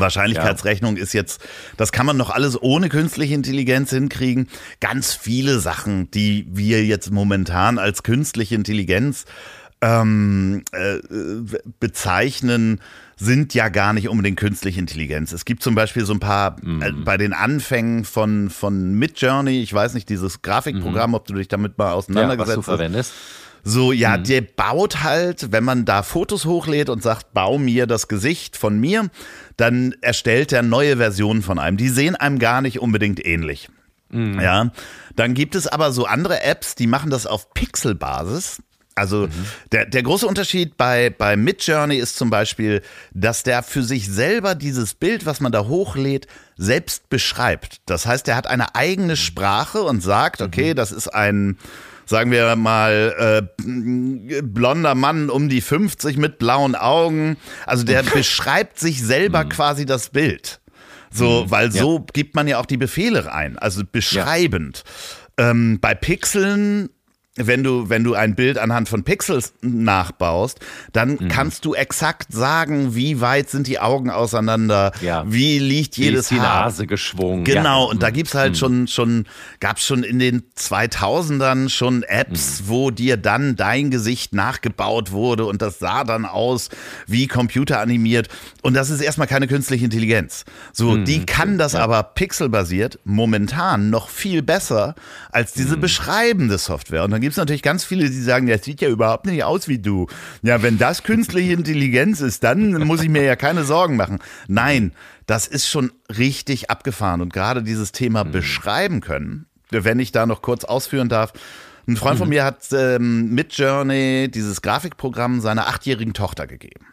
Wahrscheinlichkeitsrechnung 0.00 0.96
ja. 0.96 1.02
ist 1.02 1.12
jetzt, 1.12 1.44
das 1.76 1.92
kann 1.92 2.06
man 2.06 2.16
noch 2.16 2.30
alles 2.30 2.60
ohne 2.60 2.88
künstliche 2.88 3.34
Intelligenz 3.34 3.90
hinkriegen. 3.90 4.48
Ganz 4.80 5.14
viele 5.14 5.58
Sachen, 5.58 6.10
die 6.10 6.46
wir 6.50 6.84
jetzt 6.84 7.10
momentan 7.10 7.78
als 7.78 8.02
künstliche 8.02 8.54
Intelligenz 8.54 9.24
ähm, 9.80 10.64
äh, 10.72 10.98
bezeichnen, 11.80 12.80
sind 13.16 13.54
ja 13.54 13.68
gar 13.68 13.92
nicht 13.92 14.08
unbedingt 14.08 14.38
künstliche 14.38 14.80
Intelligenz. 14.80 15.32
Es 15.32 15.44
gibt 15.44 15.62
zum 15.62 15.74
Beispiel 15.74 16.04
so 16.04 16.14
ein 16.14 16.20
paar 16.20 16.56
mhm. 16.62 16.82
äh, 16.82 16.92
bei 16.92 17.16
den 17.16 17.32
Anfängen 17.32 18.04
von, 18.04 18.50
von 18.50 18.94
Midjourney, 18.94 19.62
ich 19.62 19.72
weiß 19.72 19.94
nicht, 19.94 20.08
dieses 20.08 20.42
Grafikprogramm, 20.42 21.10
mhm. 21.10 21.14
ob 21.14 21.26
du 21.26 21.34
dich 21.34 21.48
damit 21.48 21.78
mal 21.78 21.92
auseinandergesetzt 21.92 22.50
ja, 22.50 22.56
was 22.56 22.64
du 22.64 22.70
verwendest. 22.70 23.12
So, 23.64 23.92
ja, 23.92 24.18
mhm. 24.18 24.24
der 24.24 24.42
baut 24.42 25.02
halt, 25.02 25.50
wenn 25.50 25.64
man 25.64 25.86
da 25.86 26.02
Fotos 26.02 26.44
hochlädt 26.44 26.90
und 26.90 27.02
sagt, 27.02 27.32
bau 27.32 27.56
mir 27.56 27.86
das 27.86 28.08
Gesicht 28.08 28.58
von 28.58 28.78
mir, 28.78 29.08
dann 29.56 29.94
erstellt 30.02 30.52
er 30.52 30.62
neue 30.62 30.98
Versionen 30.98 31.42
von 31.42 31.58
einem. 31.58 31.78
Die 31.78 31.88
sehen 31.88 32.14
einem 32.14 32.38
gar 32.38 32.60
nicht 32.60 32.78
unbedingt 32.78 33.24
ähnlich. 33.24 33.68
Mhm. 34.10 34.38
Ja, 34.38 34.70
dann 35.16 35.32
gibt 35.32 35.54
es 35.54 35.66
aber 35.66 35.92
so 35.92 36.04
andere 36.04 36.42
Apps, 36.42 36.74
die 36.74 36.86
machen 36.86 37.10
das 37.10 37.26
auf 37.26 37.54
Pixelbasis. 37.54 38.62
Also 38.96 39.26
mhm. 39.26 39.30
der, 39.72 39.86
der 39.86 40.02
große 40.02 40.26
Unterschied 40.26 40.76
bei, 40.76 41.10
bei 41.10 41.36
Midjourney 41.36 41.96
ist 41.96 42.16
zum 42.16 42.30
Beispiel, 42.30 42.82
dass 43.12 43.42
der 43.42 43.62
für 43.62 43.82
sich 43.82 44.08
selber 44.08 44.54
dieses 44.54 44.94
Bild, 44.94 45.26
was 45.26 45.40
man 45.40 45.50
da 45.50 45.66
hochlädt, 45.66 46.28
selbst 46.56 47.08
beschreibt. 47.08 47.80
Das 47.86 48.06
heißt, 48.06 48.28
er 48.28 48.36
hat 48.36 48.46
eine 48.46 48.76
eigene 48.76 49.16
Sprache 49.16 49.82
und 49.82 50.00
sagt, 50.02 50.42
okay, 50.42 50.72
mhm. 50.72 50.76
das 50.76 50.92
ist 50.92 51.08
ein 51.08 51.58
sagen 52.06 52.30
wir 52.30 52.56
mal, 52.56 53.46
äh, 53.58 54.42
blonder 54.42 54.94
Mann 54.94 55.30
um 55.30 55.48
die 55.48 55.60
50 55.60 56.16
mit 56.16 56.38
blauen 56.38 56.74
Augen. 56.74 57.36
Also 57.66 57.84
der 57.84 58.02
beschreibt 58.14 58.78
sich 58.78 59.02
selber 59.02 59.44
mhm. 59.44 59.48
quasi 59.50 59.86
das 59.86 60.10
Bild. 60.10 60.60
So, 61.10 61.44
mhm. 61.44 61.50
weil 61.50 61.72
so 61.72 61.98
ja. 61.98 62.04
gibt 62.12 62.34
man 62.34 62.48
ja 62.48 62.58
auch 62.58 62.66
die 62.66 62.76
Befehle 62.76 63.26
rein, 63.26 63.58
also 63.58 63.82
beschreibend. 63.90 64.82
Ja. 65.38 65.50
Ähm, 65.50 65.78
bei 65.80 65.94
Pixeln 65.94 66.90
wenn 67.36 67.64
du, 67.64 67.88
wenn 67.88 68.04
du 68.04 68.14
ein 68.14 68.36
Bild 68.36 68.58
anhand 68.58 68.88
von 68.88 69.02
Pixels 69.02 69.54
nachbaust, 69.60 70.60
dann 70.92 71.18
mhm. 71.20 71.28
kannst 71.28 71.64
du 71.64 71.74
exakt 71.74 72.32
sagen, 72.32 72.94
wie 72.94 73.20
weit 73.20 73.50
sind 73.50 73.66
die 73.66 73.80
Augen 73.80 74.08
auseinander, 74.08 74.92
ja. 75.00 75.24
wie 75.26 75.58
liegt 75.58 75.96
jedes 75.96 76.30
wie 76.30 76.36
ist 76.36 76.42
die 76.42 76.46
Haar. 76.46 76.64
Nase 76.66 76.86
geschwungen. 76.86 77.42
Genau, 77.42 77.86
ja. 77.86 77.90
und 77.90 78.02
da 78.04 78.10
mhm. 78.10 78.12
gibt's 78.12 78.34
halt 78.34 78.52
mhm. 78.52 78.56
schon, 78.56 78.86
schon, 78.86 79.24
gab's 79.58 79.84
schon 79.84 80.04
in 80.04 80.20
den 80.20 80.44
2000ern 80.56 81.70
schon 81.70 82.04
Apps, 82.04 82.62
mhm. 82.62 82.68
wo 82.68 82.90
dir 82.92 83.16
dann 83.16 83.56
dein 83.56 83.90
Gesicht 83.90 84.32
nachgebaut 84.32 85.10
wurde 85.10 85.46
und 85.46 85.60
das 85.60 85.80
sah 85.80 86.04
dann 86.04 86.26
aus 86.26 86.68
wie 87.08 87.26
computeranimiert. 87.26 88.28
Und 88.62 88.74
das 88.74 88.90
ist 88.90 89.00
erstmal 89.00 89.26
keine 89.26 89.48
künstliche 89.48 89.84
Intelligenz. 89.84 90.44
So, 90.72 90.92
mhm. 90.92 91.04
die 91.04 91.26
kann 91.26 91.58
das 91.58 91.72
ja. 91.72 91.80
aber 91.80 92.04
pixelbasiert 92.04 93.00
momentan 93.02 93.90
noch 93.90 94.08
viel 94.08 94.42
besser 94.42 94.94
als 95.32 95.52
diese 95.52 95.76
mhm. 95.76 95.80
beschreibende 95.80 96.58
Software. 96.58 97.02
Und 97.02 97.10
dann 97.10 97.23
gibt 97.24 97.32
es 97.32 97.38
natürlich 97.38 97.62
ganz 97.62 97.84
viele, 97.84 98.08
die 98.08 98.20
sagen, 98.20 98.46
das 98.46 98.64
sieht 98.64 98.80
ja 98.80 98.88
überhaupt 98.88 99.26
nicht 99.26 99.44
aus 99.44 99.66
wie 99.66 99.78
du. 99.78 100.06
Ja, 100.42 100.62
wenn 100.62 100.78
das 100.78 101.02
künstliche 101.02 101.52
Intelligenz 101.54 102.20
ist, 102.20 102.44
dann 102.44 102.72
muss 102.84 103.02
ich 103.02 103.08
mir 103.08 103.22
ja 103.22 103.34
keine 103.34 103.64
Sorgen 103.64 103.96
machen. 103.96 104.18
Nein, 104.46 104.92
das 105.26 105.46
ist 105.46 105.68
schon 105.68 105.92
richtig 106.16 106.70
abgefahren. 106.70 107.20
Und 107.20 107.32
gerade 107.32 107.62
dieses 107.62 107.92
Thema 107.92 108.24
mhm. 108.24 108.32
beschreiben 108.32 109.00
können, 109.00 109.46
wenn 109.70 109.98
ich 109.98 110.12
da 110.12 110.26
noch 110.26 110.42
kurz 110.42 110.64
ausführen 110.64 111.08
darf, 111.08 111.32
ein 111.86 111.96
Freund 111.96 112.18
von 112.18 112.28
mhm. 112.28 112.34
mir 112.34 112.44
hat 112.44 112.60
ähm, 112.72 113.30
mit 113.30 113.54
Journey 113.54 114.30
dieses 114.32 114.62
Grafikprogramm 114.62 115.40
seiner 115.40 115.66
achtjährigen 115.66 116.14
Tochter 116.14 116.46
gegeben. 116.46 116.86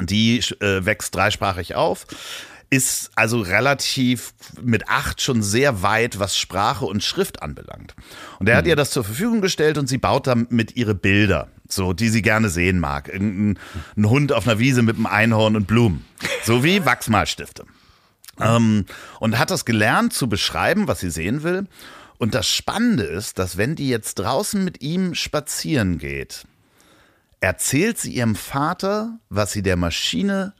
Die 0.00 0.38
äh, 0.60 0.84
wächst 0.84 1.14
dreisprachig 1.14 1.74
auf, 1.74 2.06
ist 2.70 3.10
also 3.16 3.40
relativ 3.40 4.32
mit 4.62 4.88
acht 4.88 5.20
schon 5.20 5.42
sehr 5.42 5.82
weit, 5.82 6.20
was 6.20 6.38
Sprache 6.38 6.84
und 6.84 7.02
Schrift 7.02 7.42
anbelangt. 7.42 7.96
Und 8.38 8.48
er 8.48 8.56
hat 8.56 8.64
mhm. 8.64 8.70
ihr 8.70 8.76
das 8.76 8.92
zur 8.92 9.02
Verfügung 9.02 9.40
gestellt 9.40 9.76
und 9.76 9.88
sie 9.88 9.98
baut 9.98 10.28
damit 10.28 10.76
ihre 10.76 10.94
Bilder, 10.94 11.48
so 11.68 11.92
die 11.92 12.08
sie 12.08 12.22
gerne 12.22 12.48
sehen 12.48 12.78
mag. 12.78 13.12
Ein, 13.12 13.58
ein 13.96 14.08
Hund 14.08 14.32
auf 14.32 14.46
einer 14.46 14.60
Wiese 14.60 14.82
mit 14.82 14.96
einem 14.96 15.06
Einhorn 15.06 15.56
und 15.56 15.66
Blumen, 15.66 16.04
so 16.44 16.62
wie 16.62 16.84
Wachsmalstifte. 16.84 17.64
Ähm, 18.38 18.86
und 19.18 19.38
hat 19.38 19.50
das 19.50 19.64
gelernt 19.64 20.12
zu 20.12 20.28
beschreiben, 20.28 20.86
was 20.86 21.00
sie 21.00 21.10
sehen 21.10 21.42
will. 21.42 21.66
Und 22.18 22.34
das 22.34 22.48
Spannende 22.48 23.02
ist, 23.02 23.38
dass 23.40 23.56
wenn 23.56 23.74
die 23.74 23.88
jetzt 23.88 24.14
draußen 24.14 24.62
mit 24.62 24.80
ihm 24.80 25.14
spazieren 25.14 25.98
geht, 25.98 26.46
erzählt 27.40 27.98
sie 27.98 28.12
ihrem 28.12 28.36
Vater, 28.36 29.18
was 29.28 29.52
sie 29.52 29.62
der 29.62 29.76
Maschine 29.76 30.54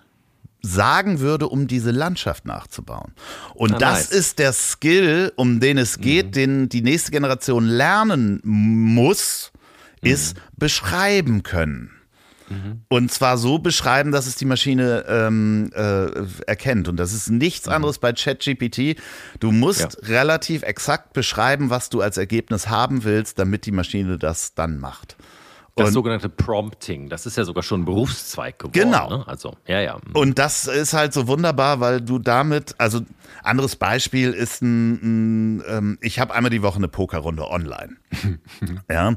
sagen 0.62 1.20
würde, 1.20 1.48
um 1.48 1.66
diese 1.66 1.90
Landschaft 1.90 2.44
nachzubauen. 2.44 3.12
Und 3.54 3.74
ah, 3.74 3.78
das 3.78 4.10
nice. 4.10 4.10
ist 4.10 4.38
der 4.38 4.52
Skill, 4.52 5.32
um 5.36 5.60
den 5.60 5.78
es 5.78 5.98
geht, 5.98 6.26
mhm. 6.26 6.32
den 6.32 6.68
die 6.68 6.82
nächste 6.82 7.10
Generation 7.10 7.66
lernen 7.66 8.40
muss, 8.44 9.52
ist 10.02 10.36
mhm. 10.36 10.40
beschreiben 10.56 11.42
können. 11.42 11.90
Mhm. 12.50 12.82
Und 12.88 13.12
zwar 13.12 13.38
so 13.38 13.58
beschreiben, 13.58 14.10
dass 14.10 14.26
es 14.26 14.34
die 14.34 14.44
Maschine 14.44 15.04
ähm, 15.08 15.70
äh, 15.72 16.08
erkennt. 16.46 16.88
Und 16.88 16.96
das 16.96 17.12
ist 17.12 17.30
nichts 17.30 17.66
mhm. 17.66 17.74
anderes 17.74 17.98
bei 17.98 18.12
ChatGPT. 18.12 19.00
Du 19.38 19.52
musst 19.52 19.80
ja. 19.80 20.08
relativ 20.08 20.62
exakt 20.62 21.12
beschreiben, 21.12 21.70
was 21.70 21.90
du 21.90 22.00
als 22.00 22.16
Ergebnis 22.16 22.68
haben 22.68 23.04
willst, 23.04 23.38
damit 23.38 23.66
die 23.66 23.72
Maschine 23.72 24.18
das 24.18 24.54
dann 24.54 24.78
macht. 24.78 25.16
Das 25.80 25.88
und, 25.88 25.94
sogenannte 25.94 26.28
Prompting, 26.28 27.08
das 27.08 27.26
ist 27.26 27.36
ja 27.36 27.44
sogar 27.44 27.62
schon 27.62 27.82
ein 27.82 27.84
Berufszweig 27.84 28.58
geworden. 28.58 28.72
Genau. 28.72 29.08
Ne? 29.18 29.24
Also, 29.26 29.56
ja, 29.66 29.80
ja. 29.80 29.98
Und 30.12 30.38
das 30.38 30.66
ist 30.66 30.92
halt 30.92 31.12
so 31.12 31.26
wunderbar, 31.26 31.80
weil 31.80 32.00
du 32.00 32.18
damit, 32.18 32.74
also 32.78 33.00
anderes 33.42 33.76
Beispiel 33.76 34.32
ist 34.32 34.62
ein, 34.62 35.58
ein 35.58 35.62
ähm, 35.68 35.98
ich 36.00 36.20
habe 36.20 36.34
einmal 36.34 36.50
die 36.50 36.62
Woche 36.62 36.76
eine 36.76 36.88
Pokerrunde 36.88 37.48
online. 37.50 37.96
ja. 38.90 39.16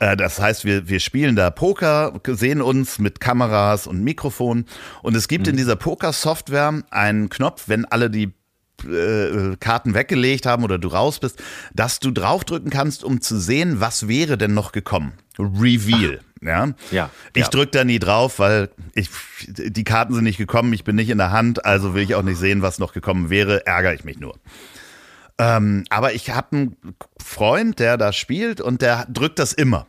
Äh, 0.00 0.16
das 0.16 0.40
heißt, 0.40 0.64
wir, 0.64 0.88
wir 0.88 0.98
spielen 0.98 1.36
da 1.36 1.50
Poker, 1.50 2.20
sehen 2.26 2.60
uns 2.60 2.98
mit 2.98 3.20
Kameras 3.20 3.86
und 3.86 4.02
Mikrofon. 4.02 4.64
Und 5.02 5.14
es 5.14 5.28
gibt 5.28 5.46
mhm. 5.46 5.50
in 5.50 5.56
dieser 5.58 5.76
Poker-Software 5.76 6.82
einen 6.90 7.28
Knopf, 7.28 7.68
wenn 7.68 7.84
alle 7.84 8.10
die 8.10 8.32
äh, 8.84 9.56
Karten 9.58 9.94
weggelegt 9.94 10.46
haben 10.46 10.64
oder 10.64 10.78
du 10.78 10.88
raus 10.88 11.18
bist, 11.18 11.42
dass 11.74 12.00
du 12.00 12.10
draufdrücken 12.10 12.70
kannst, 12.70 13.04
um 13.04 13.20
zu 13.20 13.38
sehen, 13.38 13.80
was 13.80 14.08
wäre 14.08 14.38
denn 14.38 14.54
noch 14.54 14.72
gekommen. 14.72 15.12
Reveal. 15.38 16.20
Ach. 16.20 16.30
Ja. 16.42 16.68
ja. 16.90 17.10
Ich 17.34 17.44
ja. 17.44 17.48
drücke 17.48 17.72
da 17.72 17.84
nie 17.84 17.98
drauf, 17.98 18.38
weil 18.38 18.70
ich, 18.94 19.10
die 19.46 19.84
Karten 19.84 20.14
sind 20.14 20.24
nicht 20.24 20.38
gekommen, 20.38 20.72
ich 20.72 20.84
bin 20.84 20.96
nicht 20.96 21.10
in 21.10 21.18
der 21.18 21.30
Hand, 21.30 21.64
also 21.64 21.94
will 21.94 22.02
ich 22.02 22.14
auch 22.14 22.22
nicht 22.22 22.38
sehen, 22.38 22.62
was 22.62 22.78
noch 22.78 22.92
gekommen 22.92 23.30
wäre, 23.30 23.66
ärgere 23.66 23.94
ich 23.94 24.04
mich 24.04 24.18
nur. 24.18 24.38
Ähm, 25.38 25.84
aber 25.90 26.12
ich 26.12 26.30
habe 26.30 26.56
einen 26.56 26.76
Freund, 27.22 27.78
der 27.78 27.96
da 27.96 28.12
spielt 28.12 28.60
und 28.60 28.82
der 28.82 29.06
drückt 29.08 29.38
das 29.38 29.52
immer. 29.52 29.86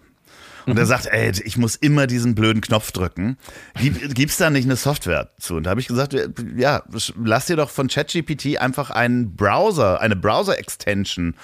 Und 0.65 0.77
er 0.77 0.83
mhm. 0.83 0.89
sagt, 0.89 1.07
ey, 1.07 1.31
ich 1.43 1.57
muss 1.57 1.75
immer 1.75 2.07
diesen 2.07 2.35
blöden 2.35 2.61
Knopf 2.61 2.91
drücken. 2.91 3.37
Gibt, 3.79 4.15
gibt's 4.15 4.37
da 4.37 4.49
nicht 4.49 4.65
eine 4.65 4.75
Software 4.75 5.31
zu? 5.39 5.55
Und 5.55 5.63
da 5.63 5.71
habe 5.71 5.81
ich 5.81 5.87
gesagt, 5.87 6.15
ja, 6.55 6.83
lass 7.23 7.45
dir 7.47 7.55
doch 7.55 7.69
von 7.69 7.87
ChatGPT 7.87 8.57
einfach 8.59 8.89
einen 8.89 9.35
Browser, 9.35 10.01
eine 10.01 10.15
Browser-Extension 10.15 11.35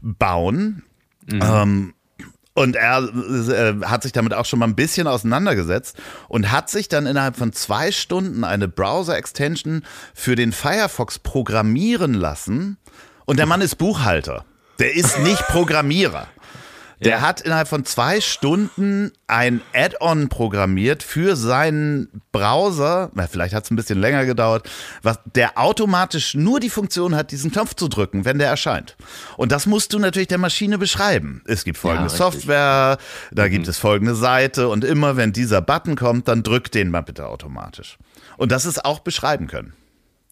bauen. 0.00 0.82
Mhm. 1.30 1.40
Ähm, 1.42 1.94
und 2.56 2.76
er 2.76 3.02
äh, 3.02 3.84
hat 3.84 4.04
sich 4.04 4.12
damit 4.12 4.32
auch 4.32 4.44
schon 4.44 4.60
mal 4.60 4.66
ein 4.66 4.76
bisschen 4.76 5.08
auseinandergesetzt 5.08 5.96
und 6.28 6.52
hat 6.52 6.70
sich 6.70 6.88
dann 6.88 7.06
innerhalb 7.06 7.36
von 7.36 7.52
zwei 7.52 7.90
Stunden 7.90 8.44
eine 8.44 8.68
Browser-Extension 8.68 9.82
für 10.14 10.36
den 10.36 10.52
Firefox 10.52 11.18
programmieren 11.18 12.14
lassen, 12.14 12.78
und 13.26 13.38
der 13.38 13.46
Mann 13.46 13.60
ist 13.60 13.76
Buchhalter. 13.76 14.44
Der 14.78 14.94
ist 14.94 15.18
nicht 15.20 15.46
Programmierer. 15.48 16.26
Der 17.04 17.20
hat 17.20 17.40
innerhalb 17.42 17.68
von 17.68 17.84
zwei 17.84 18.20
Stunden 18.20 19.12
ein 19.26 19.60
Add-on 19.74 20.28
programmiert 20.28 21.02
für 21.02 21.36
seinen 21.36 22.22
Browser. 22.32 23.10
Na, 23.14 23.26
vielleicht 23.26 23.54
hat 23.54 23.64
es 23.64 23.70
ein 23.70 23.76
bisschen 23.76 24.00
länger 24.00 24.24
gedauert, 24.24 24.68
was 25.02 25.18
der 25.34 25.58
automatisch 25.58 26.34
nur 26.34 26.60
die 26.60 26.70
Funktion 26.70 27.14
hat, 27.14 27.30
diesen 27.30 27.52
Knopf 27.52 27.74
zu 27.74 27.88
drücken, 27.88 28.24
wenn 28.24 28.38
der 28.38 28.48
erscheint. 28.48 28.96
Und 29.36 29.52
das 29.52 29.66
musst 29.66 29.92
du 29.92 29.98
natürlich 29.98 30.28
der 30.28 30.38
Maschine 30.38 30.78
beschreiben. 30.78 31.42
Es 31.46 31.64
gibt 31.64 31.78
folgende 31.78 32.10
ja, 32.10 32.16
Software, 32.16 32.98
da 33.32 33.46
mhm. 33.46 33.50
gibt 33.50 33.68
es 33.68 33.78
folgende 33.78 34.14
Seite 34.14 34.68
und 34.68 34.84
immer 34.84 35.16
wenn 35.16 35.32
dieser 35.32 35.60
Button 35.60 35.96
kommt, 35.96 36.28
dann 36.28 36.42
drück 36.42 36.70
den 36.72 36.90
mal 36.90 37.02
bitte 37.02 37.26
automatisch. 37.26 37.98
Und 38.36 38.50
das 38.50 38.64
ist 38.64 38.84
auch 38.84 39.00
beschreiben 39.00 39.46
können. 39.46 39.74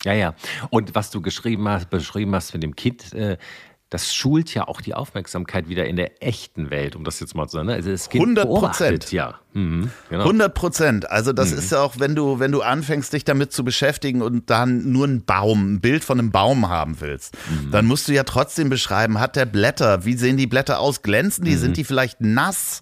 Ja, 0.04 0.12
ja. 0.12 0.34
Und 0.70 0.94
was 0.94 1.10
du 1.10 1.20
geschrieben 1.20 1.68
hast, 1.68 1.90
beschrieben 1.90 2.34
hast 2.34 2.52
mit 2.54 2.62
dem 2.62 2.74
Kind, 2.74 3.12
äh, 3.14 3.36
das 3.92 4.14
schult 4.14 4.54
ja 4.54 4.68
auch 4.68 4.80
die 4.80 4.94
Aufmerksamkeit 4.94 5.68
wieder 5.68 5.86
in 5.86 5.96
der 5.96 6.22
echten 6.22 6.70
Welt, 6.70 6.96
um 6.96 7.04
das 7.04 7.20
jetzt 7.20 7.34
mal 7.34 7.46
zu 7.46 7.58
sagen. 7.58 7.66
Ne? 7.66 7.74
Also 7.74 7.90
das 7.90 8.08
kind 8.08 8.38
100 8.38 8.48
Prozent. 8.48 9.12
Ja. 9.12 9.34
Mhm, 9.52 9.90
genau. 10.08 10.22
100 10.22 10.54
Prozent. 10.54 11.10
Also 11.10 11.34
das 11.34 11.50
mhm. 11.50 11.58
ist 11.58 11.72
ja 11.72 11.80
auch, 11.82 11.96
wenn 11.98 12.14
du, 12.14 12.38
wenn 12.38 12.52
du 12.52 12.62
anfängst, 12.62 13.12
dich 13.12 13.24
damit 13.24 13.52
zu 13.52 13.64
beschäftigen 13.64 14.22
und 14.22 14.48
dann 14.48 14.92
nur 14.92 15.04
einen 15.04 15.26
Baum, 15.26 15.74
ein 15.74 15.80
Bild 15.82 16.04
von 16.04 16.18
einem 16.18 16.30
Baum 16.30 16.70
haben 16.70 17.02
willst, 17.02 17.36
mhm. 17.50 17.70
dann 17.70 17.84
musst 17.84 18.08
du 18.08 18.12
ja 18.12 18.22
trotzdem 18.22 18.70
beschreiben, 18.70 19.20
hat 19.20 19.36
der 19.36 19.44
Blätter, 19.44 20.06
wie 20.06 20.14
sehen 20.14 20.38
die 20.38 20.46
Blätter 20.46 20.80
aus, 20.80 21.02
glänzen 21.02 21.44
die, 21.44 21.56
sind 21.56 21.72
mhm. 21.72 21.74
die 21.74 21.84
vielleicht 21.84 22.22
nass? 22.22 22.80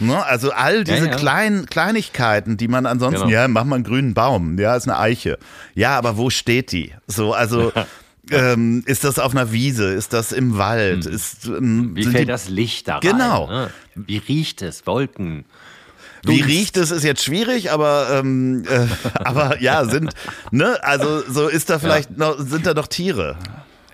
Ne? 0.00 0.26
Also 0.26 0.50
all 0.50 0.82
diese 0.82 1.04
ja, 1.04 1.12
ja. 1.12 1.16
Kleinen, 1.16 1.66
Kleinigkeiten, 1.66 2.56
die 2.56 2.66
man 2.66 2.84
ansonsten, 2.84 3.28
genau. 3.28 3.32
ja, 3.42 3.46
mach 3.46 3.62
mal 3.62 3.76
einen 3.76 3.84
grünen 3.84 4.12
Baum, 4.12 4.58
ja, 4.58 4.74
ist 4.74 4.88
eine 4.88 4.98
Eiche. 4.98 5.38
Ja, 5.74 5.96
aber 5.96 6.16
wo 6.16 6.30
steht 6.30 6.72
die? 6.72 6.94
So, 7.06 7.32
also 7.32 7.72
Ähm, 8.30 8.82
ist 8.86 9.04
das 9.04 9.18
auf 9.18 9.32
einer 9.32 9.52
Wiese? 9.52 9.92
Ist 9.92 10.12
das 10.12 10.32
im 10.32 10.58
Wald? 10.58 11.04
Hm. 11.04 11.12
Ist, 11.12 11.46
ähm, 11.46 11.96
Wie 11.96 12.04
fällt 12.04 12.22
die... 12.22 12.26
das 12.26 12.48
Licht 12.48 12.88
da 12.88 12.98
rein? 12.98 13.00
Genau. 13.12 13.46
Ne? 13.48 13.70
Wie 13.94 14.18
riecht 14.18 14.62
es? 14.62 14.86
Wolken. 14.86 15.44
Wie 16.24 16.40
riecht 16.40 16.76
es, 16.76 16.90
ist 16.90 17.04
jetzt 17.04 17.22
schwierig, 17.22 17.70
aber, 17.70 18.08
ähm, 18.12 18.64
äh, 18.68 18.86
aber 19.24 19.60
ja, 19.60 19.84
sind, 19.84 20.14
ne, 20.50 20.78
also 20.82 21.22
so 21.28 21.48
ist 21.48 21.70
da 21.70 21.78
vielleicht 21.78 22.10
ja. 22.10 22.16
noch, 22.16 22.38
sind 22.38 22.66
da 22.66 22.74
noch 22.74 22.88
Tiere. 22.88 23.36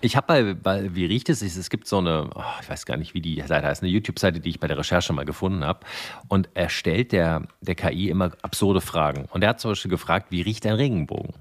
Ich 0.01 0.17
habe 0.17 0.27
bei, 0.27 0.55
bei, 0.55 0.95
wie 0.95 1.07
riecht 1.07 1.31
es? 1.31 1.41
Es 1.41 1.71
gibt 1.71 1.87
so 1.87 1.99
eine, 1.99 2.29
oh, 2.35 2.43
ich 2.61 2.69
weiß 2.69 2.85
gar 2.85 2.99
nicht, 2.99 3.15
wie 3.15 3.23
die 3.23 3.41
Seite 3.47 3.67
heißt, 3.67 3.83
eine 3.83 3.91
YouTube-Seite, 3.91 4.41
die 4.41 4.51
ich 4.51 4.61
bei 4.61 4.69
der 4.69 4.77
Recherche 4.77 5.15
mal 5.15 5.25
gefunden 5.25 5.65
habe. 5.65 5.81
Und 6.29 6.51
er 6.53 6.69
stellt 6.69 7.13
der, 7.13 7.43
der 7.63 7.75
KI 7.75 8.11
immer 8.11 8.33
absurde 8.43 8.83
Fragen. 8.83 9.27
Und 9.31 9.43
er 9.43 9.51
hat 9.51 9.61
zum 9.61 9.71
Beispiel 9.71 9.91
gefragt, 9.91 10.27
wie 10.29 10.43
riecht 10.43 10.67
ein 10.67 10.75
Regenbogen? 10.75 11.33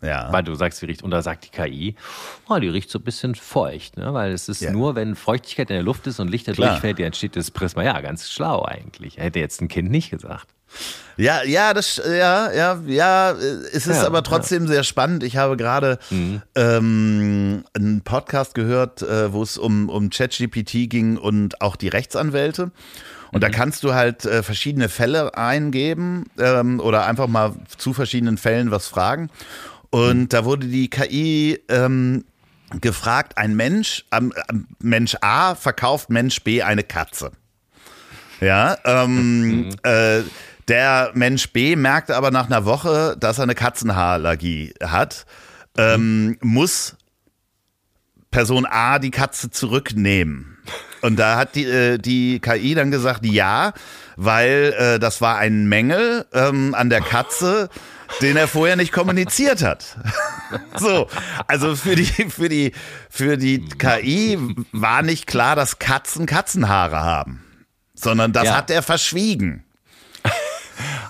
Ja. 0.00 0.32
Weil 0.32 0.44
du 0.44 0.54
sagst, 0.54 0.80
wie 0.82 0.86
riecht, 0.86 1.02
und 1.02 1.10
da 1.10 1.22
sagt 1.22 1.46
die 1.46 1.50
KI, 1.50 1.96
oh, 2.48 2.58
die 2.58 2.68
riecht 2.68 2.88
so 2.90 3.00
ein 3.00 3.04
bisschen 3.04 3.34
feucht, 3.34 3.96
ne? 3.96 4.14
weil 4.14 4.32
es 4.32 4.48
ist 4.48 4.60
ja. 4.60 4.70
nur, 4.70 4.94
wenn 4.94 5.16
Feuchtigkeit 5.16 5.70
in 5.70 5.74
der 5.74 5.82
Luft 5.82 6.06
ist 6.06 6.20
und 6.20 6.28
Licht 6.28 6.46
da 6.46 6.52
durchfällt, 6.52 7.00
entsteht 7.00 7.34
das 7.34 7.50
Prisma. 7.50 7.82
Ja, 7.82 8.00
ganz 8.00 8.30
schlau 8.30 8.64
eigentlich. 8.64 9.16
Hätte 9.16 9.40
jetzt 9.40 9.60
ein 9.60 9.68
Kind 9.68 9.90
nicht 9.90 10.10
gesagt. 10.10 10.48
Ja, 11.16 11.42
ja, 11.42 11.74
das, 11.74 12.00
ja, 12.06 12.52
ja, 12.52 12.80
ja, 12.86 13.32
es 13.32 13.88
ist 13.88 14.02
ja, 14.02 14.06
aber 14.06 14.22
trotzdem 14.22 14.64
ja. 14.64 14.68
sehr 14.68 14.84
spannend. 14.84 15.24
Ich 15.24 15.36
habe 15.36 15.56
gerade 15.56 15.98
mhm. 16.10 16.42
ähm, 16.54 17.64
einen 17.74 18.02
Podcast 18.02 18.54
gehört, 18.54 19.02
äh, 19.02 19.32
wo 19.32 19.42
es 19.42 19.58
um, 19.58 19.88
um 19.88 20.10
ChatGPT 20.10 20.88
ging 20.88 21.16
und 21.16 21.60
auch 21.60 21.74
die 21.74 21.88
Rechtsanwälte. 21.88 22.70
Und 23.32 23.38
mhm. 23.38 23.40
da 23.40 23.48
kannst 23.50 23.82
du 23.82 23.94
halt 23.94 24.26
äh, 24.26 24.44
verschiedene 24.44 24.88
Fälle 24.88 25.36
eingeben 25.36 26.26
ähm, 26.38 26.78
oder 26.78 27.06
einfach 27.06 27.26
mal 27.26 27.54
zu 27.76 27.92
verschiedenen 27.92 28.38
Fällen 28.38 28.70
was 28.70 28.86
fragen. 28.86 29.30
Und 29.90 30.32
da 30.32 30.44
wurde 30.44 30.66
die 30.66 30.90
KI 30.90 31.60
ähm, 31.68 32.24
gefragt, 32.80 33.38
ein 33.38 33.56
Mensch, 33.56 34.04
ähm, 34.12 34.32
Mensch 34.80 35.16
A 35.20 35.54
verkauft 35.54 36.10
Mensch 36.10 36.42
B 36.42 36.62
eine 36.62 36.82
Katze. 36.82 37.32
Ja, 38.40 38.76
ähm, 38.84 39.66
mhm. 39.66 39.70
äh, 39.82 40.22
der 40.68 41.10
Mensch 41.14 41.50
B 41.52 41.76
merkte 41.76 42.14
aber 42.16 42.30
nach 42.30 42.46
einer 42.46 42.64
Woche, 42.64 43.16
dass 43.18 43.38
er 43.38 43.44
eine 43.44 43.54
Katzenhaarallergie 43.54 44.74
hat, 44.82 45.26
ähm, 45.76 46.26
mhm. 46.26 46.36
muss 46.42 46.96
Person 48.30 48.66
A 48.66 48.98
die 48.98 49.10
Katze 49.10 49.50
zurücknehmen. 49.50 50.58
Und 51.00 51.18
da 51.18 51.36
hat 51.36 51.54
die, 51.54 51.64
äh, 51.64 51.98
die 51.98 52.40
KI 52.40 52.74
dann 52.74 52.90
gesagt, 52.90 53.24
ja, 53.24 53.72
weil 54.16 54.74
äh, 54.76 54.98
das 54.98 55.20
war 55.20 55.38
ein 55.38 55.68
Mängel 55.68 56.26
ähm, 56.32 56.74
an 56.74 56.90
der 56.90 57.00
Katze 57.00 57.70
den 58.20 58.36
er 58.36 58.48
vorher 58.48 58.76
nicht 58.76 58.92
kommuniziert 58.92 59.62
hat. 59.62 59.98
so, 60.76 61.08
also 61.46 61.76
für 61.76 61.94
die, 61.96 62.04
für 62.04 62.48
die, 62.48 62.72
für 63.10 63.36
die 63.36 63.60
KI 63.60 64.38
war 64.72 65.02
nicht 65.02 65.26
klar, 65.26 65.56
dass 65.56 65.78
Katzen 65.78 66.26
Katzenhaare 66.26 67.00
haben. 67.00 67.44
sondern 67.94 68.32
das 68.32 68.44
ja. 68.44 68.56
hat 68.56 68.70
er 68.70 68.82
verschwiegen. 68.82 69.64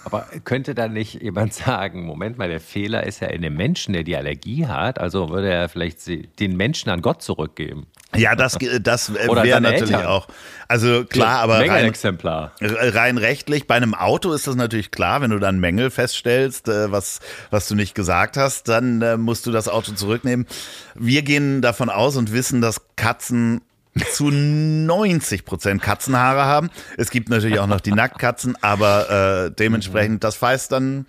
Aber 0.05 0.27
könnte 0.45 0.75
da 0.75 0.89
nicht 0.89 1.21
jemand 1.21 1.53
sagen, 1.53 2.07
Moment 2.07 2.39
mal, 2.39 2.49
der 2.49 2.61
Fehler 2.61 3.05
ist 3.07 3.21
ja 3.21 3.29
in 3.29 3.43
dem 3.43 3.55
Menschen, 3.55 3.93
der 3.93 4.05
die 4.05 4.17
Allergie 4.17 4.67
hat, 4.67 4.99
also 4.99 5.29
würde 5.29 5.51
er 5.51 5.69
vielleicht 5.69 5.99
den 6.41 6.57
Menschen 6.57 6.89
an 6.89 7.03
Gott 7.03 7.23
zurückgeben? 7.23 7.87
Ja, 8.17 8.35
das, 8.35 8.57
das 8.81 9.13
wäre 9.13 9.61
natürlich 9.61 9.93
Eltern. 9.93 10.07
auch. 10.07 10.29
Also 10.67 11.05
klar, 11.05 11.41
aber 11.41 11.59
rein, 11.61 11.85
Exemplar. 11.85 12.53
rein 12.61 13.19
rechtlich, 13.19 13.67
bei 13.67 13.75
einem 13.75 13.95
Auto 13.95 14.33
ist 14.33 14.47
das 14.47 14.55
natürlich 14.55 14.91
klar, 14.91 15.21
wenn 15.21 15.31
du 15.31 15.39
dann 15.39 15.61
Mängel 15.61 15.91
feststellst, 15.91 16.69
äh, 16.69 16.91
was, 16.91 17.21
was 17.51 17.69
du 17.69 17.75
nicht 17.75 17.95
gesagt 17.95 18.37
hast, 18.37 18.69
dann 18.69 19.03
äh, 19.03 19.17
musst 19.17 19.47
du 19.47 19.51
das 19.51 19.69
Auto 19.69 19.93
zurücknehmen. 19.93 20.47
Wir 20.95 21.23
gehen 21.23 21.61
davon 21.63 21.91
aus 21.91 22.17
und 22.17 22.33
wissen, 22.33 22.61
dass 22.61 22.81
Katzen 22.97 23.61
zu 24.13 24.31
90 24.31 25.45
Prozent 25.45 25.83
Katzenhaare 25.83 26.45
haben. 26.45 26.71
Es 26.97 27.11
gibt 27.11 27.29
natürlich 27.29 27.59
auch 27.61 27.67
noch 27.67 27.81
die 27.81 27.93
Nacktkatzen, 27.93 28.57
aber 28.63 29.47
äh, 29.47 29.51
dementsprechend, 29.51 30.25
das 30.25 30.41
weiß 30.41 30.69
dann, 30.69 31.07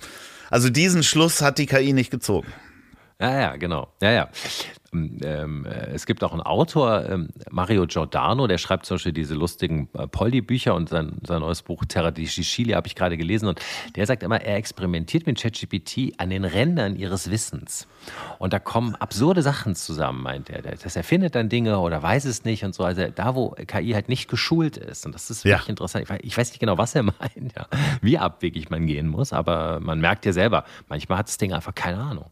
also 0.50 0.70
diesen 0.70 1.04
Schluss 1.04 1.42
hat 1.42 1.58
die 1.58 1.66
KI 1.66 1.94
nicht 1.94 2.12
gezogen. 2.12 2.48
Ja, 3.20 3.40
ja, 3.40 3.56
genau. 3.58 3.90
Ja, 4.02 4.12
ja. 4.12 4.30
Ähm, 4.94 5.18
ähm, 5.24 5.66
äh, 5.66 5.92
es 5.92 6.06
gibt 6.06 6.24
auch 6.24 6.32
einen 6.32 6.42
Autor, 6.42 7.08
ähm, 7.10 7.30
Mario 7.50 7.86
Giordano, 7.88 8.48
der 8.48 8.58
schreibt 8.58 8.86
zum 8.86 8.96
Beispiel 8.96 9.14
diese 9.14 9.36
lustigen 9.36 9.90
äh, 9.94 10.08
Polly-Bücher 10.08 10.76
und 10.76 10.90
sein, 10.90 11.18
sein 11.26 11.42
neues 11.42 11.62
Buch 11.62 11.84
Terra 11.88 12.12
di 12.12 12.26
Sicilia 12.26 12.78
habe 12.78 12.88
ich 12.88 12.96
gerade 12.96 13.18
gelesen 13.18 13.48
und 13.48 13.60
der 13.96 14.06
sagt 14.06 14.24
immer, 14.24 14.42
er 14.42 14.58
experimentiert 14.58 15.26
mit 15.26 15.40
ChatGPT 15.40 16.14
an 16.18 16.30
den 16.30 16.46
Rändern 16.46 16.96
ihres 16.96 17.30
Wissens. 17.30 17.88
Und 18.38 18.54
da 18.54 18.60
kommen 18.60 18.96
absurde 18.96 19.42
Sachen 19.42 19.76
zusammen, 19.76 20.24
meint 20.24 20.50
er. 20.50 20.62
Das 20.62 20.96
erfindet 20.96 21.36
dann 21.36 21.50
Dinge 21.50 21.80
oder 21.80 22.02
weiß 22.02 22.26
es 22.26 22.46
nicht 22.46 22.64
und 22.64 22.74
so. 22.74 22.84
Also 22.84 23.08
da, 23.14 23.36
wo 23.36 23.50
KI 23.52 23.92
halt 23.92 24.10
nicht 24.10 24.30
geschult 24.30 24.78
ist. 24.78 25.06
Und 25.06 25.14
das 25.14 25.30
ist 25.30 25.46
wirklich 25.46 25.66
ja. 25.66 25.70
interessant. 25.70 26.08
Ich 26.22 26.38
weiß 26.38 26.50
nicht 26.52 26.60
genau, 26.60 26.78
was 26.78 26.96
er 26.96 27.04
meint, 27.20 27.54
ja. 27.56 27.68
wie 28.02 28.18
abwegig 28.18 28.70
man 28.70 28.86
gehen 28.88 29.08
muss, 29.08 29.34
aber 29.34 29.80
man 29.80 30.00
merkt 30.00 30.26
ja 30.26 30.34
selber, 30.34 30.64
manchmal 30.88 31.18
hat 31.20 31.28
das 31.28 31.38
Ding 31.38 31.54
einfach 31.54 31.76
keine 31.76 32.00
Ahnung. 32.00 32.32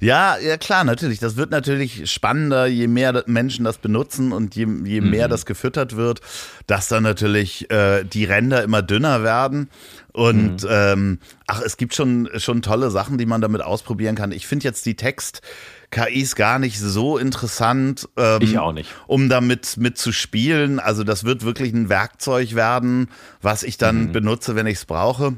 Ja, 0.00 0.38
ja 0.38 0.56
klar, 0.56 0.84
natürlich. 0.84 1.18
Das 1.18 1.36
wird 1.36 1.50
natürlich 1.50 2.10
spannender, 2.10 2.66
je 2.66 2.86
mehr 2.86 3.24
Menschen 3.26 3.64
das 3.64 3.78
benutzen 3.78 4.32
und 4.32 4.54
je, 4.54 4.66
je 4.84 5.00
mehr 5.00 5.26
mhm. 5.26 5.30
das 5.30 5.46
gefüttert 5.46 5.96
wird, 5.96 6.20
dass 6.66 6.88
dann 6.88 7.02
natürlich 7.02 7.70
äh, 7.70 8.04
die 8.04 8.24
Ränder 8.24 8.62
immer 8.62 8.82
dünner 8.82 9.22
werden. 9.22 9.68
Und 10.12 10.62
mhm. 10.62 10.68
ähm, 10.70 11.18
ach, 11.46 11.62
es 11.62 11.76
gibt 11.76 11.94
schon, 11.94 12.28
schon 12.36 12.62
tolle 12.62 12.90
Sachen, 12.90 13.18
die 13.18 13.26
man 13.26 13.40
damit 13.40 13.62
ausprobieren 13.62 14.14
kann. 14.14 14.32
Ich 14.32 14.46
finde 14.46 14.64
jetzt 14.64 14.86
die 14.86 14.96
Text. 14.96 15.42
KIs 15.90 16.36
gar 16.36 16.58
nicht 16.58 16.78
so 16.78 17.16
interessant. 17.16 18.08
Ähm, 18.18 18.42
ich 18.42 18.58
auch 18.58 18.72
nicht. 18.72 18.90
Um 19.06 19.30
damit 19.30 19.78
mit 19.78 19.96
zu 19.96 20.12
spielen. 20.12 20.80
Also 20.80 21.02
das 21.02 21.24
wird 21.24 21.44
wirklich 21.44 21.72
ein 21.72 21.88
Werkzeug 21.88 22.54
werden, 22.54 23.08
was 23.40 23.62
ich 23.62 23.78
dann 23.78 24.08
mhm. 24.08 24.12
benutze, 24.12 24.54
wenn 24.54 24.66
ich 24.66 24.78
es 24.78 24.84
brauche. 24.84 25.36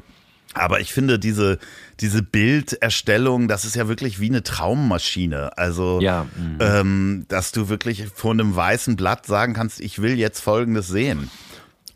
Aber 0.54 0.80
ich 0.80 0.92
finde 0.92 1.20
diese, 1.20 1.58
diese 2.00 2.22
Bilderstellung, 2.22 3.48
das 3.48 3.64
ist 3.64 3.76
ja 3.76 3.88
wirklich 3.88 4.20
wie 4.20 4.28
eine 4.28 4.42
Traummaschine. 4.42 5.56
Also, 5.58 6.00
ja. 6.00 6.26
Mhm. 6.36 6.58
ähm, 6.60 7.24
dass 7.28 7.52
du 7.52 7.68
wirklich 7.68 8.06
vor 8.14 8.32
einem 8.32 8.54
weißen 8.56 8.96
Blatt 8.96 9.26
sagen 9.26 9.54
kannst, 9.54 9.80
ich 9.80 10.00
will 10.00 10.18
jetzt 10.18 10.40
Folgendes 10.40 10.88
sehen. 10.88 11.30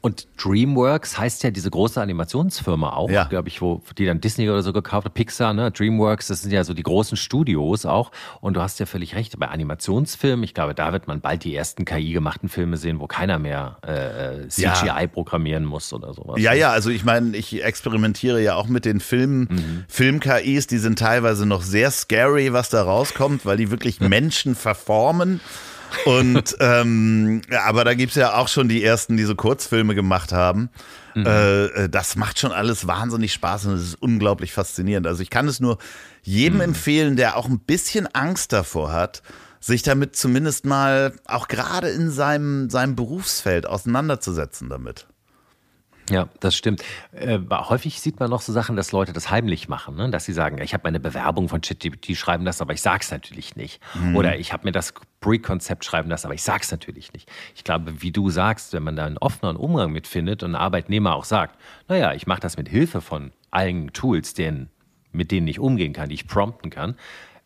Und 0.04 0.28
DreamWorks 0.36 1.16
heißt 1.16 1.44
ja 1.44 1.50
diese 1.50 1.70
große 1.70 1.98
Animationsfirma 1.98 2.92
auch, 2.92 3.08
ja. 3.08 3.24
glaube 3.24 3.48
ich, 3.48 3.62
wo 3.62 3.80
die 3.96 4.04
dann 4.04 4.20
Disney 4.20 4.50
oder 4.50 4.62
so 4.62 4.74
gekauft 4.74 5.06
hat, 5.06 5.14
Pixar, 5.14 5.54
ne? 5.54 5.70
DreamWorks, 5.70 6.26
das 6.26 6.42
sind 6.42 6.52
ja 6.52 6.62
so 6.62 6.74
die 6.74 6.82
großen 6.82 7.16
Studios 7.16 7.86
auch. 7.86 8.12
Und 8.42 8.52
du 8.52 8.60
hast 8.60 8.78
ja 8.78 8.84
völlig 8.84 9.14
recht, 9.14 9.38
bei 9.38 9.48
Animationsfilmen, 9.48 10.44
ich 10.44 10.52
glaube, 10.52 10.74
da 10.74 10.92
wird 10.92 11.06
man 11.06 11.22
bald 11.22 11.44
die 11.44 11.56
ersten 11.56 11.86
KI-gemachten 11.86 12.50
Filme 12.50 12.76
sehen, 12.76 13.00
wo 13.00 13.06
keiner 13.06 13.38
mehr 13.38 13.78
äh, 13.80 14.46
CGI 14.46 14.86
ja. 14.88 15.06
programmieren 15.06 15.64
muss 15.64 15.90
oder 15.90 16.12
sowas. 16.12 16.38
Ja, 16.38 16.52
ja, 16.52 16.70
also 16.70 16.90
ich 16.90 17.06
meine, 17.06 17.34
ich 17.34 17.64
experimentiere 17.64 18.42
ja 18.42 18.56
auch 18.56 18.68
mit 18.68 18.84
den 18.84 19.00
Filmen, 19.00 19.48
mhm. 19.50 19.84
Film-KIs, 19.88 20.66
die 20.66 20.76
sind 20.76 20.98
teilweise 20.98 21.46
noch 21.46 21.62
sehr 21.62 21.90
scary, 21.90 22.52
was 22.52 22.68
da 22.68 22.82
rauskommt, 22.82 23.46
weil 23.46 23.56
die 23.56 23.70
wirklich 23.70 24.00
Menschen 24.06 24.54
verformen. 24.54 25.40
Und 26.04 26.56
ähm, 26.60 27.42
aber 27.64 27.84
da 27.84 27.94
gibt 27.94 28.10
es 28.10 28.16
ja 28.16 28.34
auch 28.34 28.48
schon 28.48 28.68
die 28.68 28.82
ersten, 28.84 29.16
die 29.16 29.24
so 29.24 29.34
Kurzfilme 29.34 29.94
gemacht 29.94 30.32
haben. 30.32 30.70
Mhm. 31.14 31.26
Äh, 31.26 31.64
äh, 31.64 31.88
das 31.88 32.16
macht 32.16 32.38
schon 32.38 32.52
alles 32.52 32.86
wahnsinnig 32.86 33.32
Spaß 33.32 33.66
und 33.66 33.74
es 33.74 33.82
ist 33.82 34.02
unglaublich 34.02 34.52
faszinierend. 34.52 35.06
Also 35.06 35.22
ich 35.22 35.30
kann 35.30 35.48
es 35.48 35.60
nur 35.60 35.78
jedem 36.22 36.56
mhm. 36.56 36.64
empfehlen, 36.64 37.16
der 37.16 37.36
auch 37.36 37.46
ein 37.46 37.60
bisschen 37.60 38.06
Angst 38.14 38.52
davor 38.52 38.92
hat, 38.92 39.22
sich 39.60 39.82
damit 39.82 40.16
zumindest 40.16 40.66
mal 40.66 41.14
auch 41.24 41.48
gerade 41.48 41.88
in 41.88 42.10
seinem, 42.10 42.68
seinem 42.68 42.96
Berufsfeld 42.96 43.66
auseinanderzusetzen 43.66 44.68
damit. 44.68 45.06
Ja, 46.10 46.28
das 46.40 46.54
stimmt. 46.54 46.82
Äh, 47.12 47.38
häufig 47.50 48.00
sieht 48.00 48.20
man 48.20 48.28
noch 48.28 48.42
so 48.42 48.52
Sachen, 48.52 48.76
dass 48.76 48.92
Leute 48.92 49.14
das 49.14 49.30
heimlich 49.30 49.68
machen, 49.68 49.96
ne? 49.96 50.10
dass 50.10 50.26
sie 50.26 50.34
sagen, 50.34 50.60
ich 50.60 50.74
habe 50.74 50.82
meine 50.84 51.00
Bewerbung 51.00 51.48
von 51.48 51.62
ChatGPT 51.62 52.16
schreiben 52.16 52.44
lassen, 52.44 52.62
aber 52.62 52.74
ich 52.74 52.82
sage 52.82 53.00
es 53.00 53.10
natürlich 53.10 53.56
nicht. 53.56 53.80
Mhm. 53.94 54.14
Oder 54.14 54.38
ich 54.38 54.52
habe 54.52 54.64
mir 54.66 54.72
das 54.72 54.92
Pre-Konzept 55.20 55.84
schreiben 55.84 56.10
lassen, 56.10 56.26
aber 56.26 56.34
ich 56.34 56.42
sage 56.42 56.60
es 56.62 56.70
natürlich 56.70 57.12
nicht. 57.14 57.30
Ich 57.54 57.64
glaube, 57.64 58.02
wie 58.02 58.12
du 58.12 58.28
sagst, 58.28 58.74
wenn 58.74 58.82
man 58.82 58.96
da 58.96 59.06
einen 59.06 59.16
offenen 59.16 59.56
Umgang 59.56 59.92
mit 59.92 60.06
findet 60.06 60.42
und 60.42 60.52
ein 60.52 60.60
Arbeitnehmer 60.60 61.14
auch 61.14 61.24
sagt, 61.24 61.58
naja, 61.88 62.12
ich 62.12 62.26
mache 62.26 62.40
das 62.40 62.58
mit 62.58 62.68
Hilfe 62.68 63.00
von 63.00 63.32
allen 63.50 63.92
Tools, 63.94 64.34
denen, 64.34 64.68
mit 65.12 65.30
denen 65.30 65.48
ich 65.48 65.58
umgehen 65.58 65.94
kann, 65.94 66.10
die 66.10 66.16
ich 66.16 66.28
prompten 66.28 66.68
kann, 66.68 66.96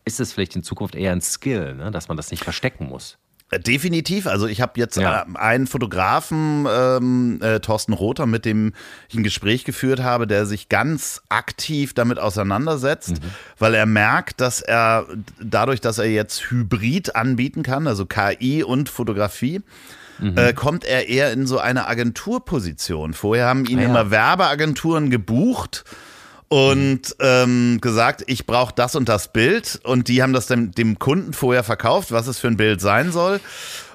ist 0.03 0.19
es 0.19 0.33
vielleicht 0.33 0.55
in 0.55 0.63
Zukunft 0.63 0.95
eher 0.95 1.13
ein 1.13 1.21
Skill, 1.21 1.75
ne? 1.75 1.91
dass 1.91 2.09
man 2.09 2.17
das 2.17 2.31
nicht 2.31 2.43
verstecken 2.43 2.87
muss. 2.87 3.17
Definitiv. 3.57 4.27
Also 4.27 4.45
ich 4.45 4.61
habe 4.61 4.73
jetzt 4.75 4.95
ja. 4.97 5.23
Äh, 5.23 5.37
einen 5.37 5.65
Fotografen, 5.65 6.67
ähm, 6.69 7.39
äh, 7.41 7.59
Thorsten 7.59 7.93
Rother, 7.93 8.27
mit 8.27 8.45
dem 8.45 8.73
ich 9.09 9.15
ein 9.15 9.23
Gespräch 9.23 9.63
geführt 9.63 10.03
habe, 10.03 10.27
der 10.27 10.45
sich 10.45 10.69
ganz 10.69 11.21
aktiv 11.29 11.95
damit 11.95 12.19
auseinandersetzt, 12.19 13.21
mhm. 13.21 13.29
weil 13.57 13.73
er 13.73 13.87
merkt, 13.87 14.39
dass 14.39 14.61
er 14.61 15.07
dadurch, 15.41 15.81
dass 15.81 15.97
er 15.97 16.05
jetzt 16.05 16.51
Hybrid 16.51 17.15
anbieten 17.15 17.63
kann, 17.63 17.87
also 17.87 18.05
KI 18.05 18.63
und 18.63 18.87
Fotografie, 18.87 19.61
mhm. 20.19 20.37
äh, 20.37 20.53
kommt 20.53 20.85
er 20.85 21.09
eher 21.09 21.33
in 21.33 21.47
so 21.47 21.57
eine 21.57 21.87
Agenturposition. 21.87 23.13
Vorher 23.13 23.47
haben 23.47 23.65
ihn 23.65 23.79
ah, 23.79 23.81
ja. 23.81 23.89
immer 23.89 24.11
Werbeagenturen 24.11 25.09
gebucht 25.09 25.85
und 26.49 27.15
ähm, 27.19 27.77
gesagt, 27.79 28.23
ich 28.27 28.45
brauche 28.45 28.73
das 28.75 28.95
und 28.95 29.07
das 29.07 29.31
Bild. 29.31 29.79
Und 29.83 30.07
die 30.07 30.21
haben 30.21 30.33
das 30.33 30.47
dem, 30.47 30.71
dem 30.71 30.99
Kunden 30.99 31.33
vorher 31.33 31.63
verkauft, 31.63 32.11
was 32.11 32.27
es 32.27 32.39
für 32.39 32.47
ein 32.47 32.57
Bild 32.57 32.81
sein 32.81 33.11
soll. 33.11 33.39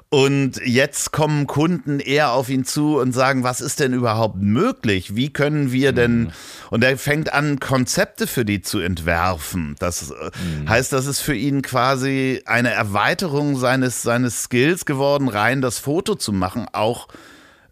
Und 0.08 0.60
jetzt 0.64 1.10
kommen 1.10 1.48
Kunden 1.48 1.98
eher 1.98 2.30
auf 2.30 2.48
ihn 2.48 2.64
zu 2.64 3.00
und 3.00 3.10
sagen, 3.10 3.42
was 3.42 3.60
ist 3.60 3.80
denn 3.80 3.92
überhaupt 3.92 4.36
möglich? 4.36 5.16
Wie 5.16 5.32
können 5.32 5.72
wir 5.72 5.90
denn? 5.92 6.20
Mhm. 6.20 6.30
Und 6.70 6.84
er 6.84 6.96
fängt 6.96 7.32
an, 7.32 7.58
Konzepte 7.58 8.28
für 8.28 8.44
die 8.44 8.62
zu 8.62 8.78
entwerfen. 8.78 9.74
Das 9.80 10.12
äh, 10.12 10.14
mhm. 10.14 10.68
heißt, 10.68 10.92
das 10.92 11.06
ist 11.06 11.20
für 11.20 11.34
ihn 11.34 11.62
quasi 11.62 12.40
eine 12.46 12.70
Erweiterung 12.70 13.56
seines, 13.56 14.02
seines 14.02 14.44
Skills 14.44 14.84
geworden, 14.84 15.28
rein 15.28 15.60
das 15.60 15.80
Foto 15.80 16.14
zu 16.14 16.32
machen, 16.32 16.66
auch 16.72 17.08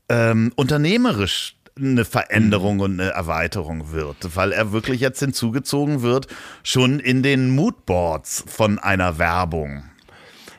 ähm, 0.08 0.52
unternehmerisch 0.56 1.54
eine 1.76 2.04
Veränderung 2.04 2.80
und 2.80 3.00
eine 3.00 3.10
Erweiterung 3.10 3.92
wird, 3.92 4.36
weil 4.36 4.52
er 4.52 4.72
wirklich 4.72 5.00
jetzt 5.00 5.20
hinzugezogen 5.20 6.02
wird, 6.02 6.26
schon 6.62 7.00
in 7.00 7.22
den 7.22 7.54
Moodboards 7.54 8.44
von 8.46 8.78
einer 8.78 9.18
Werbung. 9.18 9.84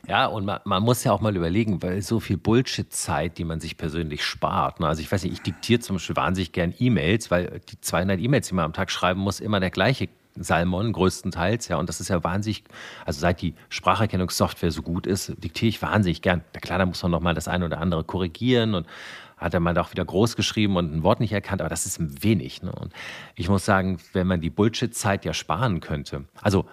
Ja, 0.05 0.25
und 0.25 0.43
man, 0.43 0.59
man, 0.65 0.83
muss 0.83 1.03
ja 1.05 1.13
auch 1.13 1.21
mal 1.21 1.35
überlegen, 1.35 1.81
weil 1.81 2.01
so 2.01 2.19
viel 2.19 2.35
Bullshit-Zeit, 2.35 3.37
die 3.37 3.45
man 3.45 3.61
sich 3.61 3.77
persönlich 3.77 4.25
spart. 4.25 4.81
Ne? 4.81 4.87
Also 4.87 5.01
ich 5.01 5.09
weiß 5.09 5.23
nicht, 5.23 5.31
ich 5.31 5.41
diktiere 5.41 5.79
zum 5.79 5.95
Beispiel 5.95 6.17
wahnsinnig 6.17 6.51
gern 6.51 6.73
E-Mails, 6.77 7.31
weil 7.31 7.61
die 7.69 7.79
200 7.79 8.19
E-Mails, 8.19 8.49
die 8.49 8.55
man 8.55 8.65
am 8.65 8.73
Tag 8.73 8.91
schreiben 8.91 9.21
muss, 9.21 9.39
immer 9.39 9.61
der 9.61 9.69
gleiche 9.69 10.09
Salmon 10.35 10.91
größtenteils, 10.91 11.67
ja, 11.67 11.77
und 11.77 11.87
das 11.87 12.01
ist 12.01 12.09
ja 12.09 12.23
wahnsinnig, 12.23 12.63
also 13.05 13.19
seit 13.19 13.41
die 13.41 13.53
Spracherkennungssoftware 13.69 14.71
so 14.71 14.81
gut 14.81 15.05
ist, 15.05 15.33
diktiere 15.37 15.69
ich 15.69 15.81
wahnsinnig 15.81 16.21
gern. 16.21 16.43
Na 16.53 16.59
klar, 16.59 16.79
da 16.79 16.85
muss 16.85 17.03
man 17.03 17.11
nochmal 17.11 17.35
das 17.35 17.47
eine 17.47 17.65
oder 17.65 17.79
andere 17.79 18.03
korrigieren 18.03 18.73
und 18.73 18.87
hat 19.43 19.53
er 19.53 19.59
mal 19.59 19.77
auch 19.77 19.91
wieder 19.91 20.05
groß 20.05 20.35
geschrieben 20.35 20.77
und 20.77 20.93
ein 20.93 21.03
Wort 21.03 21.19
nicht 21.19 21.33
erkannt, 21.33 21.61
aber 21.61 21.69
das 21.69 21.85
ist 21.85 22.23
wenig. 22.23 22.63
Ne? 22.63 22.71
Und 22.71 22.93
ich 23.35 23.49
muss 23.49 23.65
sagen, 23.65 23.97
wenn 24.13 24.27
man 24.27 24.41
die 24.41 24.49
Bullshit-Zeit 24.49 25.25
ja 25.25 25.33
sparen 25.33 25.79
könnte, 25.79 26.25
also 26.41 26.65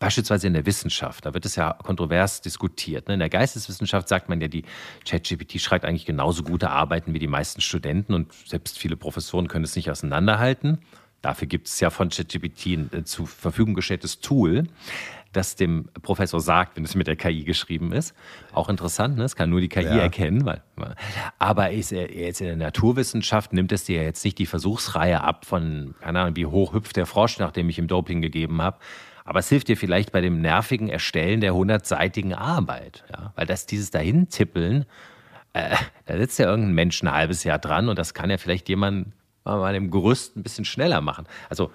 Beispielsweise 0.00 0.48
in 0.48 0.52
der 0.52 0.66
Wissenschaft, 0.66 1.24
da 1.24 1.32
wird 1.32 1.46
es 1.46 1.56
ja 1.56 1.72
kontrovers 1.72 2.42
diskutiert. 2.42 3.08
Ne? 3.08 3.14
In 3.14 3.20
der 3.20 3.30
Geisteswissenschaft 3.30 4.06
sagt 4.06 4.28
man 4.28 4.38
ja, 4.38 4.48
die 4.48 4.64
ChatGPT 5.08 5.60
schreibt 5.60 5.86
eigentlich 5.86 6.04
genauso 6.04 6.42
gute 6.42 6.68
Arbeiten 6.68 7.14
wie 7.14 7.18
die 7.18 7.26
meisten 7.26 7.62
Studenten 7.62 8.12
und 8.12 8.30
selbst 8.34 8.76
viele 8.76 8.96
Professoren 8.96 9.48
können 9.48 9.64
es 9.64 9.76
nicht 9.76 9.90
auseinanderhalten. 9.90 10.80
Dafür 11.22 11.48
gibt 11.48 11.68
es 11.68 11.80
ja 11.80 11.88
von 11.88 12.10
ChatGPT 12.10 12.66
ein 12.66 12.90
äh, 12.92 13.04
zur 13.04 13.26
Verfügung 13.26 13.72
gestelltes 13.72 14.20
Tool 14.20 14.64
das 15.36 15.56
dem 15.56 15.88
Professor 16.02 16.40
sagt, 16.40 16.76
wenn 16.76 16.84
es 16.84 16.94
mit 16.94 17.06
der 17.06 17.16
KI 17.16 17.44
geschrieben 17.44 17.92
ist. 17.92 18.14
Auch 18.52 18.68
interessant, 18.68 19.16
ne? 19.16 19.22
das 19.22 19.36
kann 19.36 19.50
nur 19.50 19.60
die 19.60 19.68
KI 19.68 19.82
ja. 19.82 19.96
erkennen. 19.96 20.46
Weil, 20.46 20.62
aber 21.38 21.70
ist 21.70 21.92
er 21.92 22.12
jetzt 22.12 22.40
in 22.40 22.46
der 22.46 22.56
Naturwissenschaft 22.56 23.52
nimmt 23.52 23.72
es 23.72 23.84
dir 23.84 24.02
jetzt 24.02 24.24
nicht 24.24 24.38
die 24.38 24.46
Versuchsreihe 24.46 25.20
ab 25.20 25.44
von, 25.44 25.94
keine 26.00 26.20
Ahnung, 26.20 26.36
wie 26.36 26.46
hoch 26.46 26.72
hüpft 26.72 26.96
der 26.96 27.06
Frosch, 27.06 27.38
nachdem 27.38 27.68
ich 27.68 27.78
ihm 27.78 27.88
Doping 27.88 28.22
gegeben 28.22 28.62
habe. 28.62 28.78
Aber 29.24 29.38
es 29.38 29.48
hilft 29.48 29.68
dir 29.68 29.76
vielleicht 29.76 30.12
bei 30.12 30.20
dem 30.20 30.40
nervigen 30.40 30.88
Erstellen 30.88 31.40
der 31.40 31.54
hundertseitigen 31.54 32.34
Arbeit. 32.34 33.04
Ja? 33.10 33.32
Weil 33.36 33.46
das, 33.46 33.66
dieses 33.66 33.90
Dahintippeln, 33.90 34.84
äh, 35.54 35.76
da 36.04 36.18
sitzt 36.18 36.38
ja 36.38 36.46
irgendein 36.46 36.74
Mensch 36.74 37.02
ein 37.02 37.10
halbes 37.10 37.44
Jahr 37.44 37.58
dran 37.58 37.88
und 37.88 37.98
das 37.98 38.12
kann 38.12 38.30
ja 38.30 38.36
vielleicht 38.36 38.68
jemand 38.68 39.12
mal 39.44 39.74
im 39.74 39.90
Gerüst 39.90 40.36
ein 40.36 40.42
bisschen 40.42 40.64
schneller 40.64 41.00
machen. 41.00 41.26
Also 41.48 41.70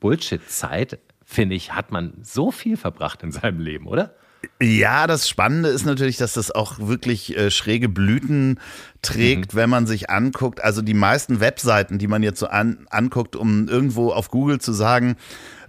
Bullshit-Zeit, 0.00 0.98
finde 1.32 1.54
ich, 1.54 1.74
hat 1.74 1.90
man 1.90 2.14
so 2.22 2.50
viel 2.50 2.76
verbracht 2.76 3.22
in 3.22 3.32
seinem 3.32 3.60
Leben, 3.60 3.86
oder? 3.86 4.14
Ja, 4.60 5.06
das 5.06 5.28
Spannende 5.28 5.68
ist 5.68 5.84
natürlich, 5.84 6.16
dass 6.16 6.34
das 6.34 6.50
auch 6.50 6.78
wirklich 6.78 7.36
äh, 7.36 7.50
schräge 7.50 7.88
Blüten 7.88 8.58
trägt, 9.00 9.54
mhm. 9.54 9.56
wenn 9.56 9.70
man 9.70 9.86
sich 9.86 10.10
anguckt. 10.10 10.62
Also 10.62 10.82
die 10.82 10.94
meisten 10.94 11.40
Webseiten, 11.40 11.98
die 11.98 12.08
man 12.08 12.22
jetzt 12.22 12.40
so 12.40 12.46
an, 12.46 12.86
anguckt, 12.90 13.36
um 13.36 13.68
irgendwo 13.68 14.12
auf 14.12 14.30
Google 14.30 14.60
zu 14.60 14.72
sagen, 14.72 15.16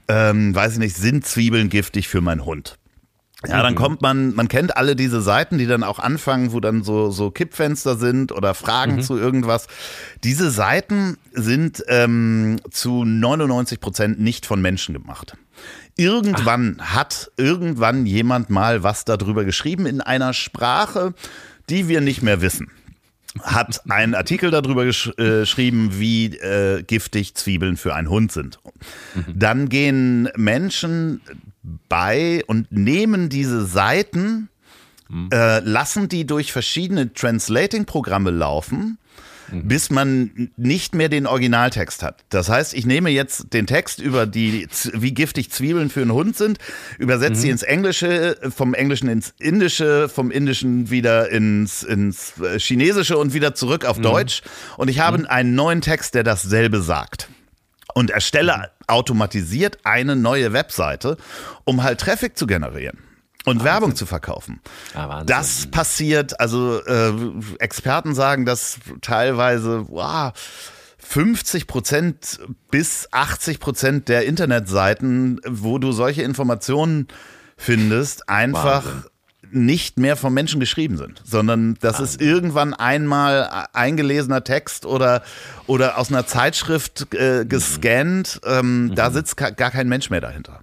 ähm, 0.08 0.54
weiß 0.54 0.74
ich 0.74 0.80
nicht, 0.80 0.96
sind 0.96 1.26
Zwiebeln 1.26 1.70
giftig 1.70 2.08
für 2.08 2.22
meinen 2.22 2.46
Hund? 2.46 2.78
Ja, 3.48 3.62
dann 3.62 3.74
mhm. 3.74 3.78
kommt 3.78 4.02
man, 4.02 4.34
man 4.36 4.48
kennt 4.48 4.78
alle 4.78 4.96
diese 4.96 5.22
Seiten, 5.22 5.58
die 5.58 5.66
dann 5.66 5.84
auch 5.84 6.00
anfangen, 6.00 6.54
wo 6.54 6.60
dann 6.60 6.84
so, 6.84 7.12
so 7.12 7.30
Kippfenster 7.30 7.98
sind 7.98 8.32
oder 8.32 8.54
Fragen 8.54 8.98
mhm. 8.98 9.02
zu 9.02 9.18
irgendwas. 9.18 9.68
Diese 10.24 10.50
Seiten 10.50 11.18
sind 11.34 11.84
ähm, 11.88 12.60
zu 12.72 13.04
99 13.04 13.80
Prozent 13.82 14.20
nicht 14.20 14.46
von 14.46 14.62
Menschen 14.62 14.94
gemacht. 14.94 15.36
Irgendwann 15.96 16.78
Ach. 16.80 16.96
hat 16.96 17.32
irgendwann 17.38 18.06
jemand 18.06 18.50
mal 18.50 18.84
was 18.84 19.06
darüber 19.06 19.46
geschrieben 19.46 19.86
in 19.86 20.02
einer 20.02 20.34
Sprache, 20.34 21.14
die 21.70 21.88
wir 21.88 22.02
nicht 22.02 22.22
mehr 22.22 22.42
wissen 22.42 22.72
hat 23.42 23.82
einen 23.90 24.16
Artikel 24.16 24.52
darüber 24.52 24.86
gesch 24.86 25.08
äh, 25.18 25.42
geschrieben, 25.42 25.90
wie 25.94 26.26
äh, 26.38 26.84
giftig 26.84 27.36
Zwiebeln 27.36 27.78
für 27.78 27.96
einen 27.96 28.10
Hund 28.10 28.32
sind. 28.32 28.60
Mhm. 29.16 29.24
Dann 29.36 29.70
gehen 29.70 30.30
Menschen 30.36 31.22
bei 31.90 32.44
und 32.48 32.72
nehmen 32.72 33.30
diese 33.30 33.66
Seiten, 33.66 34.50
mhm. 35.10 35.30
äh, 35.32 35.60
lassen 35.60 36.10
die 36.10 36.26
durch 36.26 36.52
verschiedene 36.52 37.14
Translating-Programme 37.14 38.32
laufen. 38.32 38.98
Bis 39.64 39.90
man 39.90 40.50
nicht 40.58 40.96
mehr 40.96 41.10
den 41.10 41.28
Originaltext 41.28 42.04
hat. 42.04 42.24
Das 42.30 42.50
heißt, 42.50 42.74
ich 42.74 42.86
nehme 42.86 43.10
jetzt 43.10 43.54
den 43.54 43.68
Text 43.68 44.00
über 44.00 44.26
die, 44.26 44.68
wie 44.94 45.14
giftig 45.14 45.52
Zwiebeln 45.52 45.90
für 45.90 46.02
einen 46.02 46.14
Hund 46.14 46.36
sind, 46.36 46.58
übersetze 46.98 47.34
mhm. 47.34 47.42
sie 47.42 47.50
ins 47.50 47.64
Englische, 47.64 48.38
vom 48.56 48.74
Englischen 48.74 49.10
ins 49.10 49.34
Indische, 49.40 50.10
vom 50.10 50.32
Indischen 50.32 50.90
wieder 50.90 51.30
ins, 51.30 51.84
ins 51.84 52.34
Chinesische 52.58 53.18
und 53.18 53.34
wieder 53.34 53.56
zurück 53.56 53.86
auf 53.86 53.98
mhm. 53.98 54.04
Deutsch. 54.04 54.42
Und 54.78 54.90
ich 54.90 55.00
habe 55.00 55.20
mhm. 55.20 55.26
einen 55.26 55.56
neuen 55.56 55.82
Text, 55.82 56.16
der 56.16 56.24
dasselbe 56.24 56.82
sagt 56.82 57.30
und 57.94 58.10
erstelle 58.10 58.58
mhm. 58.58 58.64
automatisiert 58.88 59.80
eine 59.84 60.16
neue 60.16 60.54
Webseite, 60.54 61.18
um 61.64 61.84
halt 61.84 62.00
Traffic 62.00 62.38
zu 62.38 62.48
generieren 62.48 62.98
und 63.46 63.58
Wahnsinn. 63.58 63.66
Werbung 63.66 63.96
zu 63.96 64.06
verkaufen. 64.06 64.62
Ja, 64.94 65.24
das 65.24 65.68
passiert, 65.68 66.40
also 66.40 66.80
äh, 66.86 67.14
Experten 67.60 68.16
sagen, 68.16 68.46
dass 68.46 68.80
teilweise 69.02 69.86
wow, 69.90 70.32
50 70.98 71.68
Prozent 71.68 72.40
bis 72.72 73.08
80 73.12 73.60
Prozent 73.60 74.10
der 74.10 74.26
Internetseiten, 74.26 75.42
wo 75.48 75.78
du 75.78 75.92
solche 75.92 76.24
Informationen 76.24 77.08
findest, 77.58 78.30
einfach 78.30 78.86
Wahnsinn. 78.86 79.10
nicht 79.52 80.00
mehr 80.00 80.16
vom 80.16 80.34
Menschen 80.34 80.60
geschrieben 80.60 80.98
sind, 80.98 81.22
sondern 81.26 81.76
das 81.82 82.00
Wahnsinn. 82.00 82.06
ist 82.06 82.22
irgendwann 82.22 82.74
einmal 82.74 83.68
eingelesener 83.74 84.44
Text 84.44 84.86
oder, 84.86 85.22
oder 85.68 85.98
aus 85.98 86.10
einer 86.10 86.26
Zeitschrift 86.26 87.14
äh, 87.14 87.46
gescannt. 87.46 88.40
Mhm. 88.44 88.52
Ähm, 88.52 88.86
mhm. 88.86 88.96
Da 88.96 89.12
sitzt 89.12 89.36
gar 89.36 89.52
kein 89.52 89.90
Mensch 89.90 90.10
mehr 90.10 90.22
dahinter. 90.22 90.62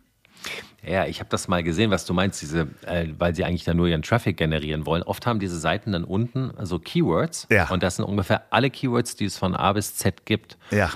Ja, 0.86 1.06
ich 1.06 1.20
habe 1.20 1.28
das 1.30 1.48
mal 1.48 1.62
gesehen, 1.62 1.90
was 1.90 2.04
du 2.06 2.14
meinst, 2.14 2.40
diese, 2.40 2.68
äh, 2.86 3.08
weil 3.18 3.34
sie 3.34 3.44
eigentlich 3.44 3.64
da 3.64 3.74
nur 3.74 3.86
ihren 3.86 4.02
Traffic 4.02 4.36
generieren 4.36 4.86
wollen. 4.86 5.02
Oft 5.02 5.26
haben 5.26 5.38
diese 5.38 5.58
Seiten 5.58 5.92
dann 5.92 6.04
unten 6.04 6.52
also 6.56 6.78
Keywords 6.78 7.46
ja. 7.50 7.68
und 7.68 7.82
das 7.82 7.96
sind 7.96 8.04
ungefähr 8.06 8.42
alle 8.50 8.70
Keywords, 8.70 9.14
die 9.16 9.26
es 9.26 9.36
von 9.36 9.54
A 9.54 9.72
bis 9.72 9.96
Z 9.96 10.24
gibt. 10.24 10.56
Ja. 10.70 10.90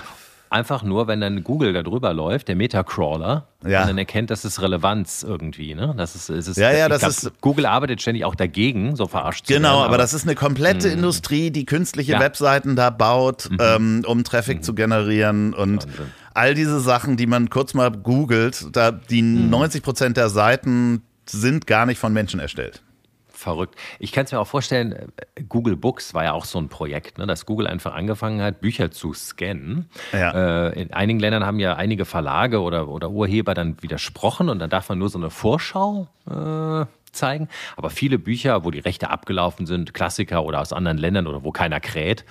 Einfach 0.49 0.83
nur, 0.83 1.07
wenn 1.07 1.21
dann 1.21 1.43
Google 1.43 1.73
da 1.73 1.83
drüber 1.83 2.13
läuft, 2.13 2.47
der 2.47 2.55
Metacrawler, 2.55 3.47
ja. 3.65 3.81
und 3.81 3.87
dann 3.89 3.97
erkennt, 3.97 4.29
das 4.29 4.45
ist 4.45 4.61
Relevanz 4.61 5.23
irgendwie. 5.23 5.75
Ne? 5.75 5.93
Das 5.97 6.15
ist, 6.15 6.29
es 6.29 6.47
ist, 6.47 6.57
ja, 6.57 6.71
ja, 6.71 6.87
das 6.87 6.99
glaub, 6.99 7.11
ist. 7.11 7.41
Google 7.41 7.65
arbeitet 7.65 8.01
ständig 8.01 8.25
auch 8.25 8.35
dagegen, 8.35 8.95
so 8.95 9.07
verarscht 9.07 9.47
Genau, 9.47 9.69
werden, 9.69 9.75
aber, 9.75 9.85
aber, 9.85 9.97
das 9.97 10.13
ist 10.13 10.23
eine 10.23 10.35
komplette 10.35 10.87
mh. 10.87 10.93
Industrie, 10.93 11.51
die 11.51 11.65
künstliche 11.65 12.13
ja. 12.13 12.19
Webseiten 12.19 12.75
da 12.75 12.89
baut, 12.91 13.49
mhm. 13.49 13.57
ähm, 13.59 14.03
um 14.07 14.23
Traffic 14.23 14.59
mhm. 14.59 14.63
zu 14.63 14.73
generieren 14.73 15.53
und. 15.53 15.85
Wahnsinn 15.87 16.05
all 16.35 16.53
diese 16.53 16.79
Sachen, 16.79 17.17
die 17.17 17.27
man 17.27 17.49
kurz 17.49 17.73
mal 17.73 17.91
googelt, 17.91 18.67
da 18.75 18.91
die 18.91 19.21
mhm. 19.21 19.49
90 19.49 19.83
Prozent 19.83 20.17
der 20.17 20.29
Seiten 20.29 21.01
sind 21.25 21.65
gar 21.65 21.85
nicht 21.85 21.97
von 21.97 22.13
Menschen 22.13 22.39
erstellt. 22.39 22.83
Verrückt. 23.29 23.75
Ich 23.99 24.11
kann 24.11 24.25
es 24.25 24.31
mir 24.31 24.39
auch 24.39 24.47
vorstellen, 24.47 25.11
Google 25.49 25.75
Books 25.75 26.13
war 26.13 26.23
ja 26.23 26.31
auch 26.31 26.45
so 26.45 26.57
ein 26.57 26.69
Projekt, 26.69 27.17
ne, 27.17 27.27
dass 27.27 27.45
Google 27.45 27.67
einfach 27.67 27.93
angefangen 27.93 28.41
hat, 28.41 28.61
Bücher 28.61 28.91
zu 28.91 29.13
scannen. 29.13 29.89
Ja. 30.13 30.69
Äh, 30.69 30.81
in 30.81 30.93
einigen 30.93 31.19
Ländern 31.19 31.45
haben 31.45 31.59
ja 31.59 31.75
einige 31.75 32.05
Verlage 32.05 32.61
oder, 32.61 32.87
oder 32.87 33.11
Urheber 33.11 33.53
dann 33.53 33.81
widersprochen 33.81 34.47
und 34.47 34.59
dann 34.59 34.69
darf 34.69 34.87
man 34.87 34.99
nur 34.99 35.09
so 35.09 35.17
eine 35.17 35.29
Vorschau 35.29 36.07
äh, 36.29 36.85
zeigen. 37.11 37.49
Aber 37.75 37.89
viele 37.89 38.19
Bücher, 38.19 38.63
wo 38.63 38.71
die 38.71 38.79
Rechte 38.79 39.09
abgelaufen 39.09 39.65
sind, 39.65 39.93
Klassiker 39.93 40.43
oder 40.43 40.61
aus 40.61 40.71
anderen 40.71 40.97
Ländern 40.97 41.27
oder 41.27 41.43
wo 41.43 41.51
keiner 41.51 41.81
kräht, 41.81 42.23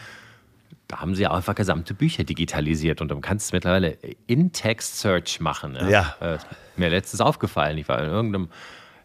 da 0.89 1.01
haben 1.01 1.15
sie 1.15 1.23
ja 1.23 1.31
einfach 1.33 1.55
gesamte 1.55 1.95
Bücher 1.95 2.25
digitalisiert 2.25 3.01
und 3.01 3.09
du 3.09 3.21
kannst 3.21 3.53
mittlerweile 3.53 3.99
In-Text-Search 4.27 5.41
machen. 5.41 5.77
Ja. 5.77 5.89
ja. 6.21 6.35
Äh, 6.35 6.39
mir 6.77 6.91
letztens 6.91 7.21
aufgefallen, 7.21 7.79
ich 7.79 7.89
war 7.89 8.03
in 8.03 8.11
irgendeinem 8.11 8.49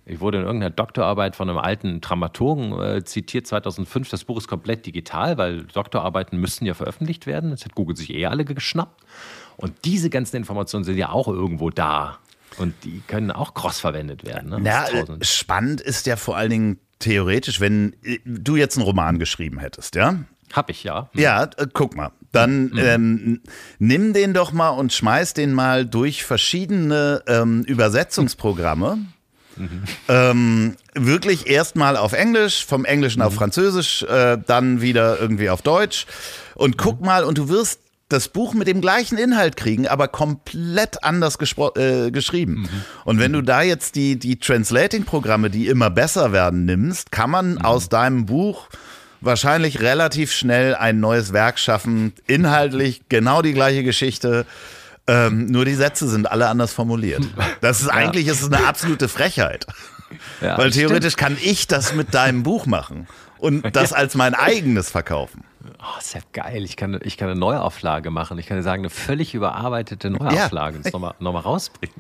ich 0.09 0.19
wurde 0.21 0.39
in 0.39 0.43
irgendeiner 0.43 0.71
Doktorarbeit 0.71 1.35
von 1.35 1.49
einem 1.49 1.59
alten 1.59 2.01
Dramaturgen 2.01 2.79
äh, 2.81 3.03
zitiert, 3.03 3.45
2005. 3.45 4.09
Das 4.09 4.23
Buch 4.23 4.39
ist 4.39 4.47
komplett 4.47 4.87
digital, 4.87 5.37
weil 5.37 5.65
Doktorarbeiten 5.65 6.39
müssen 6.39 6.65
ja 6.65 6.73
veröffentlicht 6.73 7.27
werden. 7.27 7.51
Das 7.51 7.63
hat 7.63 7.75
Google 7.75 7.95
sich 7.95 8.09
eh 8.09 8.25
alle 8.25 8.43
geschnappt. 8.43 9.03
Und 9.55 9.85
diese 9.85 10.09
ganzen 10.09 10.37
Informationen 10.37 10.83
sind 10.83 10.97
ja 10.97 11.11
auch 11.11 11.27
irgendwo 11.27 11.69
da. 11.69 12.17
Und 12.57 12.73
die 12.85 13.03
können 13.05 13.29
auch 13.29 13.53
cross-verwendet 13.53 14.25
werden. 14.25 14.49
Ne? 14.49 14.61
Ja, 14.63 14.87
spannend 15.21 15.79
ist 15.79 16.07
ja 16.07 16.15
vor 16.15 16.35
allen 16.35 16.49
Dingen 16.49 16.79
theoretisch, 16.97 17.59
wenn 17.59 17.93
äh, 18.01 18.17
du 18.25 18.55
jetzt 18.55 18.77
einen 18.77 18.85
Roman 18.85 19.19
geschrieben 19.19 19.59
hättest, 19.59 19.93
ja? 19.93 20.15
Hab 20.53 20.69
ich 20.69 20.83
ja. 20.83 21.09
Mhm. 21.13 21.21
Ja, 21.21 21.43
äh, 21.43 21.67
guck 21.71 21.95
mal. 21.95 22.11
Dann 22.31 22.65
mhm. 22.69 22.77
ähm, 22.77 23.41
nimm 23.79 24.13
den 24.13 24.33
doch 24.33 24.51
mal 24.51 24.69
und 24.69 24.93
schmeiß 24.93 25.33
den 25.33 25.53
mal 25.53 25.85
durch 25.85 26.23
verschiedene 26.23 27.23
ähm, 27.27 27.63
Übersetzungsprogramme. 27.63 28.99
Mhm. 29.55 29.83
Ähm, 30.07 30.75
wirklich 30.93 31.47
erstmal 31.47 31.97
auf 31.97 32.13
Englisch, 32.13 32.65
vom 32.65 32.85
Englischen 32.85 33.19
mhm. 33.19 33.25
auf 33.25 33.33
Französisch, 33.33 34.03
äh, 34.03 34.37
dann 34.45 34.81
wieder 34.81 35.19
irgendwie 35.19 35.49
auf 35.49 35.61
Deutsch. 35.61 36.05
Und 36.55 36.77
guck 36.77 36.99
mhm. 36.99 37.05
mal, 37.05 37.23
und 37.23 37.37
du 37.37 37.49
wirst 37.49 37.81
das 38.09 38.27
Buch 38.27 38.55
mit 38.55 38.67
dem 38.67 38.81
gleichen 38.81 39.17
Inhalt 39.17 39.55
kriegen, 39.55 39.87
aber 39.87 40.07
komplett 40.07 41.03
anders 41.03 41.37
äh, 41.75 42.09
geschrieben. 42.11 42.53
Mhm. 42.61 42.67
Und 43.05 43.19
wenn 43.19 43.33
du 43.33 43.41
da 43.41 43.61
jetzt 43.61 43.95
die, 43.95 44.17
die 44.17 44.39
Translating-Programme, 44.39 45.49
die 45.49 45.67
immer 45.67 45.91
besser 45.91 46.31
werden, 46.31 46.65
nimmst, 46.65 47.11
kann 47.11 47.29
man 47.29 47.53
mhm. 47.53 47.61
aus 47.61 47.89
deinem 47.89 48.25
Buch 48.25 48.67
wahrscheinlich 49.21 49.81
relativ 49.81 50.31
schnell 50.31 50.75
ein 50.75 50.99
neues 50.99 51.33
Werk 51.33 51.59
schaffen. 51.59 52.13
Inhaltlich 52.27 53.01
genau 53.09 53.41
die 53.41 53.53
gleiche 53.53 53.83
Geschichte. 53.83 54.45
Ähm, 55.07 55.47
nur 55.47 55.65
die 55.65 55.75
Sätze 55.75 56.07
sind 56.07 56.31
alle 56.31 56.47
anders 56.47 56.73
formuliert. 56.73 57.23
Das 57.61 57.81
ist 57.81 57.87
ja. 57.87 57.93
eigentlich 57.93 58.27
ist 58.27 58.41
es 58.41 58.51
eine 58.51 58.67
absolute 58.67 59.07
Frechheit. 59.09 59.65
Ja, 60.41 60.57
Weil 60.57 60.71
theoretisch 60.71 61.13
stimmt. 61.13 61.37
kann 61.37 61.37
ich 61.41 61.67
das 61.67 61.93
mit 61.93 62.13
deinem 62.13 62.43
Buch 62.43 62.65
machen 62.65 63.07
und 63.37 63.75
das 63.75 63.93
als 63.93 64.15
mein 64.15 64.33
eigenes 64.33 64.89
verkaufen. 64.89 65.43
Oh, 65.61 65.99
ist 65.99 66.13
ja 66.13 66.21
geil. 66.31 66.63
Ich 66.63 66.77
kann, 66.77 66.99
ich 67.03 67.17
kann 67.17 67.29
eine 67.29 67.39
Neuauflage 67.39 68.11
machen. 68.11 68.37
Ich 68.37 68.47
kann 68.47 68.55
dir 68.55 68.63
sagen, 68.63 68.81
eine 68.81 68.89
völlig 68.89 69.33
überarbeitete 69.33 70.09
Neuauflage 70.09 70.79
ja. 70.83 70.91
nochmal 70.91 71.15
noch 71.19 71.33
mal 71.33 71.39
rausbringen. 71.39 71.95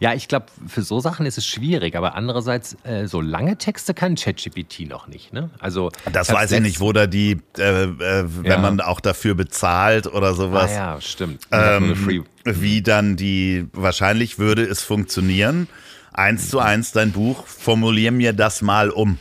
Ja, 0.00 0.14
ich 0.14 0.26
glaube, 0.26 0.46
für 0.66 0.82
so 0.82 0.98
Sachen 0.98 1.26
ist 1.26 1.36
es 1.36 1.46
schwierig. 1.46 1.96
Aber 1.96 2.14
andererseits, 2.14 2.76
äh, 2.84 3.06
so 3.06 3.20
lange 3.20 3.58
Texte 3.58 3.92
kann 3.92 4.14
ChatGPT 4.14 4.88
noch 4.88 5.06
nicht. 5.06 5.34
Ne? 5.34 5.50
Also, 5.58 5.90
das 6.12 6.32
weiß 6.32 6.52
ich 6.52 6.60
nicht, 6.60 6.80
wo 6.80 6.92
da 6.92 7.06
die, 7.06 7.42
äh, 7.58 7.84
äh, 7.84 8.24
wenn 8.26 8.44
ja. 8.44 8.58
man 8.58 8.80
auch 8.80 9.00
dafür 9.00 9.34
bezahlt 9.34 10.06
oder 10.06 10.34
sowas. 10.34 10.70
Ah, 10.70 10.94
ja, 10.94 11.00
stimmt. 11.00 11.46
Ähm, 11.50 12.24
wie 12.44 12.82
dann 12.82 13.16
die, 13.16 13.66
wahrscheinlich 13.74 14.38
würde 14.38 14.64
es 14.64 14.82
funktionieren. 14.82 15.68
Eins 16.14 16.48
zu 16.48 16.58
eins 16.58 16.92
dein 16.92 17.12
Buch, 17.12 17.46
formulier 17.46 18.12
mir 18.12 18.32
das 18.32 18.62
mal 18.62 18.90
um. 18.90 19.18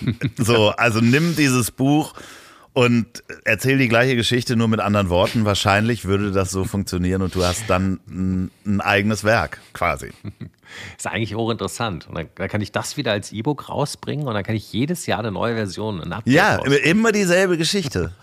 so, 0.36 0.70
also 0.70 1.00
nimm 1.00 1.36
dieses 1.36 1.70
Buch 1.70 2.14
und 2.78 3.24
erzähl 3.44 3.76
die 3.76 3.88
gleiche 3.88 4.14
Geschichte 4.14 4.54
nur 4.54 4.68
mit 4.68 4.78
anderen 4.78 5.08
Worten. 5.08 5.44
Wahrscheinlich 5.44 6.04
würde 6.04 6.30
das 6.30 6.52
so 6.52 6.62
funktionieren 6.62 7.22
und 7.22 7.34
du 7.34 7.42
hast 7.42 7.68
dann 7.68 7.98
ein, 8.08 8.52
ein 8.64 8.80
eigenes 8.80 9.24
Werk 9.24 9.58
quasi. 9.72 10.12
Ist 10.96 11.08
eigentlich 11.08 11.34
auch 11.34 11.50
interessant. 11.50 12.06
Und 12.08 12.14
dann, 12.16 12.28
dann, 12.36 12.48
kann 12.48 12.60
ich 12.60 12.70
das 12.70 12.96
wieder 12.96 13.10
als 13.10 13.32
E-Book 13.32 13.68
rausbringen 13.68 14.28
und 14.28 14.34
dann 14.34 14.44
kann 14.44 14.54
ich 14.54 14.72
jedes 14.72 15.06
Jahr 15.06 15.18
eine 15.18 15.32
neue 15.32 15.56
Version, 15.56 16.00
ein 16.00 16.12
Update 16.12 16.32
Ja, 16.32 16.54
rausbringen. 16.54 16.78
immer 16.84 17.10
dieselbe 17.10 17.58
Geschichte. 17.58 18.12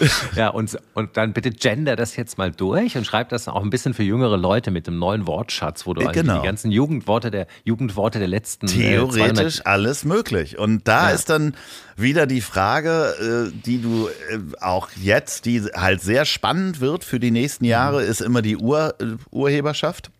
ja, 0.36 0.48
und, 0.48 0.78
und 0.94 1.16
dann 1.16 1.32
bitte 1.32 1.50
gender 1.50 1.96
das 1.96 2.16
jetzt 2.16 2.38
mal 2.38 2.50
durch 2.50 2.96
und 2.96 3.04
schreib 3.06 3.28
das 3.30 3.48
auch 3.48 3.62
ein 3.62 3.70
bisschen 3.70 3.94
für 3.94 4.02
jüngere 4.02 4.36
Leute 4.36 4.70
mit 4.70 4.86
dem 4.86 4.98
neuen 4.98 5.26
Wortschatz, 5.26 5.86
wo 5.86 5.94
du 5.94 6.02
Äh, 6.02 6.12
genau. 6.12 6.40
die 6.40 6.46
ganzen 6.46 6.70
Jugendworte 6.70 7.30
der 7.30 7.46
Jugendworte 7.64 8.18
der 8.18 8.28
letzten 8.28 8.66
äh, 8.66 8.70
Theoretisch 8.70 9.56
200 9.56 9.66
alles 9.66 10.04
möglich. 10.04 10.58
Und 10.58 10.86
da 10.88 11.08
Ja. 11.08 11.14
ist 11.14 11.30
dann 11.30 11.54
wieder 11.96 12.26
die 12.26 12.40
Frage, 12.40 13.48
äh, 13.50 13.60
die 13.66 13.80
du 13.82 14.08
äh, 14.08 14.38
auch 14.60 14.88
jetzt, 15.00 15.44
die 15.46 15.62
halt 15.62 16.00
sehr 16.00 16.24
spannend 16.24 16.80
wird 16.80 17.04
für 17.04 17.18
die 17.20 17.30
nächsten 17.30 17.64
Jahre, 17.64 18.02
ist 18.02 18.20
immer 18.20 18.42
die 18.42 18.56
Ur, 18.56 18.94
äh, 19.00 19.04
Urheberschaft. 19.30 20.10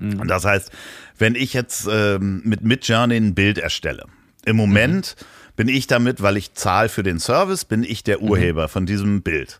Und 0.00 0.28
das 0.28 0.44
heißt, 0.44 0.70
wenn 1.18 1.34
ich 1.34 1.52
jetzt 1.54 1.88
ähm, 1.90 2.40
mit 2.44 2.62
Midjourney 2.62 3.16
ein 3.16 3.34
Bild 3.34 3.58
erstelle, 3.58 4.04
im 4.44 4.54
Moment 4.56 5.16
bin 5.58 5.68
ich 5.68 5.86
damit, 5.88 6.22
weil 6.22 6.36
ich 6.36 6.54
zahle 6.54 6.88
für 6.88 7.02
den 7.02 7.18
Service, 7.18 7.64
bin 7.66 7.82
ich 7.82 8.02
der 8.04 8.22
Urheber 8.22 8.68
von 8.68 8.86
diesem 8.86 9.20
Bild. 9.22 9.58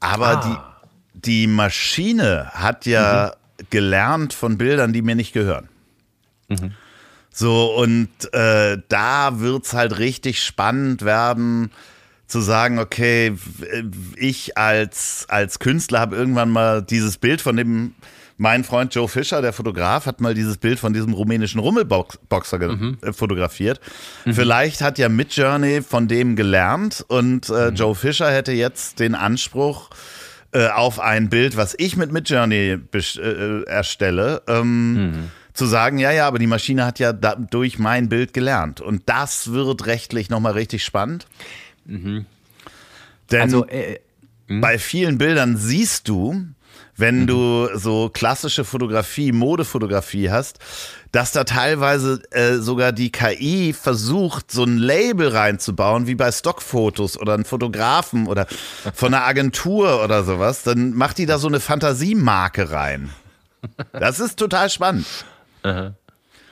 Aber 0.00 0.28
Ah. 0.38 0.72
die, 1.14 1.20
die 1.20 1.46
Maschine 1.46 2.50
hat 2.52 2.86
ja 2.86 3.32
gelernt 3.70 4.32
von 4.32 4.58
Bildern, 4.58 4.92
die 4.92 5.02
mir 5.02 5.14
nicht 5.14 5.32
gehören. 5.32 5.68
So, 7.30 7.74
und 7.74 8.08
äh, 8.32 8.78
da 8.88 9.40
wird's 9.40 9.72
halt 9.72 9.98
richtig 9.98 10.42
spannend 10.42 11.02
werden, 11.02 11.70
zu 12.26 12.40
sagen, 12.40 12.78
okay, 12.78 13.32
w- 13.34 13.84
ich 14.16 14.56
als, 14.56 15.26
als 15.28 15.58
Künstler 15.58 16.00
habe 16.00 16.16
irgendwann 16.16 16.50
mal 16.50 16.82
dieses 16.82 17.18
Bild 17.18 17.40
von 17.40 17.56
dem, 17.56 17.94
mein 18.36 18.64
Freund 18.64 18.94
Joe 18.94 19.08
Fischer, 19.08 19.40
der 19.42 19.52
Fotograf, 19.52 20.06
hat 20.06 20.20
mal 20.20 20.34
dieses 20.34 20.56
Bild 20.56 20.78
von 20.80 20.92
diesem 20.92 21.12
rumänischen 21.12 21.60
Rummelboxer 21.60 22.58
ge- 22.58 22.94
äh, 23.02 23.12
fotografiert. 23.12 23.80
Vielleicht 24.24 24.80
hat 24.82 24.98
ja 24.98 25.08
Midjourney 25.08 25.82
von 25.82 26.08
dem 26.08 26.34
gelernt 26.36 27.04
und 27.08 27.48
äh, 27.50 27.68
Joe 27.68 27.94
Fischer 27.94 28.30
hätte 28.32 28.52
jetzt 28.52 28.98
den 29.00 29.14
Anspruch, 29.14 29.90
äh, 30.52 30.68
auf 30.68 31.00
ein 31.00 31.28
Bild, 31.30 31.56
was 31.56 31.74
ich 31.78 31.96
mit 31.96 32.12
Midjourney 32.12 32.78
äh, 32.92 32.98
äh, 32.98 33.62
erstelle, 33.66 34.42
ähm, 34.48 35.30
zu 35.52 35.66
sagen, 35.66 35.98
ja, 35.98 36.10
ja, 36.10 36.26
aber 36.26 36.40
die 36.40 36.48
Maschine 36.48 36.84
hat 36.84 36.98
ja 36.98 37.12
da, 37.12 37.36
durch 37.36 37.78
mein 37.78 38.08
Bild 38.08 38.32
gelernt. 38.34 38.80
Und 38.80 39.02
das 39.06 39.52
wird 39.52 39.86
rechtlich 39.86 40.28
nochmal 40.28 40.52
richtig 40.54 40.84
spannend. 40.84 41.26
Denn 43.30 43.40
Also, 43.40 43.66
äh, 43.66 43.98
bei 44.48 44.78
vielen 44.78 45.16
Bildern 45.18 45.56
siehst 45.56 46.08
du, 46.08 46.44
wenn 46.96 47.26
du 47.26 47.68
so 47.76 48.08
klassische 48.08 48.64
Fotografie, 48.64 49.32
Modefotografie 49.32 50.30
hast, 50.30 50.58
dass 51.12 51.32
da 51.32 51.44
teilweise 51.44 52.22
äh, 52.30 52.56
sogar 52.56 52.92
die 52.92 53.10
KI 53.12 53.72
versucht, 53.72 54.50
so 54.50 54.64
ein 54.64 54.78
Label 54.78 55.28
reinzubauen, 55.28 56.06
wie 56.06 56.14
bei 56.14 56.30
Stockfotos 56.32 57.18
oder 57.18 57.34
einen 57.34 57.44
Fotografen 57.44 58.26
oder 58.26 58.46
von 58.94 59.14
einer 59.14 59.24
Agentur 59.24 60.02
oder 60.02 60.24
sowas. 60.24 60.62
Dann 60.62 60.92
macht 60.94 61.18
die 61.18 61.26
da 61.26 61.38
so 61.38 61.48
eine 61.48 61.60
Fantasiemarke 61.60 62.70
rein. 62.70 63.10
Das 63.92 64.20
ist 64.20 64.38
total 64.38 64.70
spannend. 64.70 65.06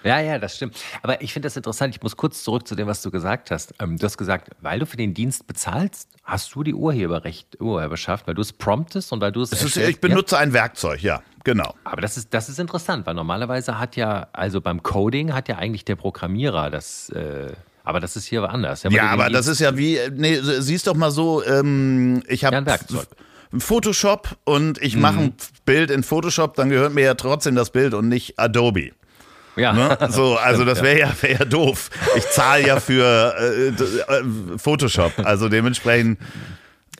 Ja, 0.04 0.20
ja, 0.20 0.38
das 0.38 0.56
stimmt. 0.56 0.76
Aber 1.02 1.20
ich 1.22 1.32
finde 1.32 1.46
das 1.46 1.56
interessant. 1.56 1.94
Ich 1.94 2.02
muss 2.02 2.16
kurz 2.16 2.42
zurück 2.42 2.66
zu 2.66 2.74
dem, 2.74 2.86
was 2.86 3.02
du 3.02 3.10
gesagt 3.10 3.50
hast. 3.50 3.74
Ähm, 3.80 3.96
du 3.98 4.04
hast 4.04 4.18
gesagt, 4.18 4.50
weil 4.60 4.78
du 4.78 4.86
für 4.86 4.96
den 4.96 5.14
Dienst 5.14 5.46
bezahlst, 5.46 6.08
hast 6.24 6.54
du 6.54 6.62
die 6.62 6.74
Urheberrecht, 6.74 7.60
Urheberschaft, 7.60 8.26
weil 8.26 8.34
du 8.34 8.42
es 8.42 8.52
promptest 8.52 9.12
und 9.12 9.20
weil 9.20 9.32
du 9.32 9.42
es. 9.42 9.52
Ist, 9.52 9.76
ich 9.76 10.00
benutze 10.00 10.38
ein 10.38 10.52
Werkzeug, 10.52 11.02
ja, 11.02 11.22
genau. 11.44 11.64
Ja, 11.64 11.74
aber 11.84 12.00
das 12.00 12.16
ist, 12.16 12.32
das 12.34 12.48
ist 12.48 12.58
interessant, 12.58 13.06
weil 13.06 13.14
normalerweise 13.14 13.78
hat 13.78 13.96
ja, 13.96 14.28
also 14.32 14.60
beim 14.60 14.82
Coding 14.82 15.32
hat 15.32 15.48
ja 15.48 15.56
eigentlich 15.56 15.84
der 15.84 15.96
Programmierer 15.96 16.70
das. 16.70 17.08
Äh, 17.10 17.52
aber 17.84 17.98
das 17.98 18.14
ist 18.16 18.26
hier 18.26 18.48
anders. 18.48 18.84
Ja, 18.84 19.08
aber 19.08 19.28
das 19.28 19.48
ist 19.48 19.58
ja 19.60 19.76
wie, 19.76 19.98
nee, 20.12 20.38
siehst 20.40 20.86
doch 20.86 20.94
mal 20.94 21.10
so, 21.10 21.44
ähm, 21.44 22.22
ich 22.28 22.44
habe 22.44 22.54
Ja, 22.54 22.60
ein 22.60 22.66
Werkzeug. 22.66 23.08
Photoshop 23.58 24.36
und 24.44 24.80
ich 24.80 24.96
mache 24.96 25.18
ein 25.20 25.34
Bild 25.66 25.90
in 25.90 26.02
Photoshop, 26.02 26.54
dann 26.54 26.70
gehört 26.70 26.94
mir 26.94 27.04
ja 27.04 27.14
trotzdem 27.14 27.54
das 27.54 27.70
Bild 27.70 27.92
und 27.92 28.08
nicht 28.08 28.38
Adobe. 28.38 28.92
Ja. 29.56 29.72
Ne? 29.72 29.98
So, 30.10 30.36
also 30.36 30.64
das 30.64 30.82
wäre 30.82 30.98
ja, 30.98 31.12
wär 31.20 31.32
ja 31.32 31.44
doof. 31.44 31.90
Ich 32.16 32.26
zahle 32.30 32.66
ja 32.66 32.80
für 32.80 33.34
äh, 33.38 33.68
äh, 33.68 34.58
Photoshop, 34.58 35.12
also 35.24 35.48
dementsprechend. 35.48 36.18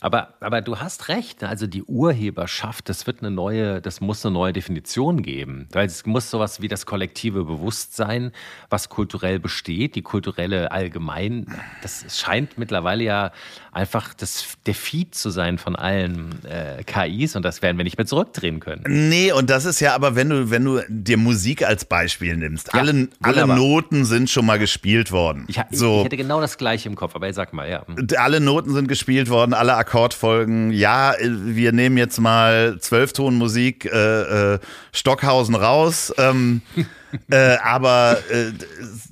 Aber, 0.03 0.35
aber 0.41 0.63
du 0.63 0.81
hast 0.81 1.09
recht. 1.09 1.45
Also 1.45 1.69
die 1.69 1.85
Urheberschaft, 1.85 2.89
das 2.89 3.07
wird 3.07 3.21
eine 3.21 3.31
neue, 3.31 3.81
das 3.81 4.01
muss 4.01 4.27
eine 4.27 4.33
neue 4.33 4.53
Definition 4.53 5.23
geben. 5.23 5.69
Weil 5.71 5.87
es 5.87 6.05
muss 6.07 6.29
sowas 6.29 6.61
wie 6.61 6.67
das 6.67 6.87
kollektive 6.87 7.45
Bewusstsein, 7.45 8.33
was 8.69 8.89
kulturell 8.89 9.39
besteht, 9.39 9.95
die 9.95 10.03
kulturelle 10.03 10.73
Allgemein, 10.73 11.47
das 11.83 12.19
scheint 12.19 12.59
mittlerweile 12.59 13.05
ja 13.05 13.33
einfach 13.73 14.13
das, 14.13 14.45
der 14.67 14.75
Feed 14.75 15.15
zu 15.15 15.31
sein 15.31 15.57
von 15.57 15.77
allen 15.77 16.45
äh, 16.45 16.85
KIs 16.85 17.37
und 17.37 17.43
das 17.43 17.63
werden 17.63 17.79
wir 17.79 17.85
nicht 17.85 17.97
mehr 17.97 18.07
zurückdrehen 18.07 18.61
können. 18.61 19.09
Nee, 19.09 19.33
und 19.33 19.49
das 19.49 19.65
ist 19.65 19.81
ja 19.81 19.95
aber, 19.95 20.15
wenn 20.15 20.29
du, 20.29 20.51
wenn 20.51 20.65
du 20.65 20.81
dir 20.89 21.17
Musik 21.17 21.67
als 21.67 21.87
Beispiel 21.87 22.37
nimmst, 22.37 22.69
Ja, 22.75 22.81
alle, 22.81 23.09
alle. 23.23 23.47
Noten 23.47 24.05
sind 24.05 24.29
schon 24.29 24.45
mal 24.45 24.59
gespielt 24.59 25.11
worden. 25.11 25.47
Ich, 25.49 25.59
so. 25.71 25.99
ich 25.99 26.05
hätte 26.05 26.19
genau 26.19 26.43
das 26.43 26.59
gleiche 26.59 26.87
im 26.87 26.97
Kopf, 26.97 27.17
aber 27.17 27.31
ich 27.31 27.35
sag 27.35 27.55
mal, 27.55 27.69
ja. 27.69 27.85
alle 28.19 28.41
Noten 28.41 28.75
sind 28.75 28.89
gespielt 28.89 29.31
worden, 29.31 29.55
alle 29.55 29.75
Akkordfolgen. 29.75 30.71
Ja, 30.71 31.15
äh, 31.15 31.31
wir 31.31 31.73
nehmen 31.73 31.97
jetzt 31.97 32.21
mal 32.21 32.79
Zwölftonmusik, 32.79 33.87
äh, 33.87 34.55
äh, 34.55 34.59
Stockhausen 34.93 35.55
raus. 35.55 36.13
Ähm, 36.19 36.61
äh, 37.31 37.57
aber 37.57 38.19
äh, 38.31 38.53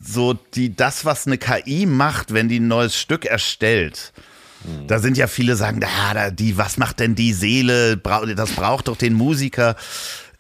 so 0.03 0.35
die, 0.35 0.77
das, 0.77 1.07
was 1.07 1.27
eine 1.27 1.39
KI 1.39 1.87
macht, 1.87 2.35
wenn 2.35 2.51
die 2.51 2.61
ein 2.61 2.69
neues 2.69 2.95
Stück 2.95 3.25
erstellt, 3.25 4.13
da 4.87 4.99
sind 4.99 5.17
ja 5.17 5.27
viele 5.27 5.57
sagen, 5.57 5.81
da, 5.81 6.31
die, 6.31 6.59
was 6.59 6.77
macht 6.77 7.01
denn 7.01 7.15
die 7.15 7.33
Seele? 7.33 7.97
Das 7.97 8.53
braucht 8.53 8.89
doch 8.89 8.97
den 8.97 9.15
Musiker. 9.15 9.77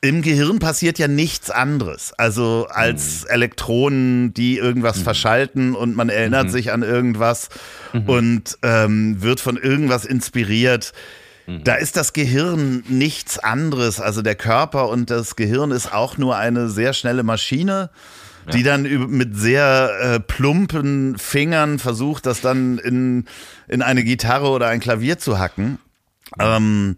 Im 0.03 0.23
Gehirn 0.23 0.59
passiert 0.61 0.99
ja 0.99 1.09
nichts 1.09 1.51
anderes. 1.51 2.13
Also 2.17 2.67
als 2.71 3.25
Elektronen, 3.25 4.33
die 4.33 4.57
irgendwas 4.57 5.01
verschalten 5.01 5.75
und 5.75 5.95
man 5.95 6.09
erinnert 6.09 6.51
sich 6.51 6.73
an 6.73 6.83
irgendwas 6.83 7.51
und 8.07 8.59
ähm, 8.63 9.21
wird 9.21 9.41
von 9.41 9.57
irgendwas 9.57 10.05
inspiriert. 10.07 10.93
Da 11.65 11.75
ist 11.75 11.97
das 11.97 12.13
Gehirn 12.13 12.85
nichts 12.89 13.39
anderes. 13.39 14.01
Also 14.01 14.23
der 14.23 14.37
Körper 14.37 14.89
und 14.89 15.11
das 15.11 15.37
Gehirn 15.37 15.71
ist 15.71 15.93
auch 15.93 16.17
nur 16.17 16.37
eine 16.37 16.69
sehr 16.69 16.93
schnelle 16.93 17.23
Maschine, 17.23 17.91
die 18.53 18.63
dann 18.63 18.83
mit 19.11 19.37
sehr 19.37 19.91
äh, 20.01 20.21
plumpen 20.21 21.19
Fingern 21.19 21.79
versucht, 21.79 22.27
das 22.27 22.41
dann 22.41 22.79
in, 22.79 23.27
in 23.69 23.83
eine 23.83 24.05
Gitarre 24.05 24.49
oder 24.49 24.69
ein 24.69 24.81
Klavier 24.81 25.19
zu 25.19 25.39
hacken. 25.39 25.79
Ähm, 26.39 26.97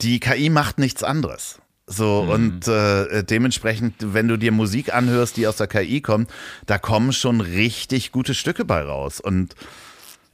die 0.00 0.20
KI 0.20 0.50
macht 0.50 0.78
nichts 0.78 1.02
anderes. 1.02 1.60
So, 1.86 2.20
und 2.20 2.68
äh, 2.68 3.24
dementsprechend, 3.24 3.94
wenn 3.98 4.28
du 4.28 4.36
dir 4.36 4.52
Musik 4.52 4.94
anhörst, 4.94 5.36
die 5.36 5.48
aus 5.48 5.56
der 5.56 5.66
KI 5.66 6.00
kommt, 6.00 6.30
da 6.66 6.78
kommen 6.78 7.12
schon 7.12 7.40
richtig 7.40 8.12
gute 8.12 8.34
Stücke 8.34 8.64
bei 8.64 8.82
raus. 8.82 9.18
Und 9.18 9.56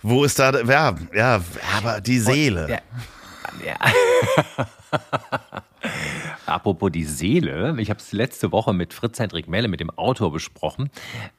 wo 0.03 0.25
ist 0.25 0.39
da, 0.39 0.53
ja, 0.61 0.97
ja, 1.15 1.41
aber 1.79 2.03
die 2.03 2.21
Seele. 2.21 2.69
Ja. 2.69 2.81
ja. 3.65 4.67
Apropos 6.47 6.91
die 6.93 7.05
Seele, 7.05 7.75
ich 7.79 7.91
habe 7.91 8.01
es 8.01 8.13
letzte 8.13 8.53
Woche 8.53 8.73
mit 8.73 8.95
Fritz 8.95 9.19
Hendrik 9.19 9.49
Melle, 9.49 9.69
mit 9.69 9.81
dem 9.81 9.91
Autor, 9.91 10.33
besprochen. 10.33 10.91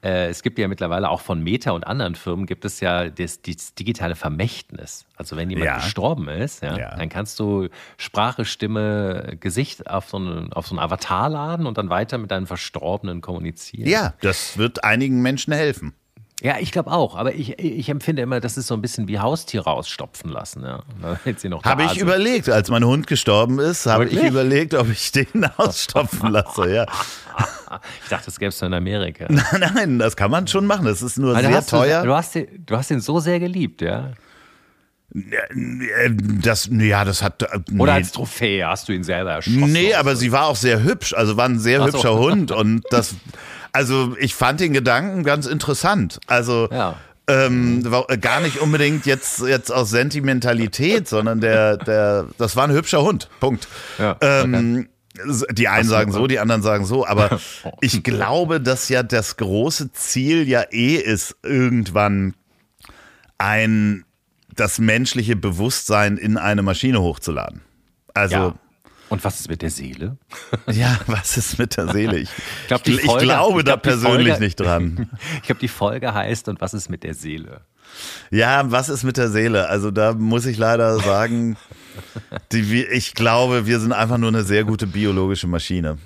Äh, 0.02 0.28
es 0.28 0.42
gibt 0.42 0.58
ja 0.58 0.68
mittlerweile 0.68 1.08
auch 1.10 1.20
von 1.20 1.42
Meta 1.42 1.70
und 1.72 1.86
anderen 1.86 2.14
Firmen 2.14 2.46
gibt 2.46 2.64
es 2.64 2.80
ja 2.80 3.08
das, 3.08 3.42
das 3.42 3.74
digitale 3.74 4.14
Vermächtnis. 4.16 5.06
Also 5.16 5.36
wenn 5.36 5.50
jemand 5.50 5.66
Ja. 5.66 5.76
gestorben 5.76 6.28
ist, 6.28 6.62
ja, 6.62 6.76
Ja. 6.78 6.96
dann 6.96 7.08
kannst 7.08 7.38
du 7.40 7.68
Sprache, 7.96 8.44
Stimme, 8.44 9.36
Gesicht 9.40 9.88
auf 9.90 10.08
so, 10.08 10.16
einen, 10.18 10.52
auf 10.52 10.66
so 10.66 10.74
einen 10.74 10.80
Avatar 10.80 11.28
laden 11.28 11.66
und 11.66 11.78
dann 11.78 11.90
weiter 11.90 12.18
mit 12.18 12.30
deinem 12.30 12.46
Verstorbenen 12.46 13.20
kommunizieren. 13.20 13.88
Ja, 13.88 14.14
das 14.20 14.58
wird 14.58 14.84
einigen 14.84 15.22
Menschen 15.22 15.52
helfen. 15.52 15.94
Ja, 16.40 16.56
ich 16.60 16.70
glaube 16.70 16.92
auch, 16.92 17.16
aber 17.16 17.34
ich, 17.34 17.58
ich 17.58 17.88
empfinde 17.88 18.22
immer, 18.22 18.38
das 18.38 18.56
ist 18.56 18.68
so 18.68 18.74
ein 18.74 18.80
bisschen 18.80 19.08
wie 19.08 19.18
Haustiere 19.18 19.68
ausstopfen 19.68 20.30
lassen. 20.30 20.62
Ja. 20.62 20.84
Habe 21.64 21.84
ich 21.84 21.98
überlegt, 21.98 22.48
als 22.48 22.70
mein 22.70 22.84
Hund 22.84 23.08
gestorben 23.08 23.58
ist, 23.58 23.86
habe 23.86 24.06
ich 24.06 24.22
überlegt, 24.22 24.74
ob 24.74 24.88
ich 24.88 25.10
den 25.10 25.44
ausstopfen 25.56 26.30
lasse. 26.30 26.74
Ja. 26.74 26.86
Ich 28.02 28.08
dachte, 28.08 28.24
das 28.24 28.38
gäbe 28.38 28.48
es 28.48 28.60
nur 28.62 28.68
in 28.68 28.74
Amerika. 28.74 29.26
Nein, 29.28 29.98
das 29.98 30.16
kann 30.16 30.30
man 30.30 30.46
schon 30.48 30.64
machen. 30.64 30.86
Das 30.86 31.02
ist 31.02 31.18
nur 31.18 31.32
Aber 31.32 31.42
du 31.42 31.48
sehr 31.48 31.56
hast 31.58 31.68
teuer. 31.68 32.00
Du, 32.00 32.08
du, 32.08 32.14
hast 32.14 32.34
den, 32.34 32.64
du 32.64 32.76
hast 32.76 32.90
den 32.90 33.00
so 33.00 33.20
sehr 33.20 33.38
geliebt, 33.38 33.82
ja? 33.82 34.12
Äh, 35.14 36.10
Das, 36.42 36.68
ja, 36.70 37.04
das 37.04 37.22
hat. 37.22 37.42
äh, 37.42 37.46
Oder 37.78 37.92
nee. 37.92 37.98
als 37.98 38.12
Trophäe 38.12 38.66
hast 38.66 38.88
du 38.88 38.92
ihn 38.92 39.04
selber 39.04 39.32
erschossen? 39.32 39.72
Nee, 39.72 39.94
aber 39.94 40.16
sie 40.16 40.32
war 40.32 40.46
auch 40.46 40.56
sehr 40.56 40.82
hübsch, 40.82 41.14
also 41.14 41.36
war 41.36 41.46
ein 41.48 41.58
sehr 41.58 41.80
Ach 41.82 41.88
so. 41.88 41.92
hübscher 41.94 42.14
Hund 42.18 42.50
und 42.52 42.82
das, 42.90 43.14
also 43.72 44.14
ich 44.18 44.34
fand 44.34 44.60
den 44.60 44.72
Gedanken 44.72 45.24
ganz 45.24 45.46
interessant. 45.46 46.20
Also 46.26 46.68
Ja. 46.70 46.96
ähm, 47.26 47.82
war 47.90 48.06
gar 48.18 48.40
nicht 48.40 48.58
unbedingt 48.58 49.06
jetzt 49.06 49.40
jetzt 49.40 49.70
aus 49.72 49.90
Sentimentalität, 49.90 51.08
sondern 51.08 51.40
der 51.40 51.76
der 51.78 52.26
das 52.38 52.54
war 52.56 52.64
ein 52.64 52.72
hübscher 52.72 53.02
Hund. 53.02 53.28
Punkt. 53.40 53.66
Ja, 53.98 54.16
Ähm, 54.20 54.88
die 55.50 55.66
einen 55.68 55.88
sagen 55.88 56.12
so, 56.12 56.26
die 56.28 56.38
anderen 56.38 56.62
sagen 56.62 56.84
so, 56.86 57.04
aber 57.06 57.40
ich 57.80 58.04
glaube, 58.04 58.60
dass 58.60 58.88
ja 58.88 59.02
das 59.02 59.36
große 59.36 59.92
Ziel 59.92 60.46
ja 60.48 60.62
eh 60.70 60.94
ist, 60.96 61.34
irgendwann 61.42 62.34
ein 63.36 64.04
das 64.60 64.78
menschliche 64.78 65.36
Bewusstsein 65.36 66.16
in 66.16 66.36
eine 66.36 66.62
Maschine 66.62 67.00
hochzuladen. 67.00 67.62
Also. 68.14 68.34
Ja. 68.36 68.54
Und 69.10 69.24
was 69.24 69.40
ist 69.40 69.48
mit 69.48 69.62
der 69.62 69.70
Seele? 69.70 70.18
Ja, 70.70 70.98
was 71.06 71.38
ist 71.38 71.58
mit 71.58 71.76
der 71.78 71.88
Seele? 71.92 72.18
Ich, 72.18 72.28
glaub, 72.66 72.82
die 72.82 72.92
ich 72.92 73.00
Folge- 73.06 73.24
glaube 73.24 73.60
ich 73.60 73.64
da 73.64 73.72
glaub, 73.76 73.82
die 73.82 73.88
persönlich 73.88 74.28
Folge- 74.28 74.44
nicht 74.44 74.60
dran. 74.60 75.10
Ich 75.36 75.42
glaube, 75.44 75.60
die 75.60 75.68
Folge 75.68 76.12
heißt 76.12 76.48
Und 76.48 76.60
was 76.60 76.74
ist 76.74 76.90
mit 76.90 77.04
der 77.04 77.14
Seele? 77.14 77.62
Ja, 78.30 78.70
was 78.70 78.90
ist 78.90 79.04
mit 79.04 79.16
der 79.16 79.30
Seele? 79.30 79.68
Also 79.70 79.90
da 79.90 80.12
muss 80.12 80.44
ich 80.44 80.58
leider 80.58 80.98
sagen, 80.98 81.56
die, 82.52 82.84
ich 82.84 83.14
glaube, 83.14 83.66
wir 83.66 83.80
sind 83.80 83.92
einfach 83.92 84.18
nur 84.18 84.28
eine 84.28 84.42
sehr 84.44 84.64
gute 84.64 84.86
biologische 84.86 85.46
Maschine. 85.46 85.96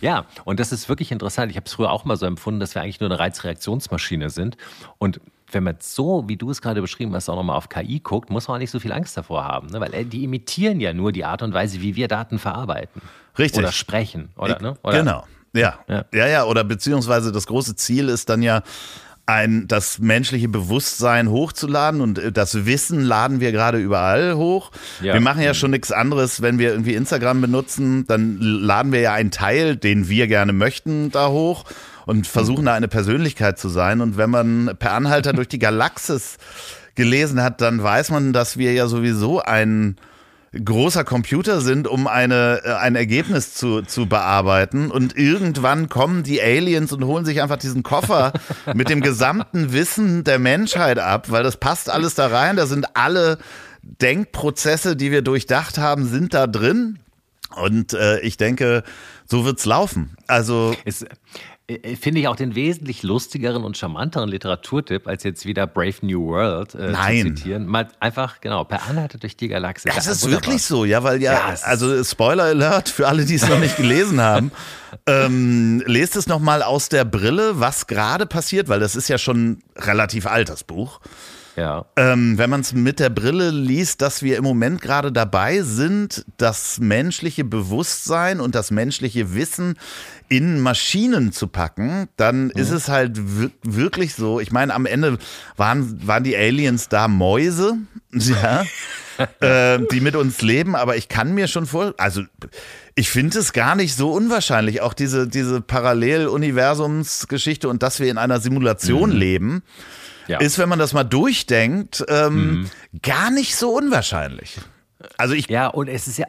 Ja, 0.00 0.26
und 0.44 0.60
das 0.60 0.70
ist 0.70 0.88
wirklich 0.88 1.10
interessant. 1.10 1.50
Ich 1.50 1.56
habe 1.56 1.66
es 1.66 1.72
früher 1.72 1.90
auch 1.90 2.04
mal 2.04 2.16
so 2.16 2.24
empfunden, 2.26 2.60
dass 2.60 2.76
wir 2.76 2.82
eigentlich 2.82 3.00
nur 3.00 3.10
eine 3.10 3.18
Reizreaktionsmaschine 3.18 4.30
sind. 4.30 4.56
Und 4.98 5.20
wenn 5.54 5.64
man 5.64 5.76
so, 5.80 6.24
wie 6.26 6.36
du 6.36 6.50
es 6.50 6.60
gerade 6.60 6.80
beschrieben 6.80 7.14
hast, 7.14 7.28
auch 7.28 7.36
nochmal 7.36 7.56
auf 7.56 7.68
KI 7.68 8.00
guckt, 8.00 8.30
muss 8.30 8.48
man 8.48 8.56
auch 8.56 8.58
nicht 8.58 8.70
so 8.70 8.80
viel 8.80 8.92
Angst 8.92 9.16
davor 9.16 9.44
haben. 9.44 9.68
Ne? 9.68 9.80
Weil 9.80 9.94
äh, 9.94 10.04
die 10.04 10.24
imitieren 10.24 10.80
ja 10.80 10.92
nur 10.92 11.12
die 11.12 11.24
Art 11.24 11.42
und 11.42 11.54
Weise, 11.54 11.80
wie 11.80 11.96
wir 11.96 12.08
Daten 12.08 12.38
verarbeiten. 12.38 13.00
Richtig. 13.38 13.60
Oder 13.60 13.72
sprechen. 13.72 14.30
Oder, 14.36 14.60
ne? 14.60 14.76
oder 14.82 14.98
Genau. 14.98 15.24
Ja. 15.54 15.78
Ja. 15.88 16.04
ja. 16.12 16.26
Ja, 16.26 16.44
oder 16.44 16.64
beziehungsweise 16.64 17.32
das 17.32 17.46
große 17.46 17.76
Ziel 17.76 18.08
ist 18.08 18.28
dann 18.28 18.42
ja, 18.42 18.62
ein, 19.26 19.66
das 19.68 19.98
menschliche 19.98 20.48
Bewusstsein 20.48 21.30
hochzuladen 21.30 22.00
und 22.00 22.18
äh, 22.18 22.32
das 22.32 22.66
Wissen 22.66 23.00
laden 23.00 23.40
wir 23.40 23.52
gerade 23.52 23.78
überall 23.78 24.34
hoch. 24.34 24.70
Ja. 25.00 25.14
Wir 25.14 25.20
machen 25.20 25.42
ja 25.42 25.54
schon 25.54 25.70
nichts 25.70 25.92
anderes, 25.92 26.42
wenn 26.42 26.58
wir 26.58 26.70
irgendwie 26.70 26.94
Instagram 26.94 27.40
benutzen, 27.40 28.06
dann 28.06 28.38
laden 28.40 28.92
wir 28.92 29.00
ja 29.00 29.14
einen 29.14 29.30
Teil, 29.30 29.76
den 29.76 30.08
wir 30.08 30.26
gerne 30.26 30.52
möchten, 30.52 31.10
da 31.10 31.28
hoch 31.28 31.64
und 32.06 32.26
versuchen 32.26 32.66
da 32.66 32.74
eine 32.74 32.88
Persönlichkeit 32.88 33.58
zu 33.58 33.68
sein. 33.68 34.00
Und 34.00 34.16
wenn 34.16 34.30
man 34.30 34.76
per 34.78 34.92
Anhalter 34.92 35.32
durch 35.32 35.48
die 35.48 35.58
Galaxis 35.58 36.36
gelesen 36.94 37.42
hat, 37.42 37.60
dann 37.60 37.82
weiß 37.82 38.10
man, 38.10 38.32
dass 38.32 38.56
wir 38.56 38.72
ja 38.72 38.86
sowieso 38.86 39.40
ein 39.40 39.96
großer 40.62 41.04
Computer 41.04 41.60
sind, 41.60 41.88
um 41.88 42.06
eine, 42.06 42.60
äh, 42.64 42.74
ein 42.74 42.94
Ergebnis 42.94 43.54
zu, 43.54 43.82
zu 43.82 44.06
bearbeiten. 44.06 44.90
Und 44.90 45.16
irgendwann 45.16 45.88
kommen 45.88 46.22
die 46.22 46.40
Aliens 46.40 46.92
und 46.92 47.04
holen 47.04 47.24
sich 47.24 47.42
einfach 47.42 47.56
diesen 47.56 47.82
Koffer 47.82 48.32
mit 48.74 48.88
dem 48.88 49.00
gesamten 49.00 49.72
Wissen 49.72 50.24
der 50.24 50.38
Menschheit 50.38 50.98
ab, 50.98 51.30
weil 51.30 51.42
das 51.42 51.56
passt 51.56 51.90
alles 51.90 52.14
da 52.14 52.28
rein. 52.28 52.56
Da 52.56 52.66
sind 52.66 52.96
alle 52.96 53.38
Denkprozesse, 53.82 54.96
die 54.96 55.10
wir 55.10 55.22
durchdacht 55.22 55.78
haben, 55.78 56.06
sind 56.06 56.34
da 56.34 56.46
drin. 56.46 56.98
Und 57.56 57.92
äh, 57.92 58.20
ich 58.20 58.36
denke, 58.36 58.82
so 59.26 59.44
wird's 59.44 59.64
laufen. 59.64 60.16
Also 60.26 60.74
äh, 60.84 60.92
finde 61.98 62.20
ich 62.20 62.28
auch 62.28 62.36
den 62.36 62.54
wesentlich 62.54 63.02
lustigeren 63.02 63.64
und 63.64 63.76
charmanteren 63.78 64.28
Literaturtipp, 64.28 65.06
als 65.08 65.22
jetzt 65.24 65.46
wieder 65.46 65.66
Brave 65.66 65.94
New 66.02 66.26
World 66.26 66.74
äh, 66.74 66.90
Nein. 66.90 67.22
zu 67.22 67.34
zitieren. 67.34 67.64
Mal 67.66 67.88
einfach, 68.00 68.42
genau, 68.42 68.64
per 68.64 68.86
Anhalter 68.86 69.16
durch 69.16 69.34
die 69.36 69.48
Galaxie. 69.48 69.88
Das 69.88 70.04
Ja, 70.04 70.12
ist 70.12 70.22
wunderbar. 70.24 70.46
wirklich 70.46 70.62
so, 70.62 70.84
ja, 70.84 71.02
weil 71.02 71.22
ja, 71.22 71.32
Ja, 71.32 71.54
also 71.62 72.04
Spoiler 72.04 72.44
Alert 72.44 72.90
für 72.90 73.08
alle, 73.08 73.24
die 73.24 73.36
es 73.36 73.48
noch 73.48 73.58
nicht 73.58 73.76
gelesen 73.76 74.20
haben. 74.20 74.52
Ähm, 75.06 75.82
lest 75.86 76.14
es 76.14 76.28
nochmal 76.28 76.62
aus 76.62 76.88
der 76.88 77.04
Brille, 77.04 77.58
was 77.60 77.88
gerade 77.88 78.26
passiert, 78.26 78.68
weil 78.68 78.78
das 78.78 78.94
ist 78.94 79.08
ja 79.08 79.18
schon 79.18 79.58
relativ 79.76 80.26
alt, 80.26 80.48
das 80.48 80.62
Buch. 80.62 81.00
Ja. 81.56 81.84
Ähm, 81.96 82.36
wenn 82.36 82.50
man 82.50 82.62
es 82.62 82.72
mit 82.72 82.98
der 82.98 83.10
Brille 83.10 83.50
liest, 83.50 84.02
dass 84.02 84.22
wir 84.22 84.36
im 84.36 84.44
Moment 84.44 84.80
gerade 84.80 85.12
dabei 85.12 85.62
sind, 85.62 86.24
das 86.36 86.78
menschliche 86.80 87.44
Bewusstsein 87.44 88.40
und 88.40 88.54
das 88.54 88.70
menschliche 88.72 89.34
Wissen 89.34 89.78
in 90.28 90.58
Maschinen 90.60 91.32
zu 91.32 91.46
packen, 91.46 92.08
dann 92.16 92.50
ist 92.50 92.70
es 92.70 92.88
halt 92.88 93.16
wir- 93.38 93.50
wirklich 93.62 94.14
so. 94.14 94.40
Ich 94.40 94.50
meine, 94.50 94.74
am 94.74 94.86
Ende 94.86 95.18
waren, 95.56 96.04
waren 96.06 96.24
die 96.24 96.36
Aliens 96.36 96.88
da 96.88 97.06
Mäuse, 97.06 97.76
ja, 98.12 98.64
äh, 99.40 99.78
die 99.92 100.00
mit 100.00 100.16
uns 100.16 100.42
leben, 100.42 100.74
aber 100.74 100.96
ich 100.96 101.08
kann 101.08 101.34
mir 101.34 101.46
schon 101.46 101.66
vor, 101.66 101.94
also 101.98 102.22
ich 102.96 103.10
finde 103.10 103.38
es 103.38 103.52
gar 103.52 103.76
nicht 103.76 103.94
so 103.94 104.10
unwahrscheinlich, 104.12 104.80
auch 104.80 104.94
diese, 104.94 105.28
diese 105.28 105.60
Paralleluniversumsgeschichte 105.60 107.68
und 107.68 107.82
dass 107.84 108.00
wir 108.00 108.10
in 108.10 108.18
einer 108.18 108.40
Simulation 108.40 109.12
leben 109.12 109.62
ja. 110.26 110.40
ist, 110.40 110.58
wenn 110.58 110.68
man 110.68 110.78
das 110.78 110.92
mal 110.92 111.04
durchdenkt, 111.04 112.04
ähm, 112.08 112.70
gar 113.02 113.30
nicht 113.30 113.56
so 113.56 113.70
unwahrscheinlich. 113.70 114.58
Also 115.18 115.34
ich, 115.34 115.48
ja, 115.48 115.68
und 115.68 115.88
es 115.88 116.06
ist 116.06 116.18
ja. 116.18 116.26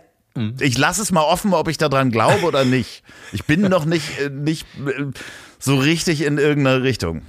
ich 0.60 0.78
lasse 0.78 1.02
es 1.02 1.12
mal 1.12 1.24
offen, 1.24 1.54
ob 1.54 1.68
ich 1.68 1.78
daran 1.78 2.12
glaube 2.12 2.44
oder 2.46 2.66
nicht. 2.66 3.04
Ich 3.32 3.46
bin 3.46 3.62
noch 3.70 3.86
nicht, 3.86 4.20
äh, 4.20 4.30
nicht 4.30 4.66
äh, 4.86 5.06
so 5.60 5.78
richtig 5.78 6.22
in 6.22 6.38
irgendeiner 6.38 6.84
Richtung. 6.84 7.22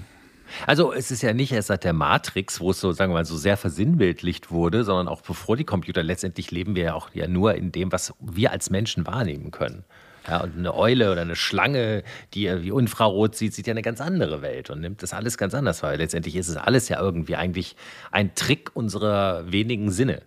Also 0.67 0.93
es 0.93 1.11
ist 1.11 1.23
ja 1.23 1.35
nicht 1.35 1.53
erst 1.53 1.69
seit 1.69 1.85
der 1.85 1.93
Matrix, 1.93 2.61
wo 2.61 2.71
es 2.71 2.81
so, 2.81 2.93
sagen 2.93 3.12
wir 3.12 3.19
mal, 3.19 3.25
so 3.25 3.37
sehr 3.37 3.57
versinnbildlicht 3.57 4.51
wurde, 4.51 4.85
sondern 4.85 5.09
auch 5.09 5.21
bevor 5.21 5.57
die 5.57 5.64
Computer, 5.64 6.03
letztendlich 6.03 6.51
leben 6.51 6.75
wir 6.77 6.85
ja 6.85 6.95
auch 6.95 7.11
ja 7.12 7.29
nur 7.29 7.55
in 7.55 7.73
dem, 7.73 7.93
was 7.93 8.14
wir 8.21 8.53
als 8.53 8.71
Menschen 8.71 9.07
wahrnehmen 9.07 9.51
können. 9.51 9.85
Ja, 10.29 10.43
und 10.43 10.57
eine 10.59 10.74
Eule 10.74 11.12
oder 11.12 11.22
eine 11.22 11.37
Schlange, 11.37 12.03
die 12.35 12.43
ja 12.43 12.62
wie 12.62 12.68
Infrarot 12.68 13.37
sieht, 13.37 13.55
sieht 13.55 13.66
ja 13.66 13.72
eine 13.72 13.83
ganz 13.83 14.01
andere 14.01 14.43
Welt 14.43 14.70
und 14.70 14.81
nimmt 14.81 15.03
das 15.03 15.12
alles 15.12 15.39
ganz 15.39 15.55
anders 15.55 15.83
wahr. 15.83 15.97
Letztendlich 15.97 16.37
ist 16.37 16.49
es 16.49 16.57
alles 16.57 16.89
ja 16.89 17.01
irgendwie 17.01 17.37
eigentlich 17.37 17.77
ein 18.11 18.35
Trick 18.35 18.70
unserer 18.74 19.51
wenigen 19.51 19.91
Sinne. 19.91 20.22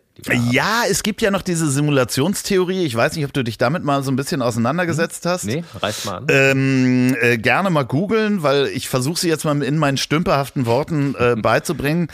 Ja, 0.52 0.84
es 0.89 1.04
gibt 1.04 1.22
ja 1.22 1.32
noch 1.32 1.41
diese 1.41 1.70
Simulationstheorie. 1.70 2.84
Ich 2.84 2.95
weiß 2.95 3.16
nicht, 3.16 3.26
ob 3.26 3.34
du 3.34 3.43
dich 3.43 3.58
damit 3.58 3.84
mal 3.84 4.04
so 4.04 4.12
ein 4.12 4.16
bisschen 4.16 4.41
auseinandergesetzt 4.41 5.26
hast. 5.26 5.45
Nee, 5.45 5.64
reiß 5.80 6.06
mal 6.06 6.18
an. 6.18 6.28
Ähm, 6.30 7.16
äh, 7.22 7.38
gerne 7.38 7.70
mal 7.70 7.84
googeln, 7.84 8.43
weil 8.43 8.68
ich 8.68 8.89
versuche 8.89 9.20
sie 9.20 9.30
jetzt 9.30 9.45
mal 9.45 9.62
in 9.64 9.78
meinen 9.78 9.97
stümperhaften 9.97 10.66
Worten 10.66 11.16
äh, 11.18 11.36
beizubringen. 11.41 12.08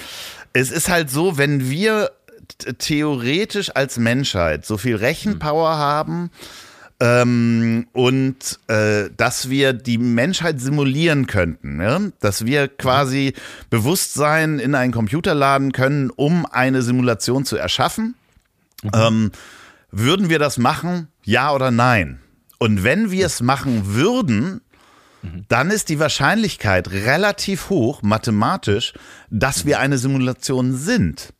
Es 0.53 0.71
ist 0.71 0.89
halt 0.89 1.09
so, 1.09 1.37
wenn 1.37 1.69
wir 1.69 2.11
theoretisch 2.77 3.75
als 3.75 3.97
Menschheit 3.97 4.65
so 4.65 4.77
viel 4.77 4.95
Rechenpower 4.95 5.77
haben 5.77 6.29
ähm, 6.99 7.87
und 7.93 8.59
äh, 8.67 9.09
dass 9.15 9.49
wir 9.49 9.73
die 9.73 9.97
Menschheit 9.97 10.61
simulieren 10.61 11.27
könnten, 11.27 11.77
ne? 11.77 12.13
dass 12.19 12.45
wir 12.45 12.67
quasi 12.67 13.33
Bewusstsein 13.69 14.59
in 14.59 14.75
einen 14.75 14.93
Computer 14.93 15.33
laden 15.33 15.71
können, 15.71 16.09
um 16.09 16.45
eine 16.45 16.81
Simulation 16.81 17.45
zu 17.45 17.57
erschaffen. 17.57 18.15
Ähm, 18.93 19.31
würden 19.91 20.29
wir 20.29 20.39
das 20.39 20.57
machen? 20.57 21.07
Ja 21.23 21.53
oder 21.53 21.71
nein? 21.71 22.19
Und 22.59 22.83
wenn 22.83 23.11
wir 23.11 23.25
es 23.25 23.41
machen 23.41 23.95
würden, 23.95 24.61
dann 25.47 25.71
ist 25.71 25.89
die 25.89 25.99
Wahrscheinlichkeit 25.99 26.91
relativ 26.91 27.69
hoch, 27.69 28.01
mathematisch, 28.01 28.93
dass 29.29 29.65
wir 29.65 29.79
eine 29.79 29.97
Simulation 29.97 30.75
sind. 30.75 31.33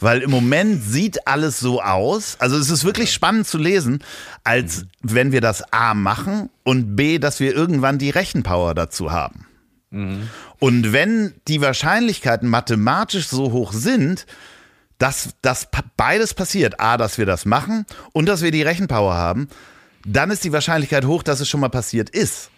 Weil 0.00 0.22
im 0.22 0.30
Moment 0.30 0.82
sieht 0.82 1.26
alles 1.26 1.60
so 1.60 1.82
aus, 1.82 2.36
also 2.40 2.56
es 2.56 2.70
ist 2.70 2.84
wirklich 2.84 3.12
spannend 3.12 3.46
zu 3.46 3.58
lesen, 3.58 4.02
als 4.44 4.86
wenn 5.02 5.30
wir 5.30 5.40
das 5.42 5.62
A 5.72 5.92
machen 5.94 6.48
und 6.64 6.96
B, 6.96 7.18
dass 7.18 7.38
wir 7.38 7.54
irgendwann 7.54 7.98
die 7.98 8.10
Rechenpower 8.10 8.74
dazu 8.74 9.12
haben. 9.12 9.46
Und 10.60 10.92
wenn 10.92 11.34
die 11.48 11.60
Wahrscheinlichkeiten 11.60 12.48
mathematisch 12.48 13.26
so 13.28 13.50
hoch 13.52 13.72
sind, 13.72 14.24
dass 14.98 15.30
das 15.42 15.68
pa- 15.70 15.82
beides 15.96 16.32
passiert, 16.34 16.78
A, 16.78 16.96
dass 16.96 17.18
wir 17.18 17.26
das 17.26 17.44
machen 17.44 17.86
und 18.12 18.26
dass 18.26 18.40
wir 18.42 18.52
die 18.52 18.62
Rechenpower 18.62 19.14
haben, 19.14 19.48
dann 20.06 20.30
ist 20.30 20.44
die 20.44 20.52
Wahrscheinlichkeit 20.52 21.04
hoch, 21.06 21.22
dass 21.24 21.40
es 21.40 21.48
schon 21.48 21.60
mal 21.60 21.70
passiert 21.70 22.08
ist. 22.08 22.50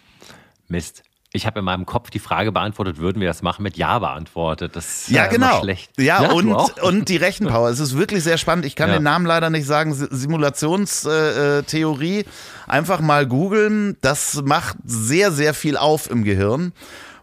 Mist. 0.67 1.03
Ich 1.35 1.47
habe 1.47 1.57
in 1.59 1.65
meinem 1.65 1.87
Kopf 1.87 2.11
die 2.11 2.19
Frage 2.19 2.51
beantwortet, 2.51 2.99
würden 2.99 3.19
wir 3.19 3.27
das 3.27 3.41
machen, 3.41 3.63
mit 3.63 3.75
Ja 3.75 3.97
beantwortet. 3.97 4.75
Das 4.75 5.07
ist 5.07 5.09
Ja, 5.09 5.25
genau. 5.25 5.61
schlecht. 5.61 5.89
Ja, 5.99 6.27
du 6.27 6.35
und, 6.35 6.53
und 6.83 7.09
die 7.09 7.17
Rechenpower. 7.17 7.69
Es 7.69 7.79
ist 7.79 7.97
wirklich 7.97 8.23
sehr 8.23 8.37
spannend. 8.37 8.65
Ich 8.65 8.75
kann 8.75 8.89
Ja. 8.89 8.97
den 8.97 9.03
Namen 9.03 9.25
leider 9.25 9.49
nicht 9.49 9.65
sagen. 9.65 9.95
Si- 9.95 10.05
Simulationstheorie. 10.11 12.25
Einfach 12.67 12.99
mal 12.99 13.25
googeln. 13.25 13.97
Das 14.01 14.43
macht 14.45 14.77
sehr, 14.85 15.31
sehr 15.31 15.55
viel 15.55 15.75
auf 15.75 16.07
im 16.07 16.23
Gehirn, 16.23 16.71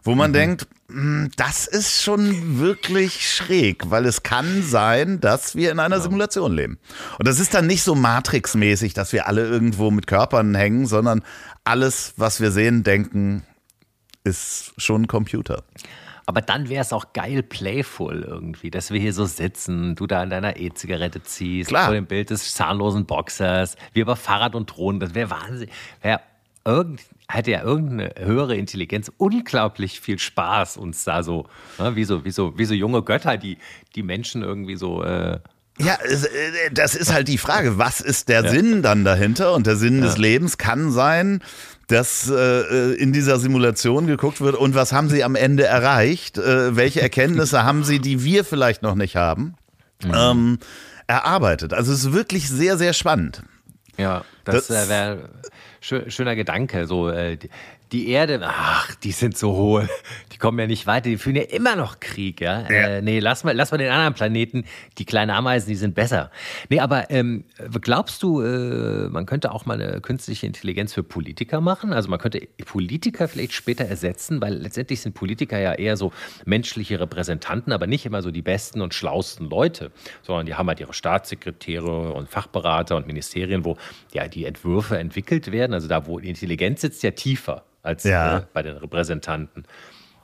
wo 0.03 0.11
Mhm. 0.11 0.17
man 0.17 0.33
denkt, 0.33 0.67
"Hm, 0.89 1.31
das 1.37 1.65
ist 1.67 2.03
schon 2.03 2.59
wirklich 2.59 3.33
schräg, 3.33 3.89
weil 3.91 4.05
es 4.05 4.23
kann 4.23 4.61
sein, 4.61 5.21
dass 5.21 5.55
wir 5.55 5.71
in 5.71 5.79
einer 5.79 6.01
Simulation 6.01 6.53
leben. 6.53 6.79
Und 7.17 7.29
das 7.29 7.39
ist 7.39 7.53
dann 7.53 7.65
nicht 7.65 7.83
so 7.83 7.95
Matrix-mäßig, 7.95 8.93
dass 8.93 9.13
wir 9.13 9.27
alle 9.27 9.47
irgendwo 9.47 9.89
mit 9.89 10.05
Körpern 10.05 10.53
hängen, 10.53 10.85
sondern 10.85 11.21
alles, 11.63 12.13
was 12.17 12.41
wir 12.41 12.51
sehen, 12.51 12.83
denken, 12.83 13.43
ist 14.23 14.73
schon 14.77 15.03
ein 15.03 15.07
Computer. 15.07 15.63
Aber 16.25 16.41
dann 16.41 16.69
wäre 16.69 16.81
es 16.81 16.93
auch 16.93 17.13
geil 17.13 17.43
playful 17.43 18.21
irgendwie, 18.21 18.71
dass 18.71 18.91
wir 18.91 18.99
hier 18.99 19.13
so 19.13 19.25
sitzen, 19.25 19.95
du 19.95 20.07
da 20.07 20.21
an 20.21 20.29
deiner 20.29 20.57
E-Zigarette 20.57 21.23
ziehst, 21.23 21.69
Klar. 21.69 21.85
vor 21.85 21.93
dem 21.93 22.05
Bild 22.05 22.29
des 22.29 22.53
zahnlosen 22.53 23.05
Boxers, 23.05 23.75
wir 23.93 24.03
über 24.03 24.15
Fahrrad 24.15 24.55
und 24.55 24.67
Drohnen, 24.67 24.99
das 24.99 25.15
wäre 25.15 25.29
Wahnsinn. 25.31 25.69
Wär 26.01 26.21
irgend, 26.63 27.01
hätte 27.27 27.51
ja 27.51 27.63
irgendeine 27.63 28.13
höhere 28.19 28.55
Intelligenz 28.55 29.11
unglaublich 29.17 29.99
viel 29.99 30.19
Spaß, 30.19 30.77
uns 30.77 31.03
da 31.03 31.23
so, 31.23 31.47
ne, 31.79 31.95
wie 31.95 32.03
so, 32.03 32.23
wie 32.23 32.31
so, 32.31 32.57
wie 32.57 32.65
so 32.65 32.73
junge 32.75 33.01
Götter, 33.01 33.37
die 33.37 33.57
die 33.95 34.03
Menschen 34.03 34.43
irgendwie 34.43 34.75
so 34.75 35.03
äh, 35.03 35.39
Ja, 35.79 35.95
äh, 35.95 36.71
das 36.71 36.95
ist 36.95 37.11
halt 37.11 37.27
die 37.27 37.39
Frage, 37.39 37.77
was 37.77 37.99
ist 37.99 38.29
der 38.29 38.47
Sinn 38.49 38.83
dann 38.83 39.03
dahinter? 39.03 39.53
Und 39.53 39.65
der 39.65 39.75
Sinn 39.75 40.01
des 40.01 40.17
Lebens 40.17 40.57
kann 40.57 40.91
sein, 40.91 41.41
dass 41.91 42.29
äh, 42.29 42.93
in 42.93 43.13
dieser 43.13 43.39
Simulation 43.39 44.07
geguckt 44.07 44.41
wird, 44.41 44.55
und 44.55 44.75
was 44.75 44.93
haben 44.93 45.09
sie 45.09 45.23
am 45.23 45.35
Ende 45.35 45.65
erreicht? 45.65 46.37
Äh, 46.37 46.75
welche 46.75 47.01
Erkenntnisse 47.01 47.63
haben 47.63 47.83
sie, 47.83 47.99
die 47.99 48.23
wir 48.23 48.45
vielleicht 48.45 48.81
noch 48.81 48.95
nicht 48.95 49.15
haben? 49.15 49.55
mhm. 50.05 50.13
ähm, 50.15 50.59
erarbeitet. 51.07 51.73
Also 51.73 51.91
es 51.93 52.05
ist 52.05 52.13
wirklich 52.13 52.49
sehr, 52.49 52.77
sehr 52.77 52.93
spannend. 52.93 53.43
Ja, 53.97 54.23
das, 54.45 54.67
das 54.67 54.87
äh, 54.87 54.89
wäre 54.89 55.29
schöner 55.81 56.35
Gedanke. 56.35 56.87
So, 56.87 57.09
äh, 57.09 57.37
die 57.91 58.07
Erde, 58.07 58.39
ach, 58.43 58.95
die 58.95 59.11
sind 59.11 59.37
so 59.37 59.53
hohl, 59.53 59.89
die 60.31 60.37
kommen 60.37 60.57
ja 60.59 60.67
nicht 60.67 60.87
weiter, 60.87 61.09
die 61.09 61.17
führen 61.17 61.35
ja 61.35 61.43
immer 61.43 61.75
noch 61.75 61.99
Krieg, 61.99 62.39
ja. 62.39 62.61
ja. 62.61 62.67
Äh, 62.69 63.01
nee, 63.01 63.19
lass 63.19 63.43
mal, 63.43 63.53
lass 63.53 63.71
mal 63.71 63.77
den 63.77 63.91
anderen 63.91 64.13
Planeten, 64.13 64.63
die 64.97 65.03
kleinen 65.03 65.31
Ameisen, 65.31 65.67
die 65.67 65.75
sind 65.75 65.93
besser. 65.93 66.31
Nee, 66.69 66.79
aber 66.79 67.09
ähm, 67.11 67.43
glaubst 67.81 68.23
du, 68.23 68.41
äh, 68.41 69.09
man 69.09 69.25
könnte 69.25 69.51
auch 69.51 69.65
mal 69.65 69.81
eine 69.81 69.99
künstliche 69.99 70.47
Intelligenz 70.47 70.93
für 70.93 71.03
Politiker 71.03 71.59
machen? 71.59 71.91
Also 71.91 72.09
man 72.09 72.19
könnte 72.19 72.47
Politiker 72.65 73.27
vielleicht 73.27 73.53
später 73.53 73.83
ersetzen, 73.83 74.39
weil 74.41 74.53
letztendlich 74.53 75.01
sind 75.01 75.13
Politiker 75.13 75.59
ja 75.59 75.73
eher 75.73 75.97
so 75.97 76.13
menschliche 76.45 76.99
Repräsentanten, 76.99 77.73
aber 77.73 77.87
nicht 77.87 78.05
immer 78.05 78.21
so 78.21 78.31
die 78.31 78.41
besten 78.41 78.81
und 78.81 78.93
schlausten 78.93 79.49
Leute, 79.49 79.91
sondern 80.21 80.45
die 80.45 80.55
haben 80.55 80.67
halt 80.67 80.79
ihre 80.79 80.93
Staatssekretäre 80.93 82.13
und 82.13 82.29
Fachberater 82.29 82.95
und 82.95 83.05
Ministerien, 83.05 83.65
wo 83.65 83.75
ja 84.13 84.29
die 84.29 84.45
Entwürfe 84.45 84.97
entwickelt 84.97 85.51
werden. 85.51 85.73
Also 85.73 85.89
da, 85.89 86.07
wo 86.07 86.19
die 86.19 86.29
Intelligenz 86.29 86.81
sitzt, 86.81 87.03
ja 87.03 87.11
tiefer 87.11 87.65
als 87.83 88.03
ja. 88.03 88.39
äh, 88.39 88.41
bei 88.53 88.63
den 88.63 88.77
Repräsentanten. 88.77 89.65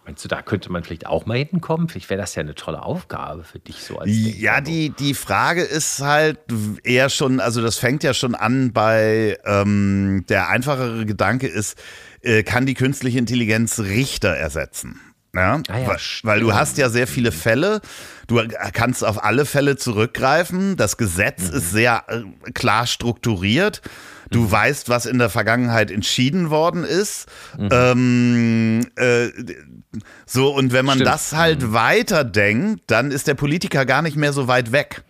Meinst 0.05 0.23
du, 0.23 0.29
da 0.29 0.41
könnte 0.41 0.71
man 0.71 0.85
vielleicht 0.85 1.05
auch 1.05 1.25
mal 1.25 1.37
hinkommen? 1.37 1.89
Vielleicht 1.89 2.09
wäre 2.09 2.21
das 2.21 2.33
ja 2.33 2.41
eine 2.41 2.55
tolle 2.55 2.81
Aufgabe 2.81 3.43
für 3.43 3.59
dich 3.59 3.83
so 3.83 3.99
als 3.99 4.09
Ja, 4.09 4.61
die, 4.61 4.91
die 4.91 5.13
Frage 5.13 5.63
ist 5.63 5.99
halt 5.99 6.39
eher 6.85 7.09
schon, 7.09 7.41
also 7.41 7.61
das 7.61 7.77
fängt 7.77 8.03
ja 8.03 8.13
schon 8.13 8.33
an 8.33 8.71
bei 8.71 9.37
ähm, 9.43 10.23
der 10.29 10.47
einfachere 10.47 11.05
Gedanke 11.05 11.47
ist, 11.47 11.77
äh, 12.21 12.43
kann 12.43 12.65
die 12.65 12.73
künstliche 12.73 13.19
Intelligenz 13.19 13.79
Richter 13.79 14.29
ersetzen? 14.29 15.01
Ja, 15.35 15.61
ah 15.67 15.77
ja 15.77 15.87
weil, 15.87 15.99
weil, 16.23 16.39
du 16.39 16.53
hast 16.53 16.77
ja 16.77 16.87
sehr 16.87 17.05
viele 17.05 17.33
Fälle. 17.33 17.81
Du 18.27 18.41
kannst 18.71 19.03
auf 19.03 19.23
alle 19.23 19.45
Fälle 19.45 19.75
zurückgreifen. 19.75 20.77
Das 20.77 20.95
Gesetz 20.95 21.51
mhm. 21.51 21.57
ist 21.57 21.71
sehr 21.71 22.05
äh, 22.07 22.51
klar 22.53 22.87
strukturiert. 22.87 23.81
Du 24.31 24.41
mhm. 24.41 24.51
weißt, 24.51 24.89
was 24.89 25.05
in 25.05 25.19
der 25.19 25.29
Vergangenheit 25.29 25.91
entschieden 25.91 26.49
worden 26.49 26.83
ist. 26.83 27.27
Mhm. 27.57 27.69
Ähm, 27.71 28.87
äh, 28.95 29.29
so, 30.25 30.53
und 30.53 30.73
wenn 30.73 30.85
man 30.85 30.95
Stimmt. 30.95 31.09
das 31.09 31.33
halt 31.33 31.61
mhm. 31.61 31.73
weiterdenkt, 31.73 32.83
dann 32.87 33.11
ist 33.11 33.27
der 33.27 33.35
Politiker 33.35 33.85
gar 33.85 34.01
nicht 34.01 34.17
mehr 34.17 34.33
so 34.33 34.47
weit 34.47 34.71
weg. 34.71 35.03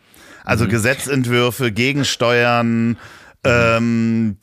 Also 0.44 0.66
mhm. 0.66 0.70
Gesetzentwürfe, 0.70 1.72
Gegensteuern, 1.72 2.90
mhm. 2.90 2.98
ähm, 3.44 4.38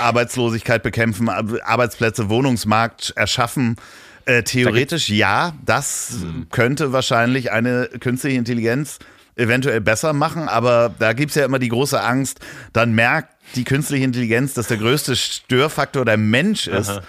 Arbeitslosigkeit 0.00 0.82
bekämpfen, 0.82 1.28
Arbeitsplätze, 1.28 2.28
Wohnungsmarkt 2.28 3.12
erschaffen. 3.16 3.76
Äh, 4.24 4.42
theoretisch 4.42 5.08
ja, 5.08 5.52
das 5.64 6.16
mhm. 6.20 6.48
könnte 6.50 6.92
wahrscheinlich 6.92 7.52
eine 7.52 7.88
künstliche 8.00 8.36
Intelligenz 8.36 8.98
eventuell 9.36 9.80
besser 9.80 10.12
machen, 10.14 10.48
aber 10.48 10.92
da 10.98 11.12
gibt 11.12 11.30
es 11.30 11.36
ja 11.36 11.44
immer 11.44 11.58
die 11.58 11.68
große 11.68 12.02
Angst, 12.02 12.40
dann 12.72 12.92
merkt 12.92 13.35
die 13.56 13.64
künstliche 13.64 14.04
Intelligenz, 14.04 14.54
dass 14.54 14.68
der 14.68 14.76
größte 14.76 15.16
Störfaktor 15.16 16.04
der 16.04 16.16
Mensch 16.16 16.66
ist 16.66 16.90
Aha. 16.90 17.02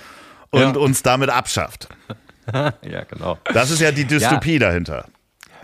und 0.51 0.61
ja. 0.61 0.77
uns 0.77 1.03
damit 1.03 1.29
abschafft. 1.29 1.89
ja, 2.53 3.03
genau. 3.03 3.37
Das 3.53 3.69
ist 3.71 3.81
ja 3.81 3.91
die 3.91 4.05
Dystopie 4.05 4.53
ja. 4.53 4.59
dahinter. 4.59 5.05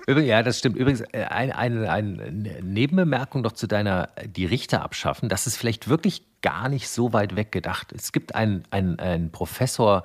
Ja, 0.07 0.43
das 0.43 0.59
stimmt. 0.59 0.75
Übrigens, 0.75 1.01
äh, 1.13 1.23
eine, 1.29 1.57
eine, 1.57 1.89
eine 1.89 2.61
Nebenbemerkung 2.61 3.41
noch 3.41 3.53
zu 3.53 3.67
deiner, 3.67 4.09
die 4.25 4.45
Richter 4.45 4.81
abschaffen. 4.83 5.29
Das 5.29 5.47
ist 5.47 5.55
vielleicht 5.55 5.87
wirklich 5.87 6.23
gar 6.41 6.67
nicht 6.67 6.89
so 6.89 7.13
weit 7.13 7.37
weg 7.37 7.51
gedacht. 7.51 7.93
Es 7.93 8.11
gibt 8.11 8.35
einen, 8.35 8.63
einen, 8.69 8.99
einen 8.99 9.31
Professor, 9.31 10.03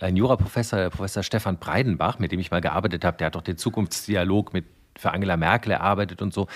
ein 0.00 0.16
Juraprofessor, 0.16 0.80
der 0.80 0.90
Professor 0.90 1.22
Stefan 1.22 1.58
Breidenbach, 1.58 2.18
mit 2.18 2.32
dem 2.32 2.40
ich 2.40 2.50
mal 2.50 2.60
gearbeitet 2.60 3.04
habe, 3.04 3.16
der 3.18 3.28
hat 3.28 3.36
doch 3.36 3.42
den 3.42 3.56
Zukunftsdialog 3.56 4.52
mit, 4.52 4.64
für 4.98 5.12
Angela 5.12 5.36
Merkel 5.36 5.72
erarbeitet 5.72 6.22
und 6.22 6.34
so. 6.34 6.48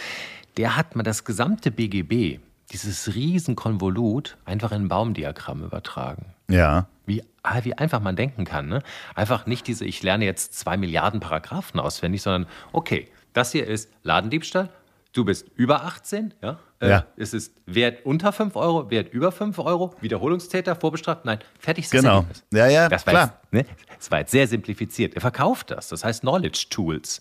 Der 0.56 0.76
hat 0.76 0.96
mal 0.96 1.04
das 1.04 1.24
gesamte 1.24 1.70
BGB, 1.70 2.40
dieses 2.70 3.14
Riesenkonvolut 3.14 4.36
einfach 4.44 4.72
in 4.72 4.82
ein 4.82 4.88
Baumdiagramm 4.88 5.64
übertragen. 5.64 6.34
Ja. 6.48 6.86
Wie, 7.06 7.22
ah, 7.42 7.60
wie 7.64 7.74
einfach 7.74 8.00
man 8.00 8.16
denken 8.16 8.44
kann. 8.44 8.68
Ne? 8.68 8.82
Einfach 9.14 9.46
nicht 9.46 9.66
diese, 9.66 9.84
ich 9.84 10.02
lerne 10.02 10.24
jetzt 10.24 10.54
zwei 10.54 10.76
Milliarden 10.76 11.20
Paragraphen 11.20 11.80
auswendig, 11.80 12.22
sondern 12.22 12.46
okay, 12.72 13.08
das 13.32 13.52
hier 13.52 13.66
ist 13.66 13.90
Ladendiebstahl, 14.02 14.68
du 15.12 15.24
bist 15.24 15.46
über 15.56 15.84
18, 15.84 16.34
ja? 16.42 16.58
Äh, 16.80 16.88
ja. 16.88 17.06
Es 17.16 17.34
ist 17.34 17.52
Wert 17.66 18.06
unter 18.06 18.32
5 18.32 18.56
Euro, 18.56 18.90
Wert 18.90 19.12
über 19.12 19.32
5 19.32 19.58
Euro, 19.58 19.94
Wiederholungstäter, 20.00 20.76
vorbestraft, 20.76 21.24
nein, 21.24 21.40
fertig 21.58 21.84
ist 21.84 21.90
genau. 21.90 22.16
Ergebnis. 22.16 22.44
Ja, 22.52 22.66
ja, 22.68 22.88
das 22.88 23.06
war 23.06 23.12
klar. 23.12 23.40
Jetzt, 23.42 23.52
ne? 23.52 23.76
Das 23.96 24.10
war 24.10 24.18
jetzt 24.20 24.30
sehr 24.30 24.46
simplifiziert. 24.46 25.14
Er 25.14 25.20
verkauft 25.20 25.70
das, 25.70 25.88
das 25.88 26.04
heißt 26.04 26.22
Knowledge 26.22 26.66
Tools. 26.70 27.20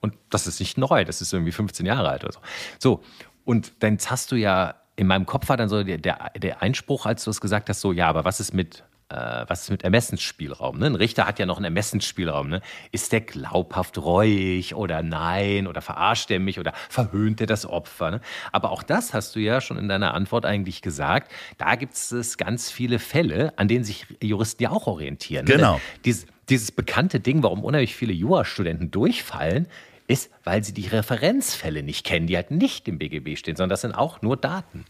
Und 0.00 0.14
das 0.30 0.46
ist 0.46 0.60
nicht 0.60 0.78
neu, 0.78 1.04
das 1.04 1.20
ist 1.20 1.32
irgendwie 1.32 1.52
15 1.52 1.86
Jahre 1.86 2.08
alt 2.08 2.24
oder 2.24 2.32
so. 2.32 2.40
So, 2.78 3.02
und 3.44 3.72
dann 3.82 3.98
hast 4.06 4.30
du 4.30 4.36
ja 4.36 4.74
in 5.02 5.08
meinem 5.08 5.26
Kopf 5.26 5.48
war 5.48 5.56
dann 5.56 5.68
so 5.68 5.82
der, 5.82 5.98
der, 5.98 6.30
der 6.36 6.62
Einspruch, 6.62 7.06
als 7.06 7.24
du 7.24 7.30
es 7.30 7.40
gesagt 7.40 7.68
hast, 7.68 7.80
so, 7.80 7.92
ja, 7.92 8.08
aber 8.08 8.24
was 8.24 8.40
ist 8.40 8.54
mit 8.54 8.84
äh, 9.08 9.44
was 9.48 9.62
ist 9.62 9.70
mit 9.70 9.82
Ermessensspielraum? 9.82 10.78
Ne? 10.78 10.86
Ein 10.86 10.94
Richter 10.94 11.26
hat 11.26 11.38
ja 11.40 11.44
noch 11.44 11.56
einen 11.56 11.66
Ermessensspielraum. 11.66 12.48
Ne? 12.48 12.62
Ist 12.92 13.12
der 13.12 13.20
glaubhaft 13.20 13.98
reuig 13.98 14.74
oder 14.74 15.02
nein 15.02 15.66
oder 15.66 15.82
verarscht 15.82 16.30
er 16.30 16.38
mich 16.38 16.58
oder 16.58 16.72
verhöhnt 16.88 17.40
er 17.40 17.46
das 17.46 17.66
Opfer? 17.66 18.12
Ne? 18.12 18.20
Aber 18.52 18.70
auch 18.70 18.82
das 18.82 19.12
hast 19.12 19.34
du 19.34 19.40
ja 19.40 19.60
schon 19.60 19.76
in 19.76 19.88
deiner 19.88 20.14
Antwort 20.14 20.46
eigentlich 20.46 20.82
gesagt. 20.82 21.30
Da 21.58 21.74
gibt 21.74 21.94
es 21.94 22.38
ganz 22.38 22.70
viele 22.70 22.98
Fälle, 22.98 23.52
an 23.56 23.68
denen 23.68 23.84
sich 23.84 24.06
Juristen 24.22 24.62
ja 24.62 24.70
auch 24.70 24.86
orientieren. 24.86 25.46
Ne? 25.46 25.56
Genau. 25.56 25.80
Dieses, 26.04 26.26
dieses 26.48 26.70
bekannte 26.70 27.18
Ding, 27.20 27.42
warum 27.42 27.64
unheimlich 27.64 27.94
viele 27.96 28.12
Jurastudenten 28.12 28.92
durchfallen, 28.92 29.66
ist, 30.06 30.30
weil 30.44 30.64
sie 30.64 30.72
die 30.72 30.88
Referenzfälle 30.88 31.82
nicht 31.82 32.04
kennen, 32.04 32.26
die 32.26 32.36
halt 32.36 32.50
nicht 32.50 32.88
im 32.88 32.98
BGB 32.98 33.36
stehen, 33.36 33.56
sondern 33.56 33.70
das 33.70 33.82
sind 33.82 33.94
auch 33.94 34.22
nur 34.22 34.36
Daten. 34.36 34.84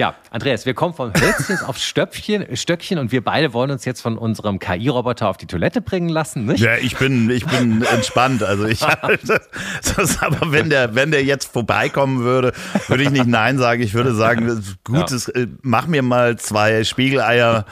Ja, 0.00 0.14
Andreas, 0.30 0.64
wir 0.64 0.72
kommen 0.72 0.94
vom 0.94 1.12
Hölzchen 1.12 1.58
aufs 1.66 1.84
Stöpfchen, 1.84 2.56
Stöckchen 2.56 2.98
und 2.98 3.12
wir 3.12 3.22
beide 3.22 3.52
wollen 3.52 3.70
uns 3.70 3.84
jetzt 3.84 4.00
von 4.00 4.16
unserem 4.16 4.58
KI-Roboter 4.58 5.28
auf 5.28 5.36
die 5.36 5.44
Toilette 5.44 5.82
bringen 5.82 6.08
lassen, 6.08 6.46
nicht? 6.46 6.60
Ja, 6.60 6.76
ich 6.76 6.96
bin, 6.96 7.28
ich 7.28 7.44
bin 7.44 7.82
entspannt. 7.92 8.42
Also 8.42 8.64
ich, 8.64 8.80
das, 9.96 10.22
aber 10.22 10.52
wenn 10.52 10.70
der, 10.70 10.94
wenn 10.94 11.10
der 11.10 11.22
jetzt 11.22 11.52
vorbeikommen 11.52 12.20
würde, 12.20 12.54
würde 12.88 13.02
ich 13.02 13.10
nicht 13.10 13.26
Nein 13.26 13.58
sagen. 13.58 13.82
Ich 13.82 13.92
würde 13.92 14.14
sagen, 14.14 14.64
gutes, 14.84 15.30
ja. 15.34 15.42
Äh, 15.42 15.48
mach 15.60 15.86
mir 15.86 16.00
mal 16.00 16.38
zwei 16.38 16.82
Spiegeleier 16.84 17.66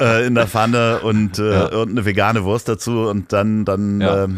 äh, 0.00 0.26
in 0.26 0.34
der 0.34 0.48
Pfanne 0.48 0.98
und, 1.04 1.38
äh, 1.38 1.52
ja. 1.52 1.66
und 1.66 1.90
eine 1.90 2.04
vegane 2.04 2.42
Wurst 2.42 2.68
dazu 2.68 3.02
und 3.02 3.32
dann, 3.32 3.64
dann 3.64 4.00
ja. 4.00 4.24
äh, 4.24 4.28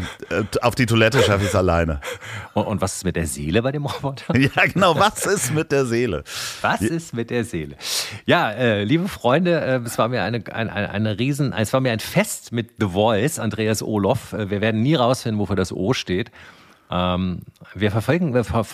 auf 0.61 0.75
die 0.75 0.85
Toilette 0.85 1.23
schaffe 1.23 1.45
ich 1.45 1.49
es 1.49 1.55
alleine. 1.55 1.99
Und, 2.53 2.67
und 2.67 2.81
was 2.81 2.97
ist 2.97 3.05
mit 3.05 3.15
der 3.15 3.25
Seele 3.25 3.63
bei 3.63 3.71
dem 3.71 3.87
Roboter? 3.87 4.35
Ja, 4.43 4.65
genau. 4.71 4.99
Was 4.99 5.25
ist 5.25 5.51
mit 5.51 5.71
der 5.71 5.85
Seele? 5.85 6.23
Was 6.61 6.81
ist 6.81 7.13
mit 7.13 7.22
mit 7.23 7.29
der 7.29 7.45
Seele. 7.45 7.77
Ja, 8.25 8.51
äh, 8.51 8.83
liebe 8.83 9.07
Freunde, 9.07 9.61
äh, 9.61 9.79
es 9.85 9.97
war 9.97 10.09
mir 10.09 10.23
eine, 10.23 10.43
eine, 10.53 10.89
eine 10.89 11.19
Riesen, 11.19 11.53
es 11.53 11.71
war 11.71 11.79
mir 11.79 11.93
ein 11.93 12.01
Fest 12.01 12.51
mit 12.51 12.71
The 12.79 12.87
Voice, 12.87 13.39
Andreas 13.39 13.81
Olof. 13.81 14.33
Äh, 14.33 14.49
wir 14.49 14.59
werden 14.59 14.81
nie 14.81 14.95
rausfinden, 14.95 15.39
wofür 15.39 15.55
das 15.55 15.71
O 15.71 15.93
steht. 15.93 16.31
Ähm, 16.91 17.39
wir 17.75 17.91
verfolgen, 17.91 18.33
wir 18.33 18.43
ver 18.43 18.65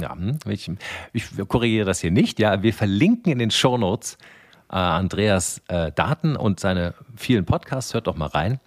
ja, 0.00 0.14
hm, 0.14 0.38
ich, 0.48 0.68
ich 1.12 1.24
korrigiere 1.46 1.86
das 1.86 2.00
hier 2.00 2.10
nicht, 2.10 2.40
ja, 2.40 2.64
wir 2.64 2.74
verlinken 2.74 3.30
in 3.30 3.38
den 3.38 3.52
Shownotes 3.52 4.18
äh, 4.68 4.74
Andreas 4.74 5.62
äh, 5.68 5.92
Daten 5.92 6.34
und 6.34 6.58
seine 6.58 6.94
vielen 7.14 7.44
Podcasts. 7.44 7.94
Hört 7.94 8.08
doch 8.08 8.16
mal 8.16 8.26
rein. 8.26 8.58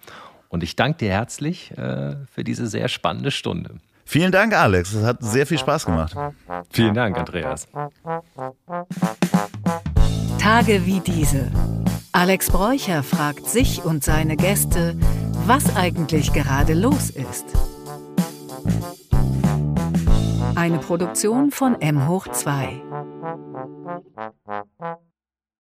Und 0.48 0.62
ich 0.62 0.76
danke 0.76 0.98
dir 0.98 1.10
herzlich 1.10 1.76
äh, 1.76 2.16
für 2.32 2.42
diese 2.42 2.68
sehr 2.68 2.88
spannende 2.88 3.30
Stunde. 3.30 3.74
Vielen 4.08 4.30
Dank, 4.30 4.54
Alex. 4.54 4.94
Es 4.94 5.04
hat 5.04 5.18
sehr 5.20 5.46
viel 5.46 5.58
Spaß 5.58 5.84
gemacht. 5.84 6.16
Vielen 6.70 6.94
Dank, 6.94 7.18
Andreas. 7.18 7.66
Tage 10.38 10.86
wie 10.86 11.00
diese. 11.00 11.50
Alex 12.12 12.50
Bräucher 12.50 13.02
fragt 13.02 13.46
sich 13.48 13.84
und 13.84 14.04
seine 14.04 14.36
Gäste, 14.36 14.96
was 15.44 15.76
eigentlich 15.76 16.32
gerade 16.32 16.72
los 16.72 17.10
ist. 17.10 17.46
Eine 20.54 20.78
Produktion 20.78 21.50
von 21.50 21.80
M 21.80 22.06
hoch 22.06 22.28
2. 22.28 22.82